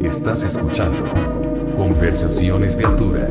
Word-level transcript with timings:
Estás 0.00 0.44
escuchando 0.44 1.04
Conversaciones 1.76 2.78
de 2.78 2.84
Altura. 2.84 3.28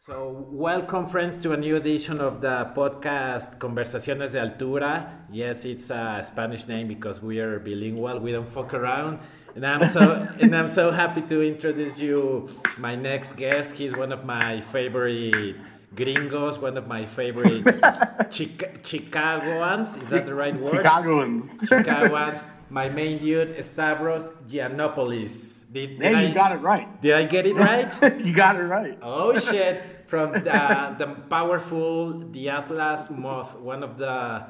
So, 0.00 0.46
welcome, 0.50 1.06
friends, 1.06 1.36
to 1.38 1.52
a 1.52 1.56
new 1.56 1.76
edition 1.76 2.20
of 2.20 2.40
the 2.40 2.70
podcast 2.74 3.58
Conversaciones 3.58 4.32
de 4.32 4.40
Altura. 4.40 5.26
Yes, 5.30 5.66
it's 5.66 5.90
a 5.90 6.22
Spanish 6.24 6.66
name 6.66 6.88
because 6.88 7.22
we 7.22 7.40
are 7.40 7.58
bilingual. 7.58 8.20
We 8.20 8.32
don't 8.32 8.48
fuck 8.48 8.72
around. 8.72 9.18
And 9.54 9.66
I'm 9.66 9.86
so 9.86 10.26
and 10.40 10.56
I'm 10.56 10.68
so 10.68 10.90
happy 10.90 11.22
to 11.22 11.42
introduce 11.42 11.98
you 11.98 12.48
my 12.78 12.96
next 12.96 13.34
guest. 13.34 13.76
He's 13.76 13.94
one 13.94 14.12
of 14.12 14.24
my 14.24 14.60
favorite 14.60 15.56
gringos, 15.94 16.58
one 16.58 16.76
of 16.76 16.86
my 16.86 17.04
favorite 17.04 17.64
Chica- 18.30 18.78
Chicagoans. 18.82 19.96
Is 19.96 20.10
that 20.10 20.26
the 20.26 20.34
right 20.34 20.54
word? 20.58 20.72
Chicagoans. 20.76 21.50
Chicagoans. 21.68 22.44
My 22.70 22.88
main 22.88 23.18
dude, 23.18 23.62
Stavros 23.64 24.24
Giannopoulos. 24.48 25.70
Did, 25.72 25.98
did 25.98 26.12
Yeah, 26.12 26.18
I, 26.18 26.22
you 26.22 26.34
got 26.34 26.52
it 26.52 26.56
right. 26.60 27.00
Did 27.00 27.14
I 27.14 27.24
get 27.24 27.46
it 27.46 27.56
right? 27.56 27.92
you 28.24 28.34
got 28.34 28.56
it 28.56 28.62
right. 28.64 28.98
Oh 29.02 29.38
shit! 29.38 29.82
From 30.06 30.32
the, 30.32 30.94
the 30.98 31.06
powerful, 31.28 32.18
the 32.30 32.48
Atlas 32.48 33.10
Moth, 33.10 33.58
one 33.60 33.82
of 33.82 33.96
the 33.98 34.44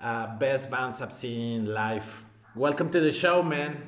uh, 0.00 0.36
best 0.38 0.70
bands 0.70 1.00
I've 1.00 1.12
seen 1.12 1.72
live. 1.72 2.24
Welcome 2.54 2.90
to 2.90 3.00
the 3.00 3.12
show, 3.12 3.42
man. 3.42 3.80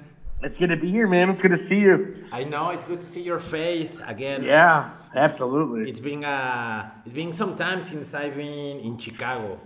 It's 0.42 0.56
good 0.56 0.68
to 0.70 0.76
be 0.76 0.90
here, 0.90 1.06
man. 1.06 1.30
It's 1.30 1.40
good 1.40 1.52
to 1.52 1.58
see 1.58 1.80
you. 1.80 2.26
I 2.32 2.44
know 2.44 2.70
it's 2.70 2.84
good 2.84 3.00
to 3.00 3.06
see 3.06 3.22
your 3.22 3.38
face 3.38 4.00
again. 4.04 4.42
Yeah, 4.44 4.90
absolutely. 5.14 5.88
It's 5.90 6.00
been 6.00 6.24
uh, 6.24 6.90
it's 7.04 7.14
been 7.14 7.32
some 7.32 7.56
time 7.56 7.82
since 7.82 8.14
I've 8.14 8.36
been 8.36 8.80
in 8.80 8.98
Chicago. 8.98 9.60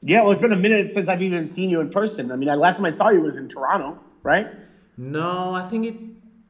Yeah, 0.00 0.22
well, 0.22 0.32
it's 0.32 0.40
been 0.40 0.52
a 0.52 0.56
minute 0.56 0.90
since 0.90 1.08
I've 1.08 1.22
even 1.22 1.48
seen 1.48 1.70
you 1.70 1.80
in 1.80 1.90
person. 1.90 2.30
I 2.30 2.36
mean, 2.36 2.50
I, 2.50 2.54
last 2.54 2.76
time 2.76 2.84
I 2.84 2.90
saw 2.90 3.08
you 3.08 3.22
was 3.22 3.38
in 3.38 3.48
Toronto, 3.48 3.98
right? 4.22 4.48
No, 4.98 5.54
I 5.54 5.62
think 5.62 5.86
it. 5.86 5.96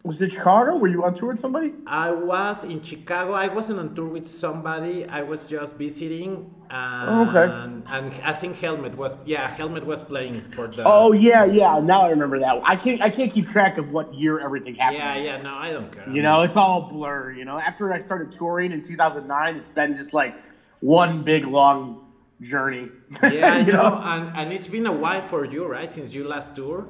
Was 0.05 0.21
it 0.21 0.33
Chicago? 0.33 0.77
Were 0.77 0.89
you 0.89 1.03
on 1.03 1.15
tour 1.15 1.31
with 1.31 1.41
somebody? 1.41 1.73
I 1.87 2.11
was 2.11 2.63
in 2.63 2.83
Chicago. 2.83 3.33
I 3.33 3.49
wasn't 3.49 3.79
on 3.79 3.95
tour 3.95 4.07
with 4.07 4.27
somebody. 4.27 5.07
I 5.07 5.23
was 5.23 5.45
just 5.45 5.77
visiting. 5.77 6.55
And, 6.69 7.09
Oh, 7.09 7.27
okay. 7.31 7.51
And 7.87 8.13
I 8.23 8.35
think 8.35 8.59
Helmet 8.59 8.95
was 8.99 9.17
yeah, 9.25 9.49
Helmet 9.49 9.87
was 9.87 10.03
playing 10.03 10.43
for 10.43 10.67
the. 10.67 10.83
Oh 10.85 11.13
yeah, 11.13 11.47
yeah. 11.47 11.81
Now 11.81 12.03
I 12.03 12.11
remember 12.11 12.39
that. 12.41 12.61
I 12.65 12.77
can't. 12.77 13.01
I 13.01 13.09
can't 13.09 13.33
keep 13.33 13.49
track 13.49 13.79
of 13.79 13.93
what 13.93 14.13
year 14.13 14.41
everything 14.41 14.75
happened. 14.75 14.99
Yeah, 14.99 15.17
yeah. 15.17 15.43
No, 15.43 15.55
I 15.55 15.73
don't 15.73 15.91
care. 15.91 16.07
You 16.11 16.21
know, 16.21 16.43
it's 16.43 16.57
all 16.57 16.83
blur. 16.83 17.33
You 17.33 17.47
know, 17.47 17.59
after 17.59 17.91
I 17.91 17.99
started 17.99 18.31
touring 18.31 18.73
in 18.73 18.83
2009, 18.83 19.57
it's 19.57 19.71
been 19.71 19.97
just 19.97 20.13
like 20.13 20.35
one 20.81 21.23
big 21.23 21.47
long 21.47 22.13
journey. 22.43 22.91
Yeah, 23.23 23.59
you 23.61 23.73
know, 23.73 23.99
and, 24.03 24.37
and 24.37 24.53
it's 24.53 24.69
been 24.69 24.87
a 24.87 24.93
while 24.93 25.23
for 25.23 25.47
you, 25.47 25.65
right? 25.67 25.91
Since 25.91 26.13
you 26.13 26.29
last 26.29 26.55
tour. 26.55 26.89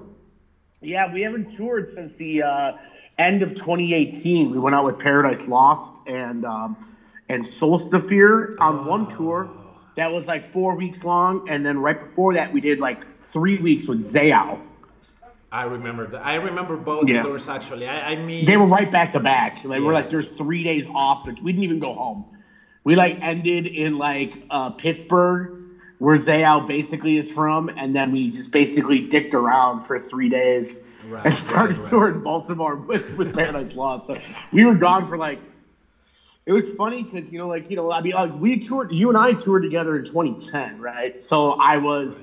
Yeah, 0.80 1.10
we 1.12 1.22
haven't 1.22 1.54
toured 1.56 1.88
since 1.88 2.14
the 2.16 2.42
uh, 2.42 2.76
end 3.18 3.42
of 3.42 3.50
2018. 3.54 4.50
We 4.50 4.58
went 4.58 4.74
out 4.74 4.84
with 4.84 4.98
Paradise 4.98 5.46
Lost 5.46 5.92
and 6.06 6.44
um, 6.44 6.76
and 7.28 7.44
Sólstafir 7.44 8.54
on 8.60 8.86
one 8.86 9.06
tour 9.08 9.48
that 9.96 10.12
was 10.12 10.26
like 10.26 10.42
four 10.44 10.74
weeks 10.74 11.04
long, 11.04 11.48
and 11.48 11.64
then 11.64 11.78
right 11.78 11.98
before 11.98 12.34
that 12.34 12.52
we 12.52 12.60
did 12.60 12.80
like 12.80 13.04
three 13.32 13.58
weeks 13.58 13.88
with 13.88 14.00
Zao. 14.00 14.60
I 15.52 15.64
remember 15.64 16.06
that. 16.08 16.26
I 16.26 16.34
remember 16.34 16.76
both 16.76 17.08
Yeah. 17.08 17.22
tours 17.22 17.48
actually. 17.48 17.86
I, 17.86 18.12
I 18.12 18.16
mean, 18.16 18.44
They 18.44 18.56
were 18.56 18.66
right 18.66 18.90
back 18.90 19.12
to 19.12 19.20
back. 19.20 19.60
Like 19.64 19.82
we're 19.82 19.92
like, 19.92 20.10
there's 20.10 20.30
three 20.32 20.64
days 20.64 20.88
off, 20.92 21.24
but 21.24 21.40
we 21.40 21.52
didn't 21.52 21.64
even 21.64 21.78
go 21.78 21.94
home. 21.94 22.24
We 22.82 22.96
like 22.96 23.18
ended 23.22 23.66
in 23.66 23.96
like 23.96 24.34
uh, 24.50 24.70
Pittsburgh, 24.70 25.52
where 25.98 26.16
Zao 26.18 26.66
basically 26.66 27.16
is 27.16 27.30
from, 27.30 27.68
and 27.68 27.94
then 27.94 28.10
we 28.10 28.30
just 28.30 28.50
basically 28.50 28.98
dicked 28.98 29.32
around 29.32 29.82
for 29.82 29.98
three 29.98 30.28
days 30.28 30.88
Right, 31.08 31.26
and 31.26 31.34
started 31.34 31.74
right, 31.74 31.82
right. 31.82 31.90
touring 31.90 32.20
Baltimore 32.22 32.76
with, 32.76 33.16
with 33.16 33.34
Paradise 33.34 33.74
Lost. 33.74 34.06
So 34.06 34.18
we 34.52 34.64
were 34.64 34.74
gone 34.74 35.06
for 35.06 35.16
like. 35.18 35.40
It 36.46 36.52
was 36.52 36.68
funny 36.70 37.02
because 37.02 37.32
you 37.32 37.38
know, 37.38 37.48
like 37.48 37.70
you 37.70 37.76
know, 37.76 37.90
I 37.90 38.00
mean, 38.02 38.12
like 38.12 38.34
we 38.34 38.58
toured. 38.58 38.92
You 38.92 39.08
and 39.08 39.16
I 39.16 39.32
toured 39.32 39.62
together 39.62 39.96
in 39.96 40.04
2010, 40.04 40.80
right? 40.80 41.22
So 41.24 41.52
I 41.52 41.78
was 41.78 42.20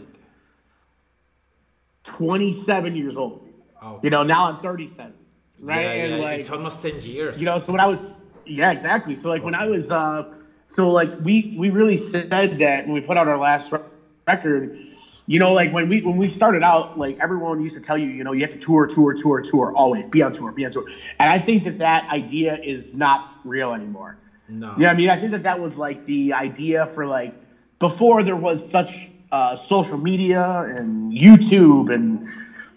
27 2.04 2.96
years 2.96 3.18
old. 3.18 3.48
Oh, 3.82 4.00
You 4.04 4.10
know, 4.12 4.24
now 4.24 4.46
I'm 4.46 4.60
37, 4.62 5.14
right? 5.60 5.82
yeah, 5.82 5.92
and 5.92 6.18
yeah, 6.18 6.24
like, 6.24 6.40
it's 6.42 6.50
almost 6.52 6.82
ten 6.84 7.02
years. 7.02 7.40
you 7.40 7.46
know, 7.46 7.58
so 7.58 7.72
when 7.72 7.82
I 7.82 7.88
was, 7.88 8.14
yeah, 8.46 8.72
exactly. 8.72 9.16
So 9.16 9.30
like 9.30 9.44
when 9.44 9.56
I 9.56 9.66
was, 9.68 9.90
uh, 9.90 10.34
so 10.68 10.92
like 10.92 11.10
we 11.22 11.56
we 11.58 11.70
really 11.72 11.98
said 11.98 12.30
that 12.30 12.86
when 12.86 12.94
we 12.94 13.02
put 13.02 13.18
out 13.18 13.28
our 13.28 13.38
last 13.40 13.72
re- 13.72 13.80
record, 14.28 14.78
you 15.28 15.40
know, 15.40 15.54
like 15.54 15.72
when 15.72 15.88
we 15.88 16.02
when 16.02 16.18
we 16.18 16.30
started 16.30 16.64
out, 16.64 16.98
like 16.98 17.18
everyone 17.22 17.62
used 17.62 17.76
to 17.76 17.82
tell 17.82 17.98
you, 17.98 18.08
you 18.10 18.24
know, 18.24 18.32
you 18.34 18.42
have 18.42 18.52
to 18.52 18.58
tour, 18.58 18.88
tour, 18.88 19.14
tour, 19.14 19.42
tour, 19.42 19.72
always 19.76 20.06
be 20.06 20.22
on 20.22 20.34
tour, 20.34 20.52
be 20.52 20.66
on 20.66 20.72
tour. 20.72 20.86
And 21.20 21.30
I 21.30 21.40
think 21.40 21.64
that 21.66 21.80
that 21.80 22.10
idea 22.10 22.58
is 22.62 22.94
not 22.96 23.32
real 23.44 23.74
anymore. 23.74 24.18
no. 24.48 24.76
Yeah, 24.78 24.90
I 24.90 24.94
mean, 24.94 25.10
I 25.10 25.18
think 25.18 25.32
that 25.32 25.44
that 25.44 25.60
was 25.60 25.78
like 25.78 26.06
the 26.06 26.34
idea 26.34 26.86
for 26.86 27.06
like 27.06 27.34
before 27.80 28.24
there 28.24 28.36
was 28.36 28.70
such 28.70 29.10
uh, 29.32 29.56
social 29.56 29.98
media 29.98 30.44
and 30.62 31.12
YouTube 31.14 31.94
and 31.94 32.28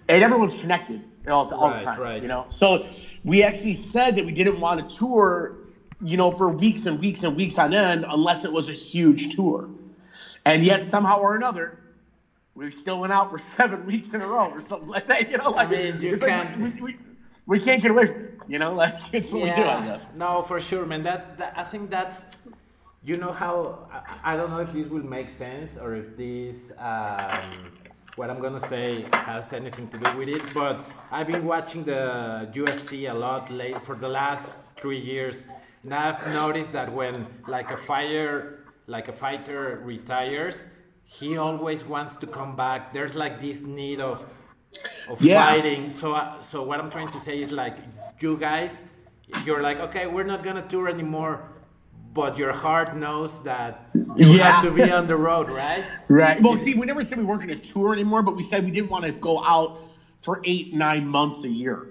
and 0.09 0.22
everyone's 0.22 0.54
connected 0.54 1.03
all, 1.27 1.53
all 1.54 1.71
Right, 1.71 1.78
the 1.81 1.84
time. 1.84 2.00
right. 2.00 2.22
You 2.22 2.28
know, 2.28 2.47
so 2.50 2.87
we 3.25 3.43
actually 3.43 3.77
said 3.77 4.16
that 4.16 4.25
we 4.25 4.33
didn't 4.33 4.60
want 4.60 4.88
to 4.88 4.97
tour, 4.97 5.53
you 6.00 6.16
know, 6.16 6.31
for 6.31 6.49
weeks 6.49 6.87
and 6.87 7.00
weeks 7.00 7.22
and 7.22 7.37
weeks 7.37 7.59
on 7.59 7.72
end 7.72 8.04
unless 8.09 8.44
it 8.44 8.53
was 8.53 8.69
a 8.69 8.72
huge 8.72 9.34
tour, 9.34 9.69
and 10.44 10.65
yet 10.65 10.83
somehow 10.83 11.19
or 11.19 11.34
another. 11.34 11.72
We 12.54 12.70
still 12.70 13.00
went 13.00 13.12
out 13.12 13.31
for 13.31 13.38
seven 13.38 13.84
weeks 13.87 14.15
in 14.15 14.20
a 14.20 14.26
row 14.26 14.48
or 14.50 14.62
something 14.62 14.88
like 14.88 15.06
that, 15.09 15.31
you 15.31 15.38
know. 15.38 15.50
Like, 15.50 15.70
mean, 15.70 16.00
you 16.00 16.16
like 16.16 16.28
can't- 16.28 16.60
we, 16.60 16.69
we, 16.81 16.97
we 17.47 17.60
can't 17.60 17.82
get 17.82 17.91
away 17.91 18.06
from 18.06 18.34
you 18.48 18.59
know. 18.59 18.75
Like 18.75 18.94
it's 19.12 19.31
what 19.31 19.42
we 19.42 19.50
do, 19.50 19.62
I 19.62 19.84
guess. 19.87 20.03
No, 20.15 20.42
for 20.42 20.60
sure, 20.60 20.87
man. 20.87 21.03
That, 21.03 21.38
that 21.38 21.54
I 21.56 21.65
think 21.65 21.91
that's, 21.91 22.26
you 23.03 23.16
know 23.16 23.32
how 23.32 23.88
I, 23.92 24.32
I 24.32 24.37
don't 24.37 24.50
know 24.50 24.60
if 24.60 24.72
this 24.72 24.88
will 24.88 25.04
make 25.04 25.31
sense 25.31 25.76
or 25.76 25.94
if 25.94 26.16
this 26.16 26.72
um, 26.78 27.38
what 28.16 28.31
I'm 28.31 28.41
gonna 28.41 28.60
say 28.60 29.04
has 29.12 29.53
anything 29.53 29.88
to 29.88 29.98
do 29.98 30.19
with 30.19 30.28
it. 30.28 30.42
But 30.54 30.86
I've 31.10 31.26
been 31.26 31.44
watching 31.44 31.84
the 31.84 32.48
UFC 32.53 33.10
a 33.10 33.15
lot 33.15 33.50
late 33.50 33.82
for 33.82 33.94
the 33.97 34.09
last 34.09 34.60
three 34.76 35.00
years, 35.00 35.44
and 35.82 35.92
I've 35.94 36.26
noticed 36.32 36.72
that 36.72 36.92
when 36.92 37.26
like 37.48 37.71
a 37.71 37.76
fighter, 37.76 38.65
like 38.86 39.09
a 39.09 39.12
fighter 39.12 39.81
retires, 39.84 40.66
he 41.06 41.37
always 41.37 41.84
wants 41.84 42.16
to 42.16 42.26
come 42.26 42.56
back. 42.56 42.92
There's 42.92 43.15
like 43.15 43.41
this 43.41 43.62
need 43.62 44.00
of 44.00 44.25
of 45.09 45.22
Yeah. 45.22 45.44
fighting. 45.44 45.91
So, 45.91 46.15
uh, 46.15 46.41
so 46.41 46.62
what 46.62 46.81
I'm 46.81 46.91
trying 46.91 47.09
to 47.09 47.20
say 47.20 47.41
is 47.41 47.53
like, 47.53 47.76
you 48.20 48.37
guys, 48.37 48.82
you're 49.44 49.62
like, 49.62 49.78
okay, 49.78 50.06
we're 50.06 50.25
not 50.25 50.42
gonna 50.42 50.66
tour 50.66 50.88
anymore, 50.88 51.42
but 52.12 52.38
your 52.38 52.53
heart 52.53 52.97
knows 52.97 53.42
that 53.44 53.91
you 54.16 54.28
Yeah. 54.32 54.53
have 54.53 54.62
to 54.65 54.70
be 54.70 54.91
on 54.91 55.06
the 55.06 55.16
road, 55.16 55.48
right? 55.48 55.84
Right. 56.09 56.42
Well, 56.42 56.56
see, 56.56 56.75
we 56.75 56.87
never 56.87 57.04
said 57.04 57.19
we 57.19 57.25
weren't 57.25 57.42
going 57.47 57.59
to 57.60 57.72
tour 57.72 57.92
anymore, 57.92 58.22
but 58.22 58.36
we 58.36 58.42
said 58.42 58.65
we 58.65 58.71
didn't 58.71 58.91
want 58.91 59.04
to 59.04 59.12
go 59.12 59.42
out 59.44 59.78
for 60.22 60.41
eight, 60.44 60.72
nine 60.75 61.06
months 61.06 61.44
a 61.44 61.48
year. 61.48 61.88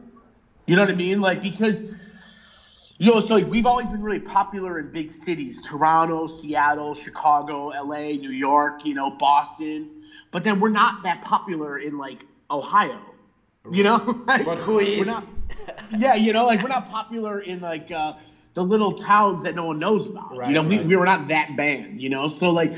You 0.65 0.75
know 0.75 0.83
what 0.83 0.91
I 0.91 0.95
mean? 0.95 1.19
Like 1.21 1.41
because 1.41 1.81
you 2.97 3.11
know, 3.11 3.19
so 3.19 3.37
we've 3.39 3.65
always 3.65 3.87
been 3.87 4.01
really 4.01 4.19
popular 4.19 4.79
in 4.79 4.91
big 4.91 5.11
cities: 5.11 5.61
Toronto, 5.65 6.27
Seattle, 6.27 6.93
Chicago, 6.93 7.69
L.A., 7.69 8.17
New 8.17 8.31
York. 8.31 8.85
You 8.85 8.93
know, 8.93 9.11
Boston. 9.11 9.89
But 10.31 10.43
then 10.43 10.59
we're 10.59 10.69
not 10.69 11.03
that 11.03 11.23
popular 11.23 11.77
in 11.79 11.97
like 11.97 12.25
Ohio. 12.49 12.99
You 13.71 13.83
know? 13.83 14.23
Like, 14.27 14.45
But 14.45 14.57
who 14.57 14.75
we're 14.75 15.05
not- 15.05 15.25
yeah, 15.97 16.15
you 16.15 16.33
know, 16.33 16.45
like 16.45 16.61
we're 16.61 16.69
not 16.69 16.89
popular 16.89 17.39
in 17.41 17.61
like 17.61 17.91
uh, 17.91 18.13
the 18.55 18.63
little 18.63 18.93
towns 18.93 19.43
that 19.43 19.55
no 19.55 19.65
one 19.65 19.79
knows 19.79 20.05
about. 20.07 20.35
Right, 20.35 20.49
you 20.49 20.55
know, 20.55 20.63
we, 20.63 20.79
we 20.79 20.95
were 20.95 21.05
not 21.05 21.27
that 21.29 21.55
band, 21.55 22.01
you 22.01 22.09
know. 22.09 22.27
So 22.27 22.49
like 22.49 22.73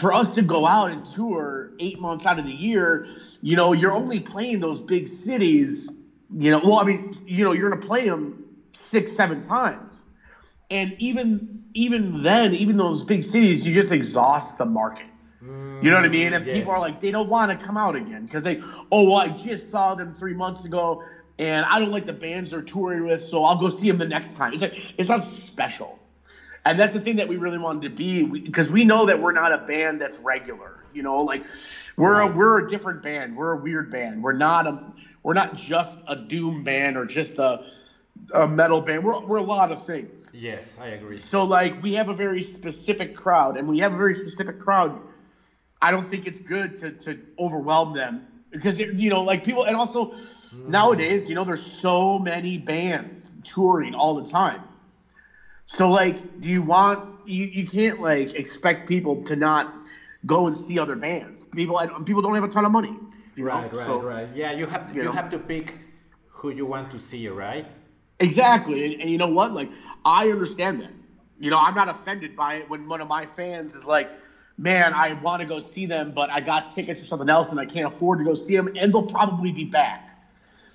for 0.00 0.12
us 0.12 0.34
to 0.34 0.42
go 0.42 0.66
out 0.66 0.90
and 0.90 1.04
tour 1.06 1.72
eight 1.80 1.98
months 1.98 2.24
out 2.26 2.38
of 2.38 2.44
the 2.44 2.52
year, 2.52 3.06
you 3.40 3.56
know, 3.56 3.72
you're 3.72 3.92
only 3.92 4.20
playing 4.20 4.60
those 4.60 4.80
big 4.80 5.08
cities, 5.08 5.88
you 6.36 6.50
know. 6.50 6.60
Well, 6.62 6.78
I 6.78 6.84
mean, 6.84 7.18
you 7.26 7.44
know, 7.44 7.52
you're 7.52 7.70
gonna 7.70 7.84
play 7.84 8.08
them 8.08 8.41
six, 8.74 9.12
seven 9.12 9.44
times. 9.44 9.92
And 10.70 10.94
even 10.98 11.64
even 11.74 12.22
then, 12.22 12.54
even 12.54 12.76
those 12.76 13.02
big 13.02 13.24
cities, 13.24 13.66
you 13.66 13.74
just 13.74 13.92
exhaust 13.92 14.58
the 14.58 14.64
market. 14.64 15.06
You 15.82 15.90
know 15.90 15.96
what 15.96 16.04
I 16.04 16.08
mm, 16.08 16.12
mean? 16.12 16.32
And 16.32 16.46
yes. 16.46 16.58
people 16.58 16.72
are 16.72 16.78
like, 16.78 17.00
they 17.00 17.10
don't 17.10 17.28
want 17.28 17.58
to 17.58 17.66
come 17.66 17.76
out 17.76 17.96
again 17.96 18.24
because 18.24 18.44
they, 18.44 18.62
oh, 18.92 19.02
well, 19.02 19.16
I 19.16 19.30
just 19.30 19.70
saw 19.70 19.96
them 19.96 20.14
three 20.14 20.34
months 20.34 20.64
ago, 20.64 21.02
and 21.40 21.66
I 21.66 21.80
don't 21.80 21.90
like 21.90 22.06
the 22.06 22.12
bands 22.12 22.52
they're 22.52 22.62
touring 22.62 23.04
with, 23.04 23.26
so 23.26 23.44
I'll 23.44 23.58
go 23.58 23.68
see 23.68 23.88
them 23.88 23.98
the 23.98 24.06
next 24.06 24.36
time. 24.36 24.52
It's 24.52 24.62
like 24.62 24.74
it's 24.96 25.08
not 25.08 25.24
special, 25.24 25.98
and 26.64 26.78
that's 26.78 26.92
the 26.92 27.00
thing 27.00 27.16
that 27.16 27.26
we 27.26 27.36
really 27.36 27.58
wanted 27.58 27.82
to 27.82 27.96
be 27.96 28.22
because 28.22 28.70
we, 28.70 28.84
know 28.84 29.06
that 29.06 29.20
we're 29.20 29.32
not 29.32 29.52
a 29.52 29.58
band 29.58 30.00
that's 30.00 30.18
regular. 30.18 30.84
You 30.94 31.02
know, 31.02 31.16
like 31.16 31.44
we're 31.96 32.20
a, 32.20 32.28
we're 32.28 32.64
a 32.64 32.70
different 32.70 33.02
band. 33.02 33.36
We're 33.36 33.54
a 33.54 33.56
weird 33.56 33.90
band. 33.90 34.22
We're 34.22 34.34
not 34.34 34.68
a 34.68 34.84
we're 35.24 35.34
not 35.34 35.56
just 35.56 35.98
a 36.06 36.14
doom 36.14 36.62
band 36.62 36.96
or 36.96 37.06
just 37.06 37.38
a 37.38 37.64
a 38.32 38.46
metal 38.46 38.80
band. 38.80 39.04
We're 39.04 39.20
we're 39.20 39.38
a 39.38 39.42
lot 39.42 39.72
of 39.72 39.86
things. 39.86 40.28
Yes, 40.32 40.78
I 40.80 40.88
agree. 40.88 41.20
So 41.20 41.44
like 41.44 41.82
we 41.82 41.94
have 41.94 42.08
a 42.08 42.14
very 42.14 42.42
specific 42.42 43.16
crowd, 43.16 43.56
and 43.56 43.68
we 43.68 43.78
have 43.80 43.92
a 43.92 43.96
very 43.96 44.14
specific 44.14 44.60
crowd, 44.60 45.00
I 45.80 45.90
don't 45.90 46.10
think 46.10 46.26
it's 46.26 46.38
good 46.38 46.80
to 46.80 46.92
to 47.04 47.20
overwhelm 47.38 47.94
them 47.94 48.26
because 48.50 48.78
you 48.78 49.10
know 49.10 49.22
like 49.22 49.44
people 49.44 49.64
and 49.64 49.76
also 49.76 50.12
mm-hmm. 50.12 50.70
nowadays 50.70 51.28
you 51.28 51.34
know 51.34 51.44
there's 51.44 51.64
so 51.64 52.18
many 52.18 52.58
bands 52.58 53.30
touring 53.44 53.94
all 53.94 54.14
the 54.22 54.30
time. 54.30 54.62
So 55.66 55.90
like, 55.90 56.40
do 56.40 56.48
you 56.48 56.62
want 56.62 57.26
you 57.26 57.44
you 57.44 57.66
can't 57.66 58.00
like 58.00 58.34
expect 58.34 58.88
people 58.88 59.24
to 59.24 59.36
not 59.36 59.74
go 60.24 60.46
and 60.46 60.58
see 60.58 60.78
other 60.78 60.96
bands. 60.96 61.44
People 61.44 61.78
and 61.78 62.06
people 62.06 62.22
don't 62.22 62.34
have 62.34 62.44
a 62.44 62.48
ton 62.48 62.64
of 62.64 62.72
money. 62.72 62.96
You 63.34 63.44
know? 63.44 63.50
Right, 63.50 63.72
right, 63.72 63.86
So- 63.86 64.00
right. 64.00 64.28
Yeah, 64.34 64.52
you 64.52 64.66
have 64.66 64.90
you 64.94 65.02
you 65.02 65.04
know. 65.04 65.12
have 65.12 65.30
to 65.30 65.38
pick 65.38 65.74
who 66.28 66.50
you 66.50 66.66
want 66.66 66.90
to 66.92 66.98
see, 66.98 67.28
right? 67.28 67.66
Exactly. 68.22 68.84
And, 68.84 69.02
and 69.02 69.10
you 69.10 69.18
know 69.18 69.28
what? 69.28 69.52
Like, 69.52 69.70
I 70.04 70.30
understand 70.30 70.80
that. 70.80 70.92
You 71.38 71.50
know, 71.50 71.58
I'm 71.58 71.74
not 71.74 71.88
offended 71.88 72.36
by 72.36 72.54
it 72.56 72.68
when 72.68 72.86
one 72.86 73.00
of 73.00 73.08
my 73.08 73.26
fans 73.26 73.74
is 73.74 73.84
like, 73.84 74.08
man, 74.56 74.94
I 74.94 75.14
want 75.14 75.40
to 75.40 75.46
go 75.46 75.60
see 75.60 75.86
them, 75.86 76.12
but 76.12 76.30
I 76.30 76.40
got 76.40 76.68
tickets 76.68 77.00
for 77.00 77.06
something 77.06 77.28
else 77.28 77.50
and 77.50 77.58
I 77.58 77.66
can't 77.66 77.86
afford 77.86 78.18
to 78.20 78.24
go 78.24 78.34
see 78.34 78.56
them, 78.56 78.68
and 78.76 78.92
they'll 78.92 79.02
probably 79.02 79.50
be 79.50 79.64
back. 79.64 80.08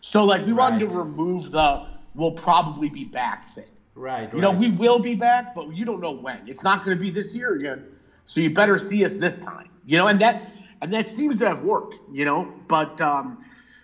So, 0.01 0.25
like, 0.25 0.45
we 0.45 0.53
wanted 0.53 0.79
to 0.79 0.87
remove 0.87 1.51
the 1.51 1.81
we'll 2.13 2.31
probably 2.31 2.89
be 2.89 3.05
back 3.05 3.53
thing. 3.53 3.65
Right, 3.95 4.31
You 4.33 4.41
know, 4.41 4.51
we 4.51 4.69
will 4.69 4.99
be 4.99 5.15
back, 5.15 5.53
but 5.53 5.69
you 5.69 5.85
don't 5.85 6.01
know 6.01 6.11
when. 6.11 6.47
It's 6.47 6.63
not 6.63 6.83
going 6.83 6.95
to 6.95 6.99
be 6.99 7.09
this 7.09 7.33
year 7.33 7.53
again. 7.53 7.83
So 8.25 8.41
you 8.41 8.49
better 8.49 8.77
see 8.77 9.05
us 9.05 9.15
this 9.15 9.39
time. 9.39 9.69
You 9.85 9.97
know, 9.97 10.07
and 10.07 10.19
that 10.21 10.37
and 10.81 10.93
that 10.93 11.07
seems 11.07 11.39
to 11.39 11.47
have 11.47 11.61
worked. 11.61 11.99
You 12.11 12.25
know, 12.25 12.49
but 12.67 12.99
um, 13.01 13.37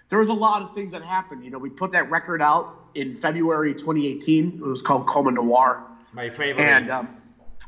there 0.09 0.19
was 0.19 0.29
a 0.29 0.33
lot 0.33 0.61
of 0.61 0.71
things 0.71 0.91
that 0.91 1.03
happened. 1.03 1.43
You 1.43 1.49
know, 1.49 1.57
we 1.59 1.69
put 1.69 1.91
that 1.93 2.09
record 2.09 2.41
out 2.41 2.69
in 2.95 3.15
February 3.15 3.73
2018. 3.73 4.53
It 4.55 4.61
was 4.61 4.81
called 4.81 5.07
Coma 5.07 5.31
Noir, 5.31 5.83
My 6.13 6.29
favorite. 6.29 6.63
and 6.63 6.89
um, 6.91 7.17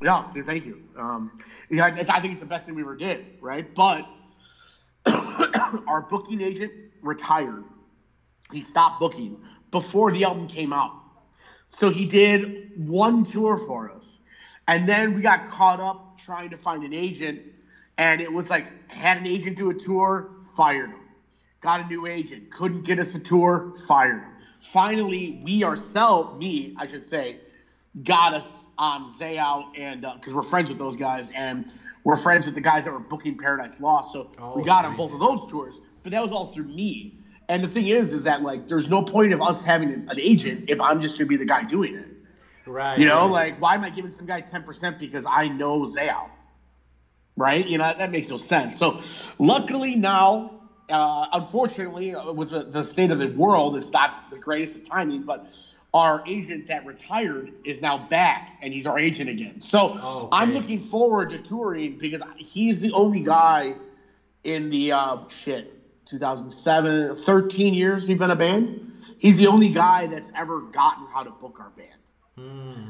yeah, 0.01 0.23
so 0.25 0.43
thank 0.43 0.65
you. 0.65 0.81
Um, 0.97 1.31
yeah, 1.69 1.85
I 1.85 2.17
I 2.17 2.19
think 2.21 2.33
it's 2.33 2.41
the 2.41 2.45
best 2.45 2.65
thing 2.65 2.75
we 2.75 2.81
ever 2.81 2.95
did, 2.95 3.25
right? 3.41 3.73
But 3.73 4.05
our 5.87 6.01
booking 6.09 6.41
agent 6.41 6.71
retired. 7.01 7.63
He 8.51 8.63
stopped 8.63 8.99
booking 8.99 9.37
before 9.71 10.11
the 10.11 10.23
album 10.23 10.47
came 10.47 10.71
out. 10.73 10.91
So 11.69 11.89
he 11.89 12.05
did 12.05 12.71
one 12.87 13.25
tour 13.25 13.57
for 13.67 13.91
us. 13.91 14.19
And 14.67 14.87
then 14.87 15.13
we 15.13 15.21
got 15.21 15.47
caught 15.49 15.79
up 15.79 16.19
trying 16.19 16.49
to 16.51 16.57
find 16.57 16.83
an 16.83 16.93
agent. 16.93 17.41
And 17.97 18.21
it 18.21 18.31
was 18.31 18.49
like, 18.49 18.65
had 18.89 19.17
an 19.17 19.27
agent 19.27 19.57
do 19.57 19.69
a 19.69 19.73
tour, 19.73 20.29
fired 20.55 20.89
him. 20.89 20.99
Got 21.61 21.81
a 21.81 21.87
new 21.87 22.05
agent, 22.05 22.51
couldn't 22.51 22.83
get 22.83 22.99
us 22.99 23.15
a 23.15 23.19
tour, 23.19 23.73
fired 23.87 24.21
him. 24.21 24.31
Finally, 24.71 25.41
we 25.43 25.63
ourselves, 25.63 26.37
me, 26.39 26.75
I 26.77 26.87
should 26.87 27.05
say, 27.05 27.37
got 28.03 28.33
us 28.33 28.53
on 28.77 29.13
Zao 29.13 29.65
and 29.77 30.05
uh, 30.05 30.15
because 30.15 30.33
we're 30.33 30.43
friends 30.43 30.69
with 30.69 30.77
those 30.77 30.97
guys 30.97 31.29
and 31.33 31.71
we're 32.03 32.17
friends 32.17 32.45
with 32.45 32.55
the 32.55 32.61
guys 32.61 32.85
that 32.85 32.93
were 32.93 32.99
booking 32.99 33.37
Paradise 33.37 33.79
Lost. 33.79 34.13
So 34.13 34.29
Oh, 34.39 34.57
we 34.57 34.63
got 34.63 34.85
on 34.85 34.95
both 34.95 35.13
of 35.13 35.19
those 35.19 35.49
tours, 35.49 35.75
but 36.03 36.11
that 36.11 36.21
was 36.21 36.31
all 36.31 36.53
through 36.53 36.65
me. 36.65 37.17
And 37.47 37.63
the 37.63 37.67
thing 37.67 37.87
is, 37.87 38.11
is 38.11 38.23
that 38.23 38.41
like, 38.41 38.67
there's 38.67 38.89
no 38.89 39.03
point 39.03 39.33
of 39.33 39.41
us 39.41 39.63
having 39.63 39.89
an 40.09 40.19
agent 40.19 40.65
if 40.67 40.81
I'm 40.81 41.01
just 41.01 41.17
gonna 41.17 41.27
be 41.27 41.37
the 41.37 41.45
guy 41.45 41.63
doing 41.63 41.95
it. 41.95 42.07
right. 42.65 42.97
You 42.97 43.05
know, 43.05 43.23
right. 43.23 43.51
like 43.51 43.61
why 43.61 43.75
am 43.75 43.83
I 43.83 43.89
giving 43.89 44.11
some 44.11 44.25
guy 44.25 44.41
10% 44.41 44.99
because 44.99 45.25
I 45.27 45.47
know 45.47 45.81
Zao? 45.85 46.29
Right? 47.37 47.67
You 47.67 47.77
know, 47.77 47.93
that 47.97 48.11
makes 48.11 48.29
no 48.29 48.37
sense. 48.37 48.77
So 48.77 49.01
luckily 49.39 49.95
now, 49.95 50.54
uh, 50.89 51.25
unfortunately, 51.33 52.13
uh, 52.15 52.31
with 52.31 52.49
the, 52.49 52.63
the 52.63 52.83
state 52.83 53.11
of 53.11 53.19
the 53.19 53.27
world, 53.27 53.75
it's 53.75 53.91
not 53.91 54.11
the 54.29 54.37
greatest 54.37 54.75
of 54.75 54.87
timing, 54.87 55.23
but 55.23 55.41
our 55.93 56.21
agent 56.25 56.67
that 56.67 56.85
retired 56.85 57.51
is 57.63 57.81
now 57.81 57.97
back 57.97 58.49
and 58.61 58.73
he's 58.73 58.85
our 58.85 58.99
agent 58.99 59.29
again. 59.29 59.61
So 59.61 59.97
Okay. 59.97 60.29
I'm 60.31 60.53
looking 60.53 60.81
forward 60.81 61.29
to 61.31 61.39
touring 61.39 61.95
because 61.97 62.21
he's 62.37 62.79
the 62.81 62.91
only 62.91 63.21
guy 63.21 63.75
in 64.43 64.69
the 64.69 64.91
uh, 64.91 65.17
shit 65.29 65.65
2007 66.07 67.15
13 67.17 67.73
years 67.73 68.07
we've 68.07 68.17
been 68.19 68.31
a 68.31 68.35
band. 68.35 68.69
He's 69.17 69.37
the 69.37 69.47
only 69.47 69.69
guy 69.69 70.07
that's 70.07 70.29
ever 70.35 70.61
gotten 70.61 71.07
how 71.07 71.23
to 71.23 71.31
book 71.31 71.59
our 71.59 71.71
band. 71.71 71.89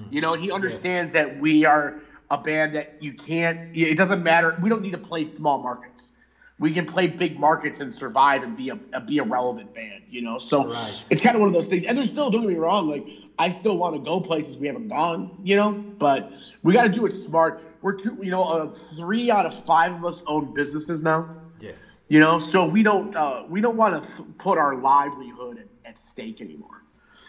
You 0.09 0.21
know 0.21 0.33
he 0.33 0.51
understands 0.51 1.13
that 1.13 1.37
we 1.37 1.65
are 1.65 1.95
a 2.31 2.37
band 2.37 2.73
that 2.73 2.87
you 2.99 3.13
can't 3.13 3.59
it 3.73 3.95
doesn't 3.95 4.23
matter. 4.23 4.55
We 4.59 4.69
don't 4.69 4.81
need 4.81 4.91
to 4.91 4.97
play 4.97 5.25
small 5.25 5.59
markets 5.59 6.11
we 6.59 6.71
can 6.71 6.85
play 6.85 7.07
big 7.07 7.37
markets 7.37 7.79
and 7.79 7.93
survive 7.93 8.43
and 8.43 8.55
be 8.55 8.69
a, 8.69 8.77
a 8.93 9.01
be 9.01 9.17
a 9.19 9.23
relevant 9.23 9.73
band 9.73 10.03
you 10.09 10.21
know 10.21 10.37
so 10.37 10.63
Right. 10.63 10.93
it's 11.09 11.21
kind 11.21 11.35
of 11.35 11.39
one 11.39 11.47
of 11.47 11.53
those 11.53 11.67
things 11.67 11.83
and 11.87 11.97
there's 11.97 12.09
still 12.09 12.29
don't 12.29 12.41
get 12.41 12.49
me 12.49 12.55
wrong 12.55 12.87
like 12.87 13.05
i 13.37 13.49
still 13.49 13.77
want 13.77 13.93
to 13.95 13.99
go 13.99 14.19
places 14.21 14.57
we 14.57 14.67
haven't 14.67 14.87
gone 14.87 15.31
you 15.43 15.55
know 15.55 15.77
but 15.99 16.25
we 16.63 16.73
got 16.73 16.83
to 16.83 16.89
do 16.89 17.05
it 17.05 17.13
smart 17.13 17.57
we're 17.81 17.93
two 17.93 18.17
you 18.21 18.31
know 18.31 18.43
uh, 18.43 18.67
three 18.97 19.29
out 19.31 19.45
of 19.45 19.53
five 19.53 19.93
of 19.93 20.03
us 20.05 20.21
own 20.27 20.47
businesses 20.47 21.03
now 21.03 21.27
yes. 21.59 21.97
you 22.07 22.19
know, 22.19 22.39
so 22.39 22.65
we 22.65 22.83
don't 22.83 23.15
uh, 23.15 23.41
we 23.47 23.61
don't 23.61 23.75
want 23.77 24.01
to 24.03 24.09
th- 24.15 24.29
put 24.37 24.57
our 24.57 24.75
livelihood 24.75 25.57
at, 25.57 25.67
at 25.89 25.99
stake 25.99 26.41
anymore. 26.41 26.83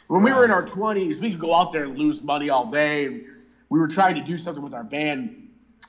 When 0.08 0.22
we 0.22 0.32
were 0.32 0.44
in 0.44 0.50
our 0.50 0.62
twenties, 0.62 1.18
we 1.20 1.30
could 1.30 1.40
go 1.40 1.54
out 1.54 1.72
there 1.72 1.84
and 1.84 1.96
lose 1.96 2.22
money 2.22 2.48
all 2.50 2.64
day. 2.66 3.06
And 3.06 3.20
we 3.68 3.78
were 3.78 3.88
trying 3.88 4.14
to 4.16 4.20
do 4.20 4.36
something 4.38 4.62
with 4.62 4.74
our 4.74 4.84
band. 4.84 5.30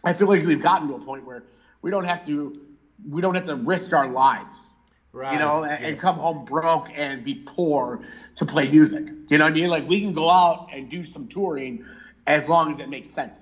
I 0.04 0.13
feel 0.13 0.28
like 0.28 0.44
we've 0.45 0.60
gotten 0.62 0.88
to 0.88 0.95
a 0.95 1.00
point 1.00 1.24
where 1.25 1.44
we 1.81 1.92
don't 1.92 2.06
have 2.06 2.25
to 2.25 2.54
we 3.08 3.22
don't 3.22 3.36
have 3.36 3.46
to 3.48 3.56
risk 3.56 3.94
our 3.94 4.08
lives, 4.10 4.70
Right. 5.12 5.34
you 5.34 5.40
know, 5.40 5.64
and, 5.64 5.84
and 5.86 6.00
come 6.00 6.16
home 6.16 6.46
broke 6.46 6.90
and 6.96 7.24
be 7.24 7.36
poor 7.36 8.02
to 8.36 8.46
play 8.46 8.70
music. 8.70 9.06
You 9.30 9.38
know 9.38 9.46
what 9.46 9.52
I 9.52 9.56
mean? 9.56 9.70
Like 9.70 9.88
we 9.88 10.02
can 10.02 10.14
go 10.14 10.30
out 10.30 10.70
and 10.74 10.90
do 10.90 11.06
some 11.06 11.28
touring 11.28 11.86
as 12.28 12.48
long 12.48 12.74
as 12.74 12.80
it 12.80 12.90
makes 12.90 13.10
sense. 13.10 13.40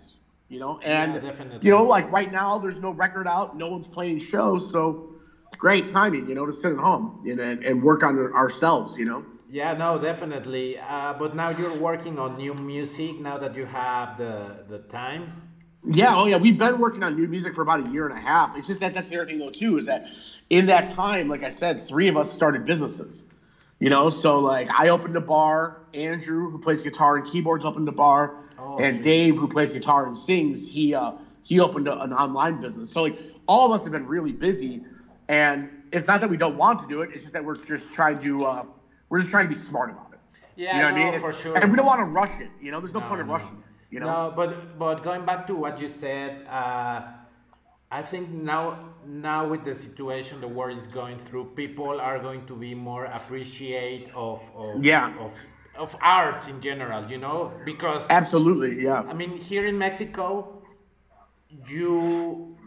You 0.47 0.59
know, 0.59 0.79
and 0.83 1.15
Yeah, 1.23 1.57
you 1.61 1.71
know, 1.71 1.83
like 1.83 2.11
right 2.11 2.31
now, 2.31 2.59
there's 2.59 2.79
no 2.79 2.91
record 2.91 3.27
out, 3.27 3.57
no 3.57 3.67
one's 3.67 3.87
playing 3.87 4.19
shows, 4.19 4.69
so 4.71 5.09
great 5.57 5.89
timing, 5.89 6.29
you 6.29 6.35
know, 6.35 6.45
to 6.45 6.53
sit 6.53 6.71
at 6.73 6.77
home 6.77 7.25
and, 7.27 7.39
and 7.39 7.81
work 7.81 8.03
on 8.03 8.17
ourselves, 8.33 8.95
you 8.95 9.05
know. 9.05 9.25
Yeah, 9.49 9.73
no, 9.73 9.97
definitely. 9.97 10.77
Uh, 10.77 11.13
but 11.17 11.35
now 11.35 11.49
you're 11.49 11.73
working 11.73 12.19
on 12.19 12.37
new 12.37 12.53
music 12.53 13.19
now 13.19 13.37
that 13.39 13.55
you 13.55 13.65
have 13.65 14.17
the 14.17 14.65
the 14.69 14.79
time. 14.79 15.44
Yeah, 15.87 16.15
oh 16.15 16.25
yeah, 16.25 16.37
we've 16.37 16.57
been 16.57 16.79
working 16.79 17.03
on 17.03 17.15
new 17.15 17.27
music 17.27 17.53
for 17.53 17.61
about 17.61 17.87
a 17.87 17.91
year 17.91 18.07
and 18.07 18.17
a 18.17 18.21
half. 18.21 18.57
It's 18.57 18.67
just 18.67 18.79
that 18.79 18.93
that's 18.93 19.09
the 19.09 19.17
other 19.17 19.25
thing 19.25 19.39
though 19.39 19.49
too 19.51 19.77
is 19.77 19.85
that 19.85 20.07
in 20.49 20.67
that 20.67 20.93
time, 20.95 21.27
like 21.27 21.43
I 21.43 21.49
said, 21.49 21.87
three 21.87 22.07
of 22.07 22.17
us 22.17 22.31
started 22.31 22.65
businesses. 22.65 23.23
You 23.79 23.89
know, 23.89 24.09
so 24.09 24.39
like 24.39 24.69
I 24.71 24.89
opened 24.89 25.15
a 25.15 25.21
bar. 25.21 25.77
Andrew, 25.93 26.49
who 26.49 26.59
plays 26.59 26.81
guitar 26.81 27.17
and 27.17 27.31
keyboards, 27.31 27.63
opened 27.63 27.87
a 27.87 27.91
bar, 27.91 28.35
Oh, 28.57 28.77
and 28.77 28.95
sweet. 28.95 29.03
Dave, 29.03 29.37
who 29.37 29.47
plays 29.47 29.71
guitar 29.71 30.05
and 30.05 30.17
sings, 30.17 30.67
he 30.67 30.95
uh, 30.95 31.13
he 31.43 31.59
opened 31.59 31.87
a, 31.87 32.01
an 32.01 32.13
online 32.13 32.61
business. 32.61 32.91
So 32.91 33.03
like 33.03 33.17
all 33.47 33.65
of 33.65 33.71
us 33.79 33.83
have 33.83 33.91
been 33.91 34.07
really 34.07 34.31
busy, 34.31 34.83
and 35.27 35.69
it's 35.91 36.07
not 36.07 36.21
that 36.21 36.29
we 36.29 36.37
don't 36.37 36.57
want 36.57 36.79
to 36.81 36.87
do 36.87 37.01
it. 37.01 37.11
It's 37.13 37.23
just 37.23 37.33
that 37.33 37.43
we're 37.43 37.57
just 37.57 37.93
trying 37.93 38.21
to 38.21 38.45
uh, 38.45 38.63
we're 39.09 39.19
just 39.19 39.31
trying 39.31 39.49
to 39.49 39.53
be 39.53 39.59
smart 39.59 39.91
about 39.91 40.13
it. 40.13 40.19
Yeah, 40.55 40.75
you 40.75 40.81
know 40.81 40.87
what 40.89 40.97
no, 40.97 41.07
I 41.07 41.11
mean? 41.11 41.19
for 41.19 41.33
sure. 41.33 41.57
And 41.57 41.69
we 41.71 41.77
don't 41.77 41.85
want 41.85 41.99
to 41.99 42.05
rush 42.05 42.39
it. 42.39 42.49
You 42.61 42.71
know, 42.71 42.79
there's 42.79 42.93
no, 42.93 43.01
point 43.01 43.21
in 43.21 43.27
no. 43.27 43.33
rushing 43.33 43.49
it. 43.49 43.74
You 43.91 43.99
know. 43.99 44.05
No, 44.05 44.33
but 44.35 44.77
but 44.79 45.03
going 45.03 45.25
back 45.25 45.47
to 45.47 45.55
what 45.55 45.79
you 45.81 45.87
said, 45.87 46.45
uh, 46.47 47.01
I 47.91 48.01
think 48.01 48.29
now 48.29 48.79
now 49.05 49.47
with 49.47 49.63
the 49.63 49.75
situation 49.75 50.41
the 50.41 50.47
world 50.47 50.77
is 50.77 50.87
going 50.87 51.17
through, 51.19 51.45
people 51.55 51.99
are 52.01 52.19
going 52.19 52.45
to 52.47 52.55
be 52.55 52.73
more 52.75 53.05
appreciate 53.05 54.09
of 54.15 54.41
of 54.55 54.83
Yeah. 54.83 55.13
of, 55.19 55.31
of 55.77 55.95
art 56.01 56.47
in 56.49 56.61
general. 56.61 57.09
You 57.09 57.17
know, 57.19 57.53
because 57.65 58.09
Absolutely, 58.09 58.83
yeah. 58.83 59.03
I 59.07 59.13
mean 59.13 59.37
here 59.37 59.65
in 59.67 59.77
Mexico, 59.77 60.61
you. 61.67 62.57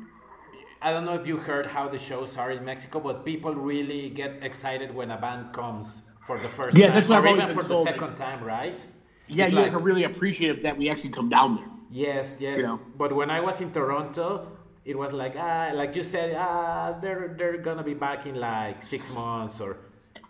I 0.81 0.93
don't 0.93 1.05
know 1.05 1.15
if 1.15 1.27
you 1.27 1.39
heard 1.39 1.67
how 1.67 1.89
the 1.89 1.99
shows 1.99 2.37
are 2.37 2.53
in 2.53 2.65
Mexico, 2.65 3.01
but 3.01 3.25
people 3.25 3.53
really 3.55 4.11
get 4.11 4.43
excited 4.45 4.95
when 4.95 5.11
a 5.11 5.17
band 5.19 5.53
comes 5.53 6.03
for 6.25 6.39
the 6.39 6.49
first 6.49 6.77
Yeah, 6.77 6.87
time, 6.89 6.95
that's 6.95 7.11
or 7.11 7.27
even 7.27 7.51
for 7.51 7.65
the 7.65 7.75
second 7.83 8.15
time, 8.17 8.45
right? 8.45 8.87
Yeah, 9.29 9.45
It's 9.45 9.53
you 9.53 9.59
like- 9.59 9.67
guys 9.67 9.75
are 9.75 9.79
really 9.79 10.05
appreciative 10.05 10.63
that 10.63 10.77
we 10.77 10.89
actually 10.91 11.11
come 11.11 11.29
down 11.29 11.57
there. 11.57 11.67
Yes, 11.91 12.37
yes. 12.41 12.59
You 12.59 12.65
know? 12.65 12.81
But 12.97 13.15
when 13.15 13.31
I 13.31 13.41
was 13.41 13.61
in 13.61 13.71
Toronto, 13.71 14.47
it 14.85 14.97
was 14.99 15.13
like 15.13 15.35
ah, 15.39 15.71
like 15.75 15.95
you 15.97 16.03
said, 16.03 16.35
ah, 16.39 16.97
they're 17.01 17.35
they're 17.39 17.59
gonna 17.59 17.83
be 17.83 17.95
back 17.95 18.27
in 18.27 18.35
like 18.37 18.83
six 18.83 19.11
months 19.11 19.61
or. 19.61 19.77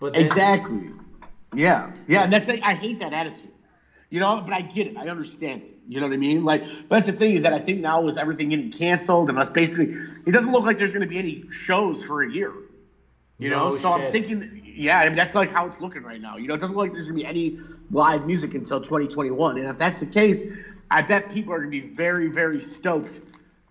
But 0.01 0.13
then, 0.13 0.27
Exactly. 0.27 0.91
Yeah, 1.55 1.91
yeah, 2.07 2.23
and 2.25 2.33
that's 2.33 2.47
like, 2.47 2.61
I 2.63 2.75
hate 2.75 3.01
that 3.01 3.13
attitude. 3.13 3.51
You 4.11 4.21
know, 4.21 4.41
but 4.45 4.53
I 4.53 4.61
get 4.63 4.87
it. 4.89 4.97
I 4.97 5.09
understand 5.09 5.63
it. 5.63 5.75
You 5.89 6.01
know 6.01 6.07
what 6.07 6.13
I 6.13 6.19
mean? 6.19 6.45
Like, 6.45 6.63
but 6.89 6.97
that's 6.97 7.07
the 7.07 7.13
thing 7.15 7.35
is 7.37 7.43
that 7.43 7.53
I 7.55 7.59
think 7.59 7.81
now 7.81 8.01
with 8.03 8.19
everything 8.19 8.51
getting 8.51 8.71
canceled 8.71 9.29
and 9.31 9.39
us 9.39 9.49
basically, 9.51 9.97
it 10.27 10.31
doesn't 10.33 10.53
look 10.53 10.65
like 10.65 10.79
there's 10.79 10.93
going 10.93 11.01
to 11.03 11.09
be 11.09 11.19
any 11.19 11.45
shows 11.65 12.05
for 12.05 12.23
a 12.23 12.31
year. 12.31 12.53
You 13.39 13.51
know, 13.51 13.71
No 13.71 13.77
so 13.79 13.93
I'm 13.93 14.01
shit. 14.01 14.13
thinking, 14.13 14.68
yeah, 14.79 15.01
I 15.01 15.09
mean, 15.09 15.17
that's 15.17 15.35
like 15.35 15.51
how 15.53 15.67
it's 15.67 15.81
looking 15.81 16.03
right 16.03 16.21
now. 16.21 16.37
You 16.37 16.47
know, 16.47 16.55
it 16.55 16.61
doesn't 16.61 16.77
look 16.77 16.87
like 16.87 16.93
there's 16.93 17.09
going 17.09 17.19
to 17.19 17.25
be 17.25 17.29
any 17.29 17.59
live 17.91 18.27
music 18.27 18.55
until 18.55 18.81
2021. 18.81 19.59
And 19.59 19.69
if 19.69 19.77
that's 19.77 19.99
the 19.99 20.07
case, 20.07 20.45
I 20.91 21.03
bet 21.03 21.31
people 21.31 21.53
are 21.53 21.59
going 21.59 21.73
to 21.73 21.81
be 21.81 21.95
very, 21.95 22.29
very 22.29 22.63
stoked 22.63 23.21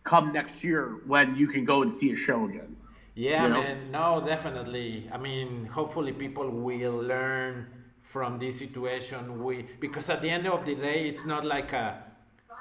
come 0.03 0.33
next 0.33 0.63
year 0.63 0.97
when 1.05 1.35
you 1.35 1.47
can 1.47 1.63
go 1.63 1.81
and 1.81 1.91
see 1.91 2.11
a 2.11 2.15
show 2.15 2.45
again. 2.45 2.75
Yeah, 3.15 3.43
you 3.43 3.49
know? 3.49 3.61
man. 3.63 3.91
No, 3.91 4.23
definitely. 4.25 5.09
I 5.11 5.17
mean, 5.17 5.65
hopefully 5.65 6.11
people 6.11 6.49
will 6.49 6.97
learn 6.97 7.67
from 8.01 8.39
this 8.39 8.59
situation 8.59 9.43
we 9.43 9.65
because 9.81 10.09
at 10.09 10.21
the 10.21 10.29
end 10.29 10.47
of 10.47 10.63
the 10.63 10.75
day 10.75 11.09
it's 11.09 11.25
not 11.25 11.43
like 11.43 11.73
a 11.73 12.01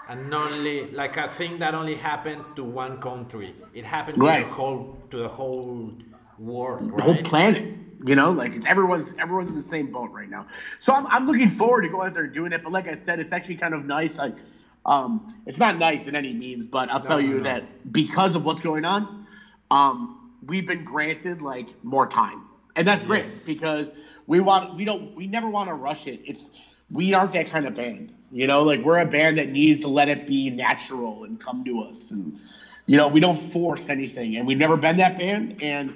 an 0.08 0.34
only 0.34 0.90
like 0.90 1.16
a 1.16 1.28
thing 1.28 1.60
that 1.60 1.72
only 1.72 1.94
happened 1.94 2.42
to 2.56 2.64
one 2.64 3.00
country 3.00 3.54
it 3.72 3.84
happened 3.84 4.18
Right. 4.18 4.42
to 4.42 4.48
the 4.48 4.54
whole 4.54 4.98
to 5.12 5.16
the 5.18 5.28
whole 5.28 5.92
world 6.38 6.90
the 6.96 7.02
whole 7.02 7.22
planet. 7.22 7.62
You 8.04 8.14
know, 8.14 8.30
like 8.30 8.52
it's 8.52 8.66
everyone's 8.66 9.08
everyone's 9.18 9.48
in 9.48 9.56
the 9.56 9.62
same 9.62 9.90
boat 9.90 10.10
right 10.10 10.28
now. 10.28 10.46
So 10.80 10.92
I'm, 10.92 11.06
I'm 11.06 11.26
looking 11.26 11.48
forward 11.50 11.82
to 11.82 11.88
going 11.88 12.08
out 12.08 12.14
there 12.14 12.24
and 12.24 12.34
doing 12.34 12.52
it. 12.52 12.62
But 12.62 12.72
like 12.72 12.88
I 12.88 12.94
said, 12.94 13.20
it's 13.20 13.32
actually 13.32 13.56
kind 13.56 13.74
of 13.74 13.84
nice. 13.86 14.18
Like, 14.18 14.36
um, 14.84 15.34
it's 15.46 15.58
not 15.58 15.78
nice 15.78 16.06
in 16.06 16.14
any 16.14 16.32
means, 16.32 16.66
but 16.66 16.90
I'll 16.90 17.00
tell 17.00 17.20
you 17.20 17.38
no. 17.38 17.44
that 17.44 17.92
because 17.92 18.34
of 18.34 18.44
what's 18.44 18.60
going 18.60 18.84
on, 18.84 19.26
um, 19.70 20.32
we've 20.44 20.66
been 20.66 20.84
granted 20.84 21.42
like 21.42 21.68
more 21.82 22.06
time, 22.06 22.42
and 22.76 22.86
that's 22.86 23.02
great 23.02 23.24
Yes. 23.24 23.44
because 23.44 23.88
we 24.26 24.40
want 24.40 24.76
we 24.76 24.84
don't 24.84 25.14
we 25.16 25.26
never 25.26 25.48
want 25.48 25.68
to 25.68 25.74
rush 25.74 26.06
it. 26.06 26.20
It's 26.24 26.46
we 26.90 27.14
aren't 27.14 27.32
that 27.32 27.50
kind 27.50 27.66
of 27.66 27.74
band. 27.74 28.12
You 28.30 28.46
know, 28.46 28.62
like 28.62 28.80
we're 28.80 28.98
a 28.98 29.06
band 29.06 29.38
that 29.38 29.48
needs 29.48 29.80
to 29.80 29.88
let 29.88 30.08
it 30.08 30.26
be 30.26 30.50
natural 30.50 31.24
and 31.24 31.40
come 31.40 31.64
to 31.64 31.82
us 31.82 32.10
and 32.10 32.38
you 32.86 32.96
know 32.96 33.08
we 33.08 33.20
don't 33.20 33.52
force 33.52 33.88
anything 33.88 34.36
and 34.36 34.46
we've 34.46 34.58
never 34.58 34.76
been 34.76 34.96
that 34.98 35.18
band 35.18 35.62
and 35.62 35.94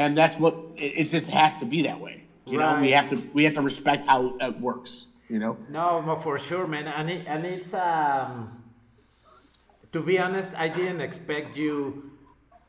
and 0.00 0.16
that's 0.16 0.36
what 0.36 0.54
it, 0.76 0.92
it 1.00 1.04
just 1.08 1.28
has 1.28 1.56
to 1.58 1.64
be 1.64 1.82
that 1.82 2.00
way. 2.00 2.24
You 2.46 2.58
know 2.58 2.78
we 2.80 2.90
have 2.90 3.10
to 3.10 3.16
we 3.32 3.44
have 3.44 3.54
to 3.54 3.62
respect 3.62 4.06
how 4.06 4.36
it 4.40 4.60
works 4.60 5.06
you 5.30 5.38
know? 5.38 5.56
No, 5.70 6.02
no, 6.02 6.16
for 6.16 6.38
sure, 6.38 6.66
man, 6.66 6.88
and 6.88 7.08
it, 7.08 7.24
and 7.26 7.46
it's 7.46 7.72
um. 7.72 8.56
To 9.92 10.02
be 10.02 10.18
honest, 10.18 10.54
I 10.54 10.68
didn't 10.68 11.00
expect 11.00 11.56
you 11.56 12.12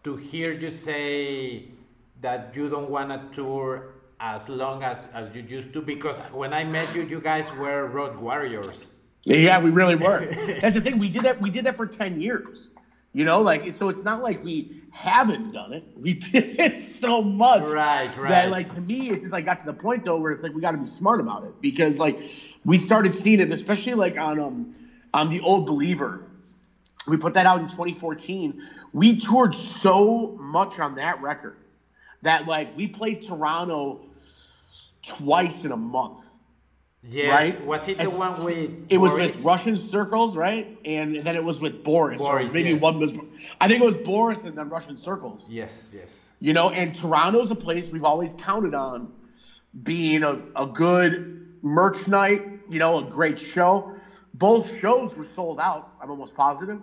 to 0.03 0.15
hear 0.15 0.53
you 0.53 0.69
say 0.71 1.65
that 2.21 2.55
you 2.55 2.67
don't 2.69 2.89
want 2.89 3.09
to 3.09 3.35
tour 3.35 3.93
as 4.19 4.49
long 4.49 4.81
as 4.83 5.07
as 5.13 5.35
you 5.35 5.43
used 5.43 5.73
to 5.73 5.81
because 5.81 6.17
when 6.33 6.53
I 6.53 6.63
met 6.63 6.95
you, 6.95 7.03
you 7.03 7.21
guys 7.21 7.51
were 7.53 7.85
road 7.85 8.15
warriors. 8.15 8.91
yeah 9.23 9.59
we 9.59 9.69
really 9.69 9.95
were. 9.95 10.25
That's 10.61 10.73
the 10.73 10.81
thing 10.81 10.97
we 10.97 11.09
did 11.09 11.23
that 11.23 11.39
we 11.41 11.49
did 11.51 11.65
that 11.65 11.77
for 11.77 11.85
10 11.85 12.21
years 12.21 12.69
you 13.13 13.25
know 13.25 13.41
like 13.41 13.73
so 13.73 13.89
it's 13.89 14.03
not 14.03 14.21
like 14.21 14.43
we 14.43 14.67
haven't 14.89 15.51
done 15.51 15.73
it. 15.73 15.85
We 15.95 16.13
did 16.33 16.55
it 16.59 16.79
so 16.81 17.21
much 17.21 17.63
Right, 17.63 18.15
that 18.23 18.49
right. 18.49 18.49
like 18.49 18.69
to 18.71 18.81
me 18.81 19.09
it's 19.11 19.21
just 19.23 19.33
like 19.33 19.45
got 19.45 19.59
to 19.61 19.65
the 19.65 19.73
point 19.73 20.03
though 20.05 20.17
where 20.17 20.31
it's 20.31 20.43
like 20.43 20.53
we 20.53 20.61
got 20.61 20.71
to 20.71 20.77
be 20.77 20.87
smart 20.87 21.19
about 21.19 21.43
it. 21.43 21.55
Because 21.61 21.99
like 21.99 22.17
we 22.65 22.79
started 22.79 23.15
seeing 23.15 23.39
it 23.39 23.51
especially 23.51 23.95
like 23.95 24.17
on 24.17 24.39
um 24.39 24.67
on 25.13 25.29
the 25.29 25.41
old 25.41 25.65
believer. 25.65 26.21
We 27.07 27.17
put 27.17 27.33
that 27.35 27.45
out 27.47 27.61
in 27.61 27.67
2014 27.67 28.55
we 28.93 29.17
toured 29.17 29.55
so 29.55 30.33
much 30.37 30.79
on 30.79 30.95
that 30.95 31.19
record 31.21 31.57
that 32.23 32.45
like 32.45 32.69
we 32.75 32.87
played 32.87 33.21
toronto 33.21 33.99
twice 35.05 35.65
in 35.65 35.71
a 35.71 35.77
month 35.77 36.13
Yes, 37.03 37.55
right 37.55 37.65
was 37.65 37.87
it 37.87 37.97
the 37.97 38.03
And 38.03 38.13
one 38.13 38.43
with 38.45 38.69
it 38.89 38.97
was 38.97 39.13
with 39.13 39.43
russian 39.43 39.77
circles 39.77 40.37
right 40.37 40.77
and 40.85 41.15
then 41.25 41.35
it 41.35 41.43
was 41.43 41.59
with 41.59 41.83
boris, 41.83 42.21
or 42.21 42.37
Boris, 42.37 42.53
maybe 42.53 42.69
yes. 42.71 42.81
one 42.81 42.99
was 42.99 43.11
i 43.59 43.67
think 43.67 43.81
it 43.81 43.85
was 43.85 43.97
boris 43.97 44.43
and 44.43 44.55
then 44.55 44.69
russian 44.69 44.97
circles 44.97 45.47
Yes, 45.49 45.91
yes. 45.95 46.29
you 46.39 46.53
know, 46.53 46.69
and 46.69 46.95
Toronto's 46.95 47.49
a 47.49 47.55
place 47.55 47.89
we've 47.89 48.03
always 48.03 48.33
counted 48.33 48.75
on 48.75 49.11
being 49.83 50.21
a, 50.21 50.39
a 50.55 50.67
good 50.67 51.47
merch 51.63 52.07
night, 52.07 52.41
you 52.69 52.77
know, 52.79 52.99
a 52.99 53.09
great 53.09 53.39
show. 53.39 53.95
Both 54.35 54.79
shows 54.79 55.15
were 55.15 55.25
sold 55.25 55.59
out, 55.59 55.89
I'm 56.01 56.09
almost 56.11 56.35
positive. 56.35 56.79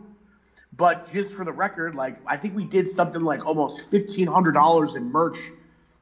But 0.77 1.13
just 1.13 1.35
for 1.35 1.45
the 1.45 1.53
record, 1.53 1.95
like 1.95 2.17
I 2.27 2.37
think 2.37 2.57
we 2.57 2.65
did 2.65 2.89
something 2.89 3.23
like 3.23 3.45
almost 3.47 3.89
fifteen 3.91 4.27
hundred 4.27 4.53
dollars 4.53 4.95
in 4.97 5.11
merch 5.13 5.39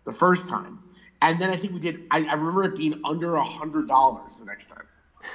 the 0.04 0.12
first 0.12 0.48
time. 0.48 0.80
And 1.22 1.40
then 1.40 1.50
I 1.50 1.56
think 1.56 1.72
we 1.72 1.80
did 1.80 2.02
I, 2.10 2.18
I 2.24 2.34
remember 2.34 2.64
it 2.64 2.76
being 2.76 3.00
under 3.04 3.36
a 3.36 3.44
hundred 3.44 3.88
dollars 3.88 4.36
the 4.36 4.44
next 4.44 4.66
time. 4.68 4.84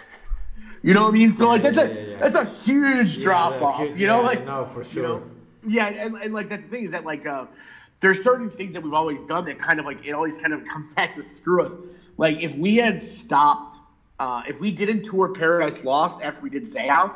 You 0.84 0.96
know 0.96 1.04
what 1.04 1.10
I 1.10 1.12
mean? 1.12 1.32
So 1.32 1.48
like 1.48 1.62
that's 1.62 1.78
yeah, 1.78 1.84
a 1.84 1.94
yeah, 1.94 2.02
yeah. 2.02 2.18
that's 2.20 2.36
a 2.36 2.46
huge 2.64 3.18
Yeah, 3.18 3.24
drop 3.24 3.62
off. 3.62 3.78
huge- 3.80 4.00
you 4.00 4.08
know, 4.08 4.22
yeah, 4.22 4.28
like 4.28 4.46
no, 4.46 4.66
for 4.66 4.80
you 4.80 4.86
sure. 4.86 5.04
know, 5.04 5.24
yeah, 5.68 5.88
and, 5.88 6.16
and 6.16 6.34
like 6.34 6.50
that's 6.50 6.64
the 6.64 6.70
thing 6.70 6.84
is 6.84 6.92
that 6.92 7.06
like 7.06 7.26
uh, 7.28 7.46
there's 8.00 8.24
certain 8.24 8.50
things 8.50 8.74
that 8.74 8.82
we've 8.82 8.94
always 8.94 9.22
done 9.24 9.46
that 9.46 9.60
kind 9.60 9.80
of 9.80 9.86
like 9.86 10.04
it 10.04 10.12
always 10.14 10.38
kind 10.40 10.54
of 10.54 10.66
comes 10.72 10.88
back 10.96 11.16
to 11.16 11.24
screw 11.24 11.64
us. 11.64 11.74
Like 12.18 12.38
if 12.42 12.56
we 12.56 12.78
had 12.78 13.04
stopped, 13.04 13.78
uh, 14.20 14.42
if 14.48 14.60
we 14.60 14.72
didn't 14.72 15.04
tour 15.04 15.30
Paradise 15.36 15.84
Lost 15.84 16.20
after 16.22 16.42
we 16.42 16.50
did 16.50 16.64
Zao, 16.64 17.14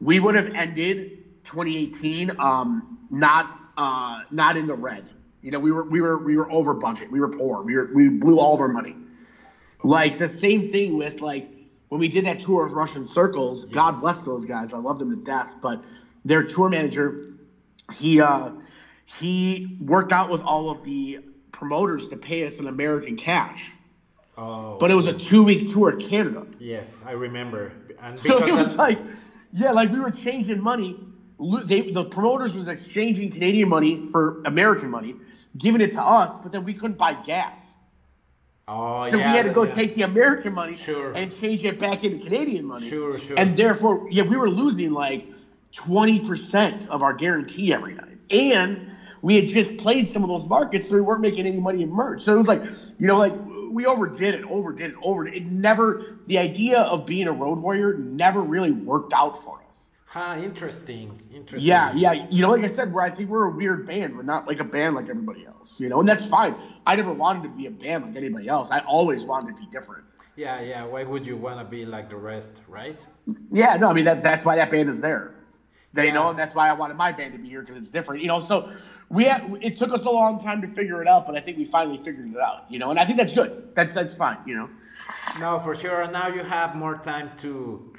we 0.00 0.18
would 0.18 0.34
have 0.34 0.54
ended 0.54 1.18
2018 1.44 2.38
um, 2.40 2.98
not 3.10 3.58
uh, 3.76 4.20
not 4.30 4.56
in 4.56 4.66
the 4.66 4.74
red. 4.74 5.04
You 5.42 5.50
know, 5.50 5.58
we 5.58 5.72
were 5.72 5.82
we 5.82 6.00
were 6.00 6.18
we 6.18 6.36
were 6.36 6.50
over 6.50 6.72
budget. 6.72 7.10
We 7.10 7.20
were 7.20 7.28
poor. 7.28 7.62
We 7.62 7.74
were 7.76 7.90
we 7.92 8.08
blew 8.08 8.38
all 8.38 8.54
of 8.54 8.60
our 8.60 8.68
money. 8.68 8.96
Like 9.82 10.18
the 10.18 10.28
same 10.28 10.70
thing 10.70 10.96
with 10.96 11.20
like 11.20 11.50
when 11.88 12.00
we 12.00 12.08
did 12.08 12.26
that 12.26 12.40
tour 12.40 12.64
of 12.64 12.72
Russian 12.72 13.04
Circles. 13.06 13.64
God 13.64 14.00
bless 14.00 14.20
those 14.22 14.46
guys. 14.46 14.72
I 14.72 14.78
love 14.78 14.98
them 14.98 15.10
to 15.10 15.24
death. 15.24 15.52
But 15.60 15.82
their 16.24 16.44
tour 16.44 16.68
manager, 16.68 17.24
he 17.92 18.20
uh, 18.20 18.50
he 19.18 19.76
worked 19.80 20.12
out 20.12 20.30
with 20.30 20.42
all 20.42 20.70
of 20.70 20.84
the 20.84 21.18
promoters 21.50 22.08
to 22.08 22.16
pay 22.16 22.46
us 22.46 22.58
in 22.58 22.68
American 22.68 23.16
cash. 23.16 23.70
Oh, 24.38 24.78
But 24.78 24.90
it 24.90 24.94
was 24.94 25.06
a 25.06 25.12
two 25.12 25.42
week 25.42 25.70
tour 25.72 25.90
in 25.98 26.08
Canada. 26.08 26.46
yes, 26.58 27.02
I 27.06 27.12
remember. 27.12 27.72
And 28.00 28.18
So 28.18 28.44
it 28.46 28.54
was 28.54 28.76
like, 28.76 28.98
yeah, 29.52 29.72
like 29.72 29.90
we 29.90 30.00
were 30.00 30.10
changing 30.10 30.60
money. 30.62 30.98
They, 31.64 31.90
the 31.90 32.04
promoters 32.04 32.54
was 32.54 32.68
exchanging 32.68 33.32
Canadian 33.32 33.68
money 33.68 34.08
for 34.10 34.42
American 34.44 34.90
money, 34.90 35.16
giving 35.58 35.80
it 35.80 35.92
to 35.92 36.02
us, 36.02 36.38
but 36.38 36.52
then 36.52 36.64
we 36.64 36.74
couldn't 36.74 36.98
buy 36.98 37.14
gas. 37.14 37.60
oh 38.68 39.10
So 39.10 39.16
yeah, 39.16 39.32
we 39.32 39.36
had 39.36 39.46
to 39.46 39.52
go 39.52 39.64
yeah. 39.64 39.74
take 39.74 39.94
the 39.94 40.02
American 40.02 40.52
money 40.54 40.74
Sure. 40.74 41.12
and 41.12 41.34
change 41.34 41.64
it 41.64 41.78
back 41.78 42.04
into 42.04 42.24
Canadian 42.24 42.64
money. 42.64 42.88
Sure, 42.88 43.18
sure. 43.18 43.38
And 43.38 43.56
therefore, 43.56 44.08
yeah, 44.10 44.22
we 44.22 44.36
were 44.36 44.48
losing 44.50 44.92
like 44.92 45.26
20% 45.74 46.86
of 46.88 47.02
our 47.02 47.12
guarantee 47.12 47.72
every 47.72 47.94
night. 47.94 48.18
And 48.30 48.90
we 49.22 49.36
had 49.36 49.48
just 49.48 49.76
played 49.76 50.10
some 50.10 50.22
of 50.24 50.28
those 50.28 50.46
markets, 50.48 50.88
so 50.88 50.94
we 50.96 51.00
weren't 51.00 51.20
making 51.20 51.46
any 51.46 51.60
money 51.60 51.82
in 51.82 51.90
merch. 51.92 52.22
So 52.22 52.34
it 52.34 52.38
was 52.38 52.48
like, 52.48 52.62
you 52.98 53.06
know, 53.06 53.18
like 53.18 53.34
we 53.70 53.86
overdid 53.86 54.34
it, 54.34 54.44
overdid 54.44 54.90
it, 54.92 54.96
overdid 55.02 55.34
it. 55.34 55.42
It 55.42 55.52
never, 55.52 56.18
the 56.26 56.38
idea 56.38 56.80
of 56.80 57.06
being 57.06 57.26
a 57.28 57.32
road 57.32 57.58
warrior 57.58 57.94
never 57.98 58.40
really 58.42 58.70
worked 58.72 59.12
out 59.12 59.42
for 59.44 59.60
us. 59.70 59.88
Huh, 60.12 60.36
interesting, 60.42 61.18
interesting. 61.32 61.66
Yeah, 61.66 61.94
yeah. 61.94 62.26
You 62.28 62.42
know, 62.42 62.50
like 62.50 62.64
I 62.64 62.68
said, 62.68 62.92
where 62.92 63.02
I 63.02 63.10
think 63.10 63.30
we're 63.30 63.46
a 63.46 63.50
weird 63.50 63.86
band. 63.86 64.14
We're 64.14 64.22
not 64.22 64.46
like 64.46 64.60
a 64.60 64.64
band 64.64 64.94
like 64.94 65.08
everybody 65.08 65.46
else, 65.46 65.80
you 65.80 65.88
know, 65.88 66.00
and 66.00 66.06
that's 66.08 66.26
fine. 66.26 66.54
I 66.86 66.96
never 66.96 67.14
wanted 67.14 67.44
to 67.44 67.48
be 67.48 67.64
a 67.64 67.70
band 67.70 68.04
like 68.04 68.16
anybody 68.16 68.46
else. 68.46 68.70
I 68.70 68.80
always 68.80 69.24
wanted 69.24 69.56
to 69.56 69.60
be 69.62 69.66
different. 69.68 70.04
yeah, 70.36 70.60
yeah. 70.60 70.84
Why 70.84 71.04
would 71.04 71.26
you 71.26 71.38
want 71.38 71.60
to 71.60 71.64
be 71.64 71.86
like 71.86 72.10
the 72.10 72.16
rest, 72.16 72.60
right? 72.68 73.02
Yeah, 73.50 73.76
no, 73.78 73.88
I 73.88 73.94
mean 73.94 74.04
that 74.04 74.22
that's 74.22 74.44
why 74.44 74.56
that 74.56 74.70
band 74.70 74.90
is 74.90 75.00
there. 75.00 75.34
They 75.94 76.08
Yeah. 76.08 76.12
know, 76.12 76.28
and 76.28 76.38
that's 76.38 76.54
why 76.54 76.68
I 76.68 76.74
wanted 76.74 76.98
my 76.98 77.10
band 77.12 77.32
to 77.32 77.38
be 77.38 77.48
here 77.48 77.62
because 77.62 77.76
it's 77.76 77.88
different. 77.90 78.20
You 78.20 78.28
know, 78.28 78.40
so 78.40 78.70
we 79.08 79.24
had, 79.24 79.40
it 79.62 79.78
took 79.78 79.92
us 79.94 80.04
a 80.04 80.10
long 80.10 80.42
time 80.42 80.60
to 80.60 80.68
figure 80.68 81.00
it 81.00 81.08
out, 81.08 81.26
but 81.26 81.36
I 81.36 81.40
think 81.40 81.56
we 81.56 81.64
finally 81.66 81.96
figured 81.98 82.30
it 82.30 82.38
out. 82.38 82.70
You 82.70 82.78
know, 82.80 82.90
and 82.90 82.98
I 82.98 83.06
think 83.06 83.16
that's 83.16 83.32
good. 83.32 83.70
That's 83.74 83.94
that's 83.94 84.14
fine. 84.14 84.36
You 84.44 84.56
know. 84.56 84.68
No, 85.40 85.58
for 85.58 85.74
sure. 85.74 86.02
And 86.02 86.12
now 86.12 86.28
you 86.28 86.42
have 86.42 86.74
more 86.74 86.96
time 86.98 87.30
to 87.38 87.91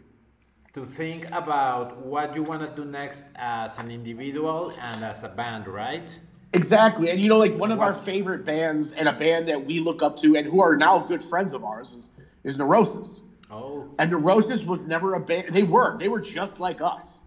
to 0.74 0.86
think 0.86 1.28
about 1.32 2.04
what 2.04 2.36
you 2.36 2.42
want 2.42 2.62
to 2.62 2.76
do 2.76 2.90
next 2.90 3.26
as 3.36 3.78
an 3.78 3.92
individual 3.92 4.74
and 4.82 5.04
as 5.04 5.24
a 5.24 5.30
band, 5.30 5.68
right? 5.68 6.20
Exactly, 6.54 7.10
and 7.10 7.22
you 7.22 7.30
know, 7.30 7.38
like 7.38 7.56
one 7.56 7.72
of 7.72 7.80
our 7.80 7.94
favorite 7.94 8.46
bands 8.46 8.92
and 8.92 9.08
a 9.08 9.14
band 9.14 9.48
that 9.48 9.64
we 9.66 9.80
look 9.80 10.02
up 10.02 10.18
to 10.18 10.36
and 10.36 10.46
who 10.46 10.62
are 10.62 10.76
now 10.76 11.00
good 11.00 11.24
friends 11.24 11.54
of 11.54 11.64
ours 11.64 11.94
is 11.94 12.10
is 12.44 12.58
Neurosis. 12.58 13.22
Oh, 13.50 13.88
And 14.00 14.12
Neurosis 14.12 14.64
was 14.64 14.84
never 14.84 15.14
a 15.14 15.20
band. 15.20 15.54
They 15.54 15.64
were. 15.64 15.98
They 15.98 16.10
were 16.10 16.20
just 16.20 16.60
like 16.60 16.82
us. 16.82 17.20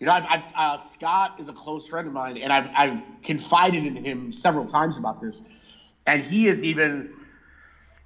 You 0.00 0.06
know, 0.06 0.12
I've, 0.12 0.24
I've, 0.24 0.42
uh, 0.56 0.78
Scott 0.78 1.36
is 1.38 1.48
a 1.48 1.52
close 1.52 1.86
friend 1.86 2.08
of 2.08 2.14
mine, 2.14 2.38
and 2.38 2.52
I've, 2.52 2.70
I've 2.76 3.02
confided 3.22 3.84
in 3.84 3.96
him 3.96 4.32
several 4.32 4.64
times 4.64 4.96
about 4.96 5.20
this. 5.20 5.42
And 6.06 6.22
he 6.22 6.46
has 6.46 6.64
even 6.64 7.12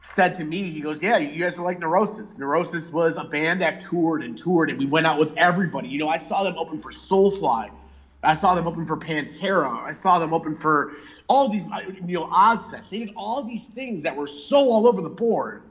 said 0.03 0.37
to 0.37 0.45
me, 0.45 0.71
he 0.71 0.81
goes, 0.81 1.03
"Yeah, 1.03 1.17
you 1.19 1.43
guys 1.43 1.59
are 1.59 1.63
like 1.63 1.79
Neurosis. 1.79 2.37
Neurosis 2.39 2.91
was 2.91 3.17
a 3.17 3.25
band 3.25 3.61
that 3.61 3.81
toured 3.81 4.23
and 4.23 4.37
toured, 4.37 4.71
and 4.71 4.79
we 4.79 4.87
went 4.87 5.07
out 5.07 5.19
with 5.19 5.33
everybody. 5.37 5.89
You 5.89 5.99
know, 5.99 6.09
I 6.09 6.19
saw 6.19 6.43
them 6.43 6.57
open 6.59 6.81
for 6.81 6.93
Soulfly, 6.93 7.71
I 8.23 8.35
saw 8.35 8.55
them 8.55 8.67
open 8.67 8.87
for 8.87 8.97
Pantera, 8.97 9.83
I 9.83 9.93
saw 9.93 10.19
them 10.19 10.33
open 10.33 10.57
for 10.57 10.93
all 11.29 11.49
these, 11.49 11.63
you 12.07 12.19
know, 12.19 12.27
Ozzfest. 12.27 12.91
They 12.91 13.01
did 13.01 13.13
all 13.17 13.43
these 13.43 13.65
things 13.65 14.03
that 14.03 14.15
were 14.17 14.27
so 14.27 14.71
all 14.71 14.87
over 14.87 15.01
the 15.01 15.09
board, 15.09 15.63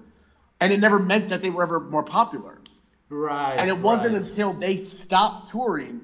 and 0.59 0.73
it 0.73 0.79
never 0.79 0.99
meant 0.99 1.29
that 1.29 1.41
they 1.41 1.49
were 1.49 1.63
ever 1.63 1.79
more 1.79 2.03
popular. 2.03 2.59
right. 3.09 3.55
And 3.55 3.69
it 3.69 3.77
wasn't 3.77 4.13
right. 4.13 4.23
until 4.23 4.53
they 4.53 4.77
stopped 4.77 5.51
touring 5.51 6.01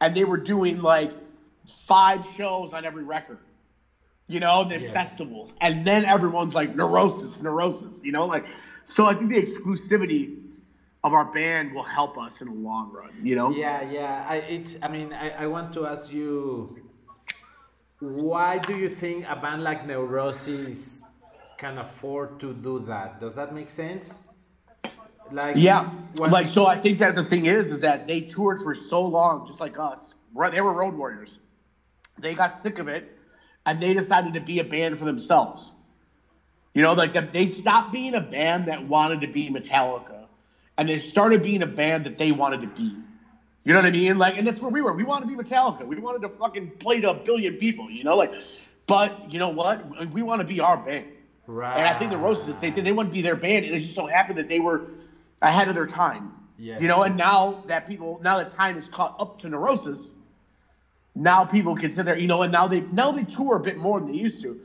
and 0.00 0.14
they 0.14 0.24
were 0.24 0.36
doing 0.36 0.80
like 0.80 1.12
five 1.86 2.26
shows 2.36 2.72
on 2.72 2.84
every 2.84 3.04
record, 3.04 3.38
you 4.28 4.40
know, 4.40 4.68
the 4.68 4.78
Yes. 4.78 4.92
festivals. 4.92 5.52
And 5.60 5.86
then 5.86 6.04
everyone's 6.04 6.54
like, 6.54 6.76
neurosis, 6.76 7.40
neurosis, 7.40 8.02
you 8.02 8.12
know, 8.12 8.26
like, 8.26 8.46
so 8.84 9.06
I 9.06 9.14
think 9.14 9.30
the 9.30 9.40
exclusivity 9.42 10.36
of 11.04 11.12
our 11.14 11.24
band 11.24 11.74
will 11.74 11.82
help 11.82 12.18
us 12.18 12.40
in 12.40 12.48
the 12.48 12.54
long 12.54 12.92
run, 12.92 13.10
you 13.22 13.34
know? 13.36 13.50
Yeah, 13.50 13.90
yeah. 13.90 14.26
I, 14.28 14.36
it's. 14.36 14.82
I 14.82 14.88
mean, 14.88 15.12
I, 15.12 15.44
I 15.44 15.46
want 15.46 15.72
to 15.74 15.86
ask 15.86 16.12
you, 16.12 16.78
why 18.00 18.58
do 18.58 18.76
you 18.76 18.88
think 18.88 19.28
a 19.28 19.36
band 19.36 19.62
like 19.62 19.86
Neurosis 19.86 21.04
can 21.58 21.76
afford 21.78 22.38
to 22.40 22.54
do 22.54 22.78
that. 22.86 23.20
Does 23.20 23.34
that 23.34 23.52
make 23.52 23.68
sense? 23.68 24.20
Like 25.30 25.56
Yeah, 25.56 25.90
like 26.14 26.48
so. 26.48 26.66
I 26.66 26.80
think 26.80 27.00
that 27.00 27.14
the 27.14 27.24
thing 27.24 27.46
is, 27.46 27.70
is 27.70 27.80
that 27.80 28.06
they 28.06 28.22
toured 28.22 28.62
for 28.62 28.74
so 28.74 29.04
long, 29.04 29.46
just 29.46 29.60
like 29.60 29.78
us. 29.78 30.14
They 30.52 30.60
were 30.60 30.72
road 30.72 30.94
warriors. 30.94 31.38
They 32.18 32.34
got 32.34 32.54
sick 32.54 32.78
of 32.78 32.88
it, 32.88 33.17
and 33.68 33.82
they 33.82 33.92
decided 33.92 34.32
to 34.32 34.40
be 34.40 34.60
a 34.60 34.64
band 34.64 34.98
for 34.98 35.04
themselves. 35.04 35.70
You 36.72 36.80
know, 36.80 36.94
like 36.94 37.32
they 37.32 37.48
stopped 37.48 37.92
being 37.92 38.14
a 38.14 38.20
band 38.20 38.68
that 38.68 38.86
wanted 38.86 39.20
to 39.20 39.26
be 39.26 39.50
Metallica, 39.50 40.24
and 40.78 40.88
they 40.88 41.00
started 41.00 41.42
being 41.42 41.62
a 41.62 41.66
band 41.66 42.06
that 42.06 42.16
they 42.16 42.32
wanted 42.32 42.62
to 42.62 42.68
be. 42.68 42.94
You 43.64 43.74
know 43.74 43.80
what 43.80 43.86
I 43.86 43.90
mean? 43.90 44.16
Like, 44.16 44.38
and 44.38 44.46
that's 44.46 44.60
where 44.60 44.70
we 44.70 44.80
were. 44.80 44.94
We 44.94 45.04
wanted 45.04 45.28
to 45.28 45.36
be 45.36 45.42
Metallica. 45.42 45.86
We 45.86 45.96
wanted 45.98 46.22
to 46.22 46.30
fucking 46.30 46.70
play 46.78 47.00
to 47.00 47.10
a 47.10 47.14
billion 47.14 47.56
people. 47.56 47.90
You 47.90 48.04
know, 48.04 48.16
like, 48.16 48.32
but 48.86 49.30
you 49.30 49.38
know 49.38 49.50
what? 49.50 50.10
We 50.12 50.22
want 50.22 50.40
to 50.40 50.46
be 50.46 50.60
our 50.60 50.78
band. 50.78 51.06
right. 51.46 51.76
And 51.76 51.86
I 51.86 51.98
think 51.98 52.12
Neurosis 52.12 52.46
the 52.46 52.54
same 52.54 52.74
thing. 52.74 52.84
They 52.84 52.92
want 52.92 53.10
to 53.10 53.12
be 53.12 53.20
their 53.20 53.36
band, 53.36 53.66
and 53.66 53.74
it 53.74 53.80
just 53.80 53.94
so 53.94 54.06
happened 54.06 54.38
that 54.38 54.48
they 54.48 54.60
were 54.60 54.86
ahead 55.42 55.68
of 55.68 55.74
their 55.74 55.86
time. 55.86 56.32
Yes. 56.56 56.80
You 56.80 56.88
know, 56.88 57.02
and 57.02 57.18
now 57.18 57.64
that 57.66 57.86
people, 57.86 58.18
now 58.22 58.38
that 58.38 58.52
time 58.54 58.78
is 58.78 58.88
caught 58.88 59.16
up 59.20 59.40
to 59.40 59.48
Neurosis, 59.50 60.00
now 61.18 61.44
people 61.44 61.76
consider, 61.76 62.16
you 62.16 62.26
know, 62.28 62.42
and 62.42 62.52
now 62.52 62.68
they 62.68 62.86
now 62.90 63.12
they 63.12 63.24
tour 63.24 63.56
a 63.56 63.60
bit 63.60 63.76
more 63.76 64.00
than 64.00 64.08
they 64.08 64.14
used 64.16 64.40
to, 64.42 64.56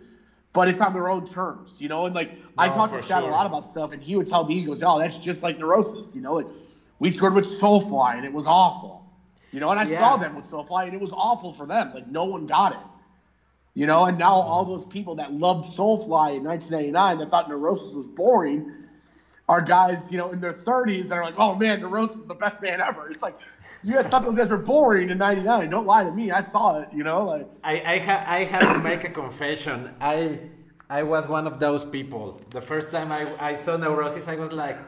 but 0.53 0.67
it's 0.69 0.81
on 0.81 0.93
their 0.93 1.09
own 1.09 1.25
terms, 1.25 1.75
you 1.79 1.87
know. 1.89 2.05
And 2.05 2.15
like 2.15 2.31
I 2.57 2.67
No, 2.67 2.73
talked 2.75 2.93
to 2.93 2.99
Chad 2.99 3.21
sure. 3.21 3.29
a 3.29 3.31
lot 3.31 3.45
about 3.45 3.65
stuff, 3.65 3.91
and 3.91 4.01
he 4.01 4.15
would 4.15 4.27
tell 4.29 4.43
me, 4.43 4.55
he 4.55 4.63
goes, 4.63 4.83
"Oh, 4.83 4.99
that's 4.99 5.17
just 5.17 5.43
like 5.43 5.57
Neurosis," 5.57 6.13
you 6.13 6.21
know. 6.21 6.35
Like 6.35 6.47
we 6.99 7.11
toured 7.11 7.33
with 7.33 7.45
Soulfly, 7.45 8.15
and 8.17 8.25
it 8.25 8.33
was 8.33 8.45
awful, 8.47 9.03
you 9.51 9.59
know. 9.59 9.71
And 9.71 9.79
I 9.79 9.85
Yeah. 9.85 9.97
saw 9.97 10.17
them 10.17 10.35
with 10.35 10.49
Soulfly, 10.49 10.85
and 10.85 10.93
it 10.93 11.01
was 11.01 11.11
awful 11.13 11.53
for 11.53 11.65
them. 11.65 11.91
Like 11.93 12.07
no 12.07 12.25
one 12.25 12.45
got 12.45 12.73
it. 12.73 12.85
You 13.75 13.87
know, 13.87 14.05
and 14.05 14.17
now 14.19 14.35
all 14.35 14.65
those 14.65 14.85
people 14.85 15.15
that 15.15 15.33
loved 15.33 15.65
Soulfly 15.65 16.37
in 16.37 16.43
1999 16.43 17.17
that 17.17 17.29
thought 17.31 17.47
Neurosis 17.47 17.93
was 17.93 18.05
boring 18.05 18.65
are 19.49 19.61
guys, 19.61 20.11
you 20.11 20.17
know, 20.17 20.31
in 20.31 20.39
their 20.39 20.53
30s 20.53 21.07
that 21.09 21.15
are 21.15 21.23
like, 21.23 21.35
oh 21.37 21.55
man, 21.55 21.81
Neurosis 21.81 22.21
is 22.21 22.27
the 22.27 22.35
best 22.35 22.59
band 22.59 22.81
ever. 22.81 23.09
It's 23.09 23.21
like, 23.23 23.35
you 23.83 23.93
guys 23.93 24.07
thought 24.07 24.23
those 24.23 24.35
guys 24.37 24.49
were 24.49 24.57
boring 24.57 25.09
in 25.09 25.17
99. 25.17 25.69
Don't 25.69 25.85
lie 25.85 26.03
to 26.03 26.11
me. 26.11 26.31
I 26.31 26.41
saw 26.41 26.79
it, 26.81 26.89
you 26.93 27.03
know, 27.03 27.25
like, 27.25 27.47
I 27.63 27.73
I, 27.93 27.97
ha- 27.99 28.23
I 28.27 28.39
have 28.45 28.73
to 28.75 28.79
make 28.79 29.03
a 29.03 29.09
confession. 29.09 29.93
I 29.99 30.39
I 30.89 31.03
was 31.03 31.27
one 31.27 31.47
of 31.47 31.59
those 31.59 31.83
people. 31.85 32.41
The 32.51 32.61
first 32.61 32.91
time 32.91 33.11
I, 33.11 33.21
I 33.49 33.53
saw 33.55 33.77
Neurosis, 33.77 34.27
I 34.27 34.35
was 34.35 34.51
like, 34.51 34.79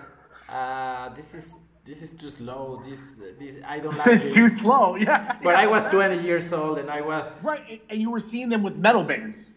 uh, 0.49 1.09
this 1.09 1.33
is 1.33 1.55
this 1.83 2.01
is 2.01 2.11
too 2.11 2.29
slow. 2.31 2.81
This 2.87 3.15
this 3.39 3.59
I 3.65 3.79
don't 3.79 3.97
like 3.97 4.21
this. 4.21 4.33
too 4.33 4.49
slow. 4.49 4.95
Yeah. 4.95 5.37
But 5.43 5.55
I 5.55 5.67
was 5.67 5.83
20 5.89 6.23
years 6.23 6.51
old 6.53 6.77
and 6.79 6.89
I 6.89 7.01
was 7.01 7.31
Right. 7.43 7.61
and- 7.69 7.79
And 7.89 8.01
you 8.01 8.09
were 8.11 8.19
seeing 8.19 8.49
them 8.49 8.63
with 8.63 8.75
metal 8.75 9.03
bands. 9.03 9.49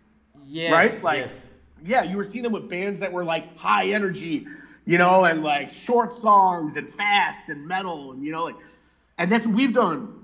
yes 0.46 0.72
Right? 0.72 1.02
Like- 1.04 1.18
yes. 1.20 1.34
Yeah. 1.84 2.02
You 2.02 2.16
were 2.18 2.24
seeing 2.24 2.42
them 2.44 2.52
with 2.52 2.68
bands 2.68 3.00
that 3.00 3.12
were 3.12 3.24
like 3.24 3.56
high 3.56 3.86
energy, 3.98 4.46
you 4.84 4.98
know, 4.98 5.24
and 5.24 5.42
like 5.42 5.72
short 5.72 6.12
songs 6.12 6.76
and 6.76 6.92
fast 6.94 7.48
and 7.48 7.66
metal 7.66 8.12
and, 8.12 8.22
you 8.24 8.32
know, 8.32 8.44
like, 8.44 8.56
and 9.18 9.30
that's 9.30 9.44
what 9.44 9.54
we've 9.54 9.74
done. 9.74 10.14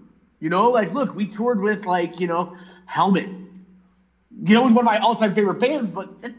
You 0.40 0.50
know, 0.50 0.70
like, 0.70 0.92
look, 0.92 1.14
we 1.14 1.26
toured 1.26 1.60
with 1.60 1.84
like, 1.84 2.20
you 2.20 2.26
know, 2.26 2.56
Helmet. 2.86 3.28
You 4.42 4.54
know, 4.54 4.62
it 4.62 4.66
was 4.66 4.74
one 4.74 4.78
of 4.78 4.84
my 4.84 4.98
all-time 4.98 5.34
favorite 5.34 5.60
bands, 5.60 5.90
but 5.90 6.08
it, 6.22 6.34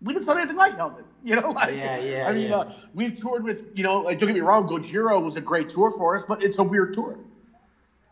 we 0.00 0.12
didn't 0.12 0.26
sound 0.26 0.38
anything 0.38 0.56
like 0.56 0.76
Helmet. 0.76 1.04
You 1.24 1.36
know, 1.36 1.52
like, 1.52 1.76
Yeah, 1.76 1.98
yeah, 2.00 2.26
I 2.26 2.32
mean, 2.32 2.48
yeah. 2.48 2.56
uh, 2.56 2.72
we've 2.94 3.16
toured 3.20 3.44
with, 3.44 3.62
you 3.74 3.84
know, 3.84 4.00
like, 4.00 4.18
don't 4.18 4.26
get 4.26 4.34
me 4.34 4.40
wrong, 4.40 4.66
Gojira 4.66 5.22
was 5.22 5.36
a 5.36 5.40
great 5.40 5.70
tour 5.70 5.92
for 5.92 6.16
us, 6.16 6.24
but 6.26 6.42
it's 6.42 6.58
a 6.58 6.64
weird 6.64 6.94
tour. 6.94 7.16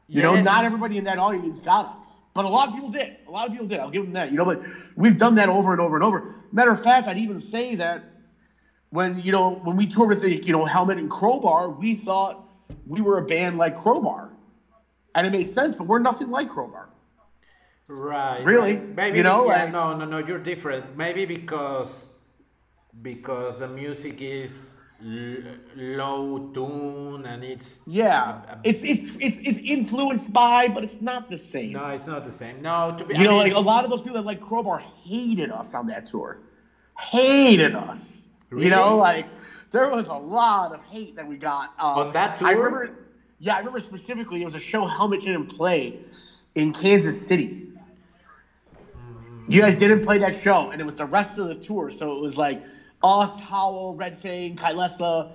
You 0.06 0.22
know, 0.22 0.40
not 0.40 0.64
everybody 0.64 0.96
in 0.96 1.02
that 1.04 1.18
audience 1.18 1.60
got 1.60 1.86
us, 1.96 2.00
but 2.34 2.44
a 2.44 2.48
lot 2.48 2.68
of 2.68 2.74
people 2.74 2.90
did. 2.90 3.16
A 3.26 3.30
lot 3.32 3.46
of 3.46 3.52
people 3.52 3.66
did. 3.66 3.80
I'll 3.80 3.90
give 3.90 4.04
them 4.04 4.12
that. 4.12 4.30
You 4.30 4.38
know, 4.38 4.44
but 4.44 4.62
we've 4.94 5.18
done 5.18 5.34
that 5.36 5.48
over 5.48 5.72
and 5.72 5.80
over 5.80 5.96
and 5.96 6.04
over. 6.04 6.36
Matter 6.52 6.70
of 6.70 6.80
fact, 6.84 7.08
I'd 7.08 7.18
even 7.18 7.40
say 7.40 7.74
that 7.74 8.04
when 8.90 9.18
you 9.18 9.32
know 9.32 9.54
when 9.54 9.76
we 9.76 9.86
toured 9.86 10.10
with 10.10 10.20
the 10.22 10.32
you 10.32 10.52
know 10.52 10.64
Helmet 10.64 10.98
and 10.98 11.10
Crowbar, 11.10 11.70
we 11.70 11.96
thought 11.96 12.44
we 12.86 13.00
were 13.00 13.18
a 13.18 13.24
band 13.26 13.58
like 13.58 13.80
Crowbar, 13.82 14.30
and 15.14 15.26
it 15.26 15.30
made 15.30 15.50
sense. 15.54 15.74
But 15.76 15.86
we're 15.86 15.98
nothing 15.98 16.30
like 16.30 16.48
Crowbar. 16.50 16.88
Right. 17.88 18.44
Really? 18.44 18.74
right. 18.74 18.94
Maybe 18.96 19.16
You 19.18 19.24
know, 19.24 19.46
yeah, 19.46 19.64
like- 19.64 19.72
no, 19.72 19.96
no, 19.96 20.04
no. 20.04 20.18
You're 20.18 20.38
different. 20.38 20.96
Maybe 20.96 21.24
because 21.26 22.10
because 23.02 23.58
the 23.60 23.68
music 23.68 24.20
is 24.20 24.76
l- 25.02 25.42
low 25.76 26.50
tune 26.54 27.24
and 27.26 27.42
it's 27.42 27.82
Yeah, 27.86 28.42
a- 28.48 28.52
a- 28.52 28.60
it's 28.64 28.82
it's 28.84 29.10
it's 29.20 29.38
it's 29.42 29.58
influenced 29.60 30.32
by, 30.32 30.68
but 30.68 30.84
it's 30.84 31.00
not 31.00 31.28
the 31.30 31.38
same. 31.38 31.72
no, 31.72 31.86
it's 31.86 32.06
not 32.06 32.24
the 32.24 32.30
same. 32.30 32.62
No, 32.62 32.94
to 32.96 33.04
be 33.04 33.14
You 33.16 33.24
know, 33.24 33.30
mean, 33.38 33.48
like 33.48 33.54
a 33.54 33.60
lot 33.72 33.84
of 33.84 33.90
those 33.90 34.02
people 34.02 34.14
that 34.20 34.26
like 34.26 34.40
Crowbar 34.40 34.78
hated 35.04 35.50
us 35.50 35.74
on 35.74 35.86
that 35.88 36.06
tour. 36.06 36.38
Hated 36.98 37.74
us. 37.74 38.18
You 38.56 38.68
know, 38.70 38.96
like 38.96 39.26
there 39.72 39.88
was 39.88 40.06
a 40.08 40.14
lot 40.14 40.72
of 40.74 40.80
hate 40.84 41.16
that 41.16 41.26
we 41.26 41.36
got 41.36 41.72
uh, 41.78 41.86
On 42.00 42.12
that 42.12 42.42
I 42.42 42.54
tour? 42.54 42.64
remember. 42.64 42.96
Yeah, 43.38 43.54
I 43.54 43.58
remember 43.58 43.80
specifically. 43.80 44.42
It 44.42 44.44
was 44.44 44.54
a 44.54 44.60
show 44.60 44.86
Helmet 44.86 45.22
didn't 45.22 45.46
play 45.56 46.00
in 46.54 46.72
Kansas 46.72 47.26
City. 47.26 47.68
You 49.48 49.62
guys 49.62 49.76
didn't 49.78 50.04
play 50.04 50.18
that 50.18 50.36
show, 50.36 50.70
and 50.70 50.80
it 50.80 50.84
was 50.84 50.94
the 50.96 51.06
rest 51.06 51.38
of 51.38 51.48
the 51.48 51.54
tour. 51.56 51.90
So 51.90 52.16
it 52.16 52.20
was 52.20 52.36
like 52.36 52.62
us, 53.02 53.38
Howl, 53.40 53.94
Red 53.94 54.20
Fang, 54.20 54.56
Kylesa, 54.56 55.32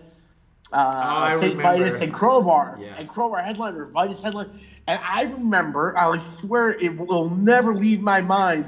Oh, 0.74 0.78
I 0.78 1.36
uh, 1.36 1.40
St. 1.40 1.58
remember. 1.58 1.84
Vitus, 1.86 2.02
and 2.02 2.14
Crowbar. 2.14 2.80
Yeah. 2.82 2.96
And 2.98 3.08
Crowbar 3.08 3.42
headliner, 3.44 3.86
Vitus 3.86 4.22
headliner. 4.22 4.50
And 4.88 5.00
I 5.04 5.22
remember, 5.24 5.96
I 5.98 6.08
like 6.08 6.24
swear 6.24 6.72
it 6.72 6.98
will 6.98 7.30
never 7.30 7.76
leave 7.76 8.02
my 8.02 8.22
mind. 8.22 8.66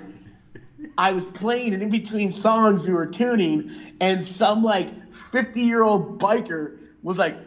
I 0.97 1.11
was 1.11 1.25
playing, 1.25 1.73
and 1.73 1.81
in 1.81 1.89
between 1.89 2.31
songs 2.31 2.85
we 2.85 2.93
were 2.93 3.07
tuning, 3.07 3.93
and 3.99 4.23
some 4.25 4.63
like 4.63 4.89
50 5.31 5.61
year 5.61 5.83
old 5.83 6.19
biker 6.19 6.77
was 7.03 7.17
like, 7.17 7.37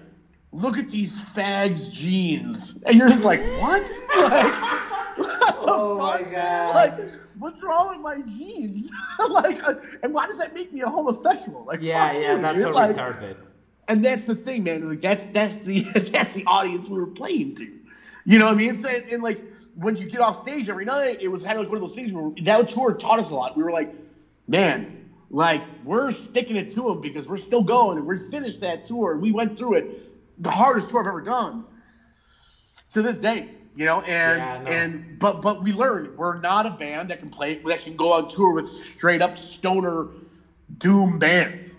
Look 0.52 0.76
at 0.78 0.90
these 0.90 1.14
fags' 1.26 1.90
jeans. 1.92 2.82
And 2.84 2.98
you're 2.98 3.08
just 3.08 3.24
like, 3.24 3.40
What? 3.60 3.84
Like, 4.16 4.54
what 5.16 5.54
Oh 5.58 5.98
my? 5.98 6.22
God. 6.22 6.74
Like, 6.74 7.10
what's 7.38 7.62
wrong 7.62 7.90
with 7.90 8.00
my 8.00 8.20
jeans? 8.22 8.90
like, 9.28 9.62
uh, 9.62 9.74
and 10.02 10.12
why 10.14 10.26
does 10.26 10.38
that 10.38 10.54
make 10.54 10.72
me 10.72 10.80
a 10.82 10.88
homosexual? 10.88 11.64
Like, 11.64 11.80
yeah, 11.82 12.12
yeah, 12.12 12.36
you, 12.36 12.42
that's 12.42 12.58
dude. 12.58 12.64
so 12.68 12.70
Like, 12.72 12.96
retarded. 12.96 13.36
and 13.88 14.04
that's 14.04 14.24
the 14.24 14.34
thing, 14.34 14.64
man. 14.64 14.88
Like 14.88 15.00
that's 15.02 15.24
that's 15.26 15.58
the 15.58 15.82
that's 16.12 16.34
the 16.34 16.44
audience 16.46 16.88
we 16.88 16.98
were 16.98 17.06
playing 17.06 17.56
to. 17.56 17.70
You 18.24 18.38
know 18.38 18.46
what 18.46 18.54
I 18.54 18.56
mean? 18.56 18.80
So, 18.82 18.88
and, 18.88 19.08
and 19.08 19.22
like 19.22 19.40
when 19.74 19.96
you 19.96 20.08
get 20.10 20.20
off 20.20 20.42
stage 20.42 20.68
every 20.68 20.84
night, 20.84 21.18
it 21.20 21.28
was 21.28 21.42
kind 21.42 21.58
of 21.58 21.64
like 21.64 21.68
one 21.72 21.82
of 21.82 21.88
those 21.88 21.96
things 21.96 22.12
where 22.12 22.30
that 22.44 22.68
tour 22.68 22.94
taught 22.94 23.18
us 23.18 23.30
a 23.30 23.34
lot. 23.34 23.56
We 23.56 23.62
were 23.62 23.70
like, 23.72 23.94
man, 24.48 24.99
like 25.30 25.62
we're 25.84 26.12
sticking 26.12 26.56
it 26.56 26.70
to 26.74 26.82
them 26.82 27.00
because 27.00 27.26
we're 27.28 27.38
still 27.38 27.62
going 27.62 27.98
and 27.98 28.06
we 28.06 28.18
finished 28.30 28.60
that 28.60 28.84
tour. 28.84 29.16
We 29.16 29.32
went 29.32 29.56
through 29.56 29.74
it, 29.76 30.42
the 30.42 30.50
hardest 30.50 30.90
tour 30.90 31.00
I've 31.00 31.06
ever 31.06 31.20
done 31.20 31.64
to 32.92 33.02
this 33.02 33.18
day. 33.18 33.48
You 33.76 33.86
know, 33.86 34.00
and 34.02 34.38
Yeah, 34.38 34.58
know. 34.62 34.70
and 34.70 35.18
but 35.18 35.42
but 35.42 35.62
we 35.62 35.72
learned 35.72 36.18
we're 36.18 36.40
not 36.40 36.66
a 36.66 36.70
band 36.70 37.10
that 37.10 37.20
can 37.20 37.30
play 37.30 37.60
that 37.64 37.82
can 37.84 37.96
go 37.96 38.12
on 38.12 38.28
tour 38.28 38.52
with 38.52 38.70
straight 38.70 39.22
up 39.22 39.38
stoner 39.38 40.08
doom 40.78 41.18
bands. 41.18 41.70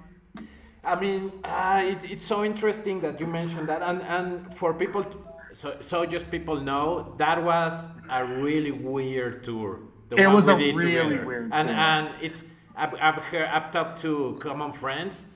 I 0.83 0.99
mean, 0.99 1.31
uh, 1.43 1.81
it, 1.85 1.99
it's 2.09 2.25
so 2.25 2.43
interesting 2.43 3.01
that 3.01 3.19
you 3.19 3.27
mentioned 3.27 3.67
that, 3.69 3.81
and 3.83 4.01
and 4.03 4.55
for 4.55 4.73
people, 4.73 5.05
so 5.53 5.77
so 5.81 6.05
just 6.05 6.31
people 6.31 6.59
know 6.59 7.13
that 7.17 7.43
was 7.43 7.87
a 8.09 8.25
really 8.25 8.71
weird 8.71 9.43
tour. 9.43 9.79
The 10.09 10.17
It 10.17 10.25
one 10.27 10.35
was 10.35 10.47
we 10.47 10.53
a 10.53 10.57
did 10.57 10.75
really 10.75 11.17
together. 11.17 11.25
weird 11.25 11.49
and 11.51 11.67
tour. 11.67 11.77
and 11.77 12.09
it's 12.21 12.45
I've 12.81 12.95
I've, 12.99 13.21
heard, 13.29 13.47
I've 13.55 13.71
talked 13.71 14.01
to 14.01 14.37
common 14.41 14.71
friends, 14.73 15.27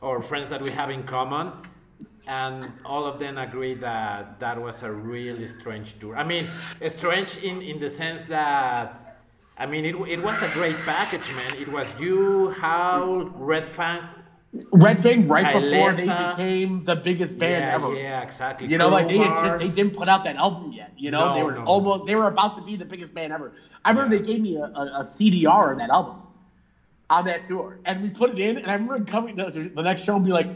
or 0.00 0.20
friends 0.22 0.50
that 0.50 0.60
we 0.60 0.70
have 0.70 0.90
in 0.90 1.02
common, 1.04 1.52
and 2.26 2.58
all 2.84 3.04
of 3.06 3.18
them 3.18 3.38
agree 3.38 3.74
that 3.88 4.38
that 4.40 4.60
was 4.60 4.82
a 4.82 4.92
really 4.92 5.46
strange 5.46 5.98
tour. 5.98 6.14
I 6.14 6.24
mean, 6.24 6.44
strange 6.88 7.38
in 7.48 7.62
in 7.62 7.80
the 7.80 7.88
sense 7.88 8.26
that. 8.26 9.00
I 9.56 9.66
mean, 9.66 9.84
it, 9.84 9.94
it 10.14 10.20
was 10.20 10.42
a 10.42 10.48
great 10.48 10.78
package, 10.84 11.30
man. 11.30 11.54
It 11.54 11.68
was 11.68 11.86
you, 12.00 12.50
Howl, 12.60 13.26
Red 13.52 13.68
Fang, 13.68 14.00
Red 14.72 15.00
Fang 15.00 15.28
right 15.28 15.54
before 15.54 15.92
they 15.92 16.08
became 16.08 16.82
the 16.84 16.96
biggest 16.96 17.38
band 17.38 17.62
yeah, 17.62 17.74
ever. 17.76 17.94
Yeah, 17.94 18.22
exactly. 18.22 18.66
You 18.66 18.78
know, 18.78 18.88
like 18.88 19.06
they 19.06 19.18
had 19.18 19.44
just, 19.46 19.58
they 19.60 19.68
didn't 19.68 19.94
put 19.96 20.08
out 20.08 20.24
that 20.24 20.34
album 20.34 20.72
yet. 20.72 20.90
You 20.98 21.12
know, 21.12 21.26
No, 21.26 21.34
they 21.36 21.42
were 21.44 21.52
no. 21.52 21.64
almost 21.66 22.04
they 22.08 22.16
were 22.16 22.26
about 22.26 22.56
to 22.58 22.62
be 22.62 22.74
the 22.76 22.84
biggest 22.84 23.14
band 23.14 23.32
ever. 23.32 23.52
I 23.84 23.90
remember 23.90 24.16
Yeah. 24.16 24.22
they 24.22 24.26
gave 24.32 24.40
me 24.42 24.56
a, 24.56 24.64
a, 24.64 24.84
a 25.00 25.04
CDR 25.04 25.70
on 25.70 25.78
that 25.78 25.90
album 25.90 26.16
on 27.10 27.24
that 27.26 27.46
tour, 27.48 27.78
and 27.84 28.02
we 28.02 28.08
put 28.10 28.30
it 28.30 28.38
in. 28.38 28.58
And 28.58 28.66
I 28.70 28.74
remember 28.74 29.04
coming 29.04 29.36
to 29.36 29.50
the 29.74 29.82
next 29.82 30.02
show 30.04 30.16
and 30.16 30.24
be 30.24 30.32
like, 30.32 30.48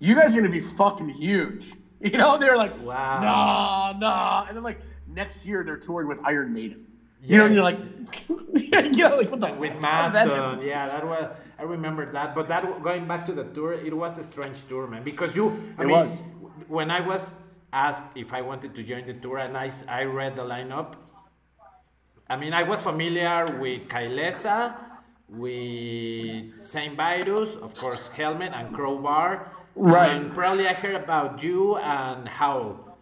"You 0.00 0.14
guys 0.14 0.34
are 0.34 0.40
gonna 0.40 0.50
be 0.52 0.60
fucking 0.60 1.08
huge." 1.10 1.64
You 2.02 2.18
know, 2.18 2.36
they 2.36 2.50
were 2.50 2.56
like, 2.56 2.74
Wow. 2.82 3.20
"Nah, 3.22 3.98
nah," 4.00 4.46
and 4.48 4.56
then 4.56 4.64
like 4.64 4.80
next 5.06 5.38
year 5.44 5.62
they're 5.62 5.76
touring 5.76 6.08
with 6.08 6.18
Iron 6.24 6.52
Maiden. 6.52 6.84
Yes. 7.20 7.30
You 7.30 7.36
know, 7.38 7.46
and 7.46 7.54
you're 7.54 7.62
like, 7.62 7.78
you 8.96 9.04
know, 9.04 9.14
like 9.16 9.30
what 9.30 9.38
the 9.38 9.52
with 9.54 9.70
is 9.76 10.12
that 10.12 10.58
yeah, 10.64 10.88
that 10.88 11.06
was. 11.06 11.30
I 11.60 11.62
remember 11.62 12.10
that, 12.10 12.34
but 12.34 12.48
that 12.48 12.82
going 12.82 13.04
back 13.06 13.24
to 13.26 13.32
the 13.32 13.44
tour, 13.44 13.74
it 13.74 13.96
was 13.96 14.18
a 14.18 14.24
strange 14.24 14.66
tour, 14.66 14.88
man. 14.88 15.04
Because 15.04 15.36
you, 15.36 15.46
I 15.78 15.82
It 15.82 15.86
mean, 15.86 15.90
was. 15.96 16.10
when 16.66 16.90
I 16.90 17.00
was 17.06 17.36
asked 17.72 18.16
if 18.16 18.32
I 18.32 18.40
wanted 18.42 18.74
to 18.74 18.82
join 18.82 19.06
the 19.06 19.14
tour, 19.14 19.38
and 19.38 19.56
I, 19.56 19.70
I 19.88 20.02
read 20.02 20.34
the 20.34 20.42
lineup. 20.42 20.94
I 22.28 22.36
mean, 22.36 22.52
I 22.52 22.64
was 22.64 22.82
familiar 22.82 23.46
with 23.60 23.86
Kylesa, 23.86 24.74
with 25.32 26.54
Saint 26.54 26.96
Vitus, 26.96 27.50
of 27.56 27.74
course, 27.74 28.08
Helmet 28.08 28.52
and 28.54 28.74
Crowbar. 28.74 29.52
Right. 29.74 30.10
And 30.12 30.32
probably 30.34 30.66
I 30.68 30.74
heard 30.74 30.94
about 30.96 31.42
you 31.42 31.76
and 31.76 32.28
Howl. 32.28 32.98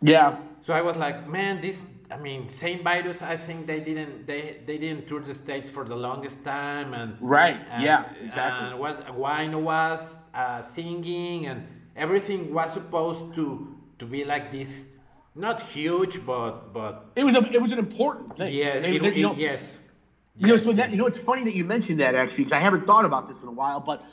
Yeah. 0.00 0.38
So 0.62 0.72
I 0.74 0.82
was 0.82 0.96
like, 0.96 1.28
man, 1.28 1.60
this. 1.60 1.86
I 2.10 2.16
mean, 2.18 2.48
Saint 2.48 2.82
Vitus. 2.82 3.20
I 3.22 3.36
think 3.36 3.66
they 3.66 3.80
didn't. 3.80 4.26
They 4.26 4.60
they 4.64 4.78
didn't 4.78 5.08
tour 5.08 5.20
the 5.20 5.34
states 5.34 5.68
for 5.70 5.84
the 5.84 5.96
longest 5.96 6.44
time, 6.44 6.94
and 6.94 7.16
Right, 7.20 7.58
and- 7.70 7.82
yeah, 7.82 8.04
exactly. 8.24 8.68
And 8.70 8.78
was 8.78 8.96
Wino 9.22 9.60
was 9.60 10.00
uh, 10.32 10.62
singing, 10.62 11.46
and 11.46 11.66
everything 11.96 12.54
was 12.54 12.72
supposed 12.72 13.34
to 13.34 13.44
to 13.98 14.04
be 14.06 14.24
like 14.24 14.52
this. 14.52 14.70
Not 15.34 15.62
huge, 15.62 16.24
but 16.24 16.72
but 16.72 16.92
It 17.16 17.24
was 17.24 17.34
a 17.34 17.42
it 17.52 17.60
was 17.60 17.72
an 17.72 17.80
important 17.80 18.36
thing. 18.38 18.54
yeah, 18.54 18.78
it, 18.78 18.82
they- 19.02 19.20
it- 19.20 19.38
you 20.38 20.46
know, 20.48 20.54
yes. 20.54 20.64
Know, 20.64 20.70
so 20.72 20.76
that, 20.76 20.90
you 20.90 20.96
know, 20.98 21.06
it's 21.06 21.18
funny 21.18 21.44
that 21.44 21.54
you 21.54 21.64
mentioned 21.64 22.00
that 22.00 22.14
actually, 22.14 22.44
because 22.44 22.56
I 22.56 22.60
haven't 22.60 22.86
thought 22.86 23.04
about 23.04 23.28
this 23.28 23.40
in 23.42 23.48
a 23.48 23.52
while. 23.52 23.80
But 23.80 24.04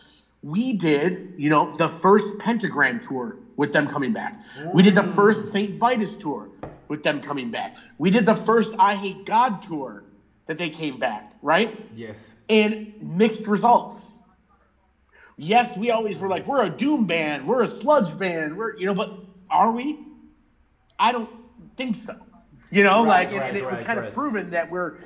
we 0.41 0.73
did, 0.73 1.33
you 1.38 1.49
know, 1.49 1.75
the 1.77 1.89
first 2.01 2.38
Pentagram 2.39 2.99
tour 3.01 3.38
with 3.55 3.71
them 3.73 3.88
coming 3.88 4.13
back. 4.13 4.39
We 4.73 4.83
did 4.83 4.95
the 4.95 5.03
first 5.03 5.51
Saint 5.51 5.79
Vitus 5.79 6.15
tour 6.17 6.49
with 6.88 7.03
them 7.03 7.21
coming 7.21 7.51
back. 7.51 7.75
We 7.97 8.09
did 8.09 8.25
the 8.25 8.36
first 8.36 8.75
Eyehategod 8.75 9.67
tour 9.67 10.03
that 10.47 10.57
they 10.57 10.69
came 10.69 10.99
back, 10.99 11.33
right? 11.41 11.79
Yes. 11.95 12.36
And 12.49 12.93
mixed 13.01 13.47
results. 13.47 13.99
Yes, 15.38 15.75
we 15.77 15.91
always 15.91 16.17
were 16.17 16.27
like, 16.27 16.45
we're 16.45 16.63
a 16.63 16.69
doom 16.69 17.05
band, 17.07 17.47
we're 17.47 17.63
a 17.63 17.67
sludge 17.67 18.15
band, 18.17 18.55
we're 18.57 18.77
you 18.77 18.86
know, 18.86 18.93
but 18.93 19.13
are 19.49 19.71
we? 19.71 19.99
I 20.99 21.12
don't 21.12 21.29
think 21.75 21.95
so. 21.95 22.15
You 22.69 22.83
know, 22.83 23.03
Right, 23.05 23.25
like, 23.25 23.27
and- 23.29 23.38
right, 23.38 23.49
and 23.49 23.57
it 23.57 23.65
was 23.65 23.79
kind 23.81 23.99
right. 23.99 24.07
of 24.07 24.13
proven 24.13 24.51
that 24.51 24.69
we're 24.69 24.97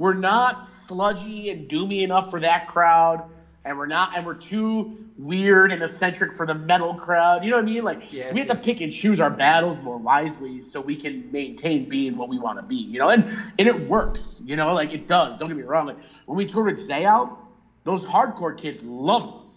we're 0.00 0.14
not 0.14 0.66
sludgy 0.66 1.50
and 1.50 1.68
doomy 1.68 2.02
enough 2.02 2.30
for 2.30 2.40
that 2.40 2.66
crowd, 2.68 3.22
and 3.66 3.76
we're 3.76 3.84
not, 3.84 4.16
and 4.16 4.24
we're 4.24 4.32
too 4.32 4.96
weird 5.18 5.70
and 5.72 5.82
eccentric 5.82 6.34
for 6.34 6.46
the 6.46 6.54
metal 6.54 6.94
crowd. 6.94 7.44
You 7.44 7.50
know 7.50 7.58
what 7.58 7.66
I 7.66 7.70
mean? 7.70 7.84
Like, 7.84 8.00
Yes, 8.10 8.32
we 8.32 8.40
have 8.40 8.48
yes. 8.48 8.58
to 8.60 8.64
pick 8.64 8.80
and 8.80 8.90
choose 8.90 9.20
our 9.20 9.28
battles 9.28 9.78
more 9.80 9.98
wisely 9.98 10.62
so 10.62 10.80
we 10.80 10.96
can 10.96 11.30
maintain 11.30 11.86
being 11.86 12.16
what 12.16 12.30
we 12.30 12.38
want 12.38 12.58
to 12.58 12.62
be. 12.62 12.76
You 12.76 12.98
know, 12.98 13.10
and 13.10 13.24
and 13.58 13.68
it 13.68 13.88
works. 13.88 14.40
You 14.42 14.56
know, 14.56 14.72
like 14.72 14.94
it 14.94 15.06
does. 15.06 15.38
Don't 15.38 15.48
get 15.48 15.56
me 15.58 15.64
wrong. 15.64 15.88
Like 15.88 15.98
when 16.24 16.38
we 16.38 16.46
toured 16.46 16.74
with 16.74 16.88
Zao, 16.88 17.36
those 17.84 18.02
hardcore 18.02 18.56
kids 18.56 18.82
loved 18.82 19.44
us. 19.44 19.54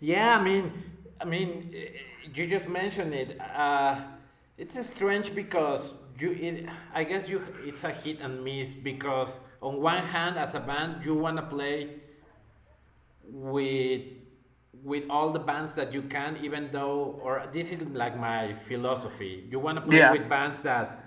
Yeah, 0.00 0.36
I 0.36 0.42
mean, 0.42 0.72
I 1.20 1.24
mean, 1.24 1.70
eh, 1.72 2.00
you 2.34 2.48
just 2.48 2.66
mentioned 2.66 3.14
it. 3.14 3.40
Uh, 3.40 4.00
it's 4.56 4.76
strange 4.90 5.32
because 5.36 5.94
you, 6.18 6.32
it, 6.32 6.66
I 6.92 7.04
guess 7.04 7.30
you, 7.30 7.46
it's 7.62 7.84
a 7.84 7.90
hit 7.90 8.20
and 8.20 8.42
miss 8.42 8.74
because 8.74 9.38
on 9.60 9.80
one 9.80 9.98
hand, 10.02 10.38
as 10.38 10.54
a 10.54 10.60
band, 10.60 11.04
you 11.04 11.14
wanna 11.14 11.42
play 11.42 11.88
with 13.24 14.02
with 14.84 15.04
all 15.10 15.32
the 15.32 15.40
bands 15.40 15.74
that 15.74 15.92
you 15.92 16.02
can, 16.02 16.36
even 16.40 16.70
though, 16.70 17.18
or 17.22 17.42
this 17.52 17.72
is 17.72 17.82
like 17.82 18.16
my 18.16 18.54
philosophy. 18.68 19.44
You 19.50 19.58
wanna 19.58 19.80
play 19.80 19.98
Yeah. 19.98 20.12
with 20.12 20.28
bands 20.28 20.62
that 20.62 21.04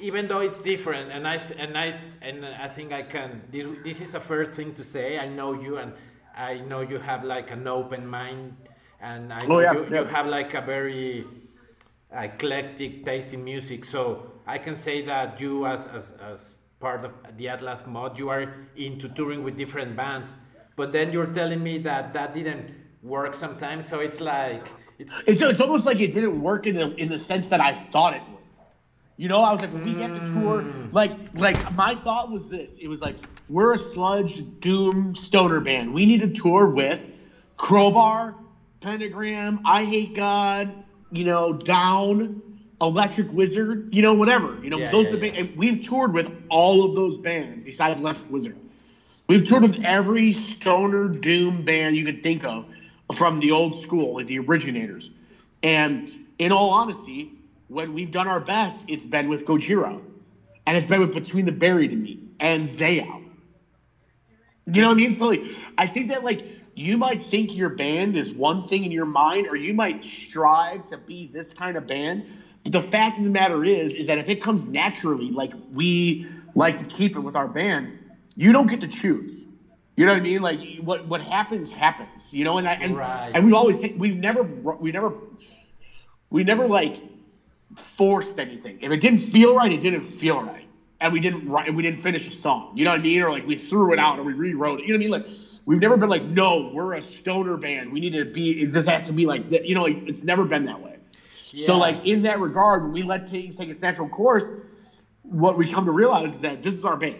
even 0.00 0.28
though 0.28 0.40
it's 0.40 0.62
different 0.62 1.10
and 1.10 1.26
i 1.26 1.36
and 1.58 1.78
i 1.78 1.98
and 2.20 2.44
i 2.44 2.68
think 2.68 2.92
i 2.92 3.02
can 3.02 3.40
this, 3.50 3.66
this 3.82 4.00
is 4.02 4.14
a 4.14 4.20
fair 4.20 4.44
thing 4.44 4.74
to 4.74 4.84
say 4.84 5.18
i 5.18 5.26
know 5.26 5.54
you 5.54 5.78
and 5.78 5.94
i 6.36 6.58
know 6.58 6.80
you 6.80 6.98
have 6.98 7.24
like 7.24 7.50
an 7.50 7.66
open 7.66 8.06
mind 8.06 8.54
and 9.00 9.32
i 9.32 9.40
know 9.46 9.54
Oh, 9.56 9.58
yeah, 9.60 9.72
you, 9.72 9.86
yeah. 9.90 10.00
you 10.00 10.04
have 10.04 10.26
like 10.26 10.52
a 10.52 10.60
very 10.60 11.24
eclectic 12.12 13.06
taste 13.06 13.32
in 13.32 13.42
music 13.42 13.86
so 13.86 14.32
i 14.46 14.58
can 14.58 14.76
say 14.76 15.00
that 15.02 15.40
you 15.40 15.64
as 15.66 15.86
as, 15.86 16.12
as 16.20 16.55
part 16.80 17.04
of 17.04 17.14
the 17.36 17.48
atlas 17.48 17.86
moth. 17.86 18.18
You 18.18 18.28
are 18.28 18.54
into 18.76 19.08
touring 19.08 19.42
with 19.42 19.56
different 19.56 19.96
bands 19.96 20.36
but 20.76 20.92
then 20.92 21.12
you're 21.12 21.26
telling 21.26 21.62
me 21.62 21.78
that 21.78 22.12
that 22.12 22.34
didn't 22.34 22.70
work 23.02 23.34
sometimes. 23.34 23.88
So 23.88 24.00
it's 24.00 24.20
like 24.20 24.68
it's 24.98 25.18
It's, 25.26 25.42
it's 25.42 25.60
almost 25.60 25.86
like 25.86 26.00
it 26.00 26.14
didn't 26.14 26.40
work 26.40 26.66
in 26.66 26.76
the 26.76 26.94
in 26.96 27.08
the 27.08 27.18
sense 27.18 27.48
that 27.48 27.60
I 27.60 27.88
thought 27.90 28.14
it 28.14 28.22
would. 28.28 28.36
You 29.16 29.28
know, 29.28 29.40
I 29.40 29.52
was 29.52 29.62
like, 29.62 29.72
when 29.72 29.84
we 29.84 29.94
get 29.94 30.12
the 30.12 30.18
tour, 30.18 30.62
mm. 30.62 30.92
like, 30.92 31.12
like 31.32 31.74
my 31.74 31.94
thought 31.94 32.30
was 32.30 32.48
this: 32.48 32.72
it 32.78 32.88
was 32.88 33.00
like 33.00 33.16
we're 33.48 33.72
a 33.72 33.78
sludge 33.78 34.44
doom 34.60 35.14
stoner 35.16 35.60
band. 35.60 35.94
We 35.94 36.04
need 36.04 36.20
to 36.20 36.28
tour 36.28 36.68
with 36.68 37.00
Crowbar, 37.56 38.34
Pentagram, 38.82 39.60
Eyehategod, 39.64 40.84
you 41.12 41.24
know, 41.24 41.54
Down, 41.54 42.42
Electric 42.80 43.32
Wizard, 43.32 43.94
you 43.94 44.02
know, 44.02 44.14
whatever. 44.14 44.58
You 44.62 44.70
know, 44.70 44.78
Yeah, 44.78 44.90
those 44.90 45.06
yeah, 45.06 45.16
the 45.16 45.26
yeah. 45.26 45.32
and 45.40 45.56
we've 45.56 45.84
toured 45.86 46.12
with 46.12 46.28
all 46.50 46.84
of 46.84 46.94
those 46.94 47.16
bands 47.16 47.64
besides 47.64 47.98
Electric 47.98 48.30
Wizard. 48.30 48.56
We've 49.28 49.46
toured 49.46 49.62
with 49.62 49.80
every 49.82 50.32
stoner 50.32 51.08
doom 51.08 51.64
band 51.64 51.96
you 51.96 52.04
could 52.04 52.22
think 52.22 52.44
of 52.44 52.66
from 53.14 53.40
the 53.40 53.52
old 53.52 53.76
school, 53.76 54.14
like 54.14 54.26
the 54.26 54.38
originators. 54.38 55.10
And 55.62 56.26
in 56.38 56.52
all 56.52 56.70
honesty, 56.70 57.32
when 57.68 57.92
we've 57.92 58.10
done 58.10 58.28
our 58.28 58.40
best, 58.40 58.84
it's 58.88 59.04
been 59.04 59.28
with 59.28 59.44
Gojira. 59.44 60.00
And 60.66 60.76
it's 60.76 60.86
been 60.86 61.00
with 61.00 61.12
Between 61.14 61.44
the 61.46 61.52
Buried 61.52 61.92
and 61.92 62.02
Me 62.02 62.18
and 62.40 62.66
Zao. 62.66 63.22
You 64.66 64.80
know 64.82 64.88
what 64.88 64.94
I 64.94 64.96
mean? 64.96 65.12
So 65.12 65.26
like 65.26 65.42
I 65.78 65.86
think 65.86 66.08
that 66.08 66.22
like 66.22 66.44
you 66.74 66.96
might 66.98 67.30
think 67.30 67.54
your 67.54 67.70
band 67.70 68.16
is 68.16 68.32
one 68.32 68.68
thing 68.68 68.84
in 68.84 68.90
your 68.92 69.06
mind, 69.06 69.46
or 69.48 69.56
you 69.56 69.72
might 69.72 70.04
strive 70.04 70.86
to 70.88 70.98
be 70.98 71.26
this 71.26 71.52
kind 71.52 71.76
of 71.76 71.86
band. 71.86 72.24
But 72.66 72.72
the 72.72 72.82
fact 72.82 73.16
of 73.18 73.22
the 73.22 73.30
matter 73.30 73.64
is, 73.64 73.94
is 73.94 74.08
that 74.08 74.18
if 74.18 74.28
it 74.28 74.42
comes 74.42 74.66
naturally, 74.66 75.30
like 75.30 75.52
we 75.72 76.26
like 76.56 76.78
to 76.78 76.84
keep 76.84 77.14
it 77.14 77.20
with 77.20 77.36
our 77.36 77.46
band, 77.46 77.92
you 78.34 78.50
don't 78.50 78.66
get 78.66 78.80
to 78.80 78.88
choose. 78.88 79.44
You 79.96 80.04
know 80.04 80.10
what 80.12 80.18
I 80.18 80.22
mean? 80.22 80.42
Like 80.42 80.60
what 80.80 81.06
what 81.06 81.20
happens 81.20 81.70
happens. 81.70 82.32
You 82.32 82.42
know, 82.44 82.58
and 82.58 82.66
I 82.68 82.72
and, 82.74 82.96
Right. 82.96 83.30
and 83.32 83.44
we've 83.44 83.54
always 83.54 83.80
we've 83.96 84.16
never 84.16 84.42
we 84.42 84.90
never 84.90 85.12
we 86.30 86.42
never 86.42 86.66
like 86.66 86.96
forced 87.96 88.40
anything. 88.40 88.80
If 88.80 88.90
it 88.90 88.98
didn't 88.98 89.20
feel 89.20 89.54
right, 89.54 89.70
it 89.70 89.80
didn't 89.80 90.02
feel 90.18 90.42
right, 90.42 90.66
and 91.00 91.12
we 91.12 91.20
didn't 91.20 91.48
write, 91.48 91.72
we 91.72 91.82
didn't 91.84 92.02
finish 92.02 92.26
a 92.28 92.34
song. 92.34 92.76
You 92.76 92.84
know 92.84 92.90
what 92.90 92.98
I 92.98 93.02
mean? 93.04 93.22
Or 93.22 93.30
like 93.30 93.46
we 93.46 93.54
threw 93.56 93.92
it 93.92 94.00
out 94.00 94.18
or 94.18 94.24
we 94.24 94.32
rewrote 94.32 94.80
it. 94.80 94.86
You 94.86 94.98
know 94.98 94.98
what 94.98 95.18
I 95.18 95.20
mean? 95.20 95.28
Like 95.28 95.38
we've 95.66 95.80
never 95.80 95.96
been 95.96 96.08
like, 96.10 96.24
no, 96.24 96.70
we're 96.74 96.94
a 96.94 97.02
stoner 97.02 97.56
band. 97.56 97.92
We 97.92 98.00
need 98.00 98.14
to 98.14 98.24
be. 98.24 98.64
This 98.64 98.86
has 98.86 99.06
to 99.06 99.12
be 99.12 99.24
like 99.24 99.50
that. 99.50 99.66
You 99.66 99.76
know, 99.76 99.82
like 99.84 99.98
it's 100.08 100.24
never 100.24 100.44
been 100.44 100.64
that 100.66 100.80
way. 100.80 100.95
Yeah. 101.56 101.66
So 101.66 101.78
like 101.78 102.04
in 102.04 102.22
that 102.22 102.38
regard, 102.40 102.82
when 102.82 102.92
we 102.92 103.02
let 103.02 103.30
things 103.30 103.56
take 103.56 103.68
its 103.70 103.80
natural 103.80 104.08
course, 104.08 104.46
what 105.22 105.56
we 105.56 105.70
come 105.72 105.86
to 105.86 105.90
realize 105.90 106.34
is 106.34 106.40
that 106.40 106.62
this 106.62 106.74
is 106.74 106.84
our 106.84 106.96
band, 106.96 107.16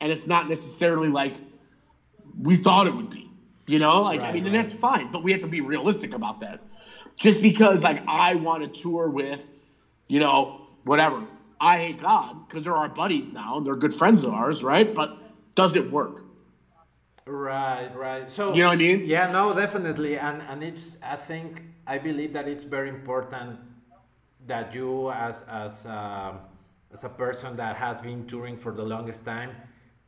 and 0.00 0.12
it's 0.12 0.26
not 0.26 0.48
necessarily 0.48 1.08
like 1.08 1.34
we 2.40 2.56
thought 2.56 2.86
it 2.86 2.94
would 2.94 3.10
be. 3.10 3.30
You 3.66 3.78
know, 3.78 4.02
like 4.02 4.24
I 4.24 4.24
Right, 4.24 4.34
mean, 4.34 4.46
and 4.46 4.54
that's 4.54 4.72
fine, 4.74 5.10
but 5.12 5.22
we 5.22 5.32
have 5.32 5.40
to 5.42 5.46
be 5.46 5.60
realistic 5.60 6.12
about 6.14 6.40
that. 6.40 6.60
Just 7.16 7.42
because 7.42 7.82
like 7.82 8.02
I 8.08 8.34
want 8.36 8.62
to 8.74 8.80
tour 8.82 9.08
with, 9.08 9.40
you 10.08 10.20
know, 10.20 10.66
whatever. 10.84 11.24
Eyehategod 11.60 12.48
because 12.48 12.64
they're 12.64 12.76
our 12.76 12.88
buddies 12.88 13.32
now 13.32 13.56
and 13.58 13.66
they're 13.66 13.76
good 13.76 13.94
friends 13.94 14.22
of 14.22 14.32
ours, 14.32 14.62
right? 14.62 14.94
But 14.94 15.18
does 15.56 15.74
it 15.76 15.90
work? 15.90 16.22
Right, 17.26 17.94
right. 17.94 18.30
So 18.30 18.54
You 18.54 18.62
know 18.62 18.68
what 18.68 18.74
I 18.74 18.76
mean? 18.76 19.04
Yeah, 19.04 19.30
no, 19.30 19.54
definitely, 19.54 20.18
and 20.18 20.40
and 20.42 20.62
it's. 20.62 20.96
I 21.02 21.16
think 21.16 21.62
I 21.86 21.98
believe 21.98 22.32
that 22.32 22.48
it's 22.48 22.64
very 22.64 22.88
important 22.88 23.58
that 24.48 24.74
you, 24.74 25.10
as 25.10 25.44
as 25.48 25.86
um 25.86 26.40
as 26.92 27.04
a 27.04 27.08
person 27.08 27.56
that 27.56 27.76
has 27.76 28.00
been 28.00 28.26
touring 28.26 28.56
for 28.56 28.72
the 28.72 28.82
longest 28.82 29.24
time, 29.24 29.50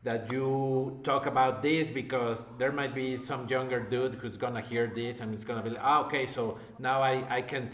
that 0.02 0.32
you 0.32 1.00
talk 1.04 1.26
about 1.26 1.62
this 1.62 1.88
because 1.88 2.46
there 2.58 2.72
might 2.72 2.94
be 2.94 3.16
some 3.16 3.46
younger 3.48 3.80
dude 3.80 4.14
who's 4.14 4.36
gonna 4.36 4.60
hear 4.60 4.86
this 4.86 5.20
and 5.20 5.34
it's 5.34 5.44
gonna 5.44 5.62
be 5.62 5.70
like, 5.70 5.82
ah, 5.82 6.04
okay, 6.06 6.26
so 6.26 6.58
now 6.78 7.02
I 7.02 7.24
I 7.28 7.42
can 7.42 7.70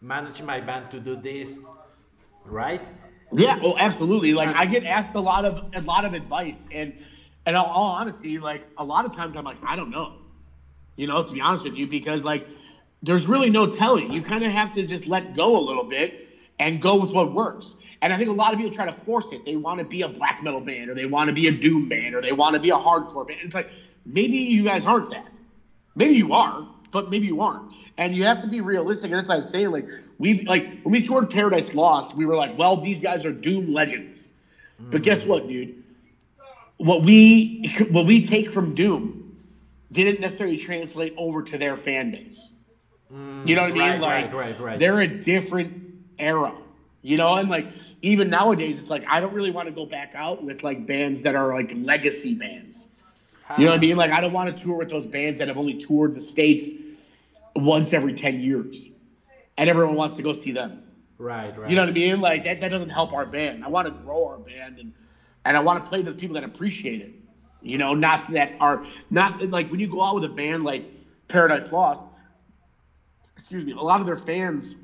manage 0.00 0.42
my 0.42 0.60
band 0.60 0.90
to 0.90 1.00
do 1.00 1.16
this, 1.16 1.58
right? 2.44 2.90
Yeah, 3.32 3.60
oh, 3.62 3.76
absolutely. 3.78 4.32
Like 4.32 4.54
I 4.56 4.66
get 4.66 4.84
asked 4.84 5.14
a 5.14 5.20
lot 5.20 5.44
of 5.44 5.72
a 5.74 5.80
lot 5.80 6.04
of 6.04 6.14
advice, 6.14 6.66
and 6.72 6.92
and 7.46 7.56
all, 7.56 7.66
all 7.66 7.90
honesty, 7.92 8.38
like 8.38 8.66
a 8.76 8.84
lot 8.84 9.04
of 9.04 9.14
times 9.14 9.36
I'm 9.36 9.44
like, 9.44 9.58
I 9.64 9.76
don't 9.76 9.90
know, 9.90 10.14
you 10.96 11.06
know, 11.06 11.22
to 11.22 11.32
be 11.32 11.40
honest 11.40 11.64
with 11.64 11.74
you, 11.74 11.86
because 11.86 12.24
like 12.24 12.46
there's 13.02 13.26
really 13.26 13.50
no 13.50 13.66
telling. 13.70 14.12
You 14.12 14.22
kind 14.22 14.44
of 14.44 14.52
have 14.52 14.74
to 14.74 14.86
just 14.86 15.06
let 15.06 15.34
go 15.34 15.58
a 15.58 15.62
little 15.64 15.84
bit 15.84 16.28
and 16.58 16.80
go 16.80 16.96
with 16.96 17.12
what 17.12 17.32
works. 17.32 17.74
And 18.02 18.12
I 18.12 18.18
think 18.18 18.30
a 18.30 18.32
lot 18.32 18.52
of 18.52 18.58
people 18.58 18.74
try 18.74 18.86
to 18.86 18.98
force 19.04 19.32
it. 19.32 19.44
They 19.44 19.56
want 19.56 19.78
to 19.78 19.84
be 19.84 20.02
a 20.02 20.08
black 20.08 20.42
metal 20.42 20.60
band, 20.60 20.90
or 20.90 20.94
they 20.94 21.06
want 21.06 21.28
to 21.28 21.34
be 21.34 21.48
a 21.48 21.50
doom 21.50 21.88
band, 21.88 22.14
or 22.14 22.22
they 22.22 22.32
want 22.32 22.54
to 22.54 22.60
be 22.60 22.70
a 22.70 22.76
hardcore 22.76 23.26
band. 23.26 23.40
It's 23.44 23.54
like 23.54 23.70
maybe 24.06 24.36
you 24.36 24.64
guys 24.64 24.86
aren't 24.86 25.10
that. 25.10 25.26
Maybe 25.94 26.14
you 26.14 26.32
are, 26.32 26.66
but 26.92 27.10
maybe 27.10 27.26
you 27.26 27.40
aren't. 27.40 27.72
And 27.98 28.14
you 28.14 28.24
have 28.24 28.40
to 28.42 28.46
be 28.46 28.60
realistic. 28.60 29.10
And 29.10 29.14
that's 29.14 29.28
what 29.28 29.38
I'm 29.38 29.44
saying. 29.44 29.70
Like 29.70 29.86
we 30.18 30.44
like 30.44 30.82
when 30.82 30.92
we 30.92 31.06
toured 31.06 31.30
Paradise 31.30 31.74
Lost, 31.74 32.14
we 32.14 32.24
were 32.24 32.36
like, 32.36 32.56
well, 32.56 32.80
these 32.80 33.02
guys 33.02 33.24
are 33.24 33.32
Doom 33.32 33.72
legends. 33.72 34.26
But 34.78 34.98
hmm. 34.98 35.04
guess 35.04 35.24
what, 35.24 35.46
dude? 35.46 35.82
What 36.78 37.02
we 37.02 37.74
what 37.90 38.06
we 38.06 38.24
take 38.24 38.50
from 38.50 38.74
Doom 38.74 39.36
didn't 39.92 40.20
necessarily 40.20 40.56
translate 40.56 41.14
over 41.18 41.42
to 41.42 41.58
their 41.58 41.76
fan 41.76 42.12
base. 42.12 42.48
You 43.44 43.54
know 43.54 43.62
what 43.62 43.72
I 43.72 43.74
mm, 43.74 43.92
mean? 43.92 44.00
like 44.00 44.32
right, 44.32 44.34
right, 44.34 44.60
right. 44.60 44.78
they're 44.78 45.00
a 45.00 45.06
different 45.08 45.82
era. 46.18 46.54
You 47.02 47.16
know, 47.16 47.34
and 47.34 47.48
like 47.48 47.66
even 48.02 48.30
nowadays, 48.30 48.78
it's 48.78 48.90
like 48.90 49.04
I 49.08 49.20
don't 49.20 49.32
really 49.32 49.50
want 49.50 49.68
to 49.68 49.74
go 49.74 49.86
back 49.86 50.12
out 50.14 50.42
with 50.44 50.62
like 50.62 50.86
bands 50.86 51.22
that 51.22 51.34
are 51.34 51.52
like 51.54 51.72
legacy 51.74 52.34
bands. 52.34 52.88
You 53.58 53.64
know 53.64 53.72
what 53.72 53.78
I 53.78 53.80
mean? 53.80 53.96
Like 53.96 54.12
I 54.12 54.20
don't 54.20 54.32
want 54.32 54.56
to 54.56 54.62
tour 54.62 54.76
with 54.76 54.90
those 54.90 55.06
bands 55.06 55.38
that 55.38 55.48
have 55.48 55.56
only 55.58 55.74
toured 55.74 56.14
the 56.14 56.20
states 56.20 56.70
once 57.56 57.92
every 57.92 58.14
ten 58.14 58.40
years, 58.40 58.88
and 59.56 59.68
everyone 59.68 59.96
wants 59.96 60.16
to 60.18 60.22
go 60.22 60.32
see 60.32 60.52
them. 60.52 60.82
Right, 61.18 61.56
right. 61.58 61.68
You 61.68 61.76
know 61.76 61.82
what 61.82 61.90
I 61.90 61.92
mean? 61.92 62.20
Like 62.20 62.44
that, 62.44 62.60
that 62.60 62.68
doesn't 62.68 62.90
help 62.90 63.12
our 63.12 63.26
band. 63.26 63.64
I 63.64 63.68
want 63.68 63.88
to 63.88 64.02
grow 64.02 64.28
our 64.28 64.38
band 64.38 64.78
and 64.78 64.92
and 65.44 65.56
I 65.56 65.60
want 65.60 65.82
to 65.82 65.88
play 65.88 66.02
to 66.02 66.12
the 66.12 66.18
people 66.18 66.34
that 66.34 66.44
appreciate 66.44 67.00
it. 67.00 67.12
You 67.62 67.78
know, 67.78 67.94
not 67.94 68.30
that 68.32 68.52
are 68.60 68.86
not 69.10 69.42
like 69.50 69.70
when 69.70 69.80
you 69.80 69.88
go 69.88 70.02
out 70.02 70.14
with 70.14 70.24
a 70.24 70.28
band 70.28 70.64
like 70.64 70.84
Paradise 71.28 71.72
Lost. 71.72 72.02
Excuse 73.40 73.64
me. 73.64 73.72
A 73.72 73.76
lot 73.76 74.00
of 74.00 74.06
their 74.06 74.18
fans 74.18 74.74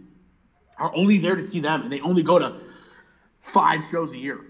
are 0.78 0.90
only 0.96 1.18
there 1.18 1.36
to 1.36 1.42
see 1.42 1.60
them, 1.60 1.82
and 1.82 1.92
they 1.92 2.00
only 2.00 2.22
go 2.22 2.38
to 2.38 2.56
five 3.40 3.80
shows 3.90 4.10
a 4.12 4.16
year, 4.16 4.40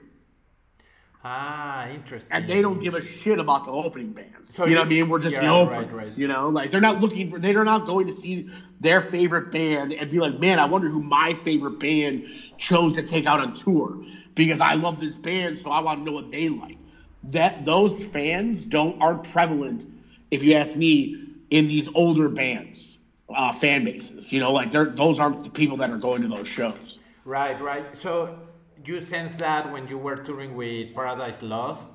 Ah, 1.24 1.88
interesting. 1.88 2.34
and 2.36 2.48
they 2.48 2.62
don't 2.62 2.78
give 2.80 2.94
a 2.94 3.02
shit 3.04 3.38
about 3.40 3.64
the 3.64 3.72
opening 3.72 4.12
bands. 4.12 4.54
So 4.54 4.64
you 4.64 4.74
know 4.74 4.80
what 4.80 4.86
I 4.86 4.90
mean? 4.90 5.08
We're 5.08 5.18
just 5.18 5.34
yeah, 5.34 5.40
the 5.42 5.48
right, 5.48 5.78
openers. 5.84 5.92
right. 5.92 6.18
You 6.18 6.28
know, 6.28 6.48
like 6.48 6.70
they're 6.70 6.80
not 6.80 7.00
looking 7.00 7.30
for. 7.30 7.38
They're 7.40 7.64
not 7.64 7.84
going 7.86 8.06
to 8.06 8.12
see 8.14 8.48
their 8.80 9.02
favorite 9.02 9.50
band 9.50 9.92
and 9.92 10.10
be 10.10 10.18
like, 10.20 10.38
man, 10.38 10.58
I 10.60 10.66
wonder 10.66 10.88
who 10.88 11.02
my 11.02 11.38
favorite 11.44 11.78
band 11.80 12.24
chose 12.58 12.94
to 12.94 13.02
take 13.02 13.26
out 13.26 13.40
on 13.40 13.54
tour 13.54 14.04
because 14.36 14.60
I 14.60 14.74
love 14.74 15.00
this 15.00 15.16
band, 15.16 15.58
so 15.58 15.70
I 15.70 15.80
want 15.80 16.00
to 16.00 16.04
know 16.04 16.12
what 16.12 16.30
they 16.30 16.48
like. 16.48 16.78
That 17.24 17.64
those 17.64 18.02
fans 18.04 18.62
don't 18.62 19.02
aren't 19.02 19.24
prevalent, 19.32 19.84
if 20.30 20.42
you 20.44 20.54
ask 20.54 20.76
me, 20.76 21.22
in 21.50 21.66
these 21.68 21.88
older 21.94 22.28
bands, 22.28 22.95
uh, 23.34 23.52
fan 23.52 23.84
bases. 23.84 24.32
You 24.32 24.40
know, 24.40 24.52
like 24.52 24.72
they're 24.72 24.90
those 24.90 25.18
aren't 25.18 25.44
the 25.44 25.50
people 25.50 25.76
that 25.78 25.90
are 25.90 25.98
going 25.98 26.22
to 26.22 26.28
those 26.28 26.48
shows. 26.48 26.98
Right, 27.24 27.60
right. 27.60 27.96
So 27.96 28.38
you 28.84 29.00
sense 29.00 29.34
that 29.34 29.70
when 29.72 29.88
you 29.88 29.98
were 29.98 30.16
touring 30.16 30.54
with 30.54 30.94
Paradise 30.94 31.42
Lost? 31.42 31.90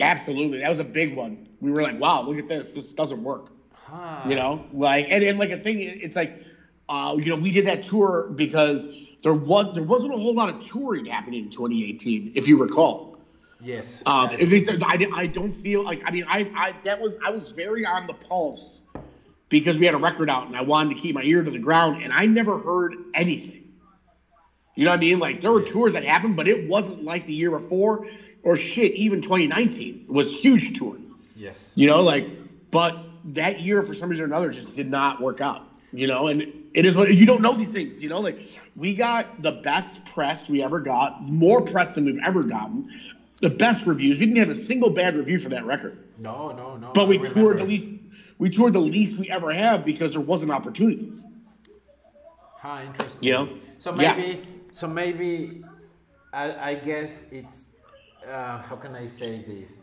Absolutely, 0.00 0.60
that 0.60 0.70
was 0.70 0.78
a 0.78 0.84
big 0.84 1.14
one. 1.14 1.48
We 1.60 1.70
were 1.70 1.82
like, 1.82 2.00
wow, 2.00 2.22
look 2.22 2.38
at 2.38 2.48
this. 2.48 2.72
This 2.72 2.92
doesn't 2.94 3.22
work. 3.22 3.50
Huh. 3.72 4.22
You 4.26 4.36
know, 4.36 4.64
like 4.72 5.06
and, 5.10 5.22
and 5.22 5.38
like 5.38 5.50
a 5.50 5.58
thing, 5.58 5.80
it's 5.80 6.16
like, 6.16 6.44
uh, 6.88 7.16
you 7.18 7.26
know, 7.26 7.36
we 7.36 7.50
did 7.50 7.66
that 7.66 7.84
tour 7.84 8.30
because 8.34 8.86
there 9.22 9.34
was 9.34 9.74
there 9.74 9.82
wasn't 9.82 10.14
a 10.14 10.16
whole 10.16 10.34
lot 10.34 10.48
of 10.48 10.64
touring 10.64 11.06
happening 11.06 11.44
in 11.44 11.50
2018, 11.50 12.32
if 12.34 12.48
you 12.48 12.56
recall. 12.58 13.18
Yes. 13.62 14.02
Um, 14.06 14.28
right. 14.28 14.40
at 14.40 14.48
least 14.48 14.70
I, 14.70 15.06
I 15.14 15.26
don't 15.26 15.52
feel 15.62 15.84
like 15.84 16.00
I 16.06 16.10
mean 16.10 16.24
I, 16.26 16.50
I 16.56 16.74
that 16.84 16.98
was 16.98 17.16
I 17.24 17.30
was 17.30 17.50
very 17.50 17.84
on 17.84 18.06
the 18.06 18.14
pulse 18.14 18.80
because 19.50 19.76
we 19.78 19.84
had 19.84 19.94
a 19.94 19.98
record 19.98 20.30
out 20.30 20.46
and 20.46 20.56
I 20.56 20.62
wanted 20.62 20.94
to 20.94 21.00
keep 21.02 21.14
my 21.14 21.22
ear 21.22 21.42
to 21.42 21.50
the 21.50 21.58
ground 21.58 22.02
and 22.02 22.12
I 22.12 22.24
never 22.24 22.58
heard 22.58 22.94
anything. 23.14 23.68
You 24.76 24.84
know 24.84 24.92
what 24.92 24.96
I 24.96 25.00
mean? 25.00 25.18
Like 25.18 25.42
there 25.42 25.52
were 25.52 25.62
tours 25.62 25.92
that 25.92 26.04
happened, 26.04 26.36
but 26.36 26.48
it 26.48 26.66
wasn't 26.68 27.04
like 27.04 27.26
the 27.26 27.34
year 27.34 27.50
before 27.50 28.06
or 28.42 28.56
shit. 28.56 28.92
Even 28.94 29.20
2019 29.20 30.06
was 30.08 30.34
huge 30.34 30.78
touring. 30.78 31.10
yes. 31.36 31.72
You 31.74 31.88
know, 31.88 32.00
like, 32.02 32.26
but 32.70 32.96
that 33.34 33.60
year 33.60 33.82
for 33.82 33.94
some 33.94 34.08
reason 34.08 34.22
or 34.22 34.26
another 34.26 34.50
just 34.50 34.74
did 34.74 34.90
not 34.90 35.20
work 35.20 35.40
out. 35.42 35.66
You 35.92 36.06
know, 36.06 36.28
and 36.28 36.42
it 36.72 36.86
is 36.86 36.96
what 36.96 37.12
you 37.12 37.26
don't 37.26 37.42
know 37.42 37.54
these 37.54 37.72
things. 37.72 38.00
You 38.00 38.08
know, 38.08 38.20
like 38.20 38.38
we 38.76 38.94
got 38.94 39.42
the 39.42 39.50
best 39.50 40.02
press 40.06 40.48
we 40.48 40.62
ever 40.62 40.78
got, 40.78 41.20
more 41.22 41.62
press 41.62 41.92
than 41.94 42.04
we've 42.04 42.20
ever 42.24 42.44
gotten, 42.44 42.88
the 43.40 43.50
best 43.50 43.84
reviews. 43.86 44.20
We 44.20 44.26
didn't 44.26 44.38
have 44.38 44.50
a 44.50 44.54
single 44.60 44.90
bad 44.90 45.16
review 45.16 45.40
for 45.40 45.48
that 45.48 45.64
record, 45.64 45.98
No, 46.20 46.52
no, 46.52 46.76
no. 46.76 46.92
but 46.94 47.08
we 47.08 47.18
toured 47.18 47.58
the 47.58 47.64
least. 47.64 47.88
We 48.40 48.48
toured 48.48 48.72
the 48.72 48.80
least 48.80 49.18
we 49.18 49.30
ever 49.30 49.52
have 49.52 49.84
because 49.84 50.12
there 50.12 50.22
wasn't 50.32 50.50
opportunities. 50.50 51.22
Huh, 52.56 52.80
interesting. 52.86 53.28
You 53.28 53.32
know? 53.34 53.48
So 53.78 53.94
Yeah. 53.94 54.14
maybe, 54.14 54.40
so 54.72 54.88
maybe, 54.88 55.62
I, 56.32 56.70
I 56.70 56.74
guess 56.74 57.26
it's, 57.30 57.72
uh, 58.26 58.58
how 58.62 58.76
can 58.76 58.94
I 58.94 59.06
say 59.08 59.44
this? 59.46 59.78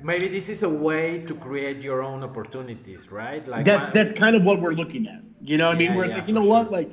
Maybe 0.00 0.28
this 0.28 0.48
is 0.48 0.62
a 0.62 0.68
way 0.68 1.24
to 1.26 1.34
create 1.34 1.82
your 1.82 2.02
own 2.04 2.22
opportunities, 2.22 3.10
right? 3.10 3.46
Like 3.48 3.64
That 3.64 3.80
one- 3.82 3.90
that's 3.94 4.12
kind 4.12 4.36
of 4.36 4.44
what 4.44 4.60
we're 4.60 4.74
looking 4.82 5.08
at. 5.08 5.22
You 5.42 5.56
know 5.58 5.66
what 5.68 5.76
I 5.76 5.78
mean? 5.78 5.94
we're 5.96 6.06
yeah, 6.06 6.18
like, 6.18 6.28
you 6.28 6.34
for 6.34 6.40
know 6.40 6.46
what, 6.48 6.70
like, 6.70 6.90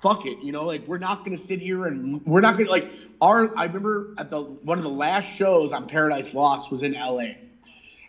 fuck 0.00 0.24
it. 0.24 0.38
You 0.42 0.52
know, 0.52 0.64
like 0.64 0.86
we're 0.88 0.98
not 1.08 1.24
gonna 1.24 1.38
sit 1.50 1.60
here 1.60 1.86
and 1.86 2.24
we're 2.24 2.40
not 2.40 2.56
gonna 2.56 2.70
like 2.70 2.90
our. 3.20 3.56
I 3.56 3.64
remember 3.64 4.14
at 4.18 4.30
the 4.30 4.40
one 4.42 4.78
of 4.78 4.84
the 4.84 4.90
last 5.06 5.26
shows 5.36 5.72
on 5.72 5.86
Paradise 5.88 6.32
Lost 6.34 6.70
was 6.70 6.82
in 6.82 6.94
L.A. 6.94 7.38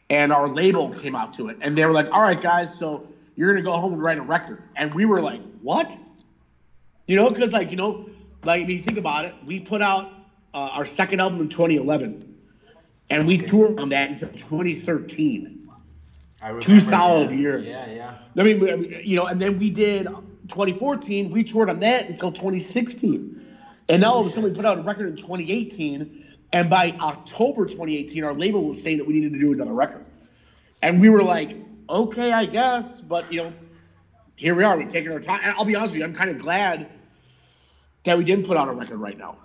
and 0.10 0.32
our 0.32 0.48
label 0.48 0.90
came 0.90 1.16
out 1.16 1.34
to 1.34 1.48
it, 1.50 1.58
and 1.62 1.78
they 1.78 1.86
were 1.86 1.92
like, 1.92 2.08
"All 2.12 2.22
right, 2.22 2.40
guys, 2.40 2.74
so 2.78 3.04
you're 3.36 3.52
gonna 3.52 3.64
go 3.64 3.74
home 3.74 3.94
and 3.94 4.02
write 4.02 4.18
a 4.18 4.22
record," 4.22 4.62
and 4.76 4.94
we 4.94 5.06
were 5.06 5.22
like, 5.22 5.42
"What?" 5.62 5.96
You 7.08 7.16
know, 7.16 7.30
because 7.30 7.54
like 7.54 7.72
you 7.72 7.78
know, 7.78 8.06
like 8.44 8.62
if 8.62 8.70
you 8.70 8.80
think 8.80 8.98
about 8.98 9.26
it, 9.26 9.36
we 9.46 9.60
put 9.60 9.82
out 9.82 10.08
uh, 10.54 10.58
our 10.58 10.86
second 10.86 11.20
album 11.20 11.42
in 11.42 11.50
2011, 11.50 12.36
and 13.10 13.28
we 13.28 13.38
toured 13.38 13.80
on 13.80 13.90
that 13.90 14.10
until 14.10 14.30
2013. 14.30 15.60
I 16.42 16.60
two 16.60 16.80
solid 16.80 17.32
yeah, 17.32 17.38
years. 17.38 17.66
Yeah, 17.66 17.92
yeah. 17.92 18.14
I 18.38 18.44
mean, 18.44 18.60
we- 18.60 19.02
you 19.06 19.16
know, 19.16 19.26
and 19.26 19.42
then 19.42 19.58
we 19.58 19.70
did 19.70 20.08
2014. 20.50 21.30
We 21.30 21.44
toured 21.44 21.70
on 21.70 21.80
that 21.80 22.10
until 22.10 22.32
2016, 22.32 23.42
and 23.88 24.02
now 24.02 24.14
all 24.14 24.20
of 24.22 24.28
a 24.28 24.30
sudden 24.30 24.44
we 24.44 24.52
put 24.52 24.66
out 24.66 24.78
a 24.78 24.82
record 24.82 25.08
in 25.08 25.16
2018. 25.16 26.23
And 26.54 26.70
by 26.70 26.92
October 26.92 27.66
2018, 27.66 28.24
our 28.24 28.34
label 28.34 28.64
was 28.64 28.82
saying 28.82 29.00
that 29.00 29.08
we 29.08 29.16
needed 29.16 29.34
to 29.34 29.40
do 29.40 29.52
another 29.52 29.74
record, 29.74 30.06
and 30.84 31.02
we 31.02 31.10
were 31.10 31.24
like, 31.24 31.58
okay, 31.90 32.32
I 32.32 32.46
guess, 32.46 33.02
but 33.02 33.34
you 33.34 33.44
know, 33.44 33.54
here 34.36 34.54
we 34.54 34.64
are. 34.64 34.78
We're 34.78 34.88
taking 34.88 35.12
our 35.12 35.20
time. 35.20 35.40
And 35.44 35.56
I'll 35.58 35.66
be 35.66 35.76
honest 35.76 35.94
with 35.94 36.00
you, 36.00 36.06
I'm 36.06 36.16
kind 36.16 36.30
of 36.30 36.38
glad 36.38 36.90
that 38.06 38.18
we 38.18 38.24
didn't 38.24 38.46
put 38.46 38.56
out 38.56 38.68
a 38.68 38.72
record 38.72 38.98
right 38.98 39.18
now. 39.18 39.38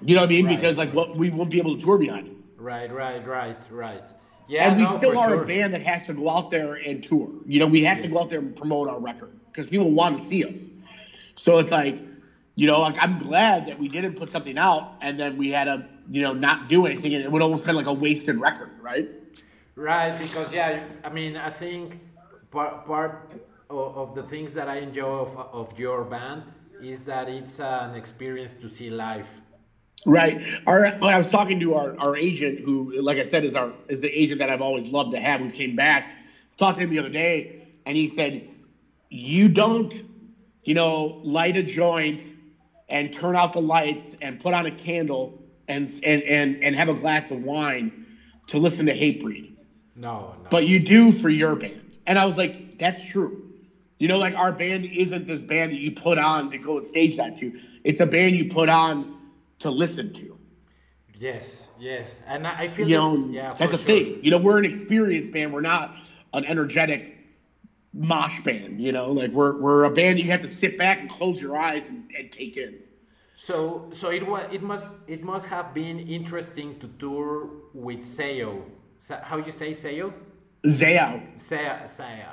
You 0.00 0.14
know 0.14 0.22
what 0.22 0.30
I 0.30 0.32
mean? 0.32 0.46
Right. 0.46 0.56
Because 0.56 0.78
like, 0.78 0.94
what 0.94 1.16
we 1.16 1.30
won't 1.30 1.50
be 1.50 1.58
able 1.58 1.76
to 1.76 1.82
tour 1.82 1.98
behind 1.98 2.28
it. 2.28 2.36
Right, 2.56 2.92
right, 2.92 3.26
right, 3.26 3.58
right. 3.70 4.04
Yeah, 4.48 4.68
and 4.68 4.78
we 4.78 4.84
no, 4.84 4.96
still 4.96 5.18
are 5.18 5.30
sure. 5.30 5.42
a 5.42 5.46
band 5.46 5.74
that 5.74 5.82
has 5.82 6.06
to 6.06 6.14
go 6.14 6.28
out 6.28 6.50
there 6.50 6.74
and 6.74 7.02
tour. 7.02 7.28
You 7.46 7.58
know, 7.58 7.66
we 7.66 7.84
have 7.84 8.02
to 8.02 8.08
go 8.08 8.20
out 8.20 8.30
there 8.30 8.38
and 8.38 8.54
promote 8.54 8.88
our 8.88 9.00
record 9.00 9.32
because 9.46 9.66
people 9.66 9.90
want 9.90 10.18
to 10.18 10.24
see 10.24 10.44
us. 10.44 10.68
So 11.34 11.58
it's 11.58 11.70
like, 11.70 11.98
you 12.54 12.66
know, 12.66 12.80
like 12.80 12.96
I'm 13.00 13.18
glad 13.18 13.66
that 13.68 13.78
we 13.78 13.88
didn't 13.88 14.14
put 14.14 14.30
something 14.30 14.58
out 14.58 14.94
and 15.00 15.18
then 15.18 15.36
we 15.36 15.50
had 15.50 15.64
to, 15.64 15.86
you 16.10 16.22
know, 16.22 16.32
not 16.32 16.68
do 16.68 16.86
anything, 16.86 17.14
and 17.14 17.24
it 17.24 17.30
would 17.30 17.42
almost 17.42 17.64
been 17.64 17.76
like 17.76 17.86
a 17.86 17.92
wasted 17.92 18.38
record, 18.38 18.70
right? 18.80 19.08
Right, 19.74 20.18
because 20.18 20.52
yeah, 20.52 20.84
I 21.02 21.08
mean, 21.08 21.36
I 21.36 21.50
think 21.50 21.98
part 22.50 22.86
part 22.86 23.32
of, 23.70 23.96
of 23.96 24.14
the 24.14 24.22
things 24.22 24.54
that 24.54 24.68
I 24.68 24.78
enjoy 24.78 25.20
of, 25.20 25.36
of 25.36 25.78
your 25.78 26.04
band 26.04 26.42
is 26.82 27.04
that 27.04 27.28
it's 27.28 27.60
an 27.60 27.94
experience 27.94 28.54
to 28.54 28.68
see 28.68 28.90
live. 28.90 29.28
Right. 30.04 30.42
Our 30.66 30.90
when 30.98 31.14
I 31.14 31.18
was 31.18 31.30
talking 31.30 31.60
to 31.60 31.74
our, 31.74 31.98
our 31.98 32.16
agent, 32.16 32.58
who, 32.58 33.00
like 33.00 33.18
I 33.18 33.22
said, 33.22 33.44
is 33.44 33.54
our 33.54 33.72
is 33.88 34.00
the 34.00 34.10
agent 34.10 34.40
that 34.40 34.50
I've 34.50 34.60
always 34.60 34.86
loved 34.86 35.12
to 35.12 35.20
have, 35.20 35.40
who 35.40 35.50
came 35.50 35.76
back, 35.76 36.10
talked 36.58 36.78
to 36.78 36.84
him 36.84 36.90
the 36.90 36.98
other 36.98 37.08
day, 37.08 37.68
and 37.86 37.96
he 37.96 38.08
said, 38.08 38.48
"You 39.08 39.48
don't, 39.48 39.94
you 40.64 40.74
know, 40.74 41.20
light 41.22 41.56
a 41.56 41.62
joint 41.62 42.26
and 42.92 43.12
turn 43.12 43.34
out 43.34 43.54
the 43.54 43.60
lights 43.62 44.14
and 44.22 44.38
put 44.40 44.54
on 44.54 44.66
a 44.66 44.70
candle 44.70 45.42
and 45.66 45.88
and 46.04 46.22
and, 46.22 46.62
and 46.62 46.76
have 46.76 46.88
a 46.88 46.94
glass 46.94 47.30
of 47.30 47.42
wine 47.42 48.06
to 48.48 48.58
listen 48.58 48.86
to 48.86 48.92
Hatebreed, 48.94 49.54
No, 49.96 50.10
no. 50.42 50.48
but 50.50 50.66
you 50.66 50.78
do 50.80 51.10
for 51.12 51.28
your 51.30 51.56
band." 51.56 51.80
And 52.06 52.18
I 52.18 52.24
was 52.26 52.36
like, 52.36 52.78
"That's 52.78 53.02
true." 53.02 53.50
You 53.98 54.08
know, 54.08 54.18
like 54.18 54.34
our 54.34 54.52
band 54.52 54.84
isn't 54.84 55.26
this 55.26 55.40
band 55.40 55.72
that 55.72 55.78
you 55.78 55.92
put 55.92 56.18
on 56.18 56.50
to 56.50 56.58
go 56.58 56.78
and 56.78 56.86
stage 56.86 57.16
that 57.16 57.38
to. 57.38 57.58
It's 57.84 58.00
a 58.00 58.06
band 58.06 58.36
you 58.36 58.50
put 58.50 58.68
on 58.68 59.16
to 59.60 59.70
listen 59.70 60.12
to. 60.14 60.36
yes, 61.18 61.68
yes, 61.78 62.18
and 62.26 62.46
I 62.46 62.62
I 62.64 62.68
feel 62.68 62.88
you 62.88 62.96
this, 62.96 63.02
know, 63.04 63.28
yeah, 63.30 63.54
that's 63.54 63.72
a 63.72 63.76
sure. 63.76 63.86
thing. 63.86 64.18
You 64.22 64.30
know, 64.32 64.38
we're 64.38 64.58
an 64.58 64.64
experienced 64.64 65.32
band. 65.32 65.52
We're 65.52 65.60
not 65.60 65.94
an 66.34 66.44
energetic 66.44 67.11
mosh 67.92 68.40
band. 68.40 68.80
You 68.80 68.92
know, 68.92 69.12
like 69.12 69.30
we're 69.30 69.60
we're 69.60 69.84
a 69.84 69.90
band 69.90 70.18
you 70.18 70.30
have 70.30 70.42
to 70.42 70.48
sit 70.48 70.78
back 70.78 71.00
and 71.00 71.10
close 71.10 71.40
your 71.40 71.56
eyes 71.56 71.86
and, 71.86 72.10
and 72.18 72.30
take 72.32 72.56
in. 72.56 72.74
So, 73.36 73.88
so 73.92 74.10
it 74.10 74.24
was, 74.24 74.44
it 74.52 74.62
must, 74.62 74.88
it 75.08 75.24
must 75.24 75.48
have 75.48 75.74
been 75.74 75.98
interesting 75.98 76.78
to 76.78 76.86
tour 77.00 77.48
with 77.74 78.00
Seo. 78.02 78.62
Sa- 78.98 79.20
How 79.22 79.38
you 79.38 79.50
say 79.50 79.72
Seo? 79.72 80.12
Zao, 80.64 81.34
Seo, 81.34 81.82
Seo. 81.82 82.28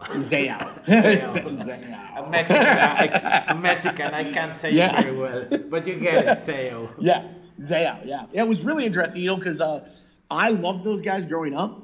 Zao. 0.00 0.84
Zao. 0.86 2.16
I'm 2.16 2.30
Mexican. 2.30 2.66
I, 2.66 3.54
Mexican. 3.54 4.12
I 4.12 4.30
can't 4.30 4.54
say 4.54 4.72
Yeah. 4.72 4.98
it 5.00 5.02
very 5.04 5.16
well, 5.16 5.46
but 5.70 5.86
you 5.86 5.98
get 5.98 6.24
it, 6.24 6.28
Seo. 6.38 6.90
Yeah. 6.98 7.26
Yeah, 7.68 8.00
yeah. 8.04 8.26
It 8.32 8.42
was 8.46 8.60
really 8.62 8.84
interesting, 8.84 9.22
you 9.22 9.28
know, 9.28 9.36
because 9.36 9.60
uh, 9.62 9.88
I 10.30 10.50
loved 10.50 10.84
those 10.84 11.00
guys 11.00 11.24
growing 11.24 11.54
up, 11.54 11.82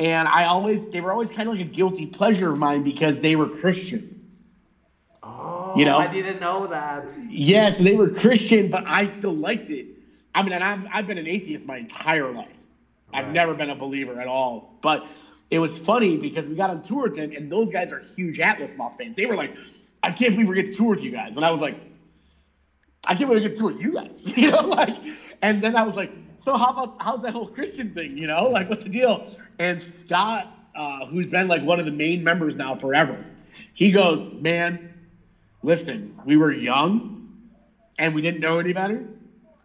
and 0.00 0.26
I 0.26 0.46
always 0.46 0.80
they 0.92 1.02
were 1.02 1.12
always 1.12 1.28
kind 1.28 1.46
of 1.46 1.54
like 1.54 1.66
a 1.66 1.68
guilty 1.68 2.06
pleasure 2.06 2.50
of 2.50 2.58
mine 2.58 2.82
because 2.82 3.20
they 3.20 3.36
were 3.36 3.48
Christian. 3.48 4.30
Oh, 5.22 5.74
You 5.76 5.84
know? 5.84 5.98
I 5.98 6.08
didn't 6.08 6.40
know 6.40 6.66
that. 6.66 7.12
Yes, 7.28 7.76
they 7.76 7.92
were 7.92 8.08
Christian, 8.08 8.70
but 8.70 8.86
I 8.86 9.04
still 9.04 9.36
liked 9.36 9.68
it. 9.68 9.88
I 10.34 10.42
mean, 10.42 10.54
and 10.54 10.64
I'm, 10.64 10.88
I've 10.90 11.06
been 11.06 11.18
an 11.18 11.26
atheist 11.26 11.66
my 11.66 11.76
entire 11.76 12.32
life. 12.32 12.48
I've 13.12 13.28
never 13.28 13.52
been 13.52 13.68
a 13.68 13.74
believer 13.74 14.18
at 14.18 14.26
all. 14.26 14.78
But 14.80 15.04
it 15.50 15.58
was 15.58 15.76
funny 15.76 16.16
because 16.16 16.46
we 16.46 16.54
got 16.54 16.70
on 16.70 16.82
tour 16.82 17.02
with 17.02 17.16
them, 17.16 17.32
and 17.32 17.52
those 17.52 17.70
guys 17.70 17.92
are 17.92 18.00
huge 18.16 18.40
Atlas 18.40 18.76
Moth 18.78 18.94
fans. 18.96 19.16
They 19.16 19.26
were 19.26 19.36
like, 19.36 19.54
I 20.02 20.12
can't 20.12 20.32
believe 20.32 20.48
we're 20.48 20.54
getting 20.54 20.70
to 20.70 20.76
tour 20.78 20.90
with 20.90 21.00
you 21.00 21.10
guys. 21.10 21.36
And 21.36 21.44
I 21.44 21.50
was 21.50 21.60
like, 21.60 21.76
I 23.04 23.14
can't 23.16 23.28
believe 23.28 23.42
we 23.42 23.48
get 23.48 23.56
to 23.56 23.60
tour 23.60 23.72
with 23.72 23.82
you 23.82 23.92
guys. 23.92 24.12
You 24.24 24.52
know, 24.52 24.62
like, 24.62 24.96
And 25.42 25.62
then 25.62 25.76
I 25.76 25.82
was 25.82 25.96
like, 25.96 26.12
so 26.38 26.56
how 26.56 26.70
about 26.70 26.96
how's 27.00 27.20
that 27.22 27.34
whole 27.34 27.48
Christian 27.48 27.92
thing? 27.92 28.16
You 28.16 28.28
know, 28.28 28.44
like 28.44 28.70
what's 28.70 28.84
the 28.84 28.88
deal? 28.88 29.36
And 29.60 29.82
Scott, 29.82 30.48
uh, 30.74 31.04
who's 31.04 31.26
been 31.26 31.46
like 31.46 31.62
one 31.62 31.78
of 31.78 31.84
the 31.84 31.90
main 31.90 32.24
members 32.24 32.56
now 32.56 32.74
forever, 32.74 33.22
he 33.74 33.92
goes, 33.92 34.32
man, 34.32 34.94
listen, 35.62 36.18
we 36.24 36.38
were 36.38 36.50
young 36.50 37.28
and 37.98 38.14
we 38.14 38.22
didn't 38.22 38.40
know 38.40 38.58
any 38.58 38.72
better. 38.72 39.04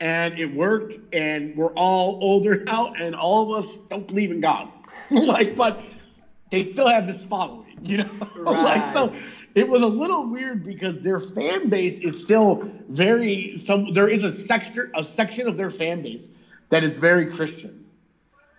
And 0.01 0.37
it 0.37 0.53
worked, 0.53 0.97
and 1.13 1.55
we're 1.55 1.71
all 1.75 2.19
older 2.21 2.61
now, 2.65 2.91
and 2.99 3.15
all 3.15 3.43
of 3.53 3.63
us 3.63 3.77
don't 3.89 4.05
believe 4.05 4.31
in 4.31 4.41
God. 4.41 4.69
like, 5.11 5.55
but 5.55 5.79
they 6.51 6.63
still 6.63 6.89
have 6.89 7.07
this 7.07 7.23
following, 7.23 7.77
you 7.81 7.99
know? 7.99 8.27
like, 8.51 8.91
so 8.91 9.13
it 9.55 9.69
was 9.69 9.81
a 9.81 9.87
little 9.87 10.25
weird 10.25 10.65
because 10.65 10.99
their 10.99 11.21
fan 11.21 11.69
base 11.69 11.99
is 11.99 12.21
still 12.21 12.69
very 12.89 13.53
some 13.55 13.93
there 13.93 14.09
is 14.09 14.25
a 14.25 14.33
section 14.33 14.91
a 14.93 15.03
section 15.05 15.47
of 15.47 15.55
their 15.55 15.69
fan 15.71 16.01
base 16.01 16.27
that 16.69 16.83
is 16.83 16.97
very 16.97 17.27
Christian. 17.27 17.84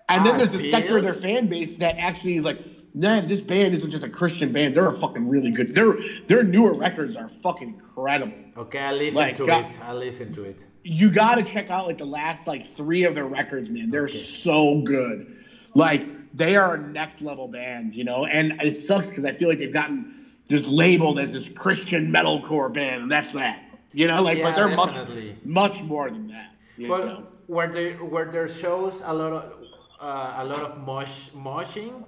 And 0.08 0.24
then 0.24 0.34
Ah, 0.34 0.38
there's 0.38 0.54
a 0.54 0.70
sector 0.70 0.98
of 0.98 1.02
their 1.04 1.14
fan 1.14 1.48
base 1.48 1.76
that 1.78 1.96
actually 1.98 2.36
is 2.36 2.44
like, 2.44 2.60
man, 2.94 3.26
this 3.28 3.40
band 3.40 3.74
isn't 3.74 3.90
just 3.90 4.04
a 4.04 4.08
Christian 4.08 4.52
band. 4.52 4.76
They're 4.76 4.86
a 4.88 4.96
fucking 4.98 5.28
really 5.28 5.50
good. 5.50 5.74
Their 5.74 5.96
their 6.28 6.44
newer 6.44 6.74
records 6.74 7.16
are 7.16 7.28
fucking 7.42 7.68
incredible. 7.74 8.32
Okay, 8.56 8.78
I'll 8.78 8.94
listen 8.96 9.16
Like, 9.20 9.36
to 9.36 9.46
God- 9.46 9.66
it. 9.66 9.78
I'll 9.82 9.96
listen 9.98 10.32
to 10.34 10.44
it. 10.44 10.64
You 10.84 11.10
got 11.10 11.34
to 11.36 11.42
check 11.42 11.70
out 11.70 11.86
like 11.86 11.98
the 11.98 12.04
last 12.06 12.46
like 12.46 12.76
three 12.76 13.04
of 13.04 13.14
their 13.16 13.26
records, 13.26 13.68
man. 13.68 13.90
They're 13.90 14.06
so 14.08 14.80
good. 14.82 15.36
Like 15.74 16.06
they 16.36 16.54
are 16.56 16.74
a 16.74 16.78
next 16.78 17.20
level 17.20 17.48
band, 17.48 17.94
you 17.94 18.04
know. 18.04 18.26
And 18.26 18.60
it 18.62 18.76
sucks 18.76 19.08
because 19.08 19.24
I 19.24 19.32
feel 19.32 19.48
like 19.48 19.58
they've 19.58 19.72
gotten 19.72 20.26
just 20.48 20.68
labeled 20.68 21.18
as 21.18 21.32
this 21.32 21.48
Christian 21.48 22.12
metalcore 22.12 22.72
band, 22.72 23.02
and 23.02 23.10
that's 23.10 23.32
that. 23.32 23.62
You 23.92 24.06
know, 24.06 24.22
like 24.22 24.38
Yeah, 24.38 24.44
but 24.50 24.56
they're 24.56 24.68
definitely. 24.76 25.36
much 25.44 25.74
much 25.74 25.82
more 25.82 26.08
than 26.10 26.28
that. 26.28 26.52
you 26.76 26.86
But 26.86 27.06
know? 27.06 27.26
were 27.48 27.66
there 27.66 28.04
were 28.04 28.26
there 28.30 28.48
shows 28.48 29.02
a 29.04 29.12
lot 29.12 29.32
of 29.32 29.52
uh, 30.00 30.34
a 30.38 30.44
lot 30.44 30.62
of 30.62 30.78
mosh 30.78 31.30
moshing? 31.30 32.04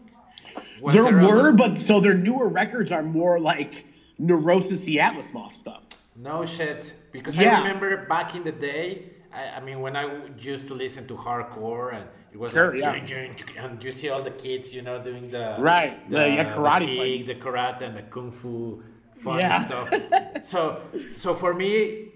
Was 0.81 0.95
There 0.95 1.07
a 1.19 1.27
were, 1.27 1.53
but 1.53 1.81
so 1.81 2.01
their 2.01 2.15
newer 2.15 2.49
records 2.49 2.91
are 2.93 3.03
more 3.03 3.39
like 3.41 3.85
Neurosis 4.19 4.83
the 4.85 5.01
Atlas 5.01 5.33
Moth 5.33 5.55
stuff. 5.55 5.83
No 6.17 6.45
shit, 6.45 6.95
because 7.13 7.37
Yeah. 7.37 7.57
I 7.57 7.59
remember 7.59 8.07
back 8.07 8.35
in 8.35 8.43
the 8.45 8.53
day. 8.53 9.11
I, 9.33 9.57
I 9.59 9.61
mean, 9.61 9.81
when 9.81 9.95
I 9.95 10.05
used 10.39 10.67
to 10.69 10.75
listen 10.75 11.07
to 11.09 11.15
hardcore, 11.15 11.95
and 11.95 12.09
it 12.33 12.39
was 12.39 12.53
Sure, 12.53 12.73
like, 12.77 13.09
yeah. 13.09 13.63
And 13.65 13.83
you 13.85 13.93
see 13.93 14.09
all 14.09 14.23
the 14.23 14.31
kids, 14.33 14.75
you 14.75 14.83
know, 14.83 15.03
doing 15.03 15.31
the 15.31 15.57
Right, 15.59 16.09
the, 16.11 16.29
yeah, 16.29 16.57
karate 16.57 16.81
the 16.81 16.97
kick, 16.97 17.27
the 17.27 17.35
karate, 17.45 17.83
and 17.83 17.97
the 17.97 18.03
kung 18.03 18.31
fu 18.33 18.83
fun 19.15 19.39
Yeah. 19.39 19.67
stuff. 19.67 19.89
so, 20.43 20.83
so 21.15 21.35
for 21.35 21.55
me, 21.55 22.09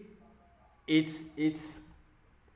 it's 0.87 1.24
it's. 1.37 1.78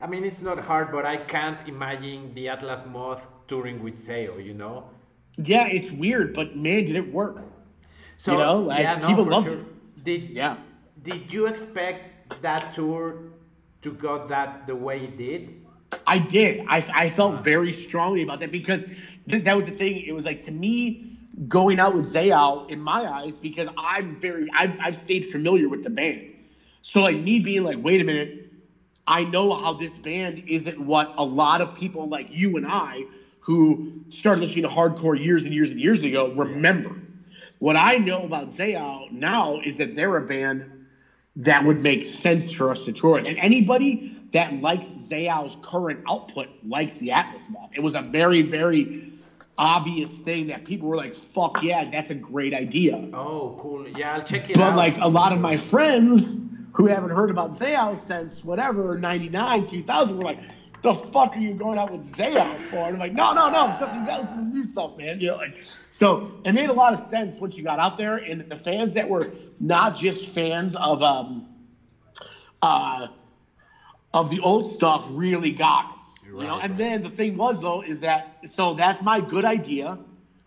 I 0.07 0.09
mean, 0.09 0.23
it's 0.23 0.40
not 0.40 0.61
hard, 0.61 0.92
but 0.92 1.05
I 1.05 1.16
can't 1.16 1.59
imagine 1.66 2.33
the 2.33 2.49
Atlas 2.49 2.83
Moth 2.87 3.27
touring 3.49 3.83
with 3.83 3.97
Zao. 3.97 4.45
You 4.45 4.55
know. 4.55 4.85
Yeah, 5.37 5.66
it's 5.66 5.90
weird, 5.90 6.33
but 6.33 6.57
man, 6.57 6.85
did 6.85 6.95
it 6.95 7.12
work. 7.12 7.38
So 8.16 8.33
You 8.33 8.38
know, 8.38 8.59
like, 8.61 8.83
yeah, 8.83 8.99
no, 8.99 9.09
people 9.09 9.25
for 9.25 9.42
sure. 9.42 9.59
it. 9.59 10.05
Did 10.05 10.31
Yeah. 10.31 10.59
Did 11.03 11.33
you 11.33 11.47
expect 11.47 12.40
that 12.40 12.73
tour 12.73 13.16
to 13.83 13.92
go 13.92 14.29
that 14.29 14.69
the 14.69 14.77
way 14.77 15.03
it 15.03 15.19
did? 15.19 15.61
I 16.07 16.19
did. 16.19 16.64
I, 16.69 16.79
I 16.95 17.11
felt 17.11 17.42
very 17.42 17.73
strongly 17.73 18.23
about 18.23 18.38
that 18.40 18.53
because 18.53 18.83
th- 19.29 19.42
that 19.42 19.57
was 19.57 19.66
the 19.66 19.73
thing. 19.73 20.05
It 20.07 20.12
was 20.12 20.25
like 20.25 20.45
to 20.45 20.53
me 20.53 21.19
going 21.49 21.81
out 21.81 21.97
with 21.97 22.07
Zao 22.07 22.71
in 22.71 22.79
my 22.81 23.03
eyes 23.11 23.37
because 23.37 23.69
I'm 23.77 24.21
very 24.21 24.49
I've, 24.57 24.79
I've 24.81 24.97
stayed 24.97 25.27
familiar 25.27 25.69
with 25.69 25.83
the 25.83 25.90
band. 25.90 26.33
So 26.83 27.01
like 27.03 27.16
me 27.16 27.40
being 27.40 27.64
like, 27.64 27.79
wait 27.83 28.01
a 28.01 28.05
minute, 28.05 28.46
I 29.07 29.25
know 29.25 29.55
how 29.55 29.75
this 29.75 29.97
band 29.97 30.45
isn't 30.49 30.81
what 30.81 31.14
a 31.16 31.25
lot 31.25 31.61
of 31.61 31.77
people 31.77 32.09
like 32.09 32.29
you 32.31 32.57
and 32.57 32.66
I 32.66 33.05
who 33.40 33.92
started 34.11 34.40
listening 34.40 34.64
to 34.64 34.69
hardcore 34.69 35.19
years 35.19 35.45
and 35.45 35.55
years 35.55 35.71
and 35.71 35.81
years 35.81 36.03
ago 36.03 36.33
remember. 36.33 36.97
What 37.59 37.77
I 37.77 37.97
know 37.97 38.25
about 38.25 38.49
Zao 38.49 39.11
now 39.12 39.61
is 39.64 39.77
that 39.77 39.95
they're 39.95 40.16
a 40.16 40.27
band 40.27 40.87
that 41.37 41.64
would 41.64 41.81
make 41.81 42.05
sense 42.05 42.51
for 42.51 42.71
us 42.71 42.85
to 42.87 42.92
tour 42.92 43.12
with. 43.12 43.27
And 43.27 43.38
anybody 43.38 44.16
that 44.33 44.55
likes 44.61 44.88
Zao's 44.88 45.57
current 45.62 46.01
output 46.09 46.49
likes 46.66 46.97
the 46.97 47.12
Atlas 47.12 47.45
Moth. 47.49 47.71
It 47.75 47.81
was 47.81 47.95
a 47.95 48.03
very, 48.03 48.42
very 48.42 49.12
obvious 49.57 50.16
thing 50.19 50.49
that 50.49 50.64
people 50.64 50.88
were 50.88 50.97
like, 50.97 51.14
fuck 51.35 51.62
yeah, 51.62 51.88
that's 51.90 52.11
a 52.11 52.14
great 52.14 52.53
idea. 52.53 52.97
Oh, 53.12 53.57
cool. 53.61 53.87
Yeah, 53.88 54.14
I'll 54.14 54.23
check 54.23 54.51
it 54.51 54.57
out. 54.57 54.71
But 54.71 54.77
like 54.77 54.97
a 54.99 55.09
lot 55.09 55.33
of 55.33 55.40
my 55.40 55.57
friends 55.57 56.37
who 56.77 56.87
haven't 56.87 57.11
heard 57.11 57.31
about 57.31 57.59
Zao 57.59 57.99
since 57.99 58.45
whatever, 58.45 58.99
99, 58.99 59.67
2000, 59.67 60.19
were 60.19 60.25
like, 60.25 60.41
the 60.83 60.95
fuck 60.95 61.35
are 61.35 61.39
you 61.39 61.55
going 61.55 61.79
out 61.79 61.91
with 61.91 62.15
Zao 62.15 62.55
for? 62.57 62.87
And 62.87 62.95
I'm 62.95 62.99
like, 62.99 63.15
no, 63.15 63.33
no, 63.33 63.49
no, 63.49 63.75
because 63.79 63.97
you 63.97 64.07
got 64.07 64.21
to 64.21 64.51
do 64.53 64.65
stuff, 64.65 64.97
man. 64.99 65.19
You 65.19 65.29
know, 65.29 65.37
like, 65.37 65.65
so 65.91 66.31
it 66.45 66.53
made 66.53 66.69
a 66.69 66.75
lot 66.75 66.93
of 66.93 67.01
sense 67.01 67.37
once 67.37 67.57
you 67.57 67.65
got 67.65 67.79
out 67.79 67.97
there, 67.97 68.17
and 68.17 68.49
the 68.51 68.57
fans 68.57 68.93
that 68.93 69.09
were 69.09 69.33
not 69.59 69.97
just 69.97 70.29
fans 70.29 70.77
of 70.77 71.03
um, 71.03 71.49
uh, 72.61 73.09
of 74.12 74.29
the 74.29 74.41
old 74.41 74.71
stuff 74.71 75.07
really 75.11 75.53
got 75.53 75.95
us. 75.95 75.99
You 76.27 76.43
know, 76.43 76.61
and 76.61 76.73
right. 76.73 76.79
then 76.79 77.03
the 77.03 77.11
thing 77.11 77.37
was 77.39 77.61
though 77.62 77.83
is 77.83 78.01
that 78.01 78.41
so 78.47 78.75
that's 78.75 79.01
my 79.01 79.21
good 79.21 79.47
idea 79.47 79.99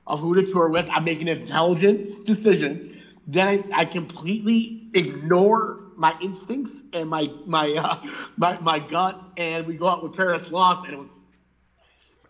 of 0.06 0.20
who 0.20 0.36
to 0.36 0.46
tour 0.46 0.70
with. 0.70 0.88
I'm 0.92 1.06
making 1.06 1.28
an 1.28 1.42
intelligent 1.42 2.26
decision. 2.26 3.02
Then 3.26 3.48
I, 3.48 3.82
I 3.82 3.86
completely 3.86 4.90
ignore 4.94 5.89
my 6.00 6.16
instincts 6.22 6.82
and 6.94 7.10
my 7.10 7.28
my 7.46 7.68
uh, 7.74 7.98
my 8.38 8.58
my 8.62 8.80
gut, 8.80 9.22
and 9.38 9.68
we 9.68 9.76
go 9.76 9.88
out 9.88 10.02
with 10.02 10.16
Paradise 10.16 10.50
Lost, 10.50 10.86
and 10.86 10.94
it 10.94 11.00
was 11.00 11.10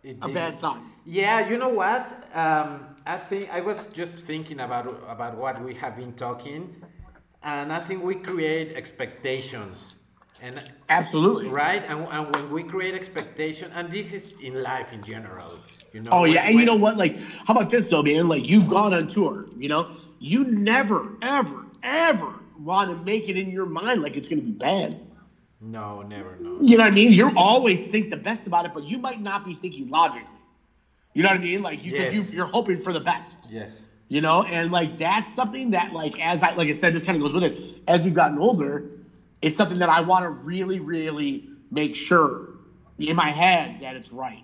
It 0.03 0.17
a 0.21 0.27
bad 0.29 0.59
time. 0.59 0.91
Yeah, 1.05 1.47
you 1.49 1.57
know 1.57 1.69
what? 1.69 2.05
Um, 2.33 2.95
I 3.05 3.17
think 3.17 3.49
I 3.53 3.61
was 3.61 3.85
just 3.87 4.19
thinking 4.21 4.59
about 4.59 4.85
about 5.07 5.37
what 5.37 5.61
we 5.61 5.75
have 5.75 5.95
been 5.95 6.13
talking, 6.13 6.81
and 7.43 7.71
I 7.71 7.79
think 7.79 8.03
we 8.03 8.15
create 8.15 8.73
expectations, 8.73 9.95
and 10.41 10.53
Absolutely. 10.89 11.47
right, 11.47 11.83
and, 11.87 12.07
and 12.09 12.35
when 12.35 12.49
we 12.49 12.63
create 12.63 12.95
expectation, 12.95 13.71
and 13.75 13.91
this 13.91 14.13
is 14.13 14.33
in 14.41 14.63
life 14.63 14.91
in 14.93 15.03
general, 15.03 15.59
you 15.93 16.01
know. 16.01 16.11
Oh 16.11 16.21
when- 16.21 16.33
yeah, 16.33 16.47
and 16.47 16.57
you 16.59 16.65
know 16.65 16.75
what? 16.85 16.97
Like, 16.97 17.19
how 17.45 17.53
about 17.53 17.69
this 17.69 17.87
though, 17.89 18.01
man? 18.03 18.27
Like, 18.27 18.47
you've 18.47 18.69
gone 18.69 18.93
on 18.93 19.07
tour. 19.07 19.45
You 19.57 19.69
know, 19.69 19.83
you 20.19 20.43
never, 20.45 21.13
ever, 21.21 21.65
ever 21.83 22.38
want 22.63 22.89
to 22.91 23.05
make 23.05 23.29
it 23.29 23.37
in 23.37 23.49
your 23.49 23.65
mind 23.65 24.01
like 24.01 24.15
it's 24.15 24.27
going 24.27 24.39
to 24.41 24.45
be 24.45 24.51
bad. 24.51 24.99
No, 25.61 26.01
never, 26.01 26.37
no. 26.39 26.59
You 26.61 26.77
know 26.77 26.83
what 26.83 26.91
I 26.91 26.95
mean? 26.95 27.11
You 27.11 27.31
always 27.35 27.85
think 27.87 28.09
the 28.09 28.17
best 28.17 28.47
about 28.47 28.65
it, 28.65 28.73
but 28.73 28.83
you 28.83 28.97
might 28.97 29.21
not 29.21 29.45
be 29.45 29.55
thinking 29.55 29.89
logically. 29.89 30.27
You 31.13 31.23
know 31.23 31.29
what 31.29 31.39
I 31.39 31.43
mean? 31.43 31.61
Like, 31.61 31.83
you, 31.83 31.93
Yes. 31.93 32.13
you 32.31 32.37
you're 32.37 32.45
hoping 32.47 32.81
for 32.81 32.93
the 32.93 32.99
best. 32.99 33.31
Yes. 33.49 33.89
You 34.07 34.21
know, 34.21 34.43
and 34.43 34.71
like 34.71 34.97
that's 34.97 35.33
something 35.35 35.71
that, 35.71 35.91
like, 35.93 36.17
as 36.19 36.41
I 36.41 36.53
like 36.53 36.69
I 36.69 36.73
said, 36.73 36.93
this 36.93 37.03
kind 37.03 37.15
of 37.17 37.21
goes 37.21 37.33
with 37.33 37.43
it. 37.43 37.81
As 37.87 38.03
we've 38.03 38.13
gotten 38.13 38.39
older, 38.39 38.89
it's 39.41 39.57
something 39.57 39.79
that 39.79 39.89
I 39.89 40.01
want 40.01 40.23
to 40.23 40.29
really, 40.29 40.79
really 40.79 41.49
make 41.71 41.95
sure 41.95 42.49
in 42.97 43.15
my 43.15 43.31
head 43.31 43.81
that 43.81 43.95
it's 43.95 44.11
right. 44.11 44.43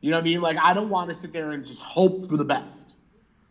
You 0.00 0.10
know 0.10 0.16
what 0.18 0.22
I 0.22 0.24
mean? 0.24 0.40
Like, 0.40 0.58
I 0.58 0.74
don't 0.74 0.90
want 0.90 1.10
to 1.10 1.16
sit 1.16 1.32
there 1.32 1.50
and 1.52 1.66
just 1.66 1.80
hope 1.80 2.28
for 2.28 2.36
the 2.36 2.44
best. 2.44 2.86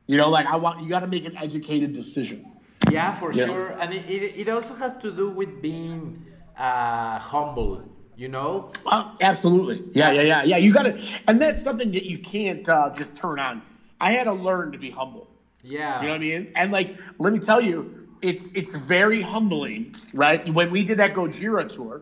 You 0.07 0.17
know, 0.17 0.29
like 0.29 0.45
I 0.45 0.55
want 0.55 0.81
you 0.81 0.89
got 0.89 1.01
to 1.01 1.07
make 1.07 1.25
an 1.25 1.37
educated 1.37 1.93
decision. 1.93 2.51
Yeah, 2.91 3.11
for 3.13 3.31
Yeah. 3.33 3.45
sure, 3.45 3.67
and 3.79 3.93
it, 3.93 4.05
it, 4.09 4.41
it 4.41 4.49
also 4.49 4.73
has 4.75 4.95
to 4.97 5.11
do 5.11 5.29
with 5.29 5.61
being 5.61 6.25
uh, 6.57 7.19
humble. 7.19 7.83
You 8.15 8.27
know. 8.27 8.71
Uh, 8.85 9.15
absolutely. 9.21 9.81
Yeah, 9.93 10.11
yeah, 10.11 10.21
yeah, 10.21 10.43
yeah. 10.43 10.57
You 10.57 10.73
got 10.73 10.83
to, 10.83 11.01
and 11.27 11.41
that's 11.41 11.63
something 11.63 11.91
that 11.91 12.03
you 12.03 12.19
can't 12.19 12.67
uh, 12.67 12.89
just 12.97 13.15
turn 13.15 13.39
on. 13.39 13.61
I 14.01 14.11
had 14.11 14.25
to 14.25 14.33
learn 14.33 14.73
to 14.73 14.77
be 14.77 14.91
humble. 14.91 15.27
Yeah. 15.63 16.01
You 16.01 16.07
know 16.07 16.13
what 16.13 16.15
I 16.17 16.19
mean? 16.19 16.51
And 16.55 16.71
like, 16.71 16.97
let 17.17 17.31
me 17.31 17.39
tell 17.39 17.61
you, 17.61 18.07
it's 18.21 18.49
it's 18.53 18.71
very 18.75 19.21
humbling, 19.21 19.95
right? 20.13 20.41
When 20.53 20.69
we 20.71 20.83
did 20.83 20.99
that 20.99 21.13
Gojira 21.13 21.73
tour, 21.73 22.01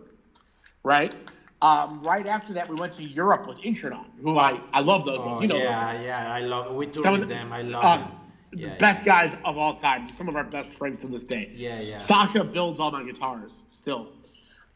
right? 0.84 1.14
Um, 1.62 2.02
right 2.04 2.26
after 2.28 2.54
that, 2.54 2.70
we 2.70 2.76
went 2.76 2.94
to 2.98 3.04
Europe 3.04 3.48
with 3.48 3.60
Intronaut, 3.64 4.08
who 4.22 4.38
I 4.38 4.60
I 4.74 4.80
love 4.82 5.06
those. 5.06 5.22
Oh, 5.22 5.42
You 5.42 5.48
know, 5.48 5.58
yeah, 5.58 6.02
yeah, 6.02 6.34
I 6.34 6.42
love. 6.42 6.74
We 6.76 6.88
toured 6.88 7.20
with 7.20 7.30
them. 7.30 7.52
I 7.52 7.62
love 7.62 7.84
uh, 7.84 7.98
them. 7.98 8.12
Yeah, 8.54 8.78
best 8.78 9.04
guys 9.04 9.36
of 9.44 9.58
all 9.58 9.76
time. 9.76 10.10
Some 10.16 10.30
of 10.30 10.36
our 10.36 10.44
best 10.44 10.76
friends 10.76 11.00
to 11.00 11.08
this 11.08 11.26
day. 11.26 11.52
Yeah, 11.54 11.82
yeah. 11.82 11.98
Sasha 12.00 12.44
builds 12.44 12.80
all 12.80 12.92
my 12.92 13.04
guitars 13.04 13.52
still, 13.70 14.08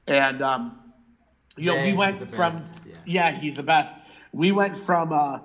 and 0.08 0.42
um, 0.42 0.80
you 1.56 1.68
know, 1.68 1.82
we 1.82 1.94
went 1.94 2.16
from 2.16 2.64
yeah. 2.86 2.96
yeah. 3.06 3.40
he's 3.40 3.56
the 3.56 3.64
best. 3.64 3.94
We 4.34 4.52
went 4.52 4.78
from 4.78 5.14
uh, 5.14 5.40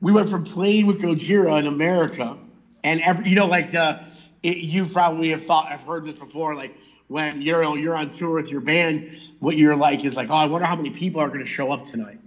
we 0.00 0.12
went 0.12 0.28
from 0.28 0.44
playing 0.44 0.86
with 0.86 1.00
Gojira 1.00 1.58
in 1.58 1.66
America, 1.66 2.36
and 2.84 3.00
every 3.00 3.30
you 3.30 3.36
know 3.36 3.46
like 3.46 3.72
the 3.72 4.04
it, 4.42 4.58
you 4.58 4.86
probably 4.86 5.30
have 5.30 5.46
thought 5.46 5.72
I've 5.72 5.82
heard 5.82 6.04
this 6.04 6.16
before 6.16 6.54
like 6.54 6.76
when 7.08 7.40
you're 7.40 7.78
you're 7.78 7.96
on 7.96 8.10
tour 8.10 8.34
with 8.34 8.48
your 8.48 8.60
band, 8.60 9.18
what 9.40 9.56
you're 9.56 9.76
like 9.76 10.04
is 10.04 10.16
like 10.16 10.28
oh 10.28 10.34
I 10.34 10.44
wonder 10.44 10.66
how 10.66 10.76
many 10.76 10.90
people 10.90 11.22
are 11.22 11.28
going 11.28 11.40
to 11.40 11.46
show 11.46 11.72
up 11.72 11.86
tonight. 11.86 12.18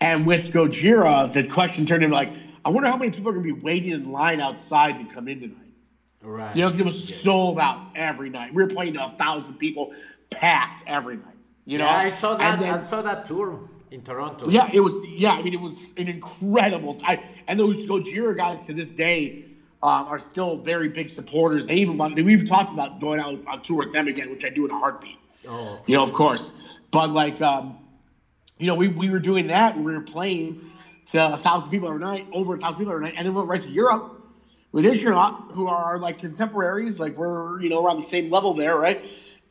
And 0.00 0.26
with 0.26 0.52
Gojira, 0.52 1.32
the 1.32 1.44
question 1.44 1.86
turned 1.86 2.04
into 2.04 2.14
like, 2.14 2.32
I 2.64 2.70
wonder 2.70 2.88
how 2.90 2.96
many 2.96 3.10
people 3.10 3.28
are 3.30 3.32
going 3.32 3.46
to 3.46 3.54
be 3.54 3.60
waiting 3.60 3.92
in 3.92 4.10
line 4.12 4.40
outside 4.40 4.98
to 4.98 5.14
come 5.14 5.28
in 5.28 5.40
tonight. 5.40 5.54
Right. 6.22 6.54
You 6.56 6.62
know, 6.62 6.70
'cause 6.70 6.80
it 6.80 6.86
was 6.86 7.08
Yeah. 7.10 7.16
sold 7.16 7.58
out 7.58 7.80
every 7.94 8.28
night. 8.30 8.52
We 8.52 8.62
were 8.62 8.68
playing 8.68 8.94
to 8.94 9.06
a 9.06 9.10
thousand 9.18 9.54
people, 9.54 9.92
packed 10.30 10.84
every 10.86 11.16
night. 11.16 11.24
You 11.64 11.78
know, 11.78 11.84
yeah, 11.86 11.96
I 11.96 12.10
saw 12.10 12.34
that. 12.34 12.58
Then- 12.58 12.74
I 12.74 12.80
saw 12.80 13.02
that 13.02 13.26
tour 13.26 13.60
in 13.90 14.02
Toronto. 14.02 14.48
yeah, 14.50 14.68
it 14.72 14.80
was. 14.80 14.94
Yeah, 15.06 15.32
I 15.32 15.42
mean, 15.42 15.54
it 15.54 15.60
was 15.60 15.92
an 15.96 16.08
incredible. 16.08 16.98
I 17.06 17.22
and 17.46 17.58
those 17.60 17.86
Gojira 17.86 18.36
guys 18.36 18.66
to 18.66 18.74
this 18.74 18.90
day 18.90 19.44
um, 19.82 20.06
are 20.08 20.18
still 20.18 20.56
very 20.56 20.88
big 20.88 21.08
supporters. 21.10 21.66
They 21.66 21.76
even 21.76 21.96
want. 21.98 22.16
We've 22.16 22.48
talked 22.48 22.72
about 22.72 23.00
going 23.00 23.20
out 23.20 23.38
on 23.46 23.62
tour 23.62 23.78
with 23.78 23.92
them 23.92 24.08
again, 24.08 24.30
which 24.30 24.44
I 24.44 24.48
do 24.50 24.64
in 24.64 24.72
a 24.72 24.78
heartbeat. 24.78 25.16
Oh, 25.48 25.78
You 25.86 25.96
know, 25.96 26.02
of 26.02 26.12
course. 26.12 26.58
But 26.90 27.10
like, 27.10 27.40
um, 27.40 27.76
you 28.58 28.66
know, 28.66 28.74
we, 28.74 28.88
we 28.88 29.08
were 29.08 29.20
doing 29.20 29.46
that. 29.48 29.76
and 29.76 29.84
We 29.84 29.92
were 29.92 30.00
playing 30.00 30.67
to 31.12 31.34
a 31.34 31.38
thousand 31.38 31.70
people 31.70 31.88
every 31.88 32.00
night, 32.00 32.26
over 32.32 32.54
a 32.54 32.58
thousand 32.58 32.78
people 32.78 32.92
every 32.92 33.04
night, 33.04 33.14
and 33.16 33.26
then 33.26 33.34
we 33.34 33.38
went 33.38 33.50
right 33.50 33.62
to 33.62 33.70
Europe 33.70 34.04
with 34.72 34.86
Intronaut, 34.86 35.34
who 35.52 35.68
are 35.68 35.98
like 35.98 36.18
contemporaries. 36.18 36.98
Like 36.98 37.14
we're 37.16 37.60
you 37.60 37.68
know 37.70 37.82
we're 37.82 37.90
on 37.90 37.96
the 37.98 38.02
same 38.02 38.30
level 38.30 38.54
there, 38.54 38.76
right? 38.76 38.98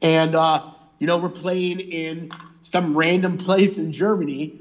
And 0.01 0.36
uh, 0.36 0.62
you 0.99 1.08
know 1.08 1.18
we're 1.18 1.30
playing 1.30 1.82
in 1.82 2.30
some 2.64 2.97
random 2.97 3.38
place 3.38 3.78
in 3.78 3.93
Germany 3.93 4.53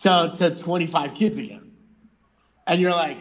to 0.00 0.32
to 0.36 0.50
25 0.52 1.14
kids 1.14 1.38
again, 1.38 1.62
and 2.66 2.80
you're 2.80 2.94
like, 2.94 3.18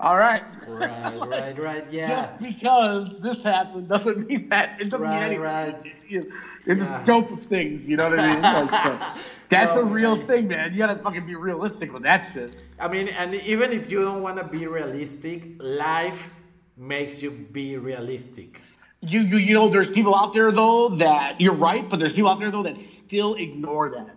all 0.00 0.16
right. 0.16 0.42
right, 0.66 1.16
right, 1.28 1.58
right. 1.58 1.84
Yeah. 1.90 2.08
Just 2.08 2.38
because 2.40 3.20
this 3.20 3.42
happened 3.42 3.88
doesn't 3.88 4.26
mean 4.28 4.48
that 4.48 4.80
it 4.80 4.90
doesn't 4.90 5.00
Right, 5.06 5.30
mean 5.30 5.40
anything. 5.40 5.40
right. 5.40 5.92
In, 6.10 6.32
in 6.66 6.78
the 6.78 7.02
scope 7.02 7.30
of 7.30 7.42
things, 7.46 7.88
you 7.88 7.96
know 7.96 8.10
what 8.10 8.18
I 8.20 8.32
mean? 8.34 8.42
Like, 8.42 8.84
so, 8.84 8.98
that's 9.48 9.74
No, 9.74 9.82
a 9.82 9.84
real 9.84 10.16
man. 10.16 10.26
thing, 10.26 10.48
man. 10.48 10.72
You 10.72 10.78
gotta 10.78 10.96
fucking 10.96 11.26
be 11.26 11.34
realistic 11.36 11.92
with 11.92 12.02
that 12.02 12.30
shit. 12.32 12.56
I 12.78 12.88
mean, 12.88 13.08
and 13.08 13.34
even 13.34 13.72
if 13.72 13.90
you 13.90 14.02
don't 14.02 14.22
want 14.22 14.36
to 14.38 14.44
be 14.44 14.66
realistic, 14.66 15.42
life 15.60 16.30
makes 16.76 17.22
you 17.22 17.30
be 17.30 17.76
realistic. 17.76 18.60
You, 19.00 19.20
you, 19.20 19.36
you 19.36 19.54
know, 19.54 19.68
there's 19.68 19.90
people 19.90 20.14
out 20.16 20.32
there 20.32 20.50
though 20.50 20.88
that 20.96 21.40
you're 21.40 21.54
right, 21.54 21.88
but 21.88 21.98
there's 22.00 22.12
people 22.14 22.30
out 22.30 22.38
there 22.40 22.50
though 22.50 22.62
that 22.64 22.78
still 22.78 23.34
ignore 23.34 23.90
that. 23.90 24.14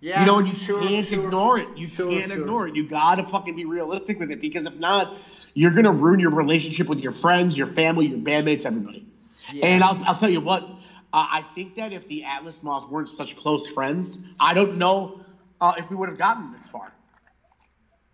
Yeah. 0.00 0.20
You 0.20 0.26
know, 0.26 0.38
and 0.38 0.48
you 0.48 0.54
sure, 0.54 0.82
can't 0.82 1.06
sure. 1.06 1.24
ignore 1.24 1.58
it. 1.58 1.68
You 1.76 1.86
Sure, 1.86 2.10
can't 2.10 2.30
ignore 2.32 2.68
it. 2.68 2.76
You 2.76 2.86
gotta 2.86 3.24
fucking 3.24 3.56
be 3.56 3.64
realistic 3.64 4.18
with 4.18 4.30
it 4.30 4.40
because 4.40 4.66
if 4.66 4.74
not, 4.74 5.16
you're 5.54 5.70
gonna 5.70 5.92
ruin 5.92 6.20
your 6.20 6.30
relationship 6.30 6.86
with 6.86 6.98
your 6.98 7.12
friends, 7.12 7.56
your 7.56 7.68
family, 7.68 8.06
your 8.06 8.18
bandmates, 8.18 8.64
everybody. 8.64 9.06
Yeah. 9.52 9.66
And 9.66 9.84
I'll, 9.84 10.02
I'll 10.04 10.16
tell 10.16 10.28
you 10.28 10.40
what, 10.40 10.62
uh, 10.62 10.68
I 11.12 11.44
think 11.54 11.76
that 11.76 11.92
if 11.92 12.06
the 12.08 12.24
Atlas 12.24 12.62
Moth 12.62 12.90
weren't 12.90 13.08
such 13.08 13.36
close 13.36 13.66
friends, 13.66 14.18
I 14.38 14.52
don't 14.54 14.76
know 14.76 15.20
uh, 15.60 15.72
if 15.78 15.88
we 15.88 15.96
would 15.96 16.08
have 16.08 16.18
gotten 16.18 16.52
this 16.52 16.62
far. 16.64 16.92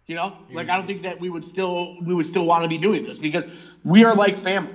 You 0.06 0.16
know, 0.16 0.36
like 0.52 0.68
I 0.68 0.76
don't 0.76 0.86
think 0.86 1.02
that 1.02 1.20
we 1.20 1.30
would 1.30 1.44
still 1.44 1.96
we 2.02 2.12
would 2.12 2.26
still 2.26 2.44
want 2.44 2.64
to 2.64 2.68
be 2.68 2.76
doing 2.76 3.04
this 3.04 3.18
because 3.18 3.44
we 3.84 4.04
are 4.04 4.14
like 4.14 4.36
family. 4.36 4.74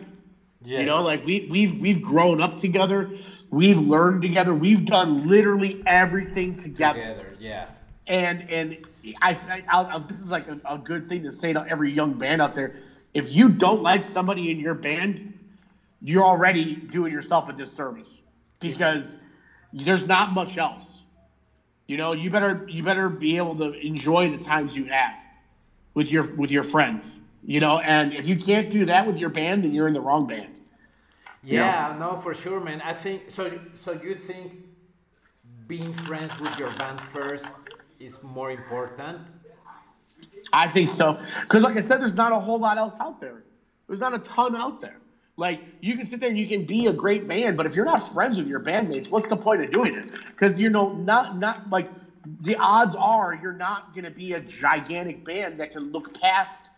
Yes. 0.63 0.79
You 0.79 0.85
know, 0.87 1.03
like 1.03 1.25
we 1.25 1.47
we've 1.51 1.79
we've 1.79 2.01
grown 2.01 2.41
up 2.41 2.57
together, 2.57 3.11
we've 3.49 3.77
learned 3.79 4.21
together, 4.21 4.53
we've 4.53 4.85
done 4.85 5.27
literally 5.27 5.83
everything 5.85 6.55
together 6.57 6.99
together. 6.99 7.35
Yeah. 7.39 7.67
and 8.07 8.49
and 8.49 8.77
I, 9.21 9.31
I 9.31 9.63
I'll, 9.69 9.85
I'll- 9.87 9.99
this 9.99 10.21
is 10.21 10.31
like 10.31 10.47
a, 10.47 10.59
a 10.65 10.77
good 10.77 11.07
thing 11.09 11.23
to 11.23 11.31
say 11.31 11.53
to 11.53 11.65
every 11.67 11.91
young 11.91 12.13
band 12.17 12.41
out 12.41 12.55
there. 12.55 12.75
If 13.13 13.31
you 13.31 13.49
don't 13.49 13.81
like 13.81 14.03
somebody 14.03 14.51
in 14.51 14.59
your 14.59 14.73
band, 14.75 15.33
you're 16.01 16.23
already 16.25 16.75
doing 16.75 17.11
yourself 17.11 17.49
a 17.49 17.53
disservice 17.53 18.21
because 18.59 19.15
there's 19.73 20.07
not 20.07 20.31
much 20.31 20.57
else. 20.57 20.99
You 21.87 21.97
know, 21.97 22.13
you 22.13 22.29
better 22.29 22.65
you 22.69 22.83
better 22.83 23.09
be 23.09 23.37
able 23.37 23.55
to 23.57 23.71
enjoy 23.73 24.29
the 24.29 24.37
times 24.37 24.75
you 24.75 24.85
have 24.85 25.13
with 25.93 26.11
your 26.11 26.23
with 26.35 26.51
your 26.51 26.63
friends. 26.63 27.17
You 27.43 27.59
know, 27.59 27.79
and 27.79 28.13
if 28.13 28.27
you 28.27 28.37
can't 28.37 28.69
do 28.69 28.85
that 28.85 29.05
with 29.07 29.17
your 29.17 29.29
band, 29.29 29.63
then 29.63 29.73
you're 29.73 29.87
in 29.87 29.93
the 29.93 30.01
wrong 30.01 30.27
band. 30.27 30.59
Yeah, 31.43 31.95
no, 31.99 32.15
for 32.15 32.33
sure, 32.33 32.59
man. 32.59 32.81
I 32.81 32.93
think 32.93 33.29
so. 33.29 33.59
So 33.75 33.91
you 33.93 34.15
think 34.15 34.53
being 35.67 35.93
friends 35.93 36.37
with 36.39 36.57
your 36.59 36.71
band 36.71 36.99
first 36.99 37.47
is 37.99 38.21
more 38.23 38.51
important? 38.51 39.21
I 40.53 40.67
think 40.67 40.89
so. 40.89 41.19
Because, 41.41 41.63
like 41.63 41.77
I 41.77 41.81
said, 41.81 41.99
there's 41.99 42.15
not 42.15 42.31
a 42.31 42.39
whole 42.39 42.59
lot 42.59 42.77
else 42.77 42.95
out 42.99 43.19
there. 43.19 43.43
There's 43.87 43.99
not 43.99 44.13
a 44.13 44.19
ton 44.19 44.55
out 44.55 44.81
there. 44.81 44.97
Like, 45.35 45.61
you 45.81 45.95
can 45.95 46.05
sit 46.05 46.19
there 46.19 46.29
and 46.29 46.37
you 46.37 46.47
can 46.47 46.65
be 46.65 46.87
a 46.87 46.93
great 46.93 47.27
band, 47.27 47.57
but 47.57 47.65
if 47.65 47.75
you're 47.75 47.85
not 47.85 48.11
friends 48.13 48.37
with 48.37 48.47
your 48.47 48.59
bandmates, 48.59 49.09
what's 49.09 49.27
the 49.27 49.37
point 49.37 49.63
of 49.63 49.71
doing 49.71 49.95
it? 49.95 50.09
Because, 50.31 50.59
you 50.59 50.69
know, 50.69 50.93
not, 50.93 51.37
not 51.37 51.69
like 51.69 51.89
the 52.41 52.55
odds 52.55 52.95
are 52.95 53.37
you're 53.41 53.53
not 53.53 53.93
going 53.93 54.05
to 54.05 54.11
be 54.11 54.33
a 54.33 54.39
gigantic 54.39 55.23
band 55.23 55.59
that 55.59 55.73
can 55.73 55.91
look 55.91 56.19
past 56.19 56.69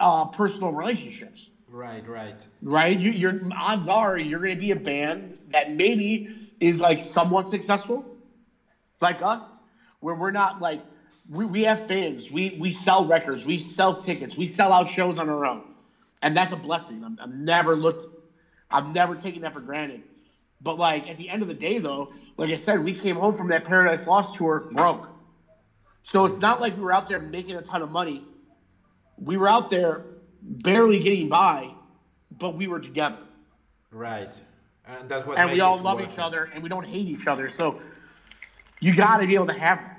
uh, 0.00 0.24
personal 0.26 0.72
relationships 0.72 1.50
Right, 1.68 2.06
right. 2.06 2.36
right? 2.62 2.98
You, 2.98 3.10
your 3.10 3.40
odds 3.56 3.88
are 3.88 4.16
you're 4.16 4.40
going 4.40 4.54
to 4.54 4.58
be 4.58 4.70
a 4.70 4.76
band 4.76 5.38
that 5.48 5.70
maybe 5.70 6.26
is 6.60 6.80
like 6.80 7.00
somewhat 7.00 7.48
successful, 7.48 8.06
like 9.00 9.20
us, 9.20 9.56
where 10.00 10.14
we're 10.14 10.30
not 10.30 10.60
like 10.60 10.80
we, 11.28 11.44
we 11.44 11.62
have 11.62 11.86
fans, 11.86 12.30
we 12.30 12.56
we 12.58 12.70
sell 12.70 13.04
records, 13.04 13.44
we 13.44 13.58
sell 13.58 13.94
tickets, 13.94 14.36
we 14.36 14.46
sell 14.46 14.72
out 14.72 14.88
shows 14.88 15.18
on 15.18 15.28
our 15.28 15.44
own, 15.44 15.64
and 16.22 16.36
that's 16.36 16.52
a 16.52 16.56
blessing. 16.56 17.02
I'm, 17.04 17.18
I've 17.20 17.30
never 17.30 17.76
looked, 17.76 18.06
I've 18.70 18.86
never 18.86 19.16
taken 19.16 19.42
that 19.42 19.52
for 19.52 19.60
granted. 19.60 20.02
But 20.60 20.78
like 20.78 21.08
at 21.08 21.16
the 21.18 21.28
end 21.28 21.42
of 21.42 21.48
the 21.48 21.54
day, 21.54 21.78
though, 21.78 22.10
like 22.36 22.50
I 22.50 22.56
said, 22.56 22.78
we 22.80 22.94
came 22.94 23.16
home 23.16 23.34
from 23.34 23.48
that 23.48 23.64
Paradise 23.64 24.06
Lost 24.06 24.36
tour 24.36 24.66
broke. 24.70 25.10
So 26.02 26.24
it's 26.24 26.40
not 26.40 26.60
like 26.60 26.76
we 26.76 26.82
were 26.82 26.92
out 26.92 27.08
there 27.08 27.18
making 27.18 27.56
a 27.56 27.62
ton 27.62 27.82
of 27.82 27.90
money. 27.90 28.24
We 29.18 29.36
were 29.36 29.48
out 29.48 29.68
there 29.68 30.04
barely 30.46 31.00
getting 31.00 31.28
by, 31.28 31.70
but 32.38 32.56
we 32.56 32.66
were 32.66 32.80
together. 32.80 33.18
Right. 33.90 34.32
And 34.86 35.08
that's 35.08 35.26
what 35.26 35.38
And 35.38 35.50
we 35.50 35.60
all 35.60 35.80
love 35.80 36.00
each 36.00 36.18
other 36.18 36.44
and 36.44 36.62
we 36.62 36.68
don't 36.68 36.86
hate 36.86 37.08
each 37.08 37.26
other. 37.26 37.48
So 37.48 37.80
you 38.80 38.94
got 38.94 39.18
to 39.18 39.26
be 39.26 39.34
able 39.34 39.48
to 39.48 39.58
have 39.58 39.78
that. 39.78 39.92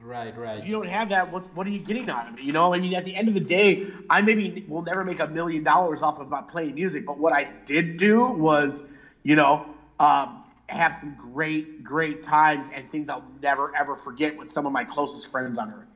Right, 0.00 0.36
right. 0.36 0.58
If 0.58 0.66
you 0.66 0.72
don't 0.72 0.88
have 0.88 1.08
that, 1.10 1.32
what, 1.32 1.46
what 1.54 1.66
are 1.66 1.70
you 1.70 1.78
getting 1.78 2.10
out 2.10 2.28
of 2.28 2.38
it? 2.38 2.42
You 2.42 2.52
know, 2.52 2.74
I 2.74 2.78
mean, 2.78 2.94
at 2.94 3.06
the 3.06 3.16
end 3.16 3.28
of 3.28 3.34
the 3.34 3.40
day, 3.40 3.86
I 4.10 4.20
maybe 4.20 4.64
will 4.68 4.82
never 4.82 5.02
make 5.02 5.20
a 5.20 5.26
million 5.26 5.64
dollars 5.64 6.02
off 6.02 6.20
of 6.20 6.28
my 6.28 6.42
playing 6.42 6.74
music, 6.74 7.06
but 7.06 7.16
what 7.16 7.32
I 7.32 7.48
did 7.64 7.96
do 7.96 8.22
was, 8.26 8.82
you 9.22 9.34
know, 9.34 9.64
um, 9.98 10.44
have 10.68 10.96
some 11.00 11.14
great, 11.14 11.82
great 11.82 12.22
times 12.22 12.68
and 12.74 12.90
things 12.90 13.08
I'll 13.08 13.24
never, 13.40 13.74
ever 13.74 13.96
forget 13.96 14.36
with 14.36 14.50
some 14.50 14.66
of 14.66 14.72
my 14.72 14.84
closest 14.84 15.30
friends 15.30 15.58
on 15.58 15.70
earth. 15.72 15.86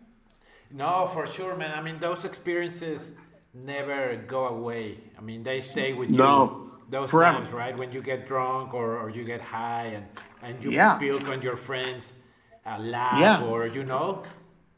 No, 0.71 1.07
for 1.13 1.27
sure, 1.27 1.55
man. 1.55 1.79
I 1.79 1.83
mean, 1.83 1.99
those 1.99 2.25
experiences 2.25 3.13
never 3.55 4.17
go 4.27 4.47
away. 4.47 4.99
I 5.19 5.21
mean, 5.21 5.43
they 5.43 5.61
stay 5.61 5.93
with 5.93 6.11
you. 6.11 6.19
No, 6.19 6.71
Those 6.91 7.11
forever. 7.11 7.39
times, 7.39 7.53
right? 7.53 7.77
When 7.77 7.93
you 7.93 8.03
get 8.03 8.27
drunk 8.27 8.75
or, 8.75 8.99
or 8.99 9.11
you 9.11 9.25
get 9.25 9.41
high 9.41 9.87
and, 9.87 10.07
and 10.43 10.63
you 10.65 10.71
Yeah. 10.73 10.99
build 10.99 11.25
on 11.29 11.43
your 11.43 11.57
friends 11.57 12.21
a 12.67 12.79
laugh 12.81 13.21
Yeah. 13.21 13.43
or, 13.47 13.67
you 13.67 13.85
know? 13.85 14.23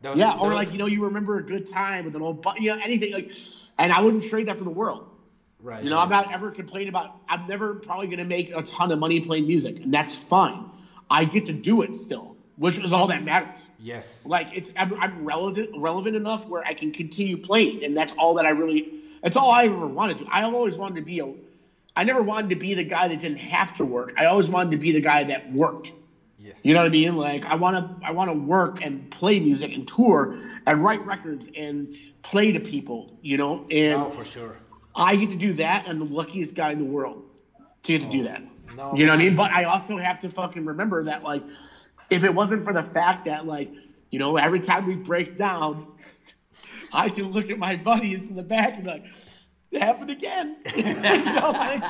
Those, 0.03 0.19
Yeah, 0.19 0.39
or 0.39 0.55
like, 0.55 0.73
you 0.73 0.79
know, 0.79 0.87
you 0.87 1.05
remember 1.05 1.37
a 1.39 1.43
good 1.45 1.69
time 1.69 2.05
with 2.07 2.17
an 2.17 2.23
old, 2.23 2.43
bu- 2.43 2.59
you 2.61 2.75
know, 2.75 2.81
anything 2.83 3.13
like, 3.13 3.33
and 3.79 3.93
I 3.93 4.01
wouldn't 4.01 4.25
trade 4.25 4.49
that 4.49 4.57
for 4.57 4.65
the 4.65 4.71
world. 4.71 5.07
Right. 5.63 5.85
You 5.85 5.91
know, 5.91 5.97
right. 5.97 6.05
I'm 6.05 6.09
not 6.09 6.33
ever 6.33 6.51
complaining 6.51 6.89
about. 6.89 7.17
I'm 7.29 7.47
never 7.47 7.75
probably 7.75 8.07
going 8.07 8.19
to 8.19 8.25
make 8.25 8.51
a 8.57 8.63
ton 8.63 8.91
of 8.93 8.99
money 8.99 9.21
playing 9.21 9.47
music, 9.47 9.81
and 9.81 9.93
that's 9.93 10.15
fine. 10.15 10.65
I 11.11 11.27
get 11.27 11.45
to 11.47 11.53
do 11.53 11.83
it 11.83 11.95
still, 11.97 12.35
which 12.61 12.77
is 12.77 12.93
all 12.93 13.07
that 13.07 13.25
matters. 13.25 13.59
Yes. 13.79 14.27
Like 14.27 14.49
it's, 14.55 14.71
I'm, 14.77 14.93
I'm 15.01 15.25
relevant, 15.25 15.71
relevant 15.79 16.15
enough 16.15 16.47
where 16.47 16.63
I 16.63 16.75
can 16.75 16.93
continue 16.93 17.39
playing, 17.39 17.85
and 17.85 17.97
that's 17.97 18.13
all 18.19 18.35
that 18.35 18.45
I 18.45 18.51
really. 18.51 19.01
That's 19.23 19.35
all 19.35 19.51
I 19.51 19.65
ever 19.65 19.87
wanted 19.87 20.19
to. 20.19 20.27
I 20.27 20.43
always 20.43 20.77
wanted 20.77 20.97
to 20.97 21.01
be 21.01 21.21
a. 21.21 21.33
I 21.97 22.05
never 22.05 22.23
wanted 22.23 22.51
to 22.51 22.57
be 22.57 22.75
the 22.75 22.85
guy 22.85 23.09
that 23.09 23.19
didn't 23.19 23.39
have 23.39 23.75
to 23.79 23.85
work. 23.87 24.13
I 24.19 24.27
always 24.27 24.51
wanted 24.51 24.73
to 24.73 24.77
be 24.77 24.93
the 24.93 25.01
guy 25.01 25.25
that 25.25 25.51
worked. 25.55 25.93
yes. 26.39 26.63
You 26.63 26.75
know 26.75 26.81
what 26.81 26.87
I 26.87 26.91
mean? 26.91 27.17
Like 27.17 27.47
I 27.47 27.55
want 27.55 27.77
to, 27.79 28.07
I 28.07 28.13
want 28.13 28.31
to 28.31 28.37
work 28.39 28.83
and 28.83 29.11
play 29.11 29.41
music 29.41 29.73
and 29.73 29.89
tour 29.89 30.37
and 30.67 30.85
write 30.85 31.05
records 31.07 31.49
and 31.57 31.97
play 32.23 32.53
to 32.53 32.61
people. 32.61 33.17
You 33.23 33.39
know, 33.39 33.67
and 33.71 34.03
No, 34.03 34.11
for 34.11 34.27
sure. 34.27 34.59
I 34.95 35.17
get 35.17 35.31
to 35.31 35.37
do 35.37 35.55
that. 35.55 35.89
I'm 35.89 35.99
the 35.99 36.05
luckiest 36.05 36.55
guy 36.57 36.73
in 36.73 36.79
the 36.79 36.85
world 36.85 37.23
to 37.85 37.99
get 37.99 38.05
to 38.05 38.11
do 38.11 38.21
oh, 38.21 38.25
that. 38.25 38.43
No, 38.77 38.95
you 38.95 39.07
know 39.07 39.13
what 39.13 39.21
I 39.21 39.23
mean? 39.23 39.35
But 39.35 39.51
I 39.51 39.65
also 39.65 39.97
have 39.97 40.19
to 40.21 40.29
fucking 40.29 40.65
remember 40.65 41.05
that, 41.05 41.23
like, 41.23 41.43
if 42.11 42.25
it 42.25 42.35
wasn't 42.35 42.65
for 42.65 42.73
the 42.73 42.83
fact 42.83 43.25
that, 43.27 43.47
like, 43.47 43.71
you 44.11 44.19
know, 44.19 44.37
every 44.37 44.61
time 44.61 44.87
we 44.87 44.95
break 44.97 45.37
down, 45.37 45.87
I 46.93 47.09
can 47.09 47.31
look 47.31 47.51
at 47.51 47.59
my 47.59 47.77
buddies 47.77 48.29
in 48.29 48.35
the 48.37 48.43
back 48.43 48.75
and 48.75 48.85
be 48.85 48.91
like, 48.91 49.05
it 49.71 49.81
happened 49.81 50.11
again. 50.11 50.57
you 50.77 50.83
know, 50.83 51.51
like, 51.53 51.81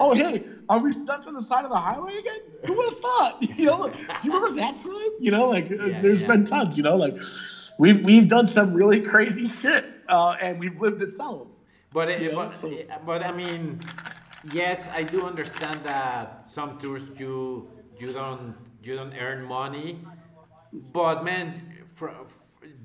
oh, 0.00 0.12
hey, 0.14 0.44
are 0.68 0.80
we 0.80 0.92
stuck 0.92 1.24
on 1.26 1.34
the 1.34 1.42
side 1.42 1.64
of 1.64 1.70
the 1.70 1.76
highway 1.76 2.18
again? 2.18 2.40
Who 2.66 2.76
would 2.76 2.90
have 2.94 3.00
thought? 3.00 3.42
You 3.58 3.66
know, 3.66 3.76
like, 3.82 3.96
you 4.24 4.32
remember 4.34 4.60
that 4.60 4.76
time? 4.76 5.10
You 5.20 5.30
know, 5.30 5.48
like, 5.48 5.70
Yeah, 5.70 6.00
there's 6.02 6.20
yeah. 6.20 6.26
been 6.26 6.44
tons, 6.46 6.76
you 6.76 6.82
know, 6.82 6.96
like, 6.96 7.16
we've, 7.78 8.04
we've 8.04 8.28
done 8.28 8.48
some 8.48 8.74
really 8.74 9.00
crazy 9.00 9.46
shit, 9.46 9.84
uh, 10.08 10.30
and 10.42 10.58
we've 10.58 10.80
lived 10.80 11.00
it 11.02 11.14
solid. 11.14 11.48
But, 11.92 12.08
it, 12.08 12.34
but, 12.34 12.54
so- 12.54 12.76
but 13.06 13.22
I 13.24 13.32
mean, 13.32 13.80
yes, 14.52 14.88
I 14.92 15.04
do 15.04 15.24
understand 15.24 15.84
that 15.84 16.46
some 16.48 16.78
tours 16.78 17.10
you 17.18 17.70
you 17.98 18.12
don't 18.12 18.54
you 18.82 18.94
don't 18.96 19.14
earn 19.14 19.44
money, 19.44 19.98
but 20.72 21.24
man, 21.24 21.74
for, 21.94 22.14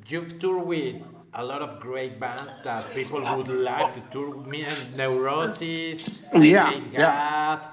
you've 0.07 0.39
toured 0.39 0.65
with 0.65 0.95
a 1.33 1.43
lot 1.43 1.61
of 1.61 1.79
great 1.79 2.19
bands 2.19 2.61
that 2.63 2.93
people 2.93 3.21
would 3.21 3.47
like 3.47 3.93
to 3.95 4.01
tour. 4.11 4.35
Me 4.45 4.63
and 4.63 4.97
Neurosis, 4.97 6.23
Yeah, 6.33 6.71
yeah. 6.91 7.67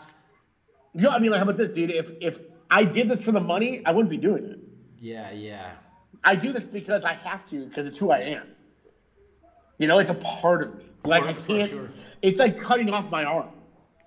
Know, 0.95 1.11
I 1.11 1.19
mean, 1.19 1.31
like, 1.31 1.39
how 1.39 1.45
about 1.45 1.57
this, 1.57 1.71
dude? 1.71 1.91
If 1.91 2.11
if 2.21 2.41
I 2.71 2.85
did 2.85 3.09
this 3.09 3.23
for 3.23 3.33
the 3.33 3.41
money, 3.41 3.83
I 3.87 3.93
wouldn't 3.93 4.11
be 4.11 4.17
doing 4.17 4.45
it. 4.45 4.59
Yeah, 4.99 5.31
yeah. 5.31 5.73
I 6.25 6.35
do 6.35 6.53
this 6.53 6.65
because 6.65 7.05
I 7.05 7.15
have 7.15 7.49
to, 7.51 7.65
because 7.67 7.87
it's 7.87 7.97
who 7.97 8.11
I 8.11 8.19
am. 8.19 8.49
You 9.79 9.87
know, 9.87 9.99
it's 9.99 10.11
a 10.11 10.15
part 10.15 10.63
of 10.63 10.77
me. 10.77 10.85
Like 11.05 11.23
For- 11.23 11.29
I 11.31 11.33
can't. 11.59 11.71
sure. 11.71 11.91
It's 12.23 12.39
like 12.39 12.61
cutting 12.61 12.91
off 12.91 13.09
my 13.11 13.25
arm. 13.25 13.49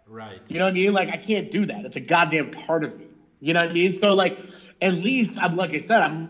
Right. 0.07 0.39
You 0.47 0.59
know 0.59 0.65
what 0.65 0.71
I 0.71 0.73
mean? 0.73 0.93
Like 0.93 1.09
I 1.09 1.17
can't 1.17 1.49
do 1.51 1.65
that. 1.65 1.85
It's 1.85 1.95
a 1.95 1.99
goddamn 2.01 2.51
part 2.51 2.83
of 2.83 2.97
me. 2.99 3.05
You 3.43 3.53
know 3.53 3.61
what 3.61 3.69
I 3.69 3.73
mean? 3.73 3.93
So 3.93 4.13
like, 4.13 4.39
at 4.81 4.93
least 4.93 5.37
I'm 5.41 5.55
like 5.57 5.73
I 5.73 5.79
said, 5.79 6.01
I'm 6.01 6.29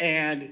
and 0.00 0.50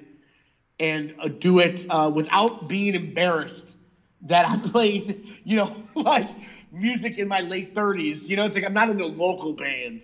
and 0.78 1.12
uh, 1.22 1.28
do 1.28 1.58
it 1.60 1.84
uh, 1.88 2.10
without 2.12 2.68
being 2.68 2.94
embarrassed 2.94 3.74
that 4.22 4.48
I 4.48 4.56
played, 4.70 5.22
you 5.44 5.56
know, 5.56 5.76
like 5.94 6.28
music 6.70 7.18
in 7.18 7.28
my 7.28 7.40
late 7.40 7.74
30s. 7.74 8.28
You 8.28 8.36
know, 8.36 8.44
it's 8.44 8.54
like 8.54 8.64
I'm 8.64 8.74
not 8.74 8.90
in 8.90 9.00
a 9.00 9.06
local 9.06 9.52
band, 9.52 10.00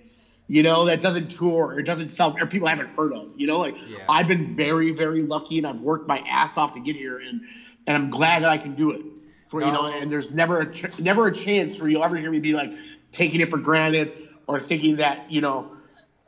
you 0.46 0.62
know, 0.62 0.86
that 0.86 1.00
doesn't 1.00 1.30
tour 1.30 1.74
or 1.74 1.82
doesn't 1.82 2.08
sell 2.08 2.34
or 2.40 2.46
people 2.46 2.68
I 2.68 2.70
haven't 2.70 2.94
heard 2.96 3.12
of. 3.12 3.28
You 3.36 3.46
know, 3.46 3.58
like 3.58 3.76
Yeah. 3.86 3.98
I've 4.08 4.26
been 4.26 4.54
very, 4.54 4.90
very 4.90 5.22
lucky 5.22 5.58
and 5.58 5.66
I've 5.66 5.80
worked 5.80 6.06
my 6.06 6.22
ass 6.28 6.56
off 6.56 6.74
to 6.74 6.80
get 6.80 6.96
here 6.96 7.18
and 7.18 7.42
and 7.86 7.96
I'm 7.96 8.10
glad 8.10 8.42
that 8.42 8.50
I 8.50 8.58
can 8.58 8.74
do 8.74 8.92
it. 8.92 9.02
For 9.48 9.62
you 9.62 9.72
know, 9.72 9.86
and 9.86 10.10
there's 10.10 10.30
never 10.30 10.60
a 10.60 11.00
never 11.00 11.26
a 11.26 11.32
chance 11.34 11.80
where 11.80 11.88
you'll 11.88 12.04
ever 12.04 12.16
hear 12.16 12.30
me 12.30 12.38
be 12.38 12.52
like 12.54 12.72
taking 13.12 13.40
it 13.40 13.50
for 13.50 13.59
granted 13.59 14.28
or 14.46 14.61
thinking 14.61 14.96
that 14.96 15.30
you 15.30 15.40
know, 15.40 15.72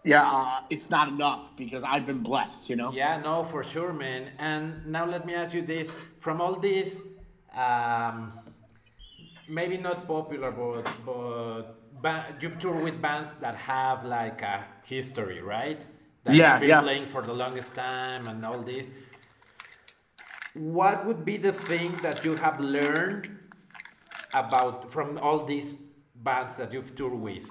yeah, 0.05 0.25
uh, 0.25 0.61
it's 0.71 0.89
not 0.91 1.09
enough 1.09 1.57
because 1.57 1.83
I've 1.83 2.07
been 2.07 2.23
blessed. 2.23 2.69
You 2.69 2.77
know. 2.77 2.93
Yeah, 2.93 3.21
no, 3.21 3.43
for 3.45 3.63
sure, 3.63 3.93
man. 3.93 4.31
And 4.39 4.87
now 4.87 5.05
let 5.07 5.27
me 5.27 5.35
ask 5.35 5.55
you 5.55 5.63
this: 5.63 5.91
from 6.21 6.41
all 6.41 6.55
these, 6.59 7.03
um, 7.57 8.33
maybe 9.49 9.77
not 9.77 10.07
popular, 10.07 10.51
but 10.51 11.77
but 12.03 12.43
you 12.43 12.51
tour 12.59 12.83
with 12.83 13.01
bands 13.01 13.35
that 13.37 13.55
have 13.57 14.05
like 14.05 14.43
a 14.43 14.65
history, 14.85 15.41
right? 15.43 15.85
That 16.25 16.35
Yeah, 16.35 16.53
you've 16.53 16.61
been 16.61 16.69
yeah. 16.71 16.81
playing 16.81 17.07
for 17.07 17.23
the 17.23 17.33
longest 17.33 17.75
time 17.75 18.27
and 18.27 18.45
all 18.45 18.63
this. 18.63 18.93
What 20.55 21.07
would 21.07 21.25
be 21.25 21.37
the 21.37 21.53
thing 21.53 21.99
that 22.03 22.25
you 22.25 22.37
have 22.37 22.59
learned 22.59 23.29
about 24.35 24.91
from 24.93 25.19
all 25.19 25.45
these 25.45 25.75
bands 26.23 26.57
that 26.57 26.73
you've 26.73 26.95
toured 26.95 27.15
with? 27.15 27.51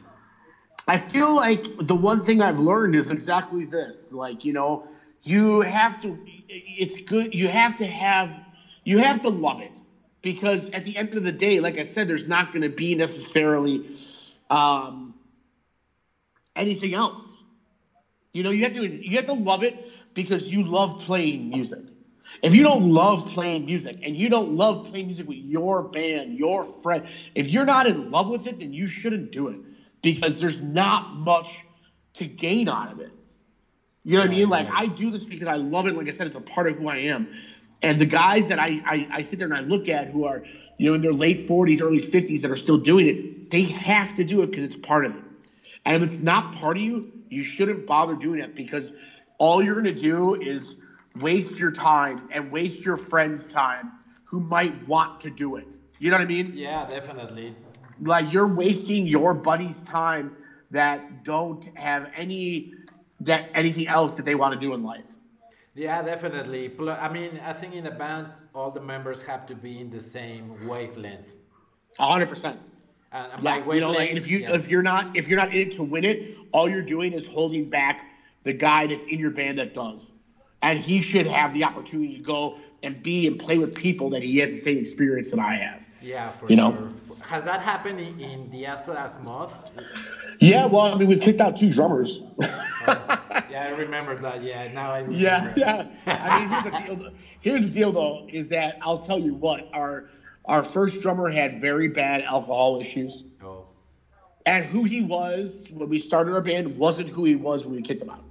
I 0.87 0.97
feel 0.97 1.35
like 1.35 1.65
the 1.79 1.95
one 1.95 2.23
thing 2.23 2.41
I've 2.41 2.59
learned 2.59 2.95
is 2.95 3.11
exactly 3.11 3.65
this. 3.65 4.11
Like, 4.11 4.43
you 4.43 4.53
know, 4.53 4.87
you 5.23 5.61
have 5.61 6.01
to, 6.01 6.17
it's 6.47 7.01
good, 7.01 7.33
you 7.33 7.47
have 7.47 7.77
to 7.77 7.85
have, 7.85 8.31
you 8.83 8.99
have 8.99 9.21
to 9.21 9.29
love 9.29 9.61
it. 9.61 9.77
Because 10.21 10.69
at 10.71 10.83
the 10.83 10.97
end 10.97 11.15
of 11.15 11.23
the 11.23 11.31
day, 11.31 11.59
like 11.59 11.77
I 11.77 11.83
said, 11.83 12.07
there's 12.07 12.27
not 12.27 12.51
going 12.51 12.63
to 12.63 12.69
be 12.69 12.95
necessarily 12.95 13.97
um, 14.49 15.13
anything 16.55 16.93
else. 16.93 17.37
You 18.33 18.43
know, 18.43 18.51
you 18.51 18.63
have 18.63 18.73
to, 18.73 18.85
you 18.85 19.15
have 19.17 19.27
to 19.27 19.33
love 19.33 19.63
it 19.63 19.91
because 20.13 20.51
you 20.51 20.63
love 20.63 20.99
playing 20.99 21.49
music. 21.49 21.83
If 22.41 22.53
you 22.53 22.63
don't 22.63 22.83
love 22.83 23.25
playing 23.25 23.65
music 23.65 23.97
and 24.03 24.15
you 24.15 24.29
don't 24.29 24.51
love 24.51 24.83
playing 24.85 25.07
music 25.07 25.27
with 25.27 25.37
your 25.37 25.83
band, 25.83 26.33
your 26.33 26.67
friend, 26.83 27.03
if 27.35 27.47
you're 27.47 27.65
not 27.65 27.87
in 27.87 28.09
love 28.09 28.27
with 28.29 28.45
it, 28.47 28.59
then 28.59 28.73
you 28.73 28.87
shouldn't 28.87 29.31
do 29.31 29.49
it 29.49 29.59
because 30.01 30.39
there's 30.39 30.61
not 30.61 31.11
much 31.11 31.65
to 32.15 32.27
gain 32.27 32.69
out 32.69 32.91
of 32.91 32.99
it. 32.99 33.11
You 34.03 34.15
know 34.15 34.21
what 34.21 34.27
I 34.31 34.33
mean? 34.33 34.49
Like 34.49 34.67
I 34.73 34.87
do 34.87 35.11
this 35.11 35.25
because 35.25 35.47
I 35.47 35.57
love 35.57 35.87
it. 35.87 35.95
Like 35.95 36.07
I 36.07 36.11
said, 36.11 36.27
it's 36.27 36.35
a 36.35 36.41
part 36.41 36.67
of 36.67 36.77
who 36.77 36.87
I 36.87 36.97
am. 36.97 37.27
And 37.81 37.99
the 37.99 38.05
guys 38.05 38.47
that 38.47 38.59
I, 38.59 38.81
I, 38.85 39.07
I 39.11 39.21
sit 39.21 39.39
there 39.39 39.47
and 39.47 39.55
I 39.55 39.61
look 39.61 39.89
at 39.89 40.07
who 40.07 40.25
are, 40.25 40.43
you 40.77 40.89
know, 40.89 40.95
in 40.95 41.01
their 41.01 41.13
late 41.13 41.45
40s, 41.47 41.81
early 41.81 42.01
50s 42.01 42.41
that 42.41 42.51
are 42.51 42.57
still 42.57 42.77
doing 42.77 43.07
it, 43.07 43.49
they 43.51 43.63
have 43.63 44.13
to 44.15 44.23
do 44.23 44.41
it 44.41 44.47
because 44.47 44.63
it's 44.63 44.75
part 44.75 45.05
of 45.05 45.15
it. 45.15 45.23
And 45.85 45.95
if 45.95 46.03
it's 46.03 46.19
not 46.19 46.51
part 46.51 46.77
of 46.77 46.83
you, 46.83 47.05
you 47.29 47.43
shouldn't 47.43 47.85
bother 47.85 48.15
doing 48.15 48.39
it 48.39 48.55
because 48.55 48.91
all 49.37 49.61
you're 49.61 49.75
going 49.75 49.85
to 49.85 49.91
do 49.93 50.35
is 50.35 50.75
waste 51.17 51.57
your 51.57 51.71
time 51.71 52.29
and 52.31 52.51
waste 52.51 52.81
your 52.81 52.97
friend's 52.97 53.47
time 53.47 53.91
who 54.25 54.39
might 54.39 54.87
want 54.87 55.21
to 55.21 55.29
do 55.29 55.55
it. 55.55 55.67
You 55.99 56.11
know 56.11 56.17
what 56.17 56.23
I 56.23 56.27
mean? 56.27 56.51
Yeah, 56.55 56.87
definitely. 56.87 57.55
Like 58.01 58.31
you're 58.31 58.47
wasting 58.47 59.07
your 59.07 59.33
buddy's 59.33 59.81
time 59.81 60.35
that 60.71 61.23
don't 61.23 61.65
have 61.75 62.09
any 62.15 62.73
that 63.21 63.49
anything 63.53 63.87
else 63.87 64.15
that 64.15 64.25
they 64.25 64.35
want 64.35 64.53
to 64.53 64.59
do 64.59 64.73
in 64.73 64.83
life. 64.83 65.03
Yeah, 65.75 66.01
definitely. 66.01 66.71
I 66.79 67.09
mean, 67.09 67.39
I 67.43 67.53
think 67.53 67.73
in 67.73 67.85
a 67.85 67.91
band, 67.91 68.27
all 68.53 68.71
the 68.71 68.81
members 68.81 69.23
have 69.23 69.45
to 69.47 69.55
be 69.55 69.79
in 69.79 69.89
the 69.89 69.99
same 69.99 70.67
wavelength. 70.67 71.29
A 71.97 72.07
hundred 72.07 72.29
percent. 72.29 72.59
And 73.11 73.45
and 73.45 73.65
you 73.73 73.81
know, 73.81 73.91
like 73.91 74.11
if 74.11 74.29
you 74.29 74.39
yeah. 74.39 74.53
if 74.53 74.69
you're 74.69 74.83
not 74.83 75.15
if 75.15 75.27
you're 75.27 75.39
not 75.39 75.49
in 75.49 75.67
it 75.67 75.71
to 75.73 75.83
win 75.83 76.05
it, 76.05 76.37
all 76.51 76.69
you're 76.69 76.81
doing 76.81 77.13
is 77.13 77.27
holding 77.27 77.69
back 77.69 78.05
the 78.43 78.53
guy 78.53 78.87
that's 78.87 79.07
in 79.07 79.19
your 79.19 79.31
band 79.31 79.59
that 79.59 79.73
does, 79.73 80.11
and 80.61 80.79
he 80.79 81.01
should 81.01 81.27
have 81.27 81.53
the 81.53 81.63
opportunity 81.63 82.17
to 82.17 82.23
go 82.23 82.57
and 82.83 83.01
be 83.03 83.27
and 83.27 83.39
play 83.39 83.57
with 83.57 83.75
people 83.75 84.09
that 84.11 84.23
he 84.23 84.37
has 84.37 84.51
the 84.51 84.57
same 84.57 84.77
experience 84.77 85.31
that 85.31 85.39
I 85.39 85.55
have. 85.55 85.81
yeah, 86.01 86.27
for 86.27 86.49
you 86.49 86.55
sure. 86.55 86.71
know. 86.71 86.93
Has 87.23 87.43
that 87.45 87.61
happened 87.61 87.99
in, 87.99 88.19
in 88.19 88.49
the 88.51 88.65
Atlas 88.65 89.17
Moth? 89.25 89.71
Yeah, 90.39 90.65
well, 90.65 90.83
I 90.93 90.95
mean, 90.95 91.09
we've 91.09 91.19
kicked 91.19 91.41
out 91.41 91.57
two 91.57 91.71
drummers. 91.73 92.21
Oh, 92.41 92.65
yeah, 93.51 93.65
I 93.65 93.69
remember 93.77 94.15
that. 94.21 94.41
Yeah, 94.41 94.71
now 94.71 94.91
I 94.91 94.99
remember. 94.99 95.19
yeah, 95.19 95.53
yeah. 95.57 95.87
I 96.07 96.39
mean, 96.39 96.49
here's 96.49 96.63
the 96.63 96.95
deal. 96.95 97.11
Here's 97.41 97.61
the 97.63 97.69
deal, 97.69 97.91
though, 97.91 98.27
is 98.31 98.47
that 98.49 98.77
I'll 98.81 98.99
tell 98.99 99.19
you 99.19 99.33
what 99.33 99.69
our 99.73 100.09
our 100.45 100.63
first 100.63 101.01
drummer 101.01 101.29
had 101.29 101.59
very 101.59 101.89
bad 101.89 102.21
alcohol 102.21 102.79
issues, 102.79 103.23
Oh, 103.43 103.65
and 104.45 104.63
who 104.65 104.85
he 104.85 105.01
was 105.01 105.67
when 105.71 105.89
we 105.89 105.99
started 105.99 106.33
our 106.33 106.41
band 106.41 106.77
wasn't 106.77 107.09
who 107.09 107.25
he 107.25 107.35
was 107.35 107.65
when 107.65 107.75
we 107.75 107.81
kicked 107.81 108.01
him 108.01 108.09
out. 108.09 108.23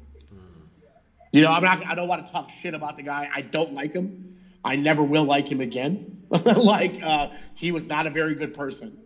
You 1.32 1.42
know, 1.42 1.50
I'm 1.50 1.62
not. 1.62 1.84
I 1.86 1.94
don't 1.94 2.08
want 2.08 2.26
to 2.26 2.32
talk 2.32 2.50
shit 2.50 2.74
about 2.74 2.96
the 2.96 3.02
guy. 3.02 3.28
I 3.34 3.42
don't 3.42 3.74
like 3.74 3.92
him. 3.92 4.36
I 4.64 4.76
never 4.76 5.02
will 5.02 5.24
like 5.24 5.50
him 5.50 5.60
again. 5.60 6.26
like 6.30 7.02
uh, 7.02 7.28
he 7.54 7.72
was 7.72 7.86
not 7.86 8.06
a 8.06 8.10
very 8.10 8.34
good 8.34 8.54
person. 8.54 8.98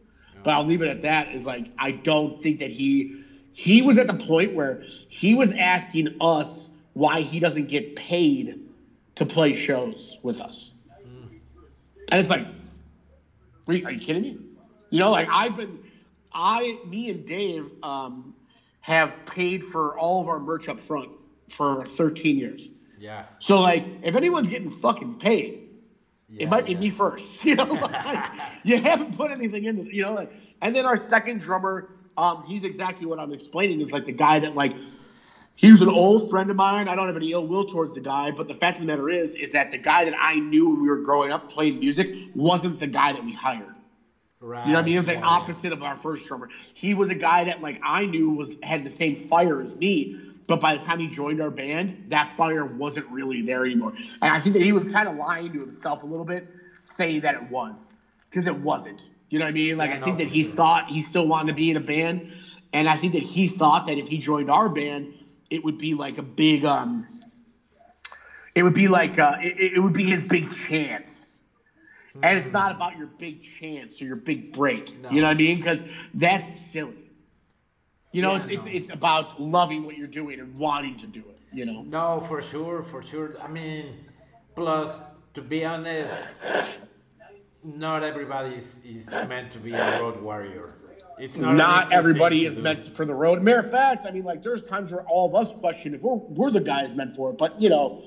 But 0.44 0.50
I'll 0.50 0.64
leave 0.64 0.82
it 0.82 0.88
at 0.88 1.02
that. 1.02 1.32
Is 1.32 1.46
like 1.46 1.70
I 1.78 1.92
don't 1.92 2.42
think 2.42 2.60
that 2.60 2.70
he 2.70 3.22
he 3.52 3.82
was 3.82 3.98
at 3.98 4.06
the 4.06 4.14
point 4.14 4.54
where 4.54 4.82
he 5.08 5.34
was 5.34 5.52
asking 5.52 6.16
us 6.20 6.68
why 6.94 7.22
he 7.22 7.40
doesn't 7.40 7.68
get 7.68 7.96
paid 7.96 8.68
to 9.16 9.26
play 9.26 9.54
shows 9.54 10.18
with 10.22 10.40
us, 10.40 10.72
and 12.10 12.20
it's 12.20 12.30
like, 12.30 12.46
are 13.68 13.74
you, 13.74 13.84
are 13.84 13.92
you 13.92 14.00
kidding 14.00 14.22
me? 14.22 14.38
You 14.90 15.00
know, 15.00 15.10
like 15.10 15.28
I've 15.30 15.56
been, 15.56 15.78
I, 16.32 16.78
me 16.86 17.10
and 17.10 17.26
Dave 17.26 17.70
um, 17.82 18.34
have 18.80 19.26
paid 19.26 19.64
for 19.64 19.98
all 19.98 20.20
of 20.20 20.28
our 20.28 20.40
merch 20.40 20.68
up 20.68 20.80
front 20.80 21.10
for 21.52 21.84
13 21.86 22.38
years. 22.38 22.68
yeah. 22.98 23.24
So 23.38 23.60
like, 23.60 23.86
if 24.02 24.14
anyone's 24.14 24.48
getting 24.48 24.70
fucking 24.70 25.18
paid, 25.18 25.68
yeah 26.28 26.44
it 26.44 26.48
might 26.48 26.66
be 26.66 26.74
me 26.74 26.90
first. 26.90 27.44
You 27.44 27.56
know, 27.56 27.64
like, 28.04 28.30
you 28.62 28.80
haven't 28.80 29.16
put 29.16 29.30
anything 29.30 29.64
into, 29.64 29.94
you 29.94 30.02
know, 30.02 30.14
like, 30.14 30.32
and 30.60 30.74
then 30.74 30.86
our 30.86 30.96
second 30.96 31.40
drummer, 31.40 31.88
um, 32.16 32.44
he's 32.46 32.64
exactly 32.64 33.06
what 33.06 33.18
I'm 33.18 33.32
explaining. 33.32 33.80
Is 33.80 33.92
like 33.92 34.06
the 34.06 34.12
guy 34.12 34.38
that 34.40 34.54
like, 34.54 34.74
he 35.54 35.70
was 35.70 35.82
an 35.82 35.88
old 35.88 36.30
friend 36.30 36.50
of 36.50 36.56
mine. 36.56 36.88
I 36.88 36.94
don't 36.94 37.06
have 37.06 37.16
any 37.16 37.32
ill 37.32 37.46
will 37.46 37.64
towards 37.64 37.94
the 37.94 38.00
guy, 38.00 38.30
but 38.30 38.48
the 38.48 38.54
fact 38.54 38.78
of 38.78 38.80
the 38.80 38.86
matter 38.86 39.10
is, 39.10 39.34
is 39.34 39.52
that 39.52 39.70
the 39.70 39.78
guy 39.78 40.04
that 40.06 40.14
I 40.18 40.36
knew 40.36 40.70
when 40.70 40.82
we 40.82 40.88
were 40.88 40.96
growing 40.96 41.30
up 41.30 41.50
playing 41.50 41.78
music 41.78 42.08
wasn't 42.34 42.80
the 42.80 42.86
guy 42.86 43.12
that 43.12 43.24
we 43.24 43.32
hired. 43.32 43.74
Right. 44.40 44.66
You 44.66 44.72
know 44.72 44.78
what 44.78 44.82
I 44.82 44.86
mean? 44.86 44.96
It 44.96 44.98
was 44.98 45.08
like 45.08 45.18
yeah, 45.18 45.26
opposite 45.26 45.72
of 45.72 45.82
our 45.82 45.96
first 45.96 46.26
drummer. 46.26 46.48
He 46.74 46.94
was 46.94 47.10
a 47.10 47.14
guy 47.14 47.44
that 47.44 47.60
like 47.60 47.80
I 47.84 48.06
knew 48.06 48.30
was 48.30 48.56
had 48.60 48.82
the 48.82 48.90
same 48.90 49.14
fire 49.14 49.62
as 49.62 49.76
me, 49.76 50.16
but 50.52 50.60
by 50.60 50.76
the 50.76 50.84
time 50.84 51.00
he 51.00 51.08
joined 51.08 51.40
our 51.40 51.50
band, 51.50 51.96
that 52.08 52.36
fire 52.36 52.66
wasn't 52.66 53.06
really 53.08 53.40
there 53.40 53.64
anymore. 53.64 53.94
And 54.20 54.30
I 54.30 54.40
think 54.40 54.52
that 54.54 54.62
he 54.62 54.72
was 54.72 54.88
kind 54.88 55.08
of 55.08 55.14
lying 55.16 55.52
to 55.52 55.60
himself 55.60 56.02
a 56.02 56.06
little 56.06 56.26
bit, 56.26 56.46
saying 56.84 57.22
that 57.22 57.34
it 57.34 57.42
was, 57.44 57.88
because 58.28 58.46
it 58.46 58.56
wasn't. 58.56 59.08
You 59.30 59.38
know 59.38 59.46
what 59.46 59.50
I 59.50 59.52
mean? 59.52 59.78
Like 59.78 59.90
Yeah, 59.90 59.94
I 59.94 59.98
no, 59.98 60.06
think 60.06 60.18
that 60.18 60.28
he 60.28 60.44
sure. 60.44 60.54
thought 60.54 60.84
he 60.88 61.00
still 61.00 61.26
wanted 61.26 61.48
to 61.48 61.54
be 61.54 61.70
in 61.70 61.76
a 61.76 61.80
band, 61.80 62.22
and 62.72 62.88
I 62.88 62.96
think 62.98 63.14
that 63.14 63.22
he 63.22 63.48
thought 63.48 63.86
that 63.86 63.98
if 63.98 64.08
he 64.08 64.18
joined 64.18 64.50
our 64.50 64.68
band, 64.68 65.08
it 65.50 65.64
would 65.64 65.78
be 65.78 65.94
like 65.94 66.18
a 66.18 66.22
big 66.22 66.64
um. 66.64 67.06
It 68.54 68.62
would 68.62 68.74
be 68.74 68.88
like 68.88 69.18
uh, 69.18 69.36
it, 69.40 69.72
it 69.76 69.80
would 69.80 69.94
be 69.94 70.04
his 70.04 70.22
big 70.24 70.50
chance. 70.50 71.40
And 72.22 72.38
it's 72.38 72.52
not 72.52 72.70
about 72.72 72.96
your 72.96 73.06
big 73.06 73.42
chance 73.42 74.00
or 74.02 74.04
your 74.04 74.16
big 74.16 74.52
break. 74.52 74.96
No. 74.96 75.08
You 75.10 75.20
know 75.22 75.28
what 75.28 75.32
I 75.32 75.34
mean? 75.34 75.56
Because 75.58 75.82
that's 76.12 76.46
silly. 76.46 77.01
You 78.12 78.22
know, 78.22 78.32
Yeah, 78.32 78.38
it's, 78.42 78.48
it's 78.48 78.66
no. 78.66 78.72
it's 78.72 78.90
about 78.90 79.40
loving 79.40 79.84
what 79.84 79.96
you're 79.96 80.06
doing 80.06 80.38
and 80.38 80.56
wanting 80.58 80.96
to 80.98 81.06
do 81.06 81.20
it. 81.20 81.38
You 81.52 81.66
know. 81.66 81.82
No, 81.82 82.20
for 82.20 82.40
sure, 82.40 82.82
for 82.82 83.02
sure. 83.02 83.34
I 83.42 83.48
mean, 83.48 84.04
plus, 84.54 85.02
to 85.34 85.42
be 85.42 85.64
honest, 85.64 86.40
not 87.64 88.02
everybody 88.02 88.54
is, 88.54 88.80
is 88.84 89.10
meant 89.28 89.52
to 89.52 89.58
be 89.58 89.72
a 89.72 90.00
road 90.00 90.20
warrior. 90.20 90.74
It's 91.18 91.36
not, 91.36 91.54
Not 91.56 91.92
everybody 91.92 92.46
is 92.46 92.56
do. 92.56 92.62
meant 92.62 92.96
for 92.96 93.04
the 93.04 93.14
road. 93.14 93.42
Matter 93.42 93.58
of 93.58 93.70
fact, 93.70 94.06
I 94.06 94.10
mean, 94.10 94.24
like 94.24 94.42
there's 94.42 94.64
times 94.64 94.90
where 94.92 95.02
all 95.02 95.28
of 95.28 95.34
us 95.34 95.52
question 95.52 95.94
if 95.94 96.00
we're 96.00 96.14
we're 96.16 96.50
the 96.50 96.60
guys 96.60 96.92
meant 96.94 97.14
for 97.14 97.30
it, 97.30 97.38
but 97.38 97.60
you 97.60 97.68
know, 97.68 98.02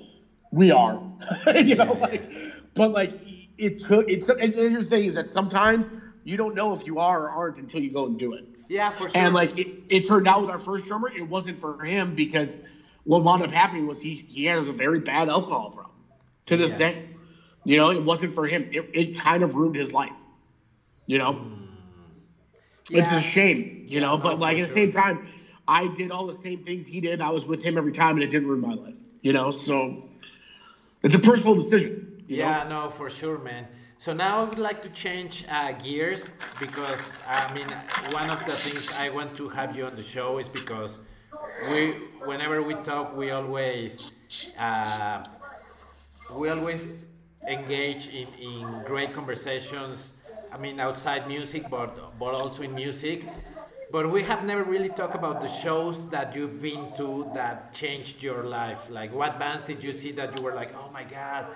we 0.51 0.71
are. 0.71 1.01
you 1.55 1.75
know, 1.75 1.93
Yeah, 1.93 1.99
like, 1.99 2.31
but 2.73 2.91
like 2.91 3.13
it 3.57 3.79
took. 3.79 4.09
It's. 4.09 4.27
And 4.27 4.53
the 4.53 4.85
thing 4.89 5.05
is 5.05 5.15
that 5.15 5.29
sometimes 5.29 5.89
you 6.23 6.35
don't 6.35 6.55
know 6.55 6.73
if 6.75 6.85
you 6.87 6.99
are 6.99 7.25
or 7.25 7.29
aren't 7.29 7.57
until 7.57 7.81
you 7.81 7.91
go 7.91 8.07
and 8.07 8.17
do 8.19 8.33
it. 8.33 8.45
Yeah, 8.67 8.91
for 8.91 9.09
sure. 9.09 9.21
And 9.21 9.33
like 9.33 9.57
it, 9.57 9.67
it 9.89 10.07
turned 10.07 10.27
out 10.27 10.41
with 10.41 10.49
our 10.49 10.59
first 10.59 10.85
drummer, 10.85 11.09
it 11.09 11.27
wasn't 11.27 11.59
for 11.59 11.83
him 11.83 12.15
because 12.15 12.57
what 13.03 13.23
wound 13.23 13.43
up 13.43 13.51
happening 13.51 13.87
was 13.87 14.01
he 14.01 14.15
he 14.15 14.45
has 14.45 14.67
a 14.67 14.71
very 14.71 14.99
bad 14.99 15.29
alcohol 15.29 15.71
problem 15.71 15.95
to 16.47 16.57
this 16.57 16.71
Yeah. 16.71 16.77
day. 16.77 17.09
You 17.63 17.77
know, 17.77 17.91
it 17.91 18.03
wasn't 18.03 18.35
for 18.35 18.47
him. 18.47 18.69
It, 18.71 18.89
it 18.93 19.19
kind 19.19 19.43
of 19.43 19.55
ruined 19.55 19.75
his 19.75 19.91
life. 19.91 20.13
You 21.07 21.17
know, 21.17 21.33
hmm. 21.33 21.65
it's 22.91 23.11
a 23.11 23.21
shame. 23.21 23.85
You 23.87 23.99
know, 24.01 24.17
but 24.17 24.39
like 24.39 24.57
at 24.57 24.61
the 24.61 24.65
sure. 24.67 24.73
same 24.73 24.91
time, 24.91 25.27
I 25.67 25.87
did 25.87 26.11
all 26.11 26.27
the 26.27 26.35
same 26.35 26.63
things 26.63 26.85
he 26.85 27.01
did. 27.01 27.21
I 27.21 27.29
was 27.29 27.45
with 27.45 27.63
him 27.63 27.77
every 27.77 27.91
time, 27.91 28.15
and 28.15 28.23
it 28.23 28.27
didn't 28.27 28.47
ruin 28.47 28.61
my 28.61 28.73
life. 28.73 28.93
You 29.21 29.33
know, 29.33 29.51
so 29.51 30.07
it's 31.01 31.15
a 31.15 31.19
personal 31.19 31.55
decision. 31.55 32.23
you 32.27 32.37
know? 32.37 32.43
Yeah, 32.43 32.67
no, 32.67 32.89
for 32.89 33.09
sure, 33.09 33.37
man. 33.39 33.67
So 34.05 34.13
now 34.13 34.41
I 34.41 34.43
would 34.43 34.59
like 34.59 34.83
to 34.83 34.89
change 34.89 35.45
uh, 35.49 35.71
gears 35.71 36.29
because 36.59 37.17
I 37.27 37.51
mean 37.55 37.67
one 38.13 38.29
of 38.29 38.37
the 38.45 38.51
things 38.51 38.93
I 39.01 39.09
want 39.09 39.35
to 39.37 39.49
have 39.49 39.75
you 39.75 39.83
on 39.87 39.95
the 39.95 40.03
show 40.03 40.37
is 40.37 40.47
because 40.47 40.99
we, 41.71 41.93
whenever 42.23 42.61
we 42.61 42.75
talk, 42.75 43.17
we 43.17 43.31
always, 43.31 44.11
uh, 44.59 45.23
we 46.31 46.49
always 46.49 46.91
engage 47.47 48.09
in, 48.09 48.27
in 48.39 48.83
great 48.85 49.11
conversations. 49.11 50.13
I 50.51 50.59
mean 50.59 50.79
outside 50.79 51.27
music, 51.27 51.67
but 51.67 52.19
but 52.19 52.35
also 52.35 52.61
in 52.61 52.75
music. 52.75 53.25
But 53.91 54.11
we 54.11 54.21
have 54.21 54.45
never 54.45 54.63
really 54.63 54.89
talked 54.89 55.15
about 55.15 55.41
the 55.41 55.47
shows 55.47 55.97
that 56.09 56.35
you've 56.35 56.61
been 56.61 56.93
to 56.97 57.31
that 57.33 57.73
changed 57.73 58.21
your 58.21 58.43
life. 58.43 58.81
Like, 58.87 59.11
what 59.15 59.39
bands 59.39 59.65
did 59.65 59.83
you 59.83 59.97
see 59.97 60.11
that 60.11 60.37
you 60.37 60.43
were 60.43 60.53
like, 60.53 60.75
oh 60.75 60.91
my 60.91 61.05
god? 61.05 61.47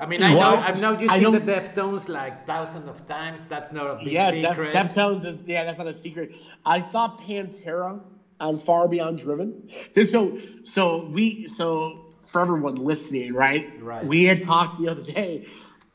I 0.00 0.06
mean, 0.06 0.22
I 0.22 0.34
Well, 0.34 0.56
know, 0.56 0.62
I 0.62 0.72
know 0.74 0.98
you've 0.98 1.10
I 1.10 1.18
seen 1.18 1.32
the 1.32 1.40
Deftones 1.40 2.08
like 2.08 2.46
thousands 2.46 2.88
of 2.88 3.06
times. 3.06 3.44
That's 3.46 3.72
not 3.72 3.86
a 3.86 3.96
big 3.96 4.12
Yeah, 4.12 4.30
Def, 4.30 4.50
secret. 4.50 4.74
Deftones 4.74 5.24
is 5.24 5.42
yeah, 5.46 5.64
that's 5.64 5.78
not 5.78 5.86
a 5.88 5.94
secret. 5.94 6.32
I 6.64 6.80
saw 6.80 7.16
Pantera 7.16 8.00
on 8.40 8.60
Far 8.60 8.88
Beyond 8.88 9.18
Driven. 9.18 9.68
This 9.94 10.10
so 10.10 10.38
so 10.64 11.06
we 11.06 11.48
so 11.48 12.04
for 12.30 12.40
everyone 12.40 12.76
listening, 12.76 13.32
right? 13.32 13.70
Right. 13.80 14.04
We 14.06 14.24
had 14.24 14.42
talked 14.42 14.80
the 14.80 14.88
other 14.88 15.02
day 15.02 15.46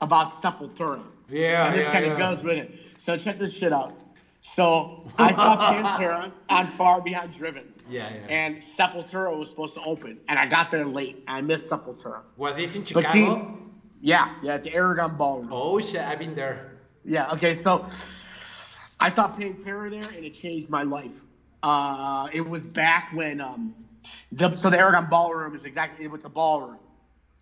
about 0.02 0.32
Sepultura. 0.32 1.02
Yeah, 1.30 1.66
and 1.66 1.74
this 1.74 1.86
yeah, 1.86 1.94
kind 1.94 2.06
of 2.06 2.20
yeah. 2.20 2.30
goes 2.34 2.44
with 2.44 2.58
it. 2.58 2.72
So 2.98 3.18
check 3.18 3.40
this 3.40 3.56
shit 3.56 3.72
out. 3.72 3.94
So 4.42 5.10
I 5.18 5.32
saw 5.32 5.56
Pantera 5.72 6.32
on 6.50 6.68
Far 6.68 7.02
Beyond 7.02 7.34
Driven. 7.34 7.72
Yeah, 7.90 8.14
yeah. 8.14 8.20
And 8.28 8.58
Sepultura 8.58 9.38
was 9.38 9.50
supposed 9.50 9.76
to 9.76 9.84
open, 9.84 10.20
and 10.28 10.38
I 10.38 10.48
got 10.48 10.70
there 10.70 10.86
late. 10.86 11.24
I 11.28 11.40
missed 11.42 11.72
Sepultura. 11.72 12.22
Was 12.36 12.58
this 12.58 12.76
in 12.76 12.84
Chicago? 12.84 13.58
Yeah, 14.04 14.36
yeah, 14.44 14.56
at 14.56 14.64
the 14.64 14.74
Aragon 14.74 15.16
Ballroom. 15.16 15.48
oh 15.50 15.80
shit, 15.80 16.02
I've 16.02 16.20
been 16.20 16.36
there. 16.36 16.74
Yeah. 17.06 17.32
Okay. 17.32 17.54
So 17.54 17.88
I 19.00 19.08
saw 19.08 19.34
Pantera 19.34 19.90
there, 19.90 20.10
and 20.18 20.26
it 20.26 20.34
changed 20.34 20.70
my 20.70 20.84
life. 20.84 21.14
Uh, 21.64 22.28
it 22.34 22.42
was 22.42 22.66
back 22.66 23.12
when 23.14 23.40
um, 23.40 23.74
the 24.34 24.58
so 24.58 24.70
the 24.70 24.78
Aragon 24.78 25.08
Ballroom 25.10 25.56
is 25.56 25.64
exactly 25.64 26.04
it 26.04 26.12
was 26.12 26.26
a 26.26 26.30
ballroom, 26.30 26.80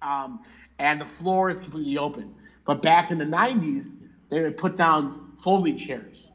um, 0.03 0.41
and 0.77 1.01
the 1.01 1.05
floor 1.05 1.49
is 1.49 1.59
completely 1.61 1.97
open. 1.97 2.35
But 2.63 2.83
back 2.83 3.09
in 3.09 3.17
the 3.17 3.25
'90s, 3.25 3.95
they 4.29 4.43
would 4.43 4.57
put 4.57 4.77
down 4.77 5.37
folding 5.41 5.79
chairs, 5.79 6.29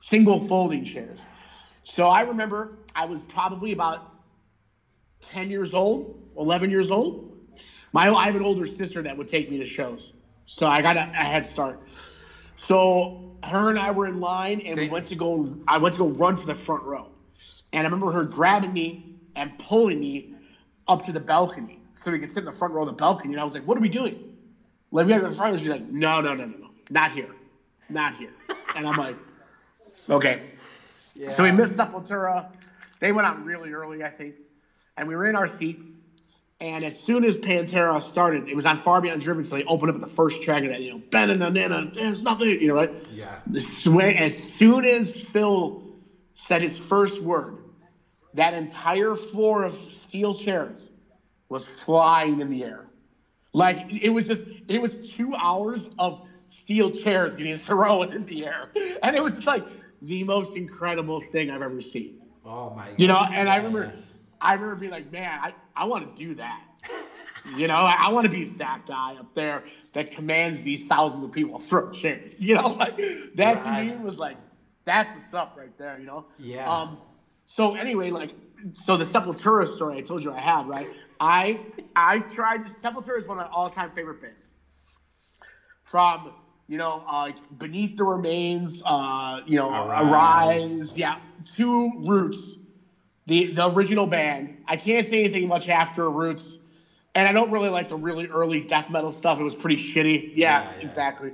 single 0.00 0.48
folding 0.48 0.86
chairs. 0.86 1.18
So 1.84 2.08
I 2.08 2.22
remember 2.22 2.78
I 2.94 3.04
was 3.04 3.22
probably 3.22 3.72
about 3.72 4.14
10 5.26 5.50
years 5.50 5.74
old, 5.74 6.22
11 6.38 6.70
years 6.70 6.90
old. 6.90 7.27
My 7.92 8.08
I 8.08 8.26
have 8.26 8.36
an 8.36 8.42
older 8.42 8.66
sister 8.66 9.02
that 9.02 9.16
would 9.16 9.28
take 9.28 9.50
me 9.50 9.58
to 9.58 9.64
shows, 9.64 10.12
so 10.46 10.66
I 10.66 10.82
got 10.82 10.96
a, 10.96 11.10
a 11.18 11.24
head 11.24 11.46
start. 11.46 11.80
So 12.56 13.36
her 13.42 13.70
and 13.70 13.78
I 13.78 13.90
were 13.90 14.06
in 14.06 14.20
line, 14.20 14.60
and 14.60 14.76
we 14.76 14.88
went 14.88 15.08
to 15.08 15.16
go. 15.16 15.56
I 15.66 15.78
went 15.78 15.94
to 15.94 16.00
go 16.00 16.08
run 16.08 16.36
for 16.36 16.46
the 16.46 16.54
front 16.54 16.84
row, 16.84 17.08
and 17.72 17.80
I 17.80 17.84
remember 17.84 18.12
her 18.12 18.24
grabbing 18.24 18.72
me 18.72 19.16
and 19.36 19.56
pulling 19.58 20.00
me 20.00 20.34
up 20.86 21.04
to 21.06 21.12
the 21.12 21.20
balcony 21.20 21.80
so 21.94 22.10
we 22.10 22.18
could 22.18 22.30
sit 22.30 22.40
in 22.40 22.44
the 22.46 22.52
front 22.52 22.74
row 22.74 22.82
of 22.82 22.86
the 22.86 22.92
balcony. 22.92 23.34
And 23.34 23.40
I 23.40 23.44
was 23.44 23.54
like, 23.54 23.64
"What 23.64 23.76
are 23.78 23.80
we 23.80 23.88
doing?" 23.88 24.34
Like 24.90 25.06
we 25.06 25.10
got 25.12 25.16
to 25.16 25.20
go 25.22 25.26
to 25.26 25.30
the 25.30 25.36
front. 25.36 25.52
row. 25.52 25.58
She's 25.58 25.68
like, 25.68 25.82
"No, 25.82 26.20
no, 26.20 26.34
no, 26.34 26.44
no, 26.44 26.56
no, 26.56 26.70
not 26.90 27.12
here, 27.12 27.34
not 27.88 28.14
here." 28.14 28.32
And 28.74 28.86
I'm 28.86 28.96
like, 28.96 29.16
"Okay." 30.08 30.40
Yeah. 31.14 31.32
So 31.32 31.42
we 31.42 31.50
missed 31.50 31.76
Sepultura. 31.76 32.46
They 33.00 33.12
went 33.12 33.26
out 33.26 33.44
really 33.44 33.72
early, 33.72 34.02
I 34.02 34.10
think. 34.10 34.34
And 34.96 35.06
we 35.08 35.16
were 35.16 35.28
in 35.28 35.36
our 35.36 35.46
seats. 35.48 35.92
And 36.60 36.84
as 36.84 36.98
soon 36.98 37.24
as 37.24 37.36
Pantera 37.36 38.02
started, 38.02 38.48
it 38.48 38.56
was 38.56 38.66
on 38.66 38.78
Far 38.78 39.00
Beyond 39.00 39.20
Driven, 39.20 39.44
so 39.44 39.54
they 39.54 39.64
opened 39.64 39.94
up 39.94 40.00
the 40.00 40.08
first 40.08 40.42
track 40.42 40.64
of 40.64 40.70
that, 40.70 40.80
you 40.80 40.90
know, 40.90 41.02
banana, 41.10 41.88
there's 41.94 42.22
nothing, 42.22 42.48
you 42.48 42.68
know, 42.68 42.74
right? 42.74 42.90
Yeah. 43.10 43.38
As 43.54 44.36
soon 44.36 44.84
as 44.84 45.14
Phil 45.16 45.78
said 46.34 46.62
his 46.62 46.76
first 46.76 47.20
word, 47.20 47.58
that 48.34 48.54
entire 48.54 49.14
floor 49.14 49.64
of 49.64 49.78
steel 49.90 50.34
chairs 50.34 50.90
was 51.48 51.66
flying 51.66 52.40
in 52.40 52.50
the 52.50 52.64
air. 52.64 52.84
Like 53.52 53.86
it 53.88 54.10
was 54.10 54.26
just, 54.26 54.44
it 54.66 54.80
was 54.80 54.96
two 54.96 55.34
hours 55.36 55.88
of 55.98 56.18
steel 56.48 56.90
chairs 56.90 57.36
getting 57.36 57.58
thrown 57.68 58.12
in 58.12 58.24
the 58.24 58.46
air, 58.46 58.68
and 59.02 59.14
it 59.14 59.22
was 59.22 59.36
just 59.36 59.46
like 59.46 59.64
the 60.02 60.24
most 60.24 60.56
incredible 60.56 61.20
thing 61.32 61.50
I've 61.50 61.62
ever 61.62 61.80
seen. 61.80 62.14
Oh 62.44 62.70
my. 62.70 62.88
God. 62.88 63.00
You 63.00 63.06
know, 63.06 63.24
and 63.32 63.48
I 63.48 63.56
remember, 63.56 63.94
I 64.40 64.54
remember 64.54 64.76
being 64.76 64.92
like, 64.92 65.10
man, 65.10 65.38
I, 65.42 65.54
I 65.74 65.84
want 65.84 66.04
to 66.04 66.24
do 66.24 66.34
that. 66.36 66.60
you 67.56 67.66
know, 67.66 67.74
I, 67.74 68.06
I 68.06 68.08
want 68.08 68.24
to 68.24 68.28
be 68.28 68.44
that 68.58 68.86
guy 68.86 69.16
up 69.16 69.26
there 69.34 69.64
that 69.94 70.10
commands 70.10 70.62
these 70.62 70.84
thousands 70.84 71.24
of 71.24 71.32
people 71.32 71.58
to 71.58 71.64
throw 71.64 71.90
chairs. 71.90 72.36
You 72.44 72.54
know, 72.54 72.68
like 72.68 72.96
that 73.34 73.62
to 73.62 73.70
me 73.70 73.96
was 73.96 74.18
like, 74.18 74.36
that's 74.84 75.14
what's 75.14 75.34
up 75.34 75.52
right 75.56 75.76
there. 75.78 75.98
You 75.98 76.06
know. 76.06 76.26
Yeah. 76.38 76.70
Um. 76.70 76.98
So 77.46 77.74
anyway, 77.74 78.10
like, 78.10 78.30
so 78.72 78.96
the 78.96 79.04
Sepultura 79.04 79.66
story 79.66 79.96
I 79.96 80.00
told 80.02 80.22
you 80.22 80.32
I 80.32 80.40
had, 80.40 80.66
right? 80.66 80.86
I 81.20 81.60
I 81.96 82.20
tried. 82.20 82.64
Sepultura 82.66 83.18
is 83.18 83.26
one 83.26 83.38
of 83.38 83.46
my 83.46 83.50
all-time 83.52 83.90
favorite 83.90 84.20
bands. 84.20 84.54
From 85.84 86.30
you 86.68 86.76
know, 86.76 87.02
uh, 87.08 87.30
beneath 87.56 87.96
the 87.96 88.04
remains, 88.04 88.82
uh, 88.84 89.40
you 89.46 89.56
know, 89.56 89.70
Arise. 89.70 90.04
Arise, 90.04 90.98
yeah, 90.98 91.14
to 91.56 91.90
Roots, 92.06 92.57
the 93.28 93.52
the 93.52 93.68
original 93.70 94.06
band. 94.06 94.50
I 94.66 94.76
can't 94.76 95.06
say 95.06 95.20
anything 95.20 95.48
much 95.48 95.68
after 95.68 96.10
Roots, 96.10 96.58
and 97.14 97.28
I 97.28 97.32
don't 97.32 97.50
really 97.50 97.68
like 97.68 97.88
the 97.88 97.96
really 97.96 98.26
early 98.26 98.60
death 98.62 98.90
metal 98.90 99.12
stuff. 99.12 99.38
It 99.38 99.44
was 99.44 99.54
pretty 99.54 99.76
shitty. 99.76 100.30
Yeah, 100.34 100.62
Yeah, 100.62 100.72
yeah. 100.76 100.84
exactly. 100.84 101.32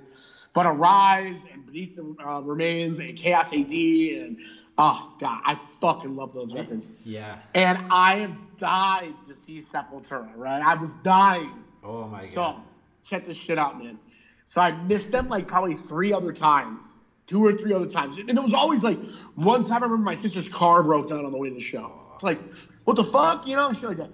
But 0.52 0.66
Arise 0.66 1.46
and 1.52 1.64
Beneath 1.66 1.94
the 1.96 2.14
uh, 2.24 2.40
Remains 2.40 2.98
and 2.98 3.16
Chaos 3.16 3.52
AD 3.52 3.72
and 3.72 4.36
oh 4.76 5.00
god, 5.20 5.40
I 5.44 5.58
fucking 5.80 6.14
love 6.14 6.32
those 6.32 6.54
records. 6.54 6.88
Yeah. 7.04 7.38
And 7.54 7.78
I 7.90 8.18
have 8.18 8.36
died 8.58 9.16
to 9.28 9.36
see 9.36 9.60
Sepultura. 9.60 10.32
Right, 10.36 10.62
I 10.62 10.74
was 10.74 10.94
dying. 10.94 11.64
Oh 11.82 12.08
my 12.08 12.22
god. 12.22 12.30
So 12.30 12.56
check 13.04 13.24
this 13.26 13.36
shit 13.36 13.58
out, 13.58 13.78
man. 13.78 13.98
So 14.46 14.60
I 14.60 14.72
missed 14.72 15.10
them 15.12 15.28
like 15.28 15.46
probably 15.48 15.76
three 15.76 16.12
other 16.12 16.32
times, 16.32 16.98
two 17.26 17.44
or 17.44 17.52
three 17.54 17.72
other 17.72 17.86
times, 17.86 18.18
and 18.18 18.28
it 18.30 18.42
was 18.42 18.52
always 18.52 18.82
like 18.82 18.98
one 19.34 19.64
time. 19.64 19.82
I 19.82 19.86
remember 19.86 20.04
my 20.04 20.14
sister's 20.14 20.48
car 20.48 20.82
broke 20.82 21.08
down 21.08 21.24
on 21.24 21.32
the 21.32 21.38
way 21.38 21.48
to 21.48 21.54
the 21.54 21.60
show. 21.60 21.92
It's 22.14 22.24
like, 22.24 22.40
what 22.84 22.96
the 22.96 23.04
fuck, 23.04 23.46
you 23.46 23.56
know, 23.56 23.72
shit 23.72 23.88
like 23.88 23.96
that. 23.98 24.10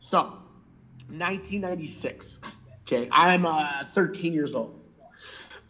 So, 0.00 0.18
1996. 1.08 2.38
Okay, 2.82 3.08
I'm 3.10 3.46
uh, 3.46 3.84
13 3.94 4.32
years 4.32 4.54
old. 4.54 4.80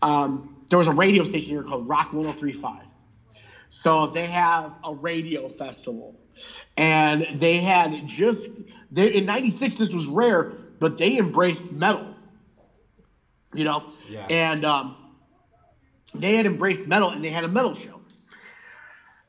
Um, 0.02 0.56
there 0.68 0.78
was 0.78 0.86
a 0.88 0.92
radio 0.92 1.24
station 1.24 1.50
here 1.50 1.62
called 1.62 1.88
Rock 1.88 2.12
1035. 2.12 2.82
So 3.70 4.08
they 4.08 4.26
have 4.26 4.72
a 4.84 4.94
radio 4.94 5.48
festival, 5.48 6.18
and 6.76 7.26
they 7.40 7.58
had 7.58 8.06
just 8.06 8.48
they 8.90 9.08
in 9.14 9.26
'96. 9.26 9.76
This 9.76 9.92
was 9.92 10.06
rare, 10.06 10.52
but 10.78 10.98
they 10.98 11.18
embraced 11.18 11.70
metal. 11.72 12.14
You 13.54 13.64
know, 13.64 13.92
Yeah. 14.08 14.26
and 14.26 14.64
um, 14.64 14.96
they 16.14 16.34
had 16.34 16.46
embraced 16.46 16.86
metal, 16.86 17.10
and 17.10 17.24
they 17.24 17.30
had 17.30 17.44
a 17.44 17.48
metal 17.48 17.74
show. 17.74 18.02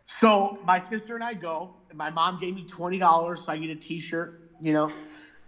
So 0.07 0.57
my 0.63 0.79
sister 0.79 1.15
and 1.15 1.23
I 1.23 1.33
go. 1.33 1.71
And 1.89 1.97
my 1.97 2.09
mom 2.09 2.37
gave 2.37 2.53
me 2.53 2.65
twenty 2.65 2.97
dollars, 2.97 3.43
so 3.43 3.51
I 3.51 3.57
get 3.57 3.69
a 3.69 3.75
T-shirt. 3.75 4.33
You 4.59 4.73
know, 4.73 4.89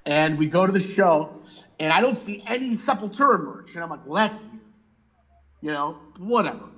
and 0.06 0.38
we 0.38 0.48
go 0.48 0.66
to 0.66 0.72
the 0.72 0.82
show, 0.82 1.32
and 1.80 1.92
I 1.92 2.02
don't 2.02 2.18
see 2.18 2.40
any 2.48 2.72
Sepultura 2.74 3.40
merch, 3.42 3.70
and 3.76 3.84
I'm 3.84 3.90
like, 3.90 4.02
well, 4.04 4.16
that's 4.24 4.42
weird. 4.42 4.64
You 5.62 5.72
know, 5.72 5.98
whatever. 6.18 6.72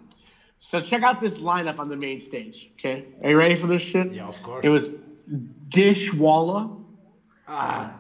So 0.60 0.82
check 0.82 1.04
out 1.04 1.20
this 1.20 1.40
lineup 1.40 1.80
on 1.80 1.90
the 1.90 1.96
main 1.98 2.20
stage. 2.20 2.70
Okay, 2.80 3.06
are 3.24 3.30
you 3.32 3.38
ready 3.38 3.56
for 3.56 3.68
this 3.68 3.82
shit? 3.84 4.12
Yeah, 4.12 4.26
of 4.28 4.42
course. 4.44 4.66
It 4.66 4.70
was 4.70 4.92
Dishwalla, 5.70 6.72
Ah. 7.48 7.96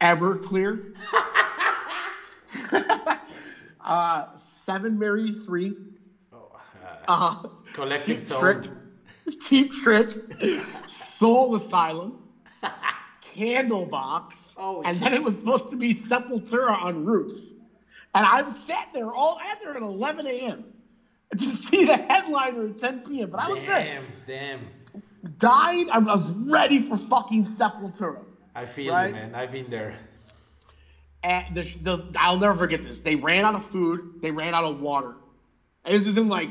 Everclear, 0.00 0.80
uh, 3.84 4.24
Seven 4.64 4.98
Mary 4.98 5.32
Three, 5.44 5.74
uh, 7.06 7.42
Collective 7.74 8.06
Cheap 8.16 8.20
Soul. 8.20 8.40
Trick, 8.40 8.70
Cheap 9.42 9.72
Trick, 9.72 10.08
Soul 10.86 11.54
Asylum, 11.56 12.18
Candlebox, 13.36 14.52
Oh, 14.56 14.82
and 14.82 14.96
shit. 14.96 15.04
then 15.04 15.14
it 15.14 15.22
was 15.22 15.36
supposed 15.36 15.70
to 15.70 15.76
be 15.76 15.92
Sepultura 15.94 16.70
on 16.82 17.04
Roots. 17.04 17.50
And 18.14 18.24
I 18.24 18.48
sat 18.52 18.88
there 18.94 19.12
all 19.12 19.38
at 19.40 19.60
there 19.62 19.76
at 19.76 19.82
11 19.82 20.26
a.m. 20.26 20.64
to 21.38 21.50
see 21.50 21.84
the 21.84 21.96
headliner 21.96 22.68
at 22.68 22.78
10 22.78 23.00
p.m. 23.00 23.30
But 23.30 23.40
I 23.40 23.48
was 23.48 23.62
there. 23.64 23.78
Damn, 23.80 24.04
damn. 24.26 24.60
Died. 25.38 25.88
I 25.90 25.98
was 25.98 26.26
ready 26.30 26.80
for 26.80 26.96
fucking 26.96 27.44
Sepultura. 27.44 28.24
I 28.54 28.64
feel 28.66 28.94
Right? 28.94 29.08
you, 29.08 29.14
man. 29.14 29.34
I've 29.34 29.50
been 29.52 29.68
there. 29.68 29.98
And 31.24 31.56
the, 31.56 31.62
the, 31.62 32.04
I'll 32.16 32.38
never 32.38 32.54
forget 32.54 32.82
this. 32.82 33.00
They 33.00 33.16
ran 33.16 33.46
out 33.46 33.54
of 33.54 33.64
food. 33.64 34.20
They 34.20 34.30
ran 34.30 34.54
out 34.54 34.64
of 34.64 34.82
water. 34.82 35.14
And 35.84 35.94
this 35.94 36.06
is 36.06 36.18
in 36.18 36.28
like 36.28 36.50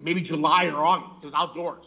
maybe 0.00 0.20
July 0.20 0.64
or 0.66 0.82
August. 0.84 1.22
It 1.22 1.26
was 1.26 1.34
outdoors. 1.34 1.86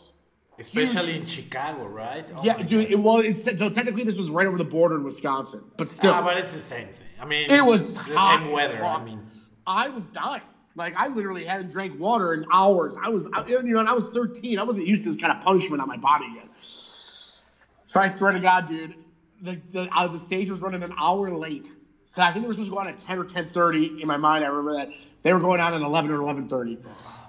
Especially 0.58 1.18
in 1.18 1.26
Chicago, 1.26 1.86
right? 1.86 2.26
Oh 2.36 2.44
yeah, 2.44 2.64
dude. 2.64 2.90
It 2.90 2.98
was. 2.98 3.26
It's, 3.26 3.44
so 3.60 3.70
technically, 3.70 4.04
this 4.06 4.18
was 4.18 4.30
right 4.30 4.48
over 4.48 4.58
the 4.58 4.64
border 4.64 4.96
in 4.96 5.04
Wisconsin, 5.04 5.62
but 5.78 5.88
still, 5.88 6.12
Ah, 6.12 6.24
but 6.24 6.38
it's 6.38 6.54
the 6.54 6.60
same 6.60 6.88
thing. 6.88 7.06
I 7.22 7.26
mean, 7.26 7.52
it 7.52 7.64
was 7.64 7.94
the 7.94 8.00
hot 8.00 8.40
same 8.40 8.52
weather. 8.52 8.84
I 8.84 9.04
mean, 9.04 9.22
I 9.68 9.90
was 9.90 10.04
dying. 10.06 10.42
Like 10.76 10.96
I 10.96 11.10
literally 11.10 11.46
hadn't 11.46 11.72
drank 11.72 12.00
water 12.00 12.34
in 12.34 12.46
hours. 12.52 12.96
I 13.04 13.10
was, 13.10 13.28
I, 13.34 13.46
you 13.46 13.62
know, 13.62 13.80
and 13.80 13.90
I 13.90 13.94
was 13.94 14.08
13. 14.08 14.58
I 14.58 14.64
wasn't 14.64 14.88
used 14.88 15.04
to 15.04 15.12
this 15.12 15.22
kind 15.22 15.32
of 15.36 15.44
punishment 15.44 15.82
on 15.82 15.88
my 15.88 15.98
body 15.98 16.26
yet. 16.36 16.48
So 16.62 18.00
I 18.00 18.08
swear 18.08 18.32
to 18.32 18.40
God, 18.40 18.68
dude, 18.68 18.96
the 19.42 19.62
the, 19.72 19.82
uh, 19.96 20.08
the 20.08 20.20
stage 20.20 20.50
was 20.50 20.60
running 20.60 20.82
an 20.82 20.94
hour 20.98 21.30
late. 21.36 21.72
So 22.08 22.22
I 22.22 22.32
think 22.32 22.44
they 22.44 22.48
were 22.48 22.54
supposed 22.54 22.70
to 22.70 22.74
go 22.74 22.80
on 22.80 22.88
at 22.88 22.98
10 22.98 23.20
or 23.20 23.26
10:30. 23.26 24.00
In 24.00 24.08
my 24.08 24.18
mind, 24.18 24.44
I 24.44 24.48
remember 24.48 24.80
that 24.80 24.90
they 25.24 25.34
were 25.34 25.40
going 25.40 25.60
on 25.60 25.74
at 25.74 25.82
11 25.82 26.10
or 26.10 26.20
11:30. 26.20 26.80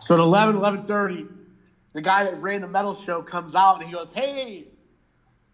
So 0.00 0.14
at 0.14 0.20
11, 0.20 0.56
11:30, 0.56 1.26
the 1.94 2.00
guy 2.00 2.24
that 2.24 2.36
ran 2.40 2.60
the 2.60 2.68
metal 2.68 2.94
show 2.94 3.22
comes 3.22 3.54
out 3.56 3.76
and 3.76 3.84
he 3.84 3.92
goes, 3.92 4.12
"Hey, 4.12 4.68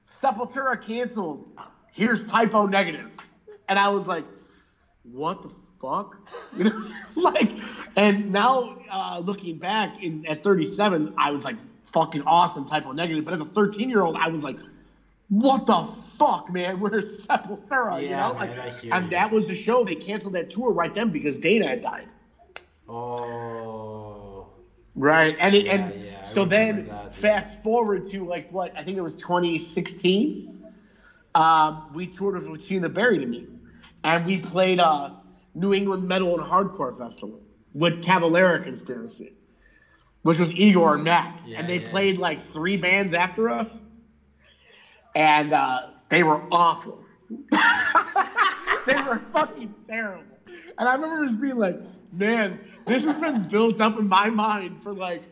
Sepultura 0.06 0.80
canceled. 0.80 1.42
Here's 1.92 2.26
Type 2.26 2.54
O 2.54 2.66
Negative." 2.66 3.10
And 3.66 3.78
I 3.78 3.88
was 3.88 4.06
like, 4.06 4.26
"What 5.04 5.40
the 5.40 5.50
fuck?" 5.80 6.18
You 6.56 6.64
know, 6.64 6.72
like, 7.16 7.52
and 7.96 8.28
now 8.28 8.68
uh, 8.92 9.18
looking 9.20 9.56
back 9.56 9.96
in 9.98 10.22
at 10.28 10.42
37, 10.42 11.08
I 11.16 11.30
was 11.30 11.44
like, 11.44 11.56
"Fucking 11.92 12.22
awesome, 12.26 12.66
Type 12.66 12.84
O 12.86 12.92
Negative." 12.92 13.24
But 13.24 13.34
as 13.34 13.40
a 13.40 13.46
13 13.46 13.88
year 13.88 14.02
old, 14.02 14.16
I 14.20 14.28
was 14.28 14.44
like, 14.44 14.58
"What 15.28 15.64
the 15.64 15.86
fuck, 16.18 16.50
man? 16.52 16.80
we're 16.80 17.00
Sepultura?" 17.00 18.02
you 18.02 18.10
know, 18.10 18.34
man, 18.34 18.34
like, 18.34 18.58
I 18.58 18.70
hear 18.70 18.94
and 18.94 19.04
you. 19.06 19.10
that 19.10 19.30
was 19.30 19.46
the 19.46 19.54
show. 19.54 19.84
They 19.84 19.94
canceled 19.96 20.34
that 20.34 20.50
tour 20.50 20.72
right 20.72 20.94
then 20.94 21.10
because 21.10 21.38
Dana 21.38 21.68
had 21.68 21.82
died. 21.82 22.08
oh, 22.88 24.48
Right, 24.94 25.36
and 25.40 25.54
it, 25.54 25.66
Yeah, 25.66 25.72
and 25.72 26.04
yeah, 26.04 26.24
so 26.24 26.44
then 26.44 26.86
that, 26.86 27.14
fast 27.16 27.56
forward 27.62 28.04
to 28.10 28.24
like 28.26 28.50
what 28.50 28.76
I 28.76 28.84
think 28.84 28.96
it 28.96 29.00
was 29.02 29.16
2016. 29.16 30.64
Um, 31.34 31.92
we 31.92 32.06
toured 32.06 32.48
with 32.48 32.68
the 32.68 32.88
Buried 32.88 33.22
and 33.22 33.30
Me, 33.30 33.46
and 34.04 34.24
we 34.24 34.38
played 34.38 34.78
uh, 34.78 35.10
New 35.54 35.74
England 35.74 36.06
Metal 36.06 36.38
and 36.38 36.48
Hardcore 36.48 36.96
Festival 36.96 37.40
with 37.72 38.02
Cavalera 38.02 38.62
Conspiracy, 38.62 39.32
which 40.22 40.38
was 40.38 40.52
Igor 40.52 40.94
and 40.94 41.04
Max, 41.04 41.48
Yeah, 41.48 41.58
and 41.58 41.68
they 41.68 41.78
yeah. 41.78 41.90
played 41.90 42.18
like 42.18 42.52
three 42.52 42.76
bands 42.76 43.14
after 43.14 43.50
us, 43.50 43.76
and 45.16 45.52
uh, 45.52 45.80
they 46.14 46.22
were 46.22 46.40
awful. 46.52 47.04
they 48.86 48.94
were 49.02 49.20
fucking 49.32 49.74
terrible. 49.86 50.22
And 50.78 50.88
I 50.88 50.94
remember 50.94 51.26
just 51.26 51.40
being 51.40 51.56
like, 51.56 51.76
man, 52.12 52.60
this 52.86 53.04
has 53.04 53.16
been 53.16 53.48
built 53.48 53.80
up 53.80 53.98
in 53.98 54.06
my 54.08 54.30
mind 54.30 54.80
for 54.82 54.92
like 54.92 55.22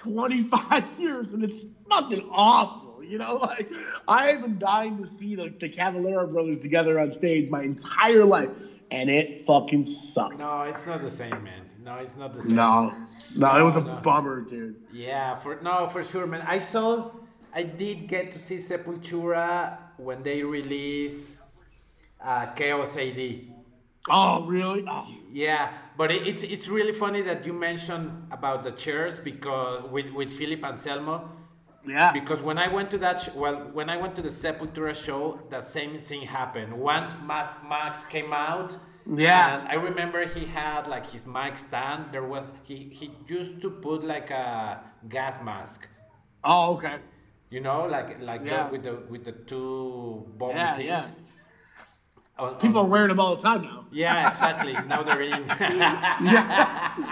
25 0.00 0.84
years 0.98 1.32
and 1.32 1.44
it's 1.44 1.64
fucking 1.88 2.28
awful. 2.32 3.04
You 3.04 3.18
know, 3.18 3.36
like 3.36 3.72
I 4.08 4.26
have 4.32 4.40
been 4.42 4.58
dying 4.58 5.00
to 5.00 5.06
see 5.08 5.36
the, 5.36 5.54
the 5.60 5.68
Cavalera 5.68 6.26
brothers 6.32 6.58
together 6.60 6.98
on 6.98 7.12
stage 7.12 7.48
my 7.50 7.62
entire 7.62 8.24
life. 8.24 8.50
And 8.90 9.08
it 9.10 9.46
fucking 9.46 9.84
sucked. 9.84 10.38
no, 10.38 10.62
it's 10.62 10.86
not 10.86 11.02
the 11.02 11.10
same, 11.10 11.42
man. 11.44 11.62
No, 11.84 11.96
it's 11.96 12.16
not 12.16 12.34
the 12.34 12.42
same. 12.42 12.56
No, 12.56 12.92
no, 13.36 13.56
it 13.58 13.62
was 13.62 13.76
a 13.76 13.80
No, 13.80 13.94
no. 13.94 14.00
bummer, 14.00 14.40
dude. 14.42 14.76
Yeah, 14.92 15.36
for 15.36 15.60
no, 15.60 15.86
for 15.88 16.02
sure, 16.02 16.26
man. 16.26 16.42
I 16.46 16.58
saw, 16.60 17.10
I 17.54 17.62
did 17.64 18.08
get 18.08 18.32
to 18.32 18.38
see 18.40 18.56
Sepultura 18.56 19.78
when 19.98 20.22
they 20.22 20.42
release 20.42 21.40
uh, 22.22 22.46
Chaos 22.46 22.96
AD. 22.96 23.40
Oh, 24.08 24.44
really? 24.46 24.84
Oh, 24.88 25.06
Yeah, 25.32 25.72
but 25.96 26.12
it, 26.12 26.26
it's 26.26 26.42
it's 26.42 26.68
really 26.68 26.92
funny 26.92 27.22
that 27.22 27.44
you 27.46 27.52
mentioned 27.52 28.28
about 28.30 28.62
the 28.64 28.70
chairs 28.72 29.18
because 29.18 29.90
with 29.90 30.10
with 30.12 30.32
Philip 30.32 30.62
Anselmo 30.64 31.28
yeah. 31.86 32.12
because 32.12 32.40
when 32.42 32.58
I 32.58 32.68
went 32.68 32.90
to 32.92 32.98
that 32.98 33.20
sh- 33.20 33.34
well 33.34 33.56
when 33.72 33.88
I 33.90 33.96
went 33.96 34.14
to 34.16 34.22
the 34.22 34.28
Sepultura 34.30 34.94
show 34.94 35.40
the 35.50 35.60
same 35.60 36.00
thing 36.00 36.22
happened 36.22 36.72
once 36.72 37.14
Max 37.26 37.50
Max 37.68 38.04
came 38.04 38.32
out 38.32 38.76
Yeah. 39.06 39.58
and 39.60 39.68
I 39.68 39.74
remember 39.74 40.26
he 40.26 40.44
had 40.46 40.86
like 40.86 41.06
his 41.10 41.26
mic 41.26 41.56
stand 41.58 42.00
there 42.12 42.24
was 42.34 42.52
he 42.68 42.76
he 42.98 43.06
used 43.26 43.60
to 43.62 43.70
put 43.70 44.04
like 44.04 44.30
a 44.30 44.80
gas 45.08 45.42
mask 45.42 45.88
Oh, 46.44 46.74
okay. 46.76 46.96
You 47.50 47.60
know 47.60 47.86
like 47.86 48.20
like 48.20 48.42
Yeah. 48.44 48.64
the, 48.66 48.72
with 48.72 48.82
the 48.84 48.94
with 49.10 49.24
the 49.24 49.32
two 49.32 50.26
bomb 50.38 50.50
Yeah, 50.56 50.76
things 50.76 50.86
yeah. 50.88 51.06
On- 52.38 52.50
on- 52.54 52.60
People 52.60 52.80
are 52.82 52.86
wearing 52.86 53.08
them 53.08 53.20
all 53.20 53.36
the 53.36 53.42
time 53.42 53.62
now. 53.62 53.86
yeah 53.92 54.28
exactly 54.30 54.72
now 54.72 55.02
they're 55.02 55.22
in 55.22 55.42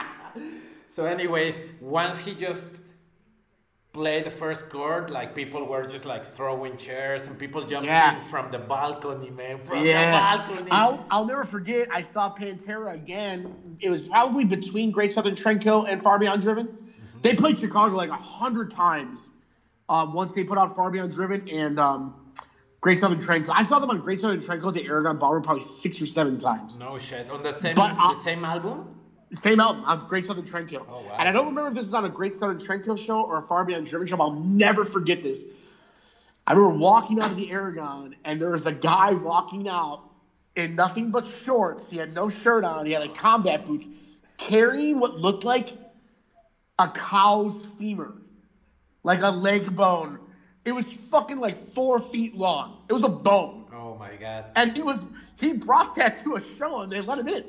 So, 0.89 1.07
anyways, 1.07 1.61
once 1.81 2.19
he 2.21 2.35
just 2.37 2.81
played 3.93 4.25
the 4.27 4.31
first 4.31 4.71
chord, 4.71 5.11
like 5.11 5.35
people 5.35 5.67
were 5.67 5.85
just 5.87 6.05
like 6.05 6.25
throwing 6.37 6.77
chairs 6.77 7.27
and 7.27 7.37
people 7.37 7.65
jumping 7.67 7.89
Yeah. 7.91 8.21
from 8.21 8.53
the 8.53 8.59
balcony, 8.61 9.31
man, 9.31 9.59
from 9.59 9.85
Yeah. 9.85 10.07
the 10.07 10.13
balcony. 10.47 10.71
I'll, 10.71 11.05
I'll 11.11 11.25
never 11.27 11.45
forget, 11.45 11.89
I 11.93 12.03
saw 12.03 12.33
Pantera 12.33 12.95
again. 12.95 13.77
It 13.81 13.91
was 13.91 14.03
probably 14.03 14.45
between 14.45 14.93
Great 14.93 15.13
Southern 15.13 15.35
Trendkill 15.35 15.89
and 15.91 16.01
Far 16.01 16.17
Beyond 16.21 16.43
Driven. 16.43 16.67
Mm-hmm. 16.69 17.19
They 17.23 17.35
played 17.35 17.59
Chicago 17.59 17.97
like 17.97 18.11
a 18.11 18.15
hundred 18.39 18.71
times 18.71 19.31
uh, 19.89 20.07
once 20.09 20.33
they 20.33 20.45
put 20.45 20.59
out 20.59 20.75
Far 20.77 20.91
Beyond 20.91 21.13
Driven 21.13 21.49
and 21.49 21.79
um, 21.79 22.15
Great 22.81 23.01
Southern 23.01 23.21
Trendkill. 23.21 23.53
I 23.55 23.65
saw 23.65 23.79
them 23.79 23.91
on 23.91 24.01
Great 24.01 24.21
Southern 24.21 24.41
at 24.41 24.75
the 24.75 24.85
Aragon 24.85 25.19
Ballroom 25.19 25.43
probably 25.43 25.63
six 25.65 26.01
or 26.01 26.07
seven 26.07 26.39
times. 26.39 26.79
no 26.79 26.99
shit 26.99 27.31
on 27.31 27.43
the 27.43 27.53
same 27.53 27.75
But, 27.77 27.93
uh, 27.99 28.09
the 28.09 28.15
same 28.15 28.45
album. 28.45 29.01
Same 29.35 29.59
album 29.59 29.85
on 29.85 30.07
Great 30.07 30.27
Southern 30.27 30.45
Trendkill. 30.45 30.87
Oh, 30.89 31.03
wow. 31.03 31.17
And 31.19 31.29
I 31.29 31.33
don't 31.33 31.47
remember 31.47 31.69
if 31.69 31.75
this 31.75 31.87
is 31.87 31.95
on 31.95 32.05
a 32.05 32.09
Great 32.09 32.37
Southern 32.37 32.59
Trendkill 32.59 32.99
show 32.99 33.23
or 33.23 33.43
a 33.43 33.47
Far 33.47 33.65
Beyond 33.65 33.87
Driven 33.87 34.07
show, 34.07 34.17
but 34.17 34.25
I'll 34.25 34.41
never 34.41 34.85
forget 34.85 35.23
this. 35.23 35.45
I 36.47 36.53
remember 36.53 36.79
walking 36.79 37.21
out 37.21 37.31
of 37.31 37.37
the 37.37 37.51
Aragon, 37.51 38.17
and 38.25 38.41
there 38.41 38.51
was 38.51 38.67
a 38.67 38.73
guy 38.73 39.13
walking 39.13 39.67
out 39.67 40.03
in 40.55 40.77
nothing 40.77 41.11
but 41.11 41.27
shorts. 41.27 41.89
He 41.91 41.97
had 41.97 42.15
no 42.15 42.29
shirt 42.29 42.65
on. 42.65 42.87
He 42.87 42.93
had 42.93 43.01
like 43.01 43.17
combat 43.17 43.67
boots, 43.67 43.89
carrying 44.37 45.01
what 45.01 45.19
looked 45.19 45.45
like 45.45 45.73
a 46.79 46.89
cow's 46.91 47.65
femur, 47.79 48.13
like 49.05 49.21
a 49.23 49.31
leg 49.31 49.75
bone. 49.77 50.19
It 50.65 50.73
was 50.73 50.93
fucking 51.11 51.39
like 51.39 51.73
four 51.75 52.01
feet 52.01 52.35
long. 52.37 52.79
It 52.89 52.93
was 52.93 53.05
a 53.05 53.09
bone, 53.09 53.67
Oh 53.73 53.97
my 53.99 54.17
god. 54.17 54.47
and 54.57 54.73
he 54.75 54.83
was 54.83 55.01
he 55.39 55.53
brought 55.53 55.95
that 55.97 56.23
to 56.25 56.37
a 56.37 56.41
show, 56.41 56.81
and 56.81 56.91
they 56.91 57.01
let 57.01 57.19
him 57.19 57.29
in. 57.29 57.45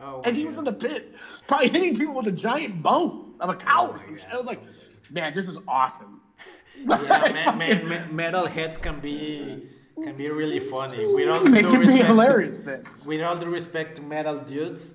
Oh 0.00 0.22
And 0.24 0.36
he 0.36 0.44
was 0.46 0.58
in 0.58 0.64
the 0.64 0.72
pit, 0.72 1.14
probably 1.46 1.68
hitting 1.68 1.96
people 1.96 2.14
with 2.14 2.26
a 2.26 2.32
giant 2.32 2.82
bone 2.82 3.34
of 3.40 3.50
a 3.50 3.54
cow 3.54 3.88
Oh 3.90 3.94
or 3.94 4.02
some 4.02 4.16
shit. 4.16 4.26
I 4.32 4.36
was 4.36 4.46
like, 4.46 4.60
man, 5.10 5.34
this 5.34 5.48
is 5.48 5.58
awesome. 5.68 6.20
yeah, 6.76 7.52
man, 7.56 7.88
man, 7.88 8.14
metal 8.16 8.46
heads 8.46 8.78
can 8.78 9.00
be 9.00 9.68
can 10.02 10.16
be 10.16 10.28
really 10.30 10.58
funny. 10.58 11.04
All 11.04 11.40
They 11.44 11.62
due 11.62 11.70
can 11.70 11.86
be 11.86 12.02
hilarious 12.02 12.60
then. 12.60 12.84
with 13.04 13.20
all 13.22 13.36
the 13.36 13.46
respect 13.48 13.96
to 13.96 14.02
metal 14.02 14.38
dudes, 14.38 14.94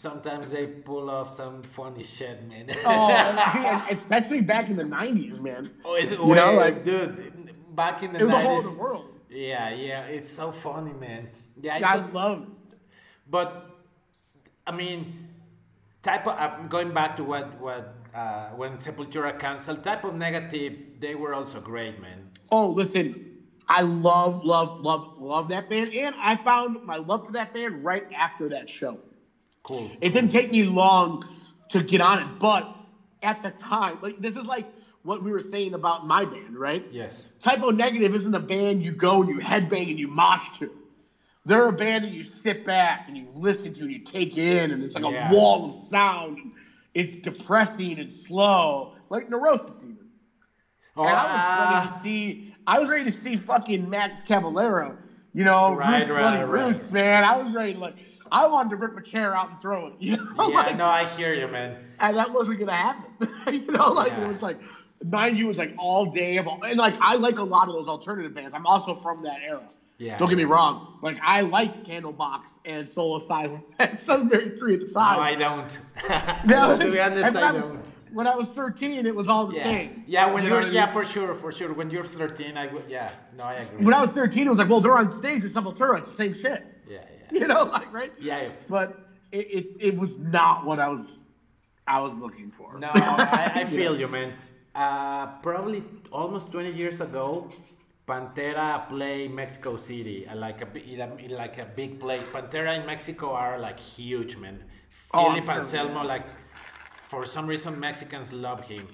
sometimes 0.00 0.50
they 0.50 0.66
pull 0.66 1.10
off 1.10 1.28
some 1.30 1.62
funny 1.62 2.02
shit, 2.04 2.42
man. 2.48 2.66
Oh, 2.86 3.86
especially 3.90 4.40
back 4.40 4.70
in 4.70 4.76
the 4.76 4.84
'90s, 4.84 5.40
man. 5.40 5.70
Oh, 5.84 5.94
it's 5.94 6.10
You 6.12 6.34
know, 6.34 6.54
like- 6.54 6.84
dude, 6.84 7.76
back 7.76 8.02
in 8.02 8.12
the 8.12 8.20
It 8.20 8.24
was 8.24 8.34
a 8.34 8.40
whole 8.40 8.60
90s. 8.60 8.66
other 8.72 8.80
world. 8.82 9.06
Yeah, 9.28 9.70
yeah, 9.74 10.02
it's 10.16 10.30
so 10.30 10.50
funny, 10.50 10.92
man. 10.94 11.28
Yeah, 11.60 11.76
I 11.76 11.80
just, 11.98 12.14
love. 12.14 12.46
but 13.28 13.48
I 14.66 14.72
mean, 14.72 15.28
type 16.02 16.26
of 16.26 16.68
going 16.70 16.92
back 16.92 17.16
to 17.18 17.24
what 17.24 17.60
what 17.60 17.94
uh, 18.14 18.48
when 18.60 18.72
Sepultura 18.78 19.38
canceled, 19.38 19.84
Type 19.84 20.04
O 20.04 20.10
Negative, 20.10 20.72
they 20.98 21.14
were 21.14 21.32
also 21.34 21.60
great, 21.60 22.00
man. 22.00 22.30
Oh, 22.50 22.68
listen, 22.70 23.06
I 23.68 23.82
love, 23.82 24.44
love, 24.44 24.80
love, 24.80 25.20
love 25.20 25.48
that 25.50 25.68
band, 25.70 25.94
and 25.94 26.14
I 26.18 26.34
found 26.36 26.84
my 26.84 26.96
love 26.96 27.26
for 27.26 27.32
that 27.32 27.54
band 27.54 27.84
right 27.84 28.06
after 28.12 28.48
that 28.48 28.68
show. 28.68 28.98
Cool. 29.70 29.90
It 30.00 30.10
didn't 30.10 30.30
take 30.32 30.50
me 30.50 30.64
long 30.64 31.22
to 31.70 31.80
get 31.80 32.00
on 32.00 32.18
it, 32.18 32.28
but 32.40 32.66
at 33.22 33.40
the 33.40 33.52
time, 33.52 33.98
like 34.02 34.16
this 34.18 34.34
is 34.34 34.46
like 34.46 34.66
what 35.02 35.22
we 35.22 35.30
were 35.30 35.40
saying 35.40 35.74
about 35.74 36.02
my 36.02 36.24
band, 36.24 36.58
right? 36.58 36.84
Yes. 36.90 37.30
Type 37.40 37.60
O 37.62 37.70
Negative 37.70 38.12
isn't 38.12 38.34
a 38.34 38.40
band 38.40 38.82
you 38.82 38.90
go 38.92 39.20
and 39.20 39.30
you 39.30 39.38
headbang 39.38 39.88
and 39.88 39.98
you 39.98 40.08
mosh 40.08 40.50
to. 40.58 40.72
They're 41.44 41.68
a 41.68 41.72
band 41.72 42.02
that 42.04 42.10
you 42.10 42.24
sit 42.24 42.64
back 42.64 43.04
and 43.06 43.16
you 43.16 43.30
listen 43.32 43.72
to 43.74 43.82
and 43.84 43.92
you 43.92 44.00
take 44.00 44.36
in, 44.36 44.72
and 44.72 44.82
it's 44.82 44.96
like 44.96 45.04
Yeah. 45.04 45.30
a 45.30 45.32
wall 45.32 45.64
of 45.64 45.72
sound. 45.72 46.38
And 46.38 46.52
it's 46.92 47.14
depressing 47.14 48.00
and 48.00 48.12
slow, 48.12 48.88
like 49.08 49.28
Neurosis 49.28 49.82
even. 49.84 50.08
Oh, 50.96 51.06
and 51.06 51.16
I 51.16 51.26
was 51.26 51.46
ready 51.56 51.74
ah, 51.74 51.88
to 51.94 52.00
see, 52.00 52.40
I 52.66 52.78
was 52.80 52.88
ready 52.88 53.04
to 53.04 53.12
see 53.12 53.36
fucking 53.36 53.88
Max 53.88 54.20
Cavalera, 54.22 54.96
you 55.32 55.44
know, 55.44 55.72
Right, 55.74 55.98
Roots 56.00 56.10
right, 56.10 56.38
right. 56.44 56.48
Roots, 56.48 56.90
man. 56.90 57.24
I 57.24 57.36
was 57.36 57.52
ready 57.52 57.74
to 57.74 57.78
like, 57.78 57.94
I 58.32 58.46
wanted 58.46 58.70
to 58.70 58.76
rip 58.76 58.96
a 58.96 59.02
chair 59.02 59.34
out 59.36 59.50
and 59.50 59.60
throw 59.60 59.88
it. 59.88 59.94
You 60.00 60.16
know, 60.16 60.48
Yeah, 60.50 60.54
like, 60.56 60.76
no, 60.76 60.86
I 60.86 61.04
hear 61.16 61.34
you, 61.34 61.48
man. 61.48 61.76
and 61.98 62.16
that 62.16 62.30
wasn't 62.32 62.58
gonna 62.60 62.72
happen. 62.72 63.28
you 63.52 63.66
know, 63.72 63.92
like 63.92 64.12
Yeah. 64.12 64.24
it 64.24 64.28
was 64.28 64.42
like 64.42 64.58
mind 65.04 65.38
you, 65.38 65.46
it 65.46 65.48
was 65.48 65.58
like 65.58 65.74
all 65.78 66.06
day 66.06 66.36
of 66.36 66.46
all, 66.46 66.62
and 66.62 66.78
like 66.78 66.94
I 67.00 67.14
like 67.16 67.38
a 67.38 67.42
lot 67.44 67.68
of 67.68 67.74
those 67.74 67.88
alternative 67.88 68.34
bands. 68.34 68.54
I'm 68.54 68.66
also 68.66 68.94
from 68.94 69.22
that 69.24 69.38
era. 69.42 69.62
Yeah. 69.98 70.16
Don't 70.18 70.28
get 70.30 70.38
me 70.38 70.44
wrong. 70.44 70.98
Like 71.02 71.18
I 71.22 71.42
liked 71.42 71.86
Candlebox 71.86 72.42
and 72.64 72.88
Soul 72.88 73.16
Asylum 73.16 73.62
and 73.78 73.98
Seven 74.00 74.28
Mary 74.28 74.50
Three 74.58 74.74
at 74.74 74.80
the 74.80 74.88
time. 74.88 75.16
No. 75.16 75.22
I 75.22 75.34
don't. 75.34 75.80
No, 76.46 76.78
to 76.78 76.90
be 76.90 77.00
honest, 77.00 77.22
and 77.24 77.38
I 77.38 77.52
don't. 77.52 77.92
When 78.12 78.26
I 78.26 78.34
was 78.34 78.48
13, 78.48 79.06
it 79.06 79.14
was 79.14 79.28
all 79.28 79.46
the 79.46 79.56
Yeah, 79.56 79.62
same. 79.64 80.04
yeah. 80.06 80.26
When 80.32 80.44
You 80.44 80.54
I 80.56 80.66
yeah, 80.68 80.84
mean? 80.86 80.92
for 80.92 81.04
sure, 81.04 81.34
for 81.34 81.50
sure. 81.52 81.72
When 81.72 81.90
you're 81.90 82.04
13, 82.04 82.56
I 82.56 82.66
would, 82.66 82.84
yeah. 82.88 83.10
No, 83.36 83.44
I 83.44 83.54
agree. 83.54 83.84
When 83.84 83.94
I 83.94 84.00
was 84.00 84.10
13, 84.12 84.46
it 84.46 84.50
was 84.50 84.58
like, 84.58 84.68
well, 84.68 84.80
they're 84.80 84.96
on 84.96 85.12
stage 85.12 85.44
at 85.44 85.50
Sepultura. 85.52 85.98
It's 86.00 86.08
the 86.10 86.14
same 86.16 86.34
shit. 86.34 86.66
yeah, 86.88 86.98
yeah, 87.32 87.38
You 87.40 87.46
know, 87.46 87.62
like 87.64 87.92
right? 87.92 88.12
yeah. 88.20 88.48
But 88.68 88.88
it, 89.32 89.46
it, 89.58 89.66
it 89.88 89.96
was 89.96 90.18
not 90.18 90.64
what 90.66 90.78
I 90.80 90.88
was 90.88 91.06
I 91.86 91.98
was 92.00 92.12
looking 92.24 92.50
for. 92.56 92.78
No, 92.78 92.90
I, 92.92 93.50
I 93.60 93.64
feel 93.78 93.98
you, 93.98 94.06
man. 94.08 94.34
Uh, 94.74 95.26
probably 95.42 95.82
almost 96.12 96.52
20 96.52 96.70
years 96.72 97.00
ago, 97.00 97.50
Pantera 98.06 98.88
play 98.88 99.28
Mexico 99.28 99.76
City, 99.76 100.26
uh, 100.28 100.36
like 100.36 100.60
a 100.62 100.66
bi- 100.66 100.80
in, 100.80 101.00
a 101.00 101.14
in 101.16 101.30
like 101.36 101.58
a 101.58 101.64
big 101.64 101.98
place. 102.00 102.26
Pantera 102.26 102.78
in 102.78 102.86
Mexico 102.86 103.32
are 103.32 103.58
like 103.58 103.78
huge, 103.80 104.36
man. 104.36 104.62
Oh, 105.12 105.30
Philip 105.32 105.44
sure, 105.44 105.54
Anselmo, 105.54 106.04
like 106.04 106.26
for 107.10 107.26
some 107.26 107.46
reason 107.52 107.70
Mexicans 107.88 108.32
love 108.32 108.60
him. 108.72 108.86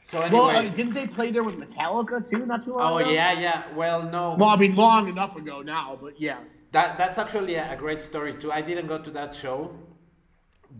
So, 0.00 0.16
Well, 0.34 0.44
uh, 0.44 0.48
anyways, 0.50 0.72
didn't 0.78 0.94
they 0.94 1.06
play 1.06 1.28
there 1.34 1.42
with 1.48 1.56
Metallica 1.64 2.16
too? 2.28 2.40
Not 2.52 2.64
too 2.64 2.74
long 2.74 2.92
oh 2.92 2.98
ago. 2.98 3.10
yeah, 3.10 3.32
yeah. 3.46 3.58
Well, 3.80 4.00
no, 4.16 4.36
Well, 4.38 4.50
I 4.50 4.56
mean, 4.56 4.74
long 4.76 5.08
enough 5.08 5.34
ago 5.42 5.56
now, 5.62 5.98
but 6.00 6.14
yeah. 6.20 6.38
That 6.72 6.98
that's 7.00 7.16
actually 7.16 7.54
a, 7.54 7.72
a 7.72 7.76
great 7.76 8.00
story 8.10 8.32
too. 8.40 8.50
I 8.52 8.60
didn't 8.68 8.88
go 8.94 8.98
to 9.06 9.10
that 9.18 9.34
show, 9.34 9.58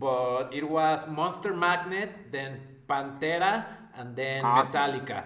but 0.05 0.53
it 0.59 0.65
was 0.77 1.07
Monster 1.19 1.53
Magnet, 1.65 2.11
then 2.31 2.51
Pantera, 2.87 3.65
and 3.97 4.15
then 4.15 4.45
Awesome. 4.45 4.71
Metallica. 4.71 5.23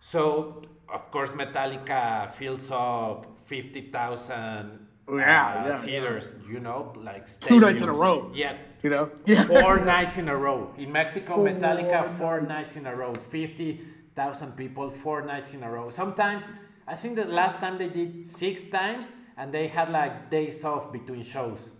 So 0.00 0.62
of 0.88 1.10
course 1.10 1.32
Metallica 1.32 2.30
fills 2.32 2.70
up 2.70 3.38
fifty 3.52 3.82
thousand 3.96 4.87
Oh, 5.10 5.16
yeah, 5.16 5.80
yeah. 5.86 6.20
You 6.50 6.60
know, 6.60 6.92
like 7.02 7.26
Two 7.40 7.60
nights 7.60 7.80
in 7.80 7.88
a 7.88 7.92
row. 7.92 8.30
Yeah. 8.34 8.56
You 8.82 8.90
know. 8.90 9.10
Yeah. 9.26 9.44
Four 9.44 9.80
nights 9.84 10.18
in 10.18 10.28
a 10.28 10.36
row. 10.36 10.72
In 10.76 10.92
Mexico, 10.92 11.36
Four 11.36 11.46
Metallica, 11.48 12.06
four 12.06 12.40
nights. 12.40 12.48
nights 12.48 12.76
in 12.76 12.86
a 12.86 12.94
row. 12.94 13.14
50,000 13.14 14.52
people, 14.56 14.90
four 14.90 15.22
nights 15.22 15.54
in 15.54 15.62
a 15.62 15.70
row. 15.70 15.88
Sometimes, 15.90 16.52
I 16.86 16.94
think 16.94 17.16
the 17.16 17.24
last 17.24 17.58
time 17.58 17.78
they 17.78 17.88
did 17.88 18.24
six 18.24 18.64
times 18.64 19.14
and 19.36 19.52
they 19.52 19.66
had 19.68 19.88
like 19.88 20.30
days 20.30 20.62
off 20.64 20.92
between 20.92 21.22
shows. 21.22 21.72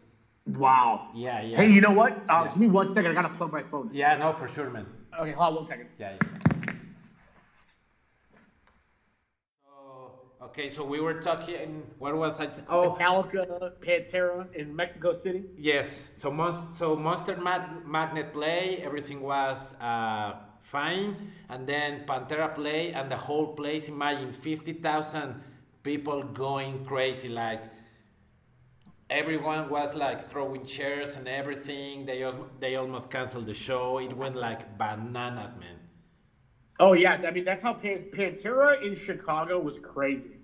Wow. 0.46 1.10
Yeah, 1.14 1.42
yeah. 1.42 1.56
Hey, 1.58 1.68
you 1.70 1.80
know 1.82 1.92
what? 1.92 2.12
Uh, 2.28 2.44
Yeah. 2.44 2.48
Give 2.48 2.56
me 2.58 2.68
one 2.68 2.88
second. 2.88 3.10
I 3.10 3.14
gotta 3.14 3.34
plug 3.36 3.52
my 3.52 3.62
phone. 3.62 3.90
Yeah, 3.92 4.16
no, 4.16 4.32
for 4.32 4.48
sure, 4.48 4.70
man. 4.70 4.86
Okay, 5.20 5.32
hold 5.32 5.48
on 5.48 5.54
one 5.56 5.66
second. 5.68 5.88
Yeah, 5.98 6.12
yeah. 6.12 6.72
So, 9.64 10.37
okay, 10.48 10.68
so 10.68 10.84
we 10.84 11.00
were 11.00 11.20
talking, 11.20 11.82
what 11.98 12.16
was 12.16 12.40
I? 12.40 12.48
Oh, 12.68 12.94
Metallica, 12.94 13.72
Pantera 13.80 14.52
in 14.54 14.74
Mexico 14.74 15.12
City. 15.12 15.44
Yes. 15.56 15.88
So 16.16 16.30
most 16.30 16.74
so 16.74 16.96
Monster 16.96 17.36
Mag- 17.36 17.86
Magnet 17.86 18.32
play, 18.32 18.78
everything 18.82 19.20
was 19.20 19.74
uh, 19.80 20.36
fine, 20.62 21.16
and 21.48 21.66
then 21.66 22.04
Pantera 22.06 22.54
play, 22.54 22.92
and 22.92 23.10
the 23.10 23.16
whole 23.16 23.54
place. 23.54 23.88
Imagine 23.88 24.32
fifty 24.32 24.72
thousand 24.72 25.42
people 25.82 26.22
going 26.22 26.84
crazy, 26.84 27.28
like 27.28 27.62
everyone 29.10 29.68
was 29.68 29.94
like 29.94 30.30
throwing 30.30 30.64
chairs 30.64 31.16
and 31.16 31.28
everything. 31.28 32.06
They 32.06 32.24
they 32.60 32.76
almost 32.76 33.10
canceled 33.10 33.46
the 33.46 33.54
show. 33.54 33.98
It 33.98 34.16
went 34.16 34.36
like 34.36 34.78
bananas, 34.78 35.56
man. 35.56 35.78
Oh 36.80 36.92
yeah, 36.92 37.14
I 37.26 37.30
mean 37.30 37.44
that's 37.44 37.62
how 37.62 37.74
Pan- 37.74 38.10
Pantera 38.12 38.82
in 38.82 38.94
Chicago 38.96 39.58
was 39.60 39.78
crazy. 39.78 40.37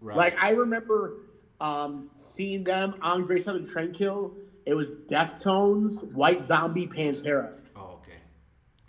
Right. 0.00 0.16
Like 0.16 0.34
I 0.40 0.50
remember 0.50 1.14
um, 1.60 2.06
seeing 2.14 2.64
them 2.64 2.94
on 3.00 3.24
Great 3.24 3.44
Southern 3.44 3.66
Trendkill. 3.66 4.30
It 4.66 4.74
was 4.74 4.96
Deftones, 5.10 6.02
White 6.10 6.44
Zombie, 6.44 6.86
Pantera, 6.88 7.50
oh, 7.76 7.98
okay. 8.00 8.20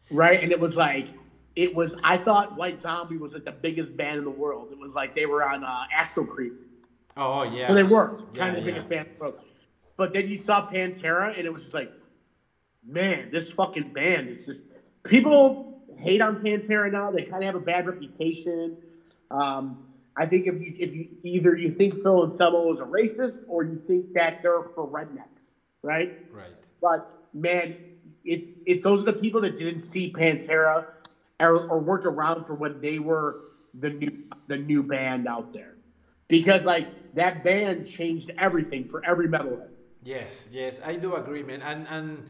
right? 0.09 0.39
And 0.41 0.51
it 0.51 0.59
was 0.59 0.75
like 0.75 1.07
it 1.55 1.73
was. 1.73 1.95
I 2.03 2.17
thought 2.17 2.53
White 2.53 2.79
Zombie 2.79 3.17
was 3.17 3.33
like 3.33 3.43
the 3.43 3.51
biggest 3.51 3.95
band 3.95 4.17
in 4.17 4.23
the 4.23 4.31
world. 4.31 4.69
It 4.71 4.77
was 4.79 4.95
like 4.95 5.13
they 5.13 5.25
were 5.25 5.43
on 5.43 5.63
uh, 5.63 5.83
Astro 5.91 6.25
Creep. 6.25 6.53
Oh 7.15 7.43
yeah. 7.43 7.67
So 7.67 7.73
they 7.73 7.83
were 7.83 8.13
Yeah, 8.31 8.37
kind 8.37 8.55
of 8.55 8.61
the 8.61 8.61
yeah. 8.61 8.65
biggest 8.65 8.87
band 8.87 9.01
in 9.01 9.05
the 9.19 9.23
world. 9.25 9.35
But 9.97 10.13
then 10.13 10.27
you 10.27 10.37
saw 10.37 10.61
Pantera, 10.65 11.37
and 11.37 11.45
it 11.45 11.51
was 11.53 11.63
just 11.63 11.73
like, 11.73 11.91
man, 12.83 13.29
this 13.31 13.51
fucking 13.51 13.89
band 13.89 14.29
is 14.29 14.45
just. 14.45 14.63
People 15.05 15.59
hate 15.97 16.21
on 16.21 16.37
Pantera 16.37 16.91
now. 16.91 17.11
They 17.11 17.23
kind 17.23 17.43
of 17.43 17.47
have 17.47 17.55
a 17.55 17.59
bad 17.59 17.85
reputation. 17.85 18.75
Um, 19.31 19.77
I 20.21 20.27
think 20.27 20.45
if 20.45 20.61
you 20.61 20.75
if 20.77 20.93
you 20.93 21.07
either 21.23 21.55
you 21.55 21.71
think 21.71 22.03
Philip 22.03 22.25
Anselmo 22.25 22.71
is 22.71 22.79
a 22.79 22.83
racist 22.83 23.39
or 23.47 23.63
you 23.63 23.81
think 23.87 24.13
that 24.13 24.43
they're 24.43 24.65
for 24.75 24.87
rednecks, 24.87 25.53
right? 25.81 26.11
Right. 26.31 26.53
But 26.79 27.27
man, 27.33 27.75
it's 28.23 28.47
it. 28.67 28.83
Those 28.83 29.01
are 29.01 29.05
the 29.05 29.19
people 29.25 29.41
that 29.41 29.57
didn't 29.57 29.79
see 29.79 30.13
Pantera 30.13 30.85
or, 31.39 31.67
or 31.71 31.79
weren't 31.79 32.05
around 32.05 32.45
for 32.45 32.53
when 32.53 32.79
they 32.81 32.99
were 32.99 33.29
the 33.73 33.89
new 33.89 34.11
the 34.45 34.57
new 34.57 34.83
band 34.83 35.27
out 35.27 35.53
there, 35.53 35.73
because 36.27 36.65
like 36.65 36.87
that 37.15 37.43
band 37.43 37.89
changed 37.89 38.29
everything 38.37 38.87
for 38.87 39.03
every 39.03 39.27
metalhead. 39.27 39.69
Yes, 40.03 40.49
yes, 40.51 40.79
I 40.85 40.97
do 40.97 41.15
agree, 41.15 41.41
man. 41.41 41.63
And 41.63 41.87
and 41.89 42.29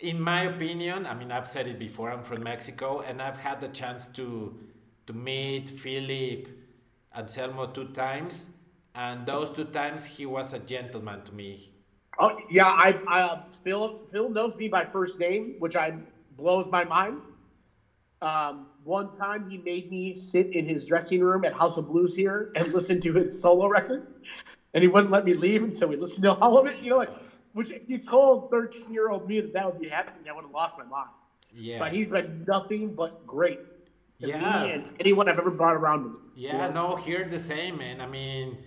in 0.00 0.20
my 0.20 0.42
opinion, 0.54 1.06
I 1.06 1.14
mean, 1.14 1.30
I've 1.30 1.46
said 1.46 1.68
it 1.68 1.78
before. 1.78 2.10
I'm 2.10 2.24
from 2.24 2.42
Mexico, 2.42 3.02
and 3.02 3.22
I've 3.22 3.38
had 3.38 3.60
the 3.60 3.68
chance 3.68 4.08
to 4.18 4.58
to 5.06 5.12
meet 5.12 5.70
Philip 5.70 6.48
Anselmo 7.14 7.66
two 7.66 7.88
times, 7.88 8.50
and 8.94 9.26
those 9.26 9.50
two 9.50 9.64
times 9.64 10.04
he 10.04 10.26
was 10.26 10.52
a 10.52 10.58
gentleman 10.58 11.22
to 11.22 11.32
me. 11.32 11.72
Oh 12.18 12.38
yeah, 12.50 12.66
I, 12.66 13.00
I 13.08 13.42
Phil 13.64 14.00
Phil 14.10 14.28
knows 14.30 14.54
me 14.56 14.68
by 14.68 14.84
first 14.84 15.18
name, 15.18 15.56
which 15.58 15.74
I 15.76 15.94
blows 16.36 16.68
my 16.68 16.84
mind. 16.84 17.20
Um, 18.22 18.66
one 18.84 19.08
time 19.08 19.48
he 19.48 19.58
made 19.58 19.90
me 19.90 20.12
sit 20.14 20.54
in 20.54 20.66
his 20.66 20.84
dressing 20.84 21.20
room 21.20 21.44
at 21.44 21.54
House 21.54 21.78
of 21.78 21.88
Blues 21.88 22.14
here 22.14 22.52
and 22.54 22.72
listen 22.74 23.00
to 23.00 23.12
his 23.14 23.40
solo 23.40 23.66
record, 23.66 24.06
and 24.74 24.82
he 24.82 24.88
wouldn't 24.88 25.10
let 25.10 25.24
me 25.24 25.34
leave 25.34 25.62
until 25.64 25.88
we 25.88 25.96
listened 25.96 26.24
to 26.24 26.32
all 26.32 26.58
of 26.58 26.66
it. 26.66 26.80
You 26.80 26.90
know, 26.90 26.98
like 26.98 27.12
which 27.54 27.70
if 27.70 27.82
you 27.88 27.98
told 27.98 28.50
thirteen 28.50 28.92
year 28.92 29.10
old 29.10 29.28
me 29.28 29.40
that 29.40 29.52
that 29.54 29.66
would 29.66 29.80
be 29.80 29.88
happening, 29.88 30.28
I 30.28 30.32
would 30.32 30.44
have 30.44 30.52
lost 30.52 30.78
my 30.78 30.84
mind. 30.84 31.10
Yeah, 31.52 31.80
But 31.80 31.92
he's 31.92 32.08
been 32.08 32.44
nothing 32.46 32.94
but 32.94 33.26
great 33.26 33.58
Yeah. 34.28 34.64
me 34.64 34.72
and 34.72 34.84
anyone 35.00 35.28
I've 35.28 35.38
ever 35.38 35.50
brought 35.50 35.76
around 35.76 36.04
me. 36.04 36.10
Yeah, 36.36 36.68
no, 36.68 36.96
here 36.96 37.24
the 37.28 37.38
same, 37.38 37.78
man. 37.78 38.00
I 38.00 38.06
mean, 38.06 38.58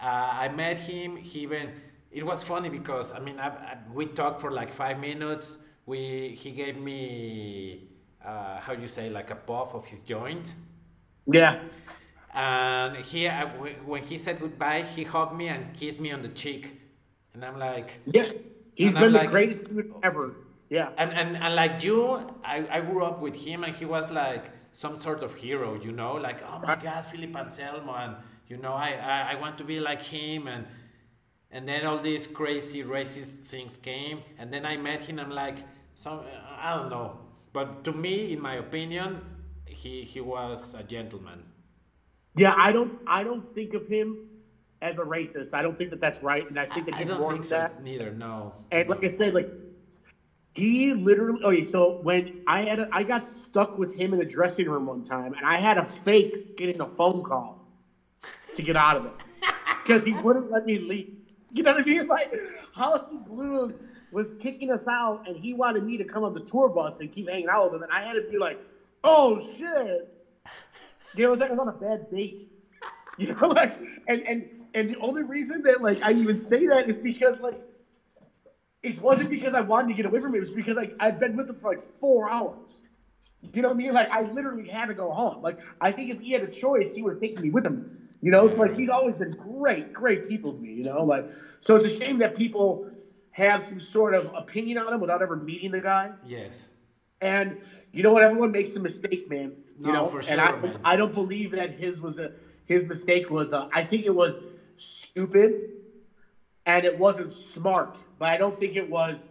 uh, 0.00 0.06
I 0.44 0.48
met 0.48 0.78
him. 0.80 1.16
He 1.16 1.40
even 1.40 1.70
it 2.10 2.24
was 2.24 2.42
funny 2.42 2.68
because 2.68 3.12
I 3.12 3.18
mean, 3.20 3.38
I, 3.38 3.48
I, 3.48 3.78
we 3.92 4.06
talked 4.06 4.40
for 4.40 4.50
like 4.50 4.72
five 4.72 4.98
minutes. 4.98 5.58
We 5.86 6.36
he 6.42 6.50
gave 6.52 6.76
me 6.78 7.88
uh, 8.24 8.58
how 8.60 8.72
you 8.72 8.88
say 8.88 9.10
like 9.10 9.30
a 9.30 9.36
puff 9.36 9.74
of 9.74 9.84
his 9.86 10.02
joint, 10.02 10.46
Yeah. 11.26 11.60
and 12.34 12.96
he 12.96 13.28
when 13.84 14.02
he 14.02 14.18
said 14.18 14.40
goodbye, 14.40 14.82
he 14.82 15.04
hugged 15.04 15.36
me 15.36 15.48
and 15.48 15.74
kissed 15.74 16.00
me 16.00 16.10
on 16.12 16.22
the 16.22 16.28
cheek, 16.28 16.80
and 17.34 17.44
I'm 17.44 17.58
like, 17.58 18.00
Yeah. 18.06 18.30
He's 18.74 18.96
I'm 18.96 19.02
the 19.12 19.18
like- 19.20 19.30
greatest 19.30 19.68
dude 19.68 19.92
ever. 20.02 20.34
Yeah. 20.70 20.88
and 20.98 21.12
and, 21.12 21.36
and 21.36 21.54
like 21.54 21.84
you, 21.84 22.00
I, 22.44 22.66
I 22.70 22.80
grew 22.80 23.04
up 23.04 23.20
with 23.20 23.34
him, 23.36 23.62
and 23.64 23.74
he 23.76 23.84
was 23.84 24.10
like 24.10 24.50
some 24.74 24.96
sort 24.98 25.22
of 25.22 25.34
hero, 25.36 25.80
you 25.80 25.92
know, 25.92 26.14
like 26.14 26.42
oh 26.42 26.58
my 26.58 26.74
God, 26.74 27.04
Philip 27.06 27.34
Anselmo, 27.36 27.94
and 27.94 28.16
you 28.48 28.56
know, 28.56 28.72
I, 28.74 28.90
I, 28.90 29.32
I 29.32 29.34
want 29.36 29.56
to 29.58 29.64
be 29.64 29.78
like 29.80 30.02
him, 30.02 30.48
and 30.48 30.66
and 31.50 31.68
then 31.68 31.86
all 31.86 31.98
these 31.98 32.26
crazy 32.26 32.82
racist 32.82 33.44
things 33.46 33.76
came, 33.76 34.22
and 34.36 34.52
then 34.52 34.66
I 34.66 34.76
met 34.76 35.02
him. 35.02 35.20
I'm 35.20 35.30
like, 35.30 35.58
some 35.94 36.22
I 36.58 36.74
don't 36.76 36.90
know, 36.90 37.18
but 37.52 37.84
to 37.84 37.92
me, 37.92 38.32
in 38.32 38.40
my 38.42 38.56
opinion, 38.56 39.20
he 39.64 40.02
he 40.02 40.20
was 40.20 40.74
a 40.74 40.82
gentleman. 40.82 41.44
Yeah, 42.34 42.54
I 42.56 42.72
don't 42.72 42.98
I 43.06 43.22
don't 43.22 43.54
think 43.54 43.74
of 43.74 43.86
him 43.86 44.28
as 44.82 44.98
a 44.98 45.02
racist. 45.02 45.54
I 45.54 45.62
don't 45.62 45.78
think 45.78 45.90
that 45.90 46.00
that's 46.00 46.20
right, 46.22 46.48
and 46.48 46.58
I 46.58 46.66
think 46.66 46.86
that 46.86 46.96
I 46.96 46.98
he's 46.98 47.08
don't 47.08 47.28
think 47.30 47.44
so 47.44 47.58
that. 47.58 47.82
neither. 47.82 48.10
No. 48.12 48.54
And 48.72 48.88
like 48.88 49.04
I 49.04 49.08
said, 49.08 49.34
like 49.34 49.48
he 50.54 50.92
literally. 50.94 51.40
Okay, 51.42 51.62
so 51.62 51.96
when 52.00 52.28
I 52.46 52.62
had 52.64 52.80
a, 52.80 52.88
I 52.92 53.02
got 53.04 53.26
stuck 53.26 53.76
with 53.76 53.92
him 53.92 54.12
in 54.12 54.18
the 54.18 54.24
dressing 54.24 54.68
room 54.68 54.86
one 54.86 55.02
time, 55.02 55.34
and 55.36 55.46
I 55.46 55.58
had 55.58 55.74
to 55.74 55.84
fake 55.84 56.38
getting 56.56 56.80
a 56.80 56.86
phone 56.86 57.22
call 57.22 57.58
to 58.56 58.62
get 58.62 58.76
out 58.76 58.96
of 58.96 59.06
it 59.06 59.14
because 59.84 60.04
he 60.04 60.12
wouldn't 60.12 60.50
let 60.50 60.64
me 60.64 60.78
leave. 60.78 61.06
You 61.52 61.62
know 61.62 61.72
what 61.72 61.82
I 61.82 61.84
mean? 61.84 62.04
Like 62.08 62.32
House 62.74 63.10
of 63.10 63.24
Blues 63.24 63.78
was 64.10 64.34
kicking 64.34 64.70
us 64.70 64.86
out, 64.86 65.20
and 65.26 65.36
he 65.36 65.54
wanted 65.54 65.84
me 65.84 65.98
to 65.98 66.04
come 66.04 66.24
on 66.24 66.32
the 66.34 66.40
tour 66.40 66.68
bus 66.68 67.00
and 67.00 67.10
keep 67.10 67.28
hanging 67.28 67.48
out 67.48 67.64
with 67.64 67.74
him, 67.74 67.82
and 67.82 67.92
I 67.92 68.02
had 68.04 68.14
to 68.14 68.22
be 68.22 68.38
like, 68.38 68.58
"Oh 69.02 69.40
shit." 69.40 70.08
Know, 71.16 71.24
it 71.24 71.30
was 71.30 71.40
like 71.40 71.50
I 71.50 71.52
was 71.52 71.60
on 71.60 71.68
a 71.68 71.72
bad 71.72 72.08
date. 72.10 72.38
You 73.16 73.28
know, 73.40 73.46
like, 73.46 73.72
and 74.08 74.22
and 74.26 74.46
and 74.74 74.90
the 74.90 74.96
only 75.00 75.22
reason 75.22 75.62
that 75.62 75.80
like 75.80 76.00
I 76.02 76.12
even 76.12 76.36
say 76.36 76.66
that 76.66 76.88
is 76.88 76.98
because 76.98 77.40
like 77.40 77.60
it 78.84 79.00
wasn't 79.00 79.30
because 79.30 79.54
I 79.54 79.60
wanted 79.62 79.88
to 79.88 79.94
get 79.94 80.06
away 80.06 80.20
from 80.20 80.30
him. 80.30 80.36
It 80.36 80.40
was 80.40 80.50
because 80.50 80.76
like 80.76 80.94
I'd 81.00 81.18
been 81.18 81.36
with 81.36 81.48
him 81.48 81.56
for 81.60 81.70
like 81.70 81.98
four 82.00 82.30
hours. 82.30 82.82
You 83.52 83.62
know 83.62 83.68
what 83.68 83.74
I 83.74 83.78
mean? 83.78 83.92
Like 83.92 84.10
I 84.10 84.22
literally 84.22 84.68
had 84.68 84.86
to 84.86 84.94
go 84.94 85.10
home. 85.12 85.42
Like 85.42 85.58
I 85.80 85.92
think 85.92 86.10
if 86.10 86.20
he 86.20 86.32
had 86.32 86.42
a 86.42 86.48
choice, 86.50 86.94
he 86.94 87.02
would 87.02 87.14
have 87.14 87.20
taken 87.20 87.42
me 87.42 87.50
with 87.50 87.64
him. 87.64 87.90
You 88.20 88.30
know, 88.30 88.48
so 88.48 88.60
like 88.60 88.74
he's 88.76 88.88
always 88.88 89.16
been 89.16 89.32
great, 89.32 89.92
great 89.92 90.28
people 90.28 90.52
to 90.54 90.58
me. 90.58 90.72
You 90.72 90.84
know, 90.84 91.04
like 91.04 91.26
so 91.60 91.76
it's 91.76 91.84
a 91.84 91.90
shame 91.90 92.18
that 92.18 92.34
people 92.36 92.86
have 93.32 93.62
some 93.62 93.80
sort 93.80 94.14
of 94.14 94.30
opinion 94.34 94.78
on 94.78 94.92
him 94.92 95.00
without 95.00 95.20
ever 95.22 95.36
meeting 95.36 95.72
the 95.72 95.80
guy. 95.80 96.12
Yes. 96.24 96.74
And 97.20 97.56
you 97.92 98.02
know 98.02 98.12
what? 98.12 98.22
Everyone 98.22 98.50
makes 98.50 98.76
a 98.76 98.80
mistake, 98.80 99.28
man. 99.28 99.52
You 99.78 99.86
No, 99.86 99.92
know, 99.92 100.06
for 100.06 100.18
and 100.18 100.26
sure, 100.26 100.40
I, 100.40 100.52
man. 100.52 100.80
I 100.84 100.96
don't 100.96 101.14
believe 101.14 101.50
that 101.52 101.70
his 101.72 102.00
was 102.00 102.18
a 102.18 102.32
his 102.66 102.86
mistake 102.86 103.30
was. 103.30 103.52
A, 103.52 103.68
I 103.72 103.84
think 103.84 104.04
it 104.06 104.14
was 104.14 104.40
stupid, 104.76 105.73
and 106.66 106.84
it 106.84 106.98
wasn't 106.98 107.32
smart. 107.32 107.98
But 108.18 108.30
I 108.30 108.36
don't 108.36 108.58
think 108.58 108.76
it 108.76 108.88
was 108.88 109.26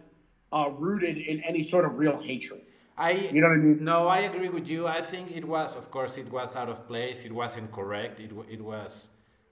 uh, 0.52 0.70
rooted 0.78 1.18
in 1.18 1.40
any 1.42 1.64
sort 1.64 1.84
of 1.84 1.98
real 1.98 2.20
hatred. 2.20 2.62
I 2.96 3.10
You 3.12 3.40
know 3.40 3.48
what 3.48 3.54
I 3.54 3.58
mean? 3.58 3.84
No, 3.84 4.06
I 4.08 4.18
agree 4.20 4.48
with 4.48 4.68
you. 4.68 4.86
I 4.86 5.02
think 5.02 5.32
it 5.32 5.44
was, 5.44 5.74
of 5.74 5.90
course, 5.90 6.16
it 6.16 6.30
was 6.30 6.54
out 6.54 6.68
of 6.68 6.86
place. 6.86 7.24
It 7.24 7.32
wasn't 7.32 7.72
correct. 7.72 8.20
It 8.20 8.30
it 8.48 8.60
was, 8.62 9.08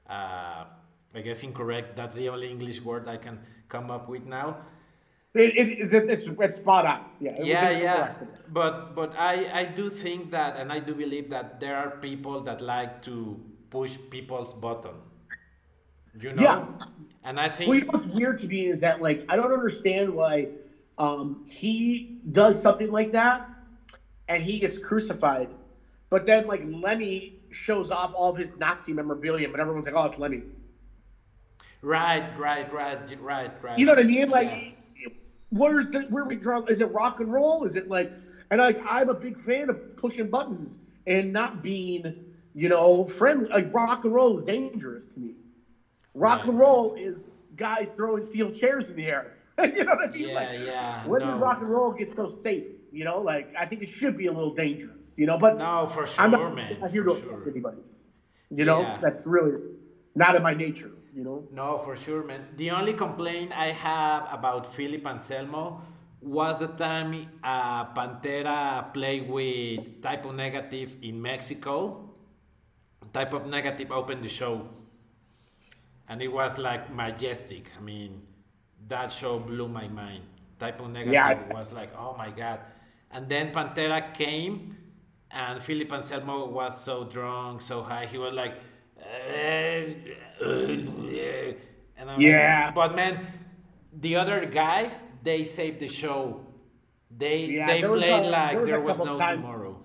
uh, 0.08 0.64
I 1.14 1.20
guess, 1.22 1.42
incorrect. 1.42 1.96
That's 1.96 2.16
the 2.16 2.28
only 2.28 2.50
English 2.50 2.80
word 2.82 3.08
I 3.08 3.16
can 3.16 3.40
come 3.68 3.90
up 3.90 4.08
with 4.08 4.26
now. 4.26 4.58
It, 5.34 5.56
it, 5.56 5.68
it, 5.92 6.10
it's 6.10 6.26
it's 6.28 6.56
spot 6.58 6.86
on. 6.86 7.00
Yeah. 7.20 7.32
yeah, 7.38 7.70
yeah. 7.70 8.14
But 8.52 8.94
but 8.94 9.16
I 9.16 9.48
I 9.60 9.64
do 9.64 9.88
think 9.90 10.30
that, 10.30 10.56
and 10.56 10.70
I 10.72 10.78
do 10.78 10.94
believe 10.94 11.30
that 11.30 11.58
there 11.58 11.76
are 11.76 11.90
people 12.04 12.40
that 12.44 12.60
like 12.60 13.02
to 13.08 13.40
push 13.70 13.96
people's 14.10 14.52
button. 14.52 14.94
You 16.20 16.32
know. 16.32 16.42
Yeah. 16.42 16.86
And 17.24 17.38
I 17.40 17.48
think 17.48 17.68
Well, 17.68 17.78
you 17.78 17.84
know 17.84 17.90
what's 17.92 18.06
weird 18.06 18.38
to 18.38 18.48
me 18.48 18.66
is 18.66 18.80
that 18.80 19.00
like 19.00 19.24
I 19.28 19.36
don't 19.36 19.52
understand 19.52 20.10
why 20.14 20.48
um, 20.98 21.44
he 21.46 22.18
does 22.30 22.60
something 22.60 22.90
like 22.90 23.12
that 23.12 23.42
and 24.28 24.42
he 24.42 24.58
gets 24.58 24.78
crucified, 24.78 25.48
but 26.10 26.26
then 26.26 26.46
like 26.46 26.62
Lemmy 26.64 27.34
shows 27.50 27.90
off 27.90 28.12
all 28.14 28.30
of 28.30 28.36
his 28.36 28.56
Nazi 28.56 28.92
memorabilia, 28.92 29.48
but 29.48 29.60
everyone's 29.60 29.86
like, 29.86 29.94
"Oh, 29.94 30.04
it's 30.04 30.18
Lemmy." 30.18 30.42
right, 31.82 32.24
right, 32.38 32.72
right, 32.72 32.98
right, 33.20 33.50
right. 33.62 33.78
You 33.78 33.86
know 33.86 33.92
what 33.92 33.98
I 34.00 34.04
mean? 34.04 34.28
Like, 34.28 34.48
Yeah. 34.48 35.08
where's 35.50 35.86
the 35.88 36.00
where 36.08 36.24
we 36.24 36.36
draw? 36.36 36.62
Is 36.64 36.80
it 36.80 36.90
rock 36.92 37.20
and 37.20 37.32
roll? 37.32 37.64
Is 37.64 37.76
it 37.76 37.88
like? 37.88 38.12
And 38.50 38.60
like, 38.60 38.80
I'm 38.84 39.08
a 39.08 39.14
big 39.14 39.38
fan 39.38 39.70
of 39.70 39.96
pushing 39.96 40.28
buttons 40.28 40.78
and 41.06 41.32
not 41.32 41.62
being, 41.62 42.14
you 42.54 42.68
know, 42.68 43.06
friendly. 43.06 43.48
Like, 43.48 43.72
rock 43.72 44.04
and 44.04 44.12
roll 44.14 44.36
is 44.36 44.44
dangerous 44.44 45.08
to 45.10 45.20
me. 45.20 45.34
Rock 46.14 46.44
and 46.46 46.58
roll 46.58 46.94
is 46.94 47.28
guys 47.56 47.90
throwing 47.92 48.22
steel 48.22 48.50
chairs 48.50 48.88
in 48.90 48.96
the 48.96 49.06
air. 49.06 49.34
you 49.58 49.84
know 49.84 49.94
what 49.94 50.08
I 50.08 50.10
mean? 50.10 50.28
Yeah, 50.28 50.34
like, 50.34 50.58
yeah, 50.60 51.06
When 51.06 51.20
no. 51.20 51.32
did 51.34 51.40
rock 51.40 51.58
and 51.60 51.70
roll 51.70 51.92
get 51.92 52.10
so 52.10 52.28
safe? 52.28 52.66
You 52.90 53.04
know, 53.04 53.20
like 53.20 53.52
I 53.58 53.64
think 53.66 53.82
it 53.82 53.88
should 53.88 54.16
be 54.16 54.26
a 54.26 54.32
little 54.32 54.54
dangerous. 54.54 55.18
You 55.18 55.26
know, 55.26 55.38
but 55.38 55.56
No, 55.58 55.86
for 55.86 56.06
sure, 56.06 56.24
I'm 56.24 56.30
not, 56.30 56.54
man. 56.54 56.74
I'm 56.74 56.80
not 56.80 56.90
here 56.90 57.04
to 57.04 57.18
sure. 57.20 57.48
anybody. 57.48 57.78
You 58.50 58.64
know, 58.64 58.80
Yeah. 58.82 58.98
that's 59.00 59.26
really 59.26 59.58
not 60.14 60.34
in 60.36 60.42
my 60.42 60.54
nature. 60.54 60.90
You 61.14 61.24
know. 61.24 61.46
No, 61.52 61.78
for 61.78 61.94
sure, 61.96 62.22
man. 62.24 62.40
The 62.56 62.70
only 62.70 62.94
complaint 62.94 63.52
I 63.54 63.68
have 63.72 64.28
about 64.32 64.64
Philip 64.74 65.06
Anselmo 65.06 65.82
was 66.22 66.60
the 66.60 66.68
time 66.68 67.28
uh, 67.44 67.84
Pantera 67.94 68.92
played 68.94 69.28
with 69.28 70.00
Type 70.02 70.24
O 70.24 70.32
Negative 70.32 70.96
in 71.02 71.20
Mexico. 71.20 72.08
Type 73.12 73.34
O 73.34 73.38
Negative 73.44 73.90
opened 73.92 74.22
the 74.24 74.28
show, 74.28 74.68
and 76.12 76.20
it 76.20 76.28
was 76.30 76.58
like 76.58 76.92
majestic. 76.92 77.64
I 77.78 77.80
mean, 77.80 78.20
that 78.88 79.10
show 79.10 79.38
blew 79.38 79.66
my 79.68 79.88
mind. 79.88 80.24
Type 80.60 80.78
O 80.82 80.86
Negative 80.86 81.14
Yeah. 81.14 81.52
was 81.58 81.72
like, 81.72 81.90
oh 81.96 82.14
my 82.18 82.30
god. 82.30 82.60
And 83.10 83.28
then 83.28 83.50
Pantera 83.52 84.12
came, 84.14 84.76
and 85.30 85.62
Philip 85.62 85.90
Anselmo 85.92 86.46
was 86.48 86.78
so 86.84 87.04
drunk, 87.04 87.62
so 87.62 87.82
high. 87.82 88.04
He 88.06 88.18
was 88.18 88.34
like, 88.34 88.54
and 91.98 92.10
I'm 92.10 92.20
Yeah. 92.20 92.66
Like, 92.66 92.74
but 92.74 92.94
man, 92.94 93.26
the 94.00 94.16
other 94.16 94.44
guys 94.46 95.04
they 95.22 95.44
saved 95.44 95.80
the 95.80 95.88
show. 95.88 96.44
They 97.10 97.38
Yeah, 97.46 97.66
they 97.66 97.82
played 97.82 98.24
a- 98.24 98.28
like 98.28 98.52
there 98.52 98.60
was 98.60 98.68
there 98.68 98.80
was 98.80 98.98
no 98.98 99.18
times- 99.18 99.40
tomorrow. 99.40 99.78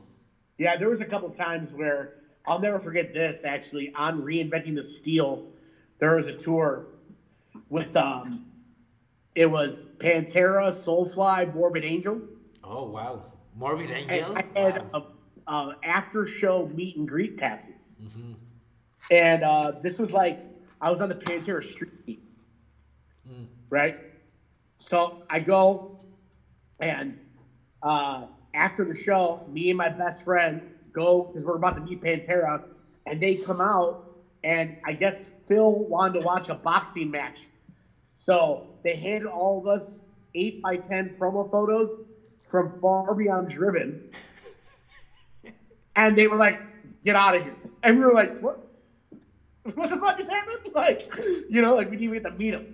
Yeah, 0.58 0.76
there 0.78 0.90
was 0.90 1.02
a 1.02 1.06
couple 1.06 1.30
times 1.30 1.72
where 1.72 2.16
I'll 2.48 2.60
never 2.60 2.80
forget 2.80 3.14
this. 3.14 3.46
Actually, 3.46 3.94
on 3.96 4.22
reinventing 4.22 4.76
the 4.76 4.84
steel, 4.84 5.32
there 6.00 6.16
was 6.16 6.28
a 6.28 6.34
tour 6.34 6.86
with 7.70 7.96
um, 7.96 8.46
it 9.36 9.46
was 9.46 9.86
Pantera, 10.00 10.70
Soulfly, 10.72 11.54
Morbid 11.54 11.84
Angel, 11.86 12.22
Oh 12.64 12.86
wow, 12.90 13.22
Morbid 13.56 13.90
and 13.92 14.12
Angel. 14.12 14.36
I 14.36 14.60
had 14.60 14.82
Wow. 14.94 15.04
a, 15.48 15.52
a 15.52 15.76
after 15.84 16.26
show 16.26 16.68
meet 16.74 16.98
and 16.98 17.08
greet 17.08 17.38
passes. 17.38 17.94
And 19.10 19.44
uh, 19.44 19.74
this 19.82 20.00
was 20.00 20.12
like 20.12 20.40
I 20.82 20.90
was 20.90 21.02
on 21.02 21.10
the 21.10 21.16
Pantera 21.16 21.64
street 21.64 22.06
team, 22.06 22.20
right? 23.70 23.98
So 24.80 25.24
I 25.30 25.40
go, 25.40 25.98
and 26.80 27.18
uh, 27.82 28.26
after 28.54 28.84
the 28.86 28.94
show, 28.96 29.46
me 29.50 29.70
and 29.70 29.78
my 29.78 29.90
best 29.90 30.24
friend 30.24 30.62
go 30.92 31.24
because 31.24 31.46
we're 31.46 31.56
about 31.56 31.76
to 31.76 31.82
meet 31.82 32.02
Pantera, 32.02 32.62
and 33.06 33.22
they 33.22 33.36
come 33.36 33.62
out, 33.62 34.07
and 34.48 34.74
I 34.86 34.94
guess 34.94 35.30
Phil 35.50 35.84
wanted 35.84 36.14
to 36.14 36.26
watch 36.26 36.48
a 36.48 36.56
boxing 36.56 37.12
match, 37.12 37.50
so 38.16 38.64
they 38.82 38.96
handed 38.96 39.26
all 39.26 39.58
of 39.58 39.68
us 39.68 40.04
eight 40.36 40.62
by 40.62 40.78
ten 40.78 41.12
promo 41.20 41.50
photos 41.52 42.00
from 42.48 42.70
Far 42.82 43.14
Beyond 43.14 43.50
Driven, 43.50 44.00
and 45.98 46.18
they 46.18 46.28
were 46.28 46.38
like, 46.38 46.62
"Get 47.04 47.18
out 47.18 47.36
of 47.36 47.44
here," 47.44 47.58
and 47.84 47.98
we 47.98 48.06
were 48.06 48.14
like, 48.14 48.34
"What?" 48.40 48.62
What 49.74 49.90
the 49.90 49.98
fuck 49.98 50.18
is 50.18 50.28
happening? 50.28 50.58
Like, 50.74 51.02
you 51.50 51.62
know, 51.62 51.76
like 51.76 51.90
we 51.90 51.98
didn't 51.98 52.04
even 52.14 52.22
get 52.22 52.30
to 52.30 52.36
meet 52.36 52.54
him. 52.54 52.68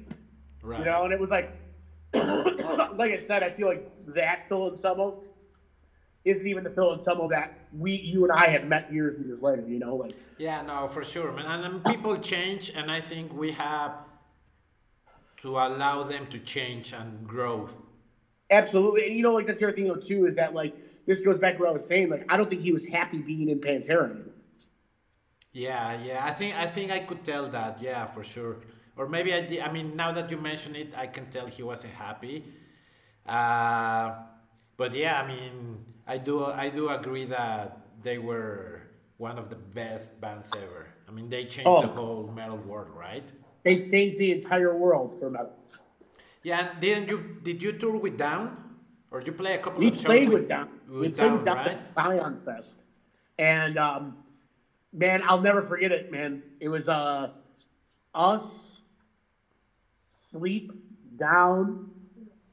right. 0.62 0.80
You 0.80 0.86
know, 0.86 1.06
and 1.06 1.14
it 1.14 1.20
was 1.20 1.32
like, 1.32 1.50
like 2.14 3.12
I 3.12 3.18
said, 3.18 3.42
I 3.42 3.50
feel 3.50 3.68
like 3.68 3.82
that 4.08 4.42
Phil 4.48 4.68
Anselmo 4.68 5.16
isn't 6.26 6.48
even 6.48 6.64
the 6.64 6.70
Phil 6.72 6.92
Anselmo 6.94 7.30
that 7.30 7.68
we, 7.72 7.94
you 7.94 8.24
and 8.24 8.32
I 8.32 8.48
had 8.50 8.68
met 8.68 8.92
years 8.92 9.16
and 9.16 9.26
years 9.26 9.42
later. 9.42 9.64
You 9.68 9.80
know, 9.80 9.96
like 9.96 10.14
Yeah, 10.38 10.62
no, 10.62 10.88
for 10.88 11.04
sure, 11.04 11.32
man. 11.32 11.46
And 11.46 11.64
then 11.64 11.80
people 11.82 12.18
change, 12.18 12.70
and 12.76 12.92
I 12.92 13.02
think 13.02 13.34
we 13.34 13.52
have 13.52 13.94
to 15.38 15.58
allow 15.60 16.02
them 16.04 16.26
to 16.28 16.40
change 16.40 16.92
and 16.92 17.28
grow. 17.28 17.70
absolutely. 18.50 19.08
And 19.08 19.16
you 19.16 19.24
know, 19.24 19.34
like 19.34 19.48
that's 19.48 19.60
the 19.60 19.68
other 19.68 19.76
thing 19.76 19.88
though 19.88 19.96
too 19.96 20.26
is 20.26 20.36
that 20.36 20.54
like 20.54 20.76
this 21.06 21.22
goes 21.22 21.38
back 21.40 21.56
to 21.56 21.62
what 21.62 21.70
I 21.70 21.74
was 21.74 21.86
saying. 21.86 22.10
Like 22.10 22.26
I 22.30 22.38
don't 22.38 22.50
think 22.50 22.62
he 22.62 22.72
was 22.72 22.86
happy 22.86 23.22
being 23.22 23.50
in 23.50 23.60
Pantera 23.60 24.06
anymore. 24.12 24.34
Yeah, 25.52 26.02
yeah. 26.02 26.26
I 26.26 26.34
think 26.34 26.56
I 26.56 26.68
think 26.68 26.92
I 26.92 27.00
could 27.00 27.24
tell 27.24 27.48
that. 27.50 27.82
Yeah, 27.82 28.06
for 28.08 28.24
sure. 28.24 28.58
Or 28.96 29.08
maybe 29.08 29.34
I 29.34 29.42
did. 29.42 29.60
I 29.62 29.72
mean, 29.72 29.96
now 29.96 30.12
that 30.12 30.30
you 30.32 30.38
mention 30.38 30.76
it, 30.76 30.94
I 30.96 31.08
can 31.08 31.30
tell 31.30 31.48
he 31.48 31.64
wasn't 31.64 31.94
happy. 31.94 32.46
Uh, 33.26 34.14
but 34.78 34.94
yeah, 34.96 35.22
I 35.22 35.28
mean, 35.28 35.86
I 36.08 36.18
do 36.18 36.46
I 36.46 36.70
do 36.70 36.90
agree 36.90 37.26
that 37.26 37.78
they 38.02 38.18
were 38.18 38.82
one 39.18 39.38
of 39.38 39.50
the 39.50 39.56
best 39.56 40.20
bands 40.20 40.52
ever. 40.56 40.88
I 41.08 41.12
mean, 41.12 41.30
they 41.30 41.46
changed 41.46 41.68
Oh. 41.68 41.82
the 41.82 41.88
whole 41.88 42.28
metal 42.28 42.58
world, 42.58 42.90
right? 42.96 43.24
They 43.64 43.80
changed 43.82 44.18
the 44.20 44.32
entire 44.32 44.76
world 44.76 45.16
for 45.20 45.30
metal. 45.30 45.54
Yeah. 46.44 46.60
And 46.72 46.82
didn't 46.82 47.08
you 47.10 47.38
did 47.44 47.64
you 47.64 47.72
tour 47.74 47.96
with 47.98 48.18
Down, 48.18 48.58
or 49.12 49.20
did 49.20 49.28
you 49.28 49.34
play 49.34 49.54
a 49.56 49.60
couple 49.60 49.80
We 49.80 49.88
of 49.88 49.96
shows 49.96 50.04
We 50.04 50.06
played 50.08 50.30
with, 50.30 50.40
with 50.42 50.50
Down. 50.50 50.70
We 50.90 51.00
With 51.00 51.16
played 51.16 51.28
Down, 51.28 51.36
with 51.38 51.46
Down 51.46 51.58
right? 51.58 51.68
at 51.80 51.94
Scion 51.96 52.42
Fest, 52.42 52.76
and 53.40 53.78
um, 53.78 54.18
man, 54.92 55.24
I'll 55.26 55.40
never 55.42 55.62
forget 55.62 55.92
it. 55.94 56.12
Man, 56.12 56.44
it 56.60 56.68
was 56.68 56.90
uh, 56.90 57.30
us, 58.14 58.82
Sleep, 60.10 60.74
Down, 61.18 61.90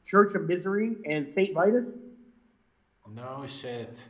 Church 0.05 0.35
of 0.35 0.47
Misery, 0.47 0.97
and 1.07 1.27
Saint 1.27 1.55
Vitus, 1.55 1.99
No 3.15 3.45
shit. 3.47 4.05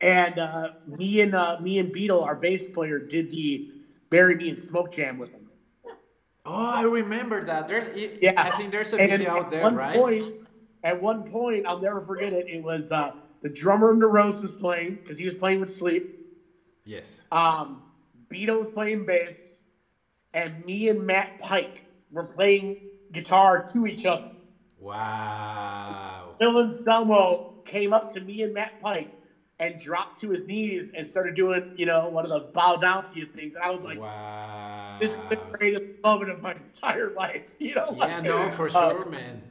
and 0.00 0.38
uh, 0.38 0.70
me 0.86 1.20
and 1.20 1.34
uh, 1.34 1.56
me 1.60 1.78
and 1.78 1.90
Beetle, 1.90 2.22
our 2.22 2.34
bass 2.36 2.66
player, 2.66 2.98
did 2.98 3.30
the 3.30 3.62
"Bury 4.10 4.34
Me 4.36 4.48
in 4.48 4.56
Smoke" 4.56 4.92
jam 4.92 5.18
with 5.18 5.32
him. 5.32 5.48
Oh, 6.46 6.70
I 6.72 6.82
remember 6.82 7.42
that. 7.44 7.68
There's, 7.68 7.88
Yeah, 8.20 8.32
I 8.36 8.50
think 8.50 8.70
there's 8.70 8.92
a 8.92 9.00
And 9.00 9.10
video 9.10 9.38
out 9.38 9.50
there, 9.50 9.70
right? 9.70 9.96
Point, 9.96 10.34
at 10.82 11.00
one 11.00 11.24
point, 11.24 11.64
I'll 11.66 11.80
never 11.80 12.02
forget 12.02 12.32
it. 12.34 12.46
It 12.48 12.62
was 12.62 12.92
uh, 12.92 13.12
the 13.42 13.48
drummer 13.48 13.90
of 13.90 14.42
was 14.42 14.52
playing 14.52 14.96
because 14.96 15.18
he 15.18 15.24
was 15.24 15.34
playing 15.34 15.60
with 15.60 15.70
Sleep. 15.70 16.06
Yes. 16.84 17.22
Um, 17.32 17.82
Beto 18.30 18.58
was 18.58 18.68
playing 18.68 19.06
bass, 19.06 19.56
and 20.34 20.62
me 20.62 20.88
and 20.90 21.06
Matt 21.06 21.38
Pike 21.38 21.82
were 22.10 22.24
playing 22.24 22.76
guitar 23.10 23.64
to 23.72 23.86
each 23.86 24.04
other. 24.04 24.26
Wow. 24.78 26.34
Phil 26.38 26.58
Anselmo 26.58 27.53
came 27.64 27.92
up 27.92 28.12
to 28.14 28.20
me 28.20 28.42
and 28.42 28.52
Matt 28.54 28.80
Pike 28.80 29.10
and 29.60 29.78
dropped 29.80 30.20
to 30.20 30.30
his 30.30 30.44
knees 30.44 30.90
and 30.96 31.06
started 31.06 31.34
doing, 31.36 31.74
you 31.76 31.86
know, 31.86 32.08
one 32.08 32.24
of 32.24 32.30
the 32.30 32.50
bow 32.52 32.76
down 32.76 33.04
to 33.04 33.18
you 33.18 33.26
things. 33.26 33.54
And 33.54 33.62
I 33.62 33.70
was 33.70 33.84
like, 33.84 33.98
Wow. 34.00 34.96
this 35.00 35.12
is 35.12 35.18
the 35.28 35.36
greatest 35.36 35.84
moment 36.02 36.30
of 36.30 36.42
my 36.42 36.52
entire 36.54 37.10
life, 37.12 37.50
you 37.60 37.74
know? 37.74 37.94
Yeah, 37.96 38.04
like, 38.16 38.22
no, 38.24 38.48
for 38.50 38.66
uh, 38.66 38.90
sure, 38.90 39.04
man. 39.06 39.42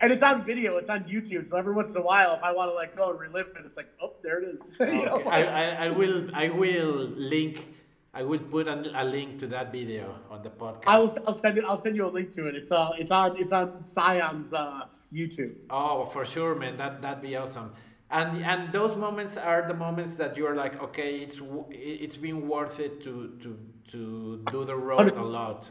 and 0.00 0.12
it's 0.12 0.22
on 0.24 0.44
video. 0.44 0.76
It's 0.78 0.90
on 0.90 1.04
YouTube. 1.04 1.46
So 1.48 1.56
every 1.56 1.72
once 1.72 1.90
in 1.90 1.96
a 1.98 2.02
while, 2.02 2.34
if 2.34 2.42
I 2.42 2.52
want 2.52 2.70
to 2.70 2.74
like 2.74 2.96
go 2.96 3.10
and 3.10 3.20
relive 3.20 3.46
it, 3.56 3.64
it's 3.64 3.76
like, 3.76 3.88
oh, 4.02 4.14
there 4.24 4.42
it 4.42 4.48
is. 4.54 4.74
you 4.80 5.04
know, 5.06 5.14
Okay. 5.18 5.28
I, 5.30 5.42
I, 5.44 5.84
I 5.86 5.90
will 5.90 6.30
I 6.34 6.48
will 6.48 7.08
link 7.16 7.64
I 8.12 8.22
will 8.22 8.38
put 8.38 8.68
a, 8.68 8.76
a 8.94 9.04
link 9.04 9.38
to 9.40 9.46
that 9.48 9.72
video 9.72 10.14
on 10.30 10.42
the 10.42 10.50
podcast. 10.50 10.84
I'll, 10.86 11.16
I'll 11.26 11.34
send 11.34 11.58
it. 11.58 11.64
I'll 11.66 11.76
send 11.76 11.96
you 11.96 12.06
a 12.06 12.12
link 12.18 12.30
to 12.32 12.46
it. 12.46 12.54
It's 12.54 12.70
uh, 12.72 12.90
it's 12.98 13.10
on 13.10 13.36
it's 13.40 13.52
on 13.52 13.82
Scion's 13.82 14.52
uh, 14.52 14.82
YouTube. 15.14 15.54
Oh, 15.70 16.04
for 16.06 16.24
sure, 16.24 16.54
man. 16.54 16.76
That 16.76 17.02
that'd 17.02 17.22
be 17.22 17.36
awesome. 17.36 17.72
And 18.10 18.44
and 18.44 18.72
those 18.72 18.96
moments 18.96 19.36
are 19.36 19.66
the 19.66 19.74
moments 19.74 20.16
that 20.16 20.36
you're 20.36 20.54
like, 20.54 20.80
okay, 20.82 21.16
it's 21.18 21.40
it's 21.70 22.16
been 22.16 22.48
worth 22.48 22.80
it 22.80 23.00
to 23.02 23.12
to 23.42 23.58
to 23.92 24.44
do 24.50 24.64
the 24.64 24.76
road 24.76 25.16
a 25.16 25.22
lot. 25.22 25.70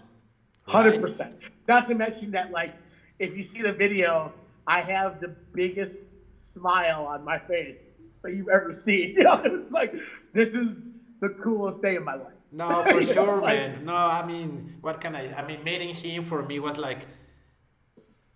Hundred 0.67 0.91
right? 0.91 1.01
percent. 1.01 1.35
Not 1.67 1.85
to 1.87 1.95
mention 1.95 2.31
that, 2.31 2.51
like, 2.51 2.73
if 3.19 3.35
you 3.37 3.43
see 3.43 3.61
the 3.61 3.73
video, 3.73 4.31
I 4.65 4.81
have 4.81 5.19
the 5.19 5.35
biggest 5.53 6.13
smile 6.31 7.05
on 7.05 7.23
my 7.23 7.37
face 7.37 7.91
that 8.23 8.33
you've 8.33 8.49
ever 8.49 8.73
seen. 8.73 9.15
You 9.17 9.23
know, 9.23 9.41
it's 9.43 9.71
like 9.71 9.93
this 10.33 10.53
is 10.55 10.89
the 11.19 11.29
coolest 11.29 11.81
day 11.81 11.95
of 11.97 12.03
my 12.03 12.15
life. 12.15 12.33
No, 12.51 12.83
for 12.83 13.01
You 13.01 13.07
know, 13.07 13.13
sure, 13.13 13.41
like- 13.41 13.55
man. 13.57 13.85
No, 13.85 13.95
I 13.95 14.25
mean, 14.25 14.75
what 14.81 15.01
can 15.01 15.15
I? 15.15 15.33
I 15.33 15.45
mean, 15.45 15.63
meeting 15.63 15.93
him 15.93 16.23
for 16.23 16.43
me 16.43 16.59
was 16.59 16.77
like, 16.77 17.05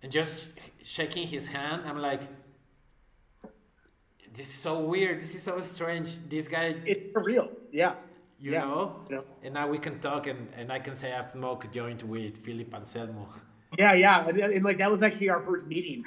and 0.02 0.12
just 0.12 0.48
shaking 0.82 1.26
his 1.26 1.48
hand. 1.48 1.82
I'm 1.86 1.98
like, 1.98 2.20
this 4.32 4.48
is 4.48 4.54
so 4.54 4.80
weird. 4.80 5.20
This 5.20 5.34
is 5.34 5.42
so 5.42 5.60
strange. 5.60 6.18
This 6.28 6.48
guy, 6.48 6.76
It's 6.86 7.14
real, 7.14 7.48
Yeah. 7.72 7.94
you 8.38 8.52
yeah. 8.52 8.60
know. 8.60 8.96
Yeah. 9.10 9.20
And 9.42 9.54
now 9.54 9.68
we 9.68 9.78
can 9.78 9.98
talk, 10.00 10.26
and, 10.26 10.48
and 10.56 10.72
I 10.72 10.78
can 10.78 10.94
say 10.94 11.12
I've 11.12 11.30
smoked 11.30 11.64
a 11.64 11.68
joint 11.68 12.02
with 12.04 12.36
Philip 12.38 12.72
Anselmo. 12.74 13.28
Yeah, 13.78 13.92
yeah, 13.94 14.26
and, 14.28 14.38
and 14.38 14.64
like 14.64 14.78
that 14.78 14.90
was 14.90 15.02
actually 15.02 15.28
our 15.28 15.40
first 15.42 15.66
meeting. 15.66 16.04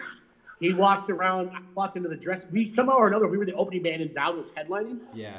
He 0.59 0.73
walked 0.73 1.09
around, 1.09 1.51
walked 1.75 1.95
into 1.95 2.09
the 2.09 2.15
dress. 2.15 2.45
We 2.51 2.65
somehow 2.65 2.93
or 2.97 3.07
another 3.07 3.27
we 3.27 3.37
were 3.37 3.45
the 3.45 3.53
opening 3.53 3.83
band 3.83 4.01
and 4.01 4.13
Down 4.13 4.37
was 4.37 4.51
headlining, 4.51 4.99
Yeah. 5.13 5.37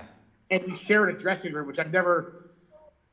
and 0.50 0.62
we 0.66 0.74
shared 0.74 1.08
a 1.14 1.18
dressing 1.18 1.52
room, 1.52 1.66
which 1.66 1.78
I've 1.78 1.92
never. 1.92 2.50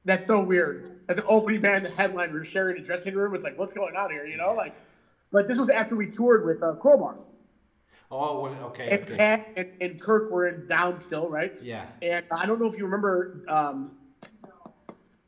That's 0.06 0.26
so 0.26 0.40
weird. 0.42 1.00
At 1.10 1.18
the 1.18 1.26
opening 1.26 1.62
band, 1.62 1.86
the 1.86 1.90
headline, 1.90 2.32
we're 2.34 2.44
sharing 2.46 2.78
a 2.78 2.86
dressing 2.86 3.14
room. 3.16 3.34
It's 3.36 3.44
like, 3.44 3.58
what's 3.58 3.74
going 3.74 3.96
on 3.96 4.12
here? 4.12 4.26
You 4.26 4.38
know, 4.38 4.54
like. 4.54 4.76
But 5.32 5.48
this 5.48 5.58
was 5.58 5.70
after 5.70 5.96
we 5.96 6.08
toured 6.10 6.46
with 6.46 6.62
uh, 6.64 6.74
Crowbar, 6.74 7.16
Oh, 8.12 8.48
okay, 8.48 8.90
and 8.90 9.04
okay. 9.04 9.16
Pat 9.18 9.48
and, 9.56 9.68
and 9.82 10.02
Kirk 10.02 10.32
were 10.32 10.48
in 10.48 10.68
Down 10.68 10.98
still, 10.98 11.30
right? 11.30 11.54
Yeah. 11.62 11.86
And 12.02 12.26
I 12.32 12.48
don't 12.48 12.60
know 12.60 12.66
if 12.66 12.76
you 12.76 12.86
remember 12.86 13.44
um, 13.48 13.92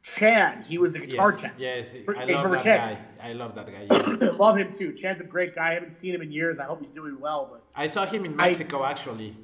Chad. 0.02 0.66
He 0.66 0.80
was 0.80 0.96
a 0.96 1.00
guitar 1.00 1.32
Yes, 1.32 1.42
tech. 1.42 1.54
yes. 1.60 1.96
I 2.18 2.26
love 2.26 2.52
that 2.52 2.64
Chad? 2.64 2.98
guy. 2.98 3.28
I 3.30 3.34
love 3.34 3.54
that 3.54 3.68
guy. 3.68 3.86
Yeah. 3.92 4.32
Love 4.40 4.58
him 4.58 4.74
too. 4.74 4.94
Chad's 4.94 5.22
a 5.22 5.24
great 5.24 5.54
guy. 5.54 5.70
I 5.70 5.74
haven't 5.76 5.92
seen 5.92 6.16
him 6.16 6.24
in 6.24 6.32
years. 6.32 6.58
I 6.58 6.64
hope 6.64 6.82
he's 6.82 6.90
doing 6.90 7.20
well. 7.20 7.48
But 7.52 7.62
I 7.76 7.86
saw 7.86 8.04
him 8.08 8.26
in 8.26 8.34
I- 8.34 8.48
Mexico 8.48 8.84
actually. 8.84 9.38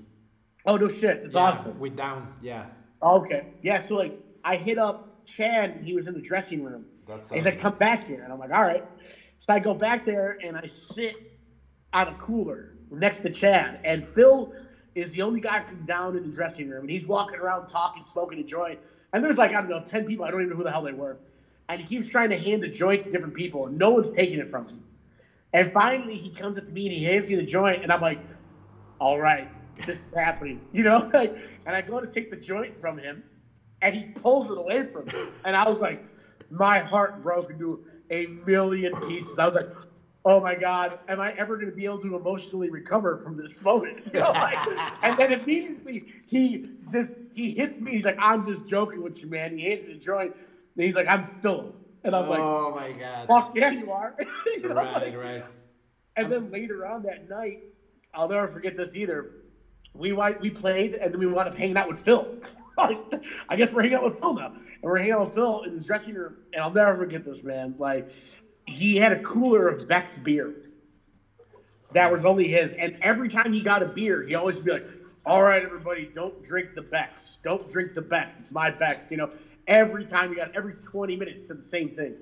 oh 0.66 0.78
no 0.78 0.88
shit, 0.88 1.18
it's 1.24 1.36
Yeah, 1.36 1.42
awesome. 1.42 1.80
With 1.80 1.96
Down. 1.96 2.34
Yeah. 2.42 2.66
Okay, 3.04 3.46
yeah. 3.62 3.80
So 3.80 3.94
like, 3.98 4.20
I 4.44 4.56
hit 4.56 4.80
up 4.80 5.24
Chad. 5.28 5.82
He 5.84 5.94
was 5.94 6.08
in 6.08 6.16
the 6.16 6.22
dressing 6.22 6.64
room. 6.64 6.86
That's 7.08 7.32
He's 7.32 7.46
like, 7.46 7.60
"Come 7.62 7.76
back 7.76 8.08
here," 8.08 8.24
and 8.24 8.34
I'm 8.34 8.40
like, 8.40 8.52
"All 8.52 8.64
right." 8.64 8.84
So 9.40 9.54
I 9.54 9.60
go 9.60 9.76
back 9.76 10.06
there 10.06 10.38
and 10.44 10.58
I 10.58 10.68
sit 10.68 11.14
on 11.94 12.10
a 12.10 12.16
cooler 12.16 12.74
next 12.92 13.20
to 13.22 13.30
Chad, 13.30 13.80
and 13.84 14.06
Phil 14.06 14.50
is 14.96 15.12
the 15.12 15.22
only 15.24 15.40
guy 15.42 15.62
from 15.62 15.86
down 15.86 16.16
in 16.16 16.24
the 16.24 16.30
dressing 16.30 16.68
room, 16.70 16.84
and 16.84 16.92
he's 16.92 17.08
walking 17.08 17.40
around 17.40 17.68
talking, 17.68 18.04
smoking 18.04 18.40
a 18.40 18.44
joint. 18.44 18.80
And 19.14 19.24
there's 19.24 19.38
like 19.38 19.52
I 19.52 19.62
don't 19.62 19.70
know, 19.70 19.82
ten 19.82 20.06
people. 20.06 20.26
I 20.26 20.32
don't 20.32 20.42
even 20.42 20.52
know 20.52 20.58
who 20.58 20.64
the 20.64 20.72
hell 20.72 20.84
they 20.84 20.94
were. 20.94 21.20
And 21.70 21.80
he 21.80 21.86
keeps 21.86 22.08
trying 22.08 22.30
to 22.32 22.38
hand 22.38 22.64
the 22.64 22.70
joint 22.70 23.04
to 23.04 23.10
different 23.10 23.36
people, 23.36 23.68
and 23.68 23.78
no 23.78 23.92
one's 23.92 24.12
taking 24.12 24.40
it 24.40 24.50
from 24.50 24.68
him. 24.68 24.84
And 25.54 25.70
finally, 25.72 26.18
he 26.18 26.32
comes 26.32 26.58
up 26.58 26.68
to 26.68 26.74
me 26.74 26.86
and 26.88 26.94
he 26.94 27.04
hands 27.04 27.30
me 27.30 27.36
the 27.36 27.44
joint, 27.44 27.82
and 27.84 27.92
I'm 27.92 28.02
like, 28.02 28.22
"All 29.00 29.20
right, 29.20 29.50
this 29.86 30.04
is 30.06 30.14
happening," 30.16 30.62
you 30.72 30.84
know. 30.84 31.04
Like, 31.14 31.34
and 31.66 31.76
I 31.76 31.82
go 31.82 32.02
to 32.02 32.08
take 32.08 32.30
the 32.30 32.38
joint 32.38 32.74
from 32.80 32.98
him, 32.98 33.24
and 33.82 33.96
he 33.96 34.08
pulls 34.16 34.52
it 34.52 34.58
away 34.58 34.84
from 34.92 35.06
me, 35.08 35.14
and 35.46 35.56
I 35.56 35.70
was 35.70 35.80
like, 35.80 36.02
my 36.50 36.82
heart 36.82 37.16
broke 37.18 37.52
into 37.52 37.80
a 38.12 38.26
million 38.28 38.98
pieces. 39.08 39.40
I 39.40 39.46
was 39.46 39.54
like, 39.56 39.68
"Oh 40.26 40.40
my 40.42 40.56
God, 40.56 40.96
am 41.08 41.20
I 41.20 41.34
ever 41.38 41.56
going 41.58 41.68
to 41.70 41.76
be 41.76 41.86
able 41.86 42.00
to 42.02 42.16
emotionally 42.16 42.70
recover 42.70 43.18
from 43.18 43.38
this 43.38 43.62
moment?" 43.62 43.96
You 44.14 44.20
know, 44.22 44.32
like, 44.32 44.60
and 45.02 45.18
then 45.18 45.32
immediately 45.32 46.04
he 46.26 46.62
just 46.92 47.14
he 47.34 47.52
hits 47.54 47.80
me. 47.80 47.94
He's 47.96 48.06
like, 48.06 48.18
"I'm 48.20 48.44
just 48.46 48.66
joking 48.66 49.02
with 49.02 49.22
you, 49.22 49.30
man." 49.30 49.52
He 49.54 49.66
me 49.66 49.86
the 49.86 49.96
joint, 49.96 50.34
and 50.76 50.86
he's 50.86 50.96
like, 50.96 51.08
"I'm 51.08 51.28
Philip," 51.42 51.68
and 52.04 52.16
I'm 52.16 52.28
like, 52.28 52.40
oh 52.42 52.72
my 52.72 52.92
god. 52.94 53.28
"Fuck 53.28 53.50
yeah, 53.54 53.70
you 53.72 53.92
are." 53.92 54.14
You 54.48 54.70
know, 54.70 54.76
Right, 54.76 54.94
like- 55.04 55.16
right. 55.16 55.44
and 56.16 56.30
then 56.32 56.50
later 56.50 56.86
on 56.86 57.04
that 57.04 57.22
night, 57.28 57.60
I'll 58.14 58.28
never 58.28 58.48
forget 58.50 58.76
this 58.76 58.96
either. 58.96 59.28
We 59.94 60.14
we 60.40 60.52
played, 60.52 60.96
and 60.96 61.14
then 61.14 61.20
we 61.20 61.28
wound 61.28 61.48
up 61.48 61.56
hanging 61.56 61.78
out 61.78 61.88
with 61.88 62.00
Phil. 62.00 62.30
Like, 62.80 63.00
I 63.50 63.56
guess 63.58 63.74
we're 63.74 63.82
hanging 63.82 63.98
out 63.98 64.04
with 64.04 64.20
Phil 64.20 64.34
now, 64.36 64.46
and 64.46 64.54
we're 64.84 64.98
hanging 64.98 65.14
out 65.14 65.22
with 65.22 65.34
Phil 65.34 65.62
in 65.64 65.74
his 65.74 65.86
dressing 65.86 66.16
room. 66.16 66.38
And 66.54 66.64
I'll 66.64 66.72
never 66.72 66.96
forget 66.96 67.24
this 67.24 67.44
man. 67.44 67.76
Like, 67.78 68.08
he 68.66 68.98
had 68.98 69.12
a 69.12 69.18
cooler 69.18 69.68
of 69.68 69.88
Beck's 69.88 70.18
beer 70.18 70.56
that 71.92 72.12
was 72.12 72.26
only 72.26 72.48
his, 72.50 72.74
and 72.80 72.94
every 73.02 73.30
time 73.30 73.54
he 73.54 73.62
got 73.62 73.82
a 73.82 73.86
beer, 73.86 74.24
he 74.24 74.36
always 74.36 74.60
be 74.60 74.72
like, 74.72 74.86
"All 75.26 75.42
right, 75.44 75.64
everybody, 75.64 76.10
don't 76.14 76.40
drink 76.42 76.70
the 76.76 76.82
Becks. 76.82 77.40
Don't 77.44 77.68
drink 77.68 77.94
the 77.94 78.02
Becks. 78.02 78.40
It's 78.40 78.52
my 78.52 78.72
Becks." 78.72 79.10
You 79.12 79.18
know, 79.18 79.30
every 79.68 80.06
time 80.06 80.30
he 80.32 80.36
got 80.36 80.50
every 80.54 80.76
twenty 80.76 81.16
minutes 81.16 81.42
said 81.42 81.60
the 81.60 81.64
same 81.64 81.90
thing. 81.92 82.18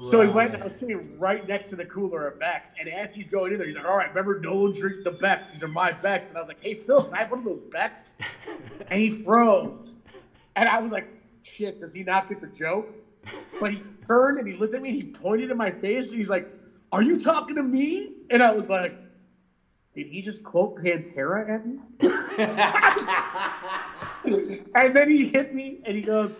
So 0.00 0.20
he 0.20 0.28
went 0.28 0.52
and 0.52 0.62
I 0.62 0.64
was 0.64 0.78
sitting 0.78 1.18
right 1.18 1.46
next 1.46 1.70
to 1.70 1.76
the 1.76 1.86
cooler 1.86 2.26
of 2.26 2.38
Becks. 2.38 2.74
And 2.78 2.88
as 2.88 3.14
he's 3.14 3.30
going 3.30 3.52
in 3.52 3.58
there, 3.58 3.66
he's 3.66 3.76
like, 3.76 3.86
All 3.86 3.96
right, 3.96 4.08
remember, 4.08 4.38
one 4.38 4.72
drink 4.72 5.04
the 5.04 5.12
Becks. 5.12 5.52
These 5.52 5.62
are 5.62 5.68
my 5.68 5.92
Becks. 5.92 6.28
And 6.28 6.36
I 6.36 6.40
was 6.40 6.48
like, 6.48 6.60
Hey, 6.60 6.74
Phil, 6.74 7.02
can 7.02 7.14
I 7.14 7.18
have 7.18 7.30
one 7.30 7.38
of 7.38 7.44
those 7.44 7.62
Becks? 7.62 8.10
and 8.90 9.00
he 9.00 9.10
froze. 9.10 9.92
And 10.54 10.68
I 10.68 10.80
was 10.80 10.92
like, 10.92 11.08
Shit, 11.42 11.80
does 11.80 11.94
he 11.94 12.02
not 12.02 12.28
get 12.28 12.40
the 12.40 12.48
joke? 12.48 12.90
But 13.58 13.72
he 13.72 13.82
turned 14.06 14.38
and 14.38 14.46
he 14.46 14.54
looked 14.54 14.74
at 14.74 14.82
me 14.82 14.90
and 14.90 14.98
he 14.98 15.04
pointed 15.04 15.50
in 15.50 15.56
my 15.56 15.70
face 15.70 16.10
and 16.10 16.18
he's 16.18 16.28
like, 16.28 16.46
Are 16.92 17.02
you 17.02 17.18
talking 17.18 17.56
to 17.56 17.62
me? 17.62 18.10
And 18.28 18.42
I 18.42 18.50
was 18.50 18.68
like, 18.68 18.94
Did 19.94 20.08
he 20.08 20.20
just 20.20 20.44
quote 20.44 20.76
Pantera 20.76 21.48
at 21.48 21.64
me? 21.64 21.78
and 24.74 24.94
then 24.94 25.08
he 25.08 25.28
hit 25.28 25.54
me 25.54 25.78
and 25.86 25.96
he 25.96 26.02
goes, 26.02 26.34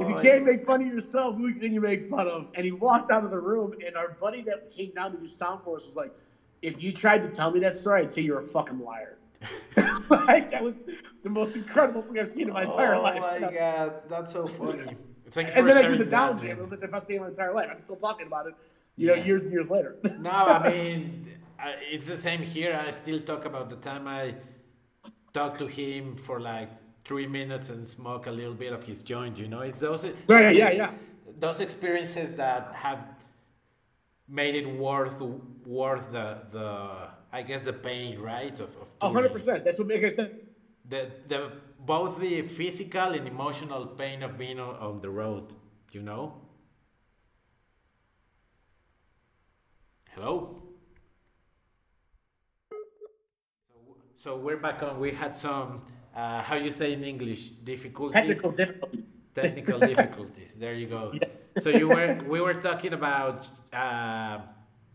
if 0.00 0.08
you 0.08 0.16
Oh, 0.16 0.22
can't 0.22 0.44
make 0.44 0.64
fun 0.66 0.82
of 0.82 0.88
yourself, 0.88 1.36
who 1.36 1.52
can 1.54 1.72
you 1.72 1.80
make 1.80 2.08
fun 2.08 2.28
of? 2.28 2.48
And 2.54 2.64
he 2.64 2.72
walked 2.72 3.10
out 3.10 3.24
of 3.24 3.30
the 3.30 3.40
room, 3.40 3.74
and 3.84 3.96
our 3.96 4.10
buddy 4.20 4.42
that 4.42 4.70
came 4.70 4.92
down 4.94 5.12
to 5.12 5.18
do 5.18 5.28
sound 5.28 5.62
for 5.64 5.76
us 5.76 5.86
was 5.86 5.96
like, 5.96 6.12
if 6.62 6.82
you 6.82 6.92
tried 6.92 7.18
to 7.22 7.28
tell 7.28 7.50
me 7.50 7.60
that 7.60 7.74
story, 7.76 8.02
I'd 8.02 8.12
say 8.12 8.22
you're 8.22 8.40
a 8.40 8.46
fucking 8.46 8.80
liar. 8.80 9.18
like, 10.10 10.50
that 10.52 10.62
was 10.62 10.84
the 11.24 11.30
most 11.30 11.56
incredible 11.56 12.02
thing 12.02 12.18
I've 12.18 12.30
seen 12.30 12.48
in 12.48 12.52
my 12.54 12.64
entire 12.64 12.94
oh 12.94 13.02
life. 13.02 13.20
my 13.20 13.40
god, 13.52 14.02
that's 14.08 14.32
so 14.32 14.46
funny. 14.46 14.96
Thanks 15.30 15.54
And 15.54 15.66
for 15.66 15.68
then 15.68 15.78
I 15.78 15.82
sharing 15.82 15.98
did 15.98 16.06
the 16.06 16.10
down 16.10 16.36
that, 16.36 16.42
jam. 16.42 16.58
It 16.58 16.60
was 16.60 16.70
like 16.70 16.80
the 16.80 16.88
best 16.88 17.08
day 17.08 17.16
of 17.16 17.22
my 17.22 17.28
entire 17.28 17.52
life. 17.54 17.68
I'm 17.70 17.80
still 17.80 17.96
talking 17.96 18.26
about 18.26 18.46
it, 18.46 18.54
you 18.96 19.08
know, 19.08 19.14
years 19.14 19.42
and 19.44 19.52
years 19.52 19.68
later. 19.68 19.96
No, 20.20 20.30
I 20.30 20.70
mean, 20.70 21.26
it's 21.90 22.06
the 22.06 22.16
same 22.16 22.42
here. 22.42 22.80
I 22.86 22.90
still 22.90 23.20
talk 23.20 23.44
about 23.44 23.70
the 23.70 23.76
time 23.76 24.06
I 24.06 24.34
talked 25.32 25.58
to 25.58 25.66
him 25.66 26.16
for 26.16 26.40
like 26.40 26.70
three 27.04 27.26
minutes 27.26 27.70
and 27.70 27.86
smoke 27.86 28.26
a 28.26 28.30
little 28.30 28.54
bit 28.54 28.72
of 28.72 28.84
his 28.84 29.02
joint. 29.02 29.38
You 29.38 29.48
know, 29.48 29.60
it's 29.60 29.80
those 29.80 30.04
Yeah, 30.28 30.50
yeah, 30.50 30.70
yeah, 30.70 30.90
those 31.38 31.60
experiences 31.60 32.32
that 32.36 32.72
have 32.74 33.00
made 34.28 34.54
it 34.54 34.66
worth 34.66 35.20
worth 35.66 36.10
the 36.12 36.38
the 36.50 37.08
I 37.32 37.42
guess 37.42 37.62
the 37.62 37.72
pain, 37.72 38.18
right? 38.20 38.58
Of, 38.60 38.76
hundred 39.00 39.32
percent. 39.32 39.64
That's 39.64 39.78
what 39.78 39.92
I 39.92 40.10
said. 40.10 40.40
The 40.88 41.10
the 41.28 41.52
both 41.78 42.20
the 42.20 42.42
physical 42.42 43.12
and 43.12 43.26
emotional 43.26 43.86
pain 43.86 44.22
of 44.22 44.38
being 44.38 44.60
on, 44.60 44.76
on 44.76 45.00
the 45.00 45.10
road. 45.10 45.52
You 45.92 46.02
know. 46.02 46.34
Hello. 50.14 50.62
So, 52.70 53.96
so 54.16 54.36
we're 54.36 54.58
back 54.58 54.82
on. 54.82 55.00
We 55.00 55.12
had 55.12 55.34
some, 55.34 55.82
uh, 56.14 56.42
how 56.42 56.56
you 56.56 56.70
say 56.70 56.92
in 56.92 57.04
English, 57.04 57.50
difficulties. 57.50 58.40
Technical 58.40 58.52
difficulty. 58.52 59.02
Technical 59.34 59.78
difficulties. 59.80 60.54
There 60.54 60.74
you 60.74 60.86
go. 60.86 61.12
So 61.58 61.68
you 61.68 61.86
were, 61.88 62.18
we 62.26 62.40
were 62.40 62.54
talking 62.54 62.94
about. 62.94 63.46
Uh, 63.72 64.38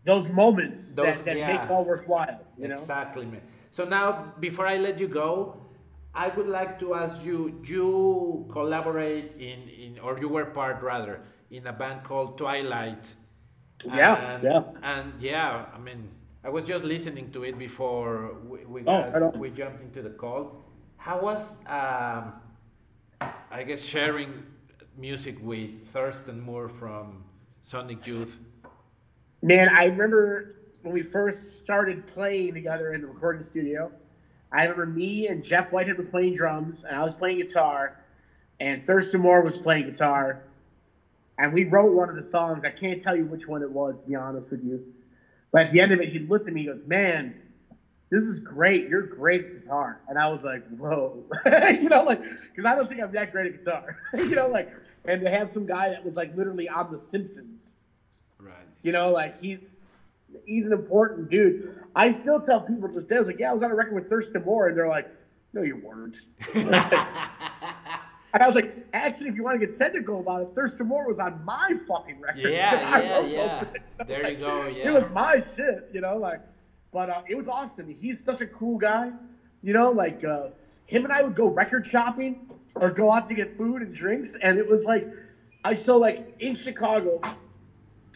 Those 0.04 0.28
moments 0.42 0.94
Those- 0.94 1.06
that, 1.06 1.24
that 1.26 1.36
yeah. 1.36 1.52
make 1.52 1.70
all 1.70 1.84
worthwhile. 1.84 2.40
You. 2.58 2.66
Exactly, 2.72 3.26
man. 3.26 3.42
So 3.70 3.84
now, 3.84 4.32
before 4.40 4.66
I 4.66 4.76
let 4.78 4.98
you 4.98 5.06
go, 5.06 5.60
I 6.14 6.26
would 6.36 6.48
like 6.48 6.78
to 6.80 6.94
ask 6.94 7.24
you: 7.24 7.60
you 7.64 8.46
collaborate 8.50 9.26
in, 9.38 9.68
in 9.84 9.90
or 10.00 10.18
you 10.18 10.28
were 10.28 10.46
part 10.46 10.82
rather 10.82 11.20
in 11.50 11.66
a 11.66 11.72
band 11.72 12.02
called 12.02 12.38
Twilight. 12.38 13.14
Yeah, 13.84 14.16
and, 14.34 14.42
yeah. 14.42 14.62
And 14.82 15.12
yeah, 15.22 15.66
I 15.76 15.78
mean, 15.78 16.08
I 16.42 16.48
was 16.50 16.64
just 16.64 16.84
listening 16.84 17.30
to 17.32 17.44
it 17.44 17.58
before 17.58 18.34
we 18.50 18.58
we, 18.64 18.80
Oh, 18.86 19.02
got, 19.12 19.36
we 19.38 19.50
jumped 19.50 19.82
into 19.82 20.02
the 20.02 20.10
call. 20.10 20.42
How 20.98 21.20
was 21.20 21.56
um, 21.66 22.32
I 23.50 23.62
guess 23.64 23.84
sharing 23.84 24.42
music 24.96 25.38
with 25.40 25.86
Thurston 25.90 26.40
Moore 26.40 26.68
from 26.68 27.24
Sonic 27.62 28.04
Youth? 28.04 28.36
Man, 29.40 29.68
I 29.68 29.84
remember 29.84 30.56
when 30.82 30.92
we 30.92 31.02
first 31.02 31.62
started 31.62 32.04
playing 32.08 32.54
together 32.54 32.94
in 32.94 33.00
the 33.00 33.06
recording 33.06 33.44
studio. 33.44 33.92
I 34.50 34.62
remember 34.62 34.86
me 34.86 35.28
and 35.28 35.44
Jeff 35.44 35.70
Whitehead 35.70 35.96
was 35.96 36.08
playing 36.08 36.34
drums, 36.34 36.82
and 36.82 36.96
I 36.96 37.02
was 37.04 37.14
playing 37.14 37.38
guitar, 37.38 38.00
and 38.58 38.84
Thurston 38.84 39.20
Moore 39.20 39.42
was 39.42 39.56
playing 39.56 39.86
guitar, 39.86 40.42
and 41.38 41.52
we 41.52 41.62
wrote 41.62 41.92
one 41.92 42.08
of 42.08 42.16
the 42.16 42.22
songs. 42.22 42.64
I 42.64 42.70
can't 42.70 43.00
tell 43.00 43.14
you 43.14 43.24
which 43.24 43.46
one 43.46 43.62
it 43.62 43.70
was, 43.70 44.00
to 44.00 44.08
be 44.08 44.16
honest 44.16 44.50
with 44.50 44.64
you. 44.64 44.84
But 45.52 45.66
at 45.66 45.72
the 45.72 45.80
end 45.80 45.92
of 45.92 46.00
it, 46.00 46.08
he 46.08 46.18
looked 46.18 46.48
at 46.48 46.54
me. 46.54 46.62
He 46.62 46.66
goes, 46.66 46.82
"Man, 46.82 47.40
this 48.10 48.24
is 48.24 48.38
great. 48.38 48.88
You're 48.88 49.02
great 49.02 49.44
at 49.46 49.60
guitar." 49.62 50.00
And 50.08 50.18
I 50.18 50.28
was 50.28 50.44
like, 50.44 50.66
"Whoa," 50.76 51.24
you 51.80 51.88
know, 51.88 52.02
like 52.04 52.22
because 52.22 52.64
I 52.64 52.74
don't 52.74 52.88
think 52.88 53.00
I'm 53.00 53.12
that 53.12 53.32
great 53.32 53.52
at 53.54 53.58
guitar, 53.60 53.96
you 54.16 54.34
know, 54.34 54.48
like. 54.48 54.70
And 55.04 55.22
to 55.22 55.30
have 55.30 55.48
some 55.50 55.64
guy 55.64 55.88
that 55.88 56.04
was 56.04 56.16
like 56.16 56.36
literally 56.36 56.68
on 56.68 56.92
The 56.92 56.98
Simpsons, 56.98 57.70
Right. 58.38 58.52
you 58.82 58.92
know, 58.92 59.10
like 59.10 59.40
he 59.40 59.58
he's 60.44 60.66
an 60.66 60.72
important 60.72 61.30
dude. 61.30 61.74
I 61.96 62.10
still 62.10 62.40
tell 62.40 62.60
people 62.60 62.88
to 62.88 62.94
this 62.94 63.04
day, 63.04 63.14
I 63.16 63.18
was 63.20 63.26
like, 63.28 63.38
yeah, 63.38 63.50
I 63.50 63.54
was 63.54 63.62
on 63.62 63.70
a 63.70 63.74
record 63.74 63.94
with 63.94 64.10
Thurston 64.10 64.44
Moore, 64.44 64.68
and 64.68 64.76
they're 64.76 64.88
like, 64.88 65.08
no, 65.54 65.62
you 65.62 65.76
weren't. 65.76 66.16
and 66.54 66.74
I 68.42 68.46
was 68.46 68.54
like, 68.54 68.74
actually, 68.92 69.28
if 69.30 69.36
you 69.36 69.42
want 69.44 69.58
to 69.58 69.66
get 69.66 69.76
technical 69.78 70.20
about 70.20 70.42
it, 70.42 70.48
Thurston 70.54 70.86
Moore 70.88 71.06
was 71.06 71.18
on 71.18 71.42
my 71.44 71.72
fucking 71.86 72.20
record. 72.20 72.40
Yeah, 72.40 73.00
yeah, 73.00 73.20
yeah. 73.20 73.64
There 74.06 74.18
you 74.18 74.24
Like, 74.24 74.40
go, 74.40 74.66
It 74.66 74.90
was 74.90 75.08
my 75.10 75.42
shit, 75.56 75.88
you 75.94 76.00
know, 76.02 76.16
like, 76.16 76.40
but 76.92 77.08
uh, 77.08 77.22
it 77.26 77.34
was 77.36 77.48
awesome. 77.48 77.88
He's 77.88 78.20
such 78.20 78.40
a 78.40 78.46
cool 78.46 78.78
guy, 78.78 79.12
you 79.62 79.72
know, 79.72 79.90
like 79.90 80.24
uh, 80.24 80.48
him 80.86 81.04
and 81.04 81.12
I 81.12 81.22
would 81.22 81.34
go 81.34 81.46
record 81.46 81.86
shopping 81.86 82.36
or 82.74 82.90
go 82.90 83.10
out 83.12 83.26
to 83.28 83.34
get 83.34 83.56
food 83.56 83.82
and 83.82 83.94
drinks, 83.94 84.34
and 84.40 84.58
it 84.58 84.66
was 84.66 84.84
like, 84.84 85.06
I 85.64 85.74
so 85.74 85.96
like 85.98 86.20
in 86.38 86.54
Chicago, 86.54 87.20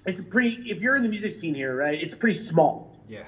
it's 0.07 0.20
a 0.20 0.23
pretty. 0.23 0.61
If 0.65 0.81
you're 0.81 0.97
in 0.97 1.03
the 1.03 1.09
music 1.09 1.32
scene 1.32 1.55
here, 1.55 1.74
right, 1.77 1.99
it's 2.01 2.15
pretty 2.15 2.35
small 2.35 2.86
Yeah. 3.07 3.24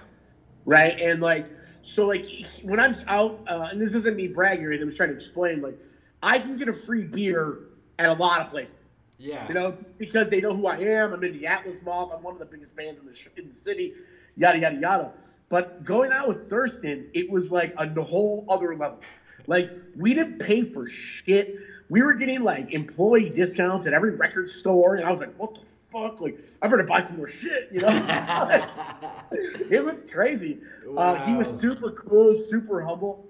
right? 0.65 0.95
And 0.99 1.21
like, 1.21 1.47
so 1.83 2.07
like 2.07 2.25
when 2.63 2.79
I'm 2.81 2.95
out, 3.07 3.35
uh, 3.47 3.69
and 3.71 3.81
this 3.81 3.95
isn't 3.95 4.15
me 4.15 4.27
bragging 4.27 4.65
or 4.65 4.69
anything, 4.71 4.85
I 4.85 4.87
was 4.87 4.97
trying 4.97 5.09
to 5.11 5.15
explain, 5.15 5.61
like, 5.61 5.77
I 6.23 6.39
can 6.39 6.57
get 6.57 6.69
a 6.69 6.73
free 6.73 7.05
beer 7.05 7.59
at 7.99 8.09
a 8.09 8.13
lot 8.13 8.41
of 8.41 8.49
places, 8.49 8.95
Yeah. 9.19 9.47
you 9.49 9.55
know, 9.55 9.75
because 9.99 10.29
they 10.29 10.41
know 10.41 10.55
who 10.55 10.67
I 10.67 10.77
am. 10.77 11.13
I'm 11.13 11.23
in 11.25 11.33
the 11.33 11.47
Atlas 11.47 11.83
Moth. 11.83 12.11
I'm 12.13 12.23
one 12.23 12.35
of 12.35 12.39
the 12.39 12.47
biggest 12.47 12.75
bands 12.75 13.01
in 13.01 13.07
the 13.07 13.15
sh- 13.15 13.29
in 13.37 13.49
the 13.49 13.55
city, 13.55 13.93
yada 14.37 14.59
yada 14.59 14.77
yada. 14.77 15.13
But 15.55 15.85
going 15.85 16.11
out 16.11 16.27
with 16.27 16.51
Thurston, 16.51 17.07
it 17.15 17.31
was 17.31 17.53
like 17.53 17.77
a 17.79 18.03
whole 18.03 18.45
other 18.49 18.75
level. 18.75 18.99
Like 19.47 19.71
we 19.97 20.13
didn't 20.13 20.41
pay 20.41 20.65
for 20.65 20.89
shit. 20.89 21.55
We 21.89 22.03
were 22.03 22.15
getting 22.15 22.43
like 22.43 22.73
employee 22.73 23.31
discounts 23.31 23.87
at 23.87 23.93
every 23.93 24.11
record 24.17 24.49
store, 24.49 24.97
and 24.97 25.05
I 25.07 25.13
was 25.13 25.21
like, 25.21 25.33
"What 25.37 25.55
the 25.55 25.61
fuck? 25.93 26.21
Like, 26.21 26.41
I 26.61 26.67
better 26.67 26.83
buy 26.83 26.99
some 27.03 27.19
more 27.19 27.29
shit," 27.29 27.69
you 27.71 27.83
know? 27.83 27.89
it 29.71 29.85
was 29.85 30.03
crazy. 30.13 30.59
Uh, 30.97 31.25
he 31.25 31.35
was 31.35 31.47
super 31.61 31.93
cool, 31.93 32.35
super 32.35 32.83
humble. 32.83 33.25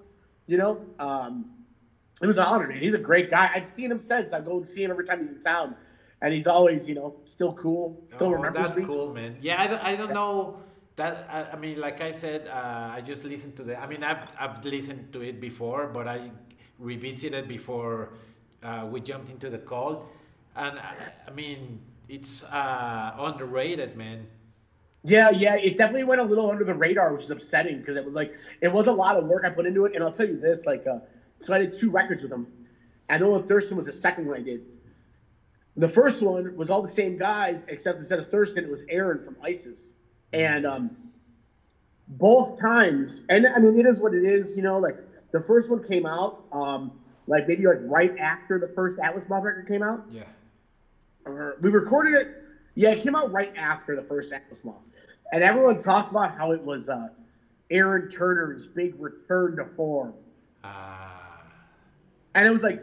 You 0.47 0.57
know, 0.57 0.81
um, 0.97 1.45
it 2.23 2.25
was 2.25 2.39
an 2.39 2.45
honor, 2.45 2.67
man. 2.67 2.79
He's 2.79 2.95
a 2.95 2.97
great 2.97 3.29
guy. 3.29 3.51
I've 3.53 3.67
seen 3.67 3.91
him 3.91 3.99
since. 3.99 4.33
I 4.33 4.39
go 4.39 4.57
and 4.57 4.67
see 4.67 4.83
him 4.83 4.89
every 4.89 5.05
time 5.05 5.19
he's 5.19 5.29
in 5.29 5.41
town, 5.41 5.75
and 6.23 6.33
he's 6.33 6.47
always, 6.47 6.89
you 6.89 6.95
know, 6.95 7.17
still 7.25 7.53
cool, 7.53 8.01
still 8.09 8.29
Oh, 8.29 8.31
remembers 8.31 8.63
that's 8.63 8.77
me. 8.77 8.85
cool, 8.85 9.13
man. 9.13 9.37
Yeah, 9.41 9.61
I 9.61 9.91
I 9.91 9.95
don't 9.95 10.11
know 10.11 10.57
that. 10.95 11.27
I, 11.29 11.55
I 11.55 11.55
mean, 11.57 11.79
like 11.79 12.01
I 12.01 12.11
said, 12.11 12.47
uh, 12.47 12.91
I 12.93 13.01
just 13.01 13.23
listened 13.23 13.55
to 13.57 13.63
the. 13.63 13.79
I 13.79 13.87
mean, 13.87 14.03
I've, 14.03 14.35
I've 14.39 14.63
listened 14.63 15.13
to 15.13 15.21
it 15.21 15.39
before, 15.39 15.87
but 15.87 16.07
I 16.07 16.31
revisited 16.79 17.47
before 17.47 18.13
uh, 18.63 18.87
we 18.89 19.01
jumped 19.01 19.29
into 19.29 19.49
the 19.49 19.59
cold, 19.59 20.05
and 20.55 20.79
I, 20.79 20.95
I 21.27 21.31
mean, 21.31 21.81
it's 22.09 22.43
uh, 22.43 23.15
underrated, 23.17 23.95
man. 23.97 24.27
Yeah, 25.03 25.29
yeah, 25.29 25.55
it 25.55 25.77
definitely 25.77 26.05
went 26.05 26.19
a 26.19 26.23
little 26.23 26.49
under 26.49 26.63
the 26.63 26.73
radar, 26.73 27.13
which 27.13 27.25
is 27.25 27.29
upsetting 27.29 27.77
because 27.77 27.95
it 27.95 28.03
was 28.03 28.15
like 28.15 28.33
it 28.61 28.71
was 28.73 28.87
a 28.87 28.91
lot 28.91 29.15
of 29.15 29.25
work 29.25 29.43
I 29.45 29.51
put 29.51 29.67
into 29.67 29.85
it. 29.85 29.93
And 29.93 30.03
I'll 30.03 30.11
tell 30.11 30.27
you 30.27 30.39
this, 30.39 30.65
like, 30.65 30.87
uh, 30.87 30.97
so 31.43 31.53
I 31.53 31.59
did 31.59 31.73
two 31.73 31.91
records 31.91 32.23
with 32.23 32.31
him. 32.31 32.47
And 33.09 33.21
Noah 33.21 33.43
Thurston 33.43 33.77
was 33.77 33.85
the 33.85 33.93
second 33.93 34.25
one 34.25 34.37
I 34.37 34.41
did. 34.41 34.61
The 35.77 35.87
first 35.87 36.23
one 36.23 36.55
was 36.55 36.71
all 36.71 36.81
the 36.81 36.87
same 36.87 37.17
guys, 37.17 37.65
except 37.67 37.99
instead 37.99 38.17
of 38.17 38.31
Thurston, 38.31 38.63
it 38.63 38.69
was 38.69 38.81
Aaron 38.89 39.23
from 39.23 39.37
ISIS. 39.43 39.93
And 40.33 40.65
um, 40.65 40.91
both 42.07 42.59
times, 42.59 43.21
and 43.29 43.47
I 43.47 43.59
mean, 43.59 43.77
it 43.79 43.85
is 43.85 43.99
what 43.99 44.13
it 44.13 44.23
is, 44.23 44.55
you 44.55 44.61
know. 44.61 44.77
Like 44.79 44.95
the 45.31 45.39
first 45.39 45.69
one 45.69 45.81
came 45.81 46.05
out, 46.05 46.35
um, 46.51 46.91
like 47.27 47.47
maybe 47.47 47.65
like 47.65 47.79
right 47.81 48.13
after 48.17 48.59
the 48.59 48.67
first 48.67 48.99
Atlas 48.99 49.27
Moth 49.29 49.43
record 49.43 49.67
came 49.67 49.81
out 49.83 50.01
Yeah. 50.09 50.23
or 51.25 51.55
we 51.61 51.69
recorded 51.69 52.13
it. 52.13 52.27
Yeah, 52.75 52.91
it 52.91 52.99
came 52.99 53.15
out 53.15 53.31
right 53.31 53.51
after 53.55 53.95
the 53.95 54.03
first 54.03 54.31
Atlas 54.31 54.63
Moth, 54.63 54.83
and 55.31 55.43
everyone 55.43 55.77
talked 55.77 56.09
about 56.11 56.31
how 56.31 56.51
it 56.51 56.61
was 56.61 56.89
uh, 56.89 57.07
Aaron 57.69 58.07
Turner's 58.07 58.67
big 58.67 58.93
return 58.99 59.55
to 59.57 59.65
form, 59.65 60.13
Ah. 60.63 61.41
and 62.35 62.45
it 62.45 62.51
was 62.51 62.63
like, 62.63 62.81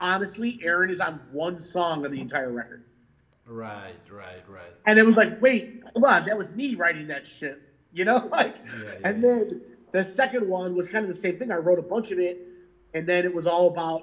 honestly, 0.00 0.58
Aaron 0.62 0.90
is 0.90 1.00
on 1.00 1.20
one 1.30 1.58
song 1.60 2.04
of 2.04 2.10
the 2.12 2.20
entire 2.20 2.50
record, 2.52 2.84
right, 3.48 3.94
right, 4.10 4.42
right. 4.48 4.72
and 4.86 4.98
it 4.98 5.06
was 5.06 5.16
like, 5.16 5.40
wait, 5.40 5.82
hold 5.94 6.04
on, 6.04 6.24
that 6.26 6.36
was 6.36 6.50
me 6.50 6.74
writing 6.74 7.08
that 7.08 7.26
shit, 7.26 7.60
you 7.92 8.04
know, 8.04 8.28
like, 8.32 8.56
Yeah, 8.64 8.92
and 9.04 9.22
then 9.22 9.60
the 9.92 10.04
second 10.04 10.46
one 10.46 10.74
was 10.74 10.88
kind 10.88 11.04
of 11.04 11.08
the 11.08 11.14
same 11.14 11.38
thing. 11.38 11.50
I 11.50 11.56
wrote 11.56 11.78
a 11.78 11.82
bunch 11.82 12.10
of 12.10 12.18
it, 12.18 12.38
and 12.94 13.06
then 13.06 13.24
it 13.24 13.32
was 13.32 13.46
all 13.46 13.68
about 13.68 14.02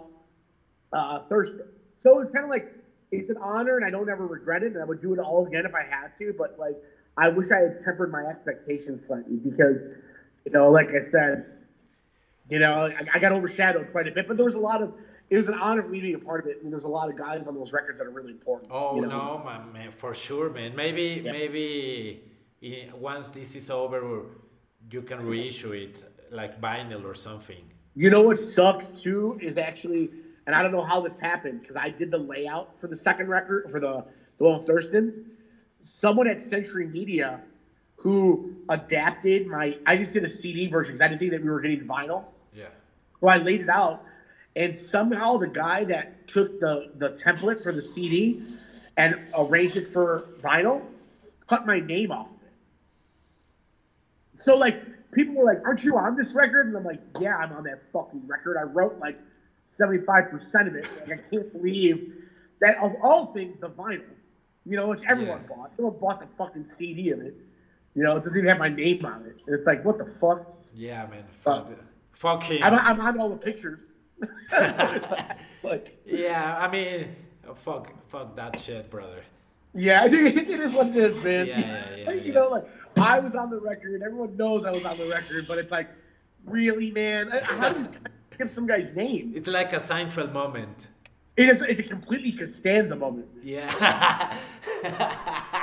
uh, 0.93 1.19
Thurston. 1.29 1.67
So 1.93 2.19
it's 2.19 2.31
kind 2.31 2.43
of 2.43 2.49
like 2.49 2.65
it's 3.11 3.29
an 3.29 3.37
honor, 3.41 3.77
and 3.77 3.85
I 3.85 3.89
don't 3.89 4.09
ever 4.09 4.25
regret 4.25 4.63
it, 4.63 4.73
and 4.73 4.81
I 4.81 4.85
would 4.85 5.01
do 5.01 5.13
it 5.13 5.19
all 5.19 5.45
again 5.45 5.65
if 5.65 5.73
I 5.75 5.83
had 5.83 6.13
to. 6.19 6.33
But 6.37 6.57
like, 6.57 6.75
I 7.17 7.29
wish 7.29 7.51
I 7.51 7.59
had 7.59 7.77
tempered 7.77 8.11
my 8.11 8.25
expectations 8.25 9.05
slightly 9.05 9.37
because, 9.37 9.81
you 10.45 10.51
know, 10.51 10.71
like 10.71 10.89
I 10.95 10.99
said, 10.99 11.43
you 12.49 12.59
know, 12.59 12.85
I, 12.85 13.05
I 13.13 13.19
got 13.19 13.31
overshadowed 13.31 13.91
quite 13.91 14.07
a 14.07 14.11
bit. 14.11 14.27
But 14.27 14.37
there 14.37 14.45
was 14.45 14.55
a 14.55 14.59
lot 14.59 14.81
of. 14.81 14.93
It 15.29 15.37
was 15.37 15.47
an 15.47 15.55
honor 15.55 15.81
for 15.81 15.89
me 15.89 15.99
to 16.01 16.07
be 16.07 16.13
a 16.13 16.19
part 16.19 16.41
of 16.41 16.47
it, 16.51 16.61
and 16.63 16.71
there's 16.71 16.83
a 16.83 16.87
lot 16.87 17.09
of 17.09 17.15
guys 17.17 17.47
on 17.47 17.55
those 17.55 17.73
records 17.73 17.97
that 17.99 18.05
are 18.05 18.11
really 18.11 18.31
important. 18.31 18.69
Oh 18.71 18.95
you 18.95 19.01
know? 19.01 19.37
no, 19.39 19.43
man, 19.43 19.73
man, 19.73 19.91
for 19.91 20.13
sure, 20.13 20.49
man. 20.49 20.75
Maybe, 20.75 21.21
Yeah. 21.23 21.31
maybe 21.31 22.21
eh, 22.61 22.89
once 22.93 23.27
this 23.27 23.55
is 23.55 23.69
over, 23.69 24.25
you 24.91 25.01
can 25.01 25.25
reissue 25.25 25.71
it 25.71 26.03
like 26.31 26.61
vinyl 26.61 27.03
or 27.05 27.15
something. 27.15 27.63
You 27.95 28.09
know 28.09 28.21
what 28.21 28.37
sucks 28.37 28.91
too 28.91 29.39
is 29.41 29.57
actually, 29.57 30.11
and 30.45 30.55
I 30.55 30.61
don't 30.61 30.71
know 30.71 30.83
how 30.83 31.01
this 31.01 31.17
happened 31.17 31.61
because 31.61 31.75
I 31.75 31.89
did 31.89 32.11
the 32.11 32.17
layout 32.19 32.79
for 32.79 32.87
the 32.87 32.95
second 32.95 33.27
record 33.27 33.71
for 33.71 33.79
the 33.79 34.03
the 34.37 34.43
one 34.43 34.59
with 34.59 34.67
Thurston. 34.67 35.31
Someone 35.81 36.27
at 36.27 36.41
Century 36.41 36.87
Media 36.87 37.41
who 37.95 38.55
adapted 38.69 39.47
my. 39.47 39.77
I 39.87 39.97
just 39.97 40.13
did 40.13 40.23
a 40.23 40.27
CD 40.27 40.67
version 40.67 40.93
because 40.93 41.01
I 41.01 41.07
didn't 41.07 41.19
think 41.19 41.31
that 41.31 41.41
we 41.43 41.49
were 41.49 41.61
getting 41.61 41.81
vinyl. 41.87 42.25
Yeah. 42.53 42.65
So 43.21 43.27
I 43.27 43.37
laid 43.37 43.61
it 43.61 43.69
out, 43.69 44.03
and 44.55 44.75
somehow 44.75 45.37
the 45.37 45.47
guy 45.47 45.83
that 45.85 46.27
took 46.27 46.59
the 46.59 46.91
the 46.97 47.09
template 47.09 47.61
for 47.61 47.71
the 47.71 47.81
CD 47.81 48.41
and 48.97 49.17
arranged 49.37 49.75
it 49.75 49.87
for 49.87 50.25
vinyl 50.41 50.81
cut 51.47 51.65
my 51.67 51.79
name 51.79 52.11
off 52.11 52.27
of 52.27 52.41
it. 52.43 52.53
So 54.41 54.55
like 54.55 54.81
people 55.11 55.35
were 55.35 55.45
like, 55.45 55.61
"Aren't 55.65 55.83
you 55.83 55.97
on 55.97 56.15
this 56.15 56.33
record?" 56.33 56.67
And 56.67 56.75
I'm 56.77 56.83
like, 56.83 57.01
"Yeah, 57.19 57.35
I'm 57.37 57.51
on 57.51 57.63
that 57.65 57.81
fucking 57.93 58.23
record. 58.27 58.57
I 58.57 58.63
wrote 58.63 58.97
like 58.99 59.17
75 59.65 60.29
percent 60.29 60.67
of 60.67 60.75
it. 60.75 60.85
Like 61.07 61.19
I 61.19 61.29
can't 61.29 61.51
believe 61.51 62.13
that 62.61 62.77
of 62.77 62.93
all 63.03 63.27
things, 63.33 63.59
the 63.59 63.69
vinyl, 63.69 64.01
you 64.65 64.75
know, 64.77 64.87
which 64.87 65.01
everyone 65.07 65.41
Yeah. 65.49 65.55
bought. 65.55 65.71
Everyone 65.73 65.99
bought 65.99 66.19
the 66.21 66.27
fucking 66.37 66.63
CD 66.65 67.11
of 67.11 67.19
it. 67.21 67.35
You 67.93 68.03
know, 68.03 68.15
it 68.17 68.23
doesn't 68.23 68.37
even 68.37 68.49
have 68.49 68.57
my 68.59 68.69
name 68.69 69.05
on 69.05 69.25
it. 69.25 69.37
And 69.45 69.55
it's 69.55 69.67
like, 69.67 69.83
what 69.85 69.97
the 69.97 70.05
fuck? 70.05 70.53
Yeah, 70.73 71.05
man. 71.07 71.23
Fuck, 71.31 71.69
it. 71.69 71.77
fuck 72.13 72.43
him. 72.43 72.61
I'm, 72.61 72.73
I'm 72.73 72.99
on 72.99 73.19
all 73.19 73.29
the 73.29 73.37
pictures. 73.37 73.91
Like- 75.63 75.97
yeah, 76.05 76.57
I 76.59 76.69
mean, 76.71 77.15
fuck, 77.55 77.91
fuck 78.09 78.35
that 78.35 78.59
shit, 78.59 78.89
brother. 78.89 79.23
yeah, 79.73 80.03
I 80.03 80.09
think 80.09 80.35
it 80.37 80.59
is 80.59 80.73
what 80.73 80.87
it 80.87 80.95
is, 80.97 81.15
man. 81.17 81.47
Yeah, 81.47 81.59
yeah, 81.59 81.95
yeah, 81.95 82.11
you 82.13 82.21
yeah. 82.27 82.33
know, 82.33 82.49
like 82.49 82.65
I 82.97 83.19
was 83.19 83.35
on 83.35 83.49
the 83.49 83.59
record. 83.59 84.01
Everyone 84.03 84.37
knows 84.37 84.65
I 84.65 84.71
was 84.71 84.85
on 84.85 84.97
the 84.97 85.07
record, 85.07 85.47
but 85.47 85.57
it's 85.57 85.71
like, 85.71 85.89
really, 86.45 86.91
man? 86.91 87.31
How 87.43 87.69
do 87.73 87.79
you 87.81 87.89
give 88.37 88.51
some 88.51 88.67
guy's 88.67 88.89
name? 88.95 89.33
It's 89.35 89.47
like 89.47 89.73
a 89.73 89.77
Seinfeld 89.77 90.31
moment. 90.31 90.89
It 91.35 91.49
is. 91.49 91.61
It's 91.61 91.79
a 91.81 91.83
completely 91.83 92.31
Costanza 92.31 92.95
moment. 92.95 93.27
Yeah. 93.43 94.37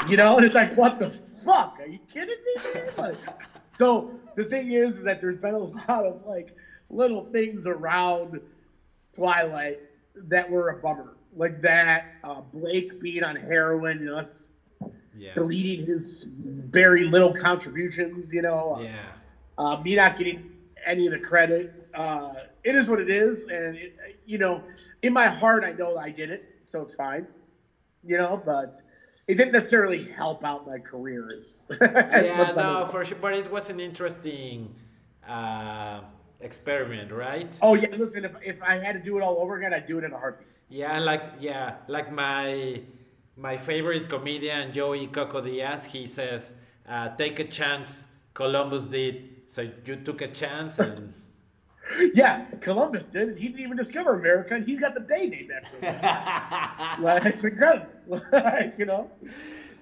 You 0.09 0.17
know, 0.17 0.37
and 0.37 0.45
it's 0.45 0.55
like, 0.57 0.77
what 0.77 0.99
the 0.99 1.11
fuck? 1.45 1.77
Are 1.79 1.87
you 1.87 2.01
kidding 2.13 2.35
me? 2.45 2.81
Like, 2.99 3.15
so 3.77 4.11
the 4.35 4.45
thing 4.45 4.73
is, 4.73 4.97
is 4.97 5.05
that 5.05 5.21
there's 5.21 5.37
been 5.39 5.55
a 5.55 5.59
lot 5.59 6.05
of 6.05 6.27
like 6.27 6.57
little 6.93 7.25
things 7.33 7.67
around 7.67 8.41
Twilight 9.15 9.81
that 10.15 10.49
were 10.49 10.71
a 10.71 10.77
bummer, 10.77 11.17
like 11.37 11.61
that 11.63 12.15
uh, 12.23 12.41
Blake 12.53 13.01
being 13.01 13.25
on 13.25 13.35
heroin 13.37 13.99
and 13.99 14.11
us 14.11 14.49
yeah. 15.17 15.35
deleting 15.35 15.87
his 15.87 16.25
very 16.29 17.05
little 17.05 17.33
contributions. 17.33 18.33
You 18.33 18.43
know, 18.43 18.81
Yeah. 18.83 19.13
uh, 19.59 19.81
me 19.81 19.97
not 19.97 20.17
getting 20.17 20.51
any 20.85 21.07
of 21.07 21.13
the 21.13 21.19
credit. 21.19 21.73
Uh, 21.95 22.35
it 22.65 22.75
is 22.75 22.89
what 22.89 23.01
it 23.01 23.11
is, 23.11 23.43
and 23.45 23.77
it, 23.77 23.97
you 24.27 24.39
know, 24.39 24.63
in 25.03 25.13
my 25.13 25.29
heart, 25.29 25.65
I 25.65 25.73
know 25.73 25.97
I 25.97 26.11
did 26.11 26.31
it, 26.31 26.45
so 26.63 26.83
it's 26.83 26.95
fine. 26.95 27.27
You 28.05 28.19
know, 28.19 28.43
but 28.45 28.81
it 29.29 29.35
didn't 29.37 29.53
necessarily 29.53 30.05
help 30.11 30.45
out 30.45 30.67
my 30.67 30.79
career 30.79 31.31
as, 31.39 31.61
as 31.71 32.25
yeah, 32.27 32.47
as 32.49 32.57
no, 32.57 32.89
for 32.91 33.05
sure. 33.05 33.19
But 33.21 33.35
it 33.35 33.51
was 33.51 33.71
an 33.71 33.79
interesting 33.81 34.75
uh, 35.29 36.01
experiment, 36.43 37.11
right? 37.13 37.57
Oh 37.63 37.75
yeah, 37.75 37.89
listen, 37.97 38.25
if, 38.25 38.33
if 38.43 38.63
I 38.63 38.79
had 38.79 38.93
to 38.93 39.01
do 39.03 39.17
it 39.19 39.23
all 39.23 39.39
over 39.39 39.57
again, 39.57 39.73
I'd 39.73 39.87
do 39.87 39.99
it 39.99 40.05
in 40.05 40.13
a 40.13 40.19
heartbeat. 40.19 40.49
Yeah, 40.69 40.99
like 41.01 41.23
yeah, 41.41 41.77
like 41.89 42.13
my 42.13 42.83
my 43.37 43.57
favorite 43.57 44.09
comedian 44.09 44.73
Joey 44.73 45.07
Coco 45.07 45.41
Diaz, 45.41 45.85
he 45.87 46.07
says, 46.07 46.55
uh, 46.89 47.11
"Take 47.17 47.39
a 47.41 47.45
chance." 47.45 48.07
Columbus 48.35 48.87
did, 48.87 49.43
so 49.47 49.61
you 49.85 49.97
took 49.97 50.23
a 50.23 50.29
chance, 50.29 50.79
and 50.79 51.13
Yeah, 52.15 52.47
Columbus 52.61 53.07
did. 53.07 53.39
He 53.39 53.49
didn't 53.49 53.61
even 53.61 53.77
discover 53.77 54.15
America, 54.19 54.55
and 54.55 54.65
he's 54.65 54.81
got 54.81 54.95
the 54.95 55.01
day 55.01 55.29
named 55.29 55.51
after 55.51 55.77
him. 55.79 57.03
like, 57.05 57.25
it's 57.27 57.45
incredible. 57.45 57.89
like, 58.33 58.75
you 58.79 58.87
know. 58.87 59.11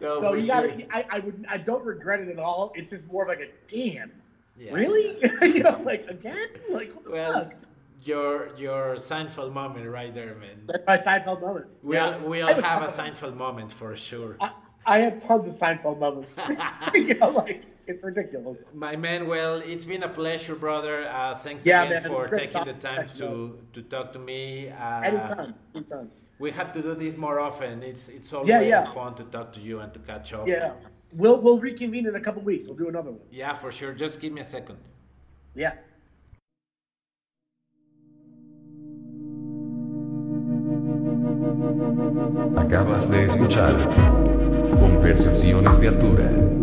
no, 0.01 0.21
So 0.21 0.33
you 0.35 0.43
sure. 0.43 0.69
got. 0.69 0.79
I, 0.93 1.05
I 1.11 1.19
would. 1.21 1.45
I 1.49 1.57
don't 1.59 1.85
regret 1.85 2.21
it 2.21 2.29
at 2.29 2.39
all. 2.39 2.73
It's 2.75 2.91
just 2.91 3.07
more 3.07 3.23
of 3.23 3.29
like 3.29 3.41
a 3.41 3.51
damn. 3.75 4.11
Yeah. 4.61 4.75
Really? 4.75 5.17
you 5.43 5.63
know, 5.63 5.81
like 5.85 6.07
again? 6.09 6.49
Like 6.69 6.95
what 6.95 7.05
the 7.05 7.11
Well, 7.11 7.33
fuck? 7.45 7.55
your 8.03 8.55
your 8.57 8.95
Seinfeld 8.97 9.53
moment 9.53 9.89
right 9.89 10.15
there, 10.15 10.35
man. 10.35 10.59
That's 10.67 10.87
my 10.87 10.99
Seinfeld 10.99 11.41
moment. 11.41 11.67
We 11.83 11.97
Yeah. 11.97 12.15
all, 12.17 12.29
we 12.29 12.43
all 12.43 12.55
have 12.55 12.65
have 12.65 12.83
a 12.83 12.87
Seinfeld 12.93 13.37
moment 13.37 13.73
for 13.73 13.97
sure. 13.97 14.37
I, 14.41 14.51
I 14.85 14.99
have 14.99 15.19
tons 15.27 15.47
of 15.47 15.55
Seinfeld 15.55 15.99
moments. 15.99 16.39
you 16.95 17.15
know, 17.15 17.31
like 17.31 17.65
it's 17.87 18.03
ridiculous. 18.03 18.67
My 18.75 18.97
man, 18.97 19.27
well, 19.27 19.57
it's 19.57 19.87
been 19.87 20.03
a 20.03 20.09
pleasure, 20.09 20.55
brother. 20.55 21.09
Uh, 21.09 21.35
thanks 21.37 21.65
Yeah, 21.65 21.85
again 21.85 22.03
man, 22.03 22.13
for 22.13 22.29
taking 22.29 22.65
the 22.65 22.75
time 22.75 23.09
to 23.21 23.59
to, 23.73 23.83
talk 23.83 24.13
to 24.13 24.19
me. 24.19 24.69
Uh, 24.69 25.01
Anytime, 25.01 25.55
anytime. 25.75 26.11
We 26.39 26.51
have 26.53 26.73
to 26.75 26.81
do 26.83 26.95
this 26.95 27.17
more 27.17 27.39
often. 27.41 27.83
It's 27.83 28.09
it's 28.09 28.31
always 28.33 28.49
Yeah, 28.49 28.61
yeah. 28.61 28.85
fun 28.85 29.15
to 29.21 29.25
talk 29.25 29.53
to 29.57 29.61
you 29.61 29.81
and 29.81 29.93
to 29.95 30.01
catch 30.01 30.33
up. 30.33 30.47
Yeah, 30.47 30.73
we'll 31.13 31.41
we'll 31.41 31.59
reconvene 31.59 32.07
in 32.07 32.15
a 32.15 32.21
couple 32.21 32.43
weeks. 32.43 32.67
We'll 32.67 32.77
do 32.77 32.89
another 32.89 33.11
one. 33.11 33.21
Yeah, 33.31 33.55
for 33.55 33.73
sure. 33.73 33.93
Just 33.93 34.21
give 34.21 34.33
me 34.33 34.41
a 34.41 34.45
second. 34.45 34.79
Yeah. 35.55 35.75
Acabas 42.57 43.11
de 43.11 43.25
escuchar 43.25 43.73
Conversaciones 44.79 45.81
de 45.81 45.89
Altura. 45.89 46.60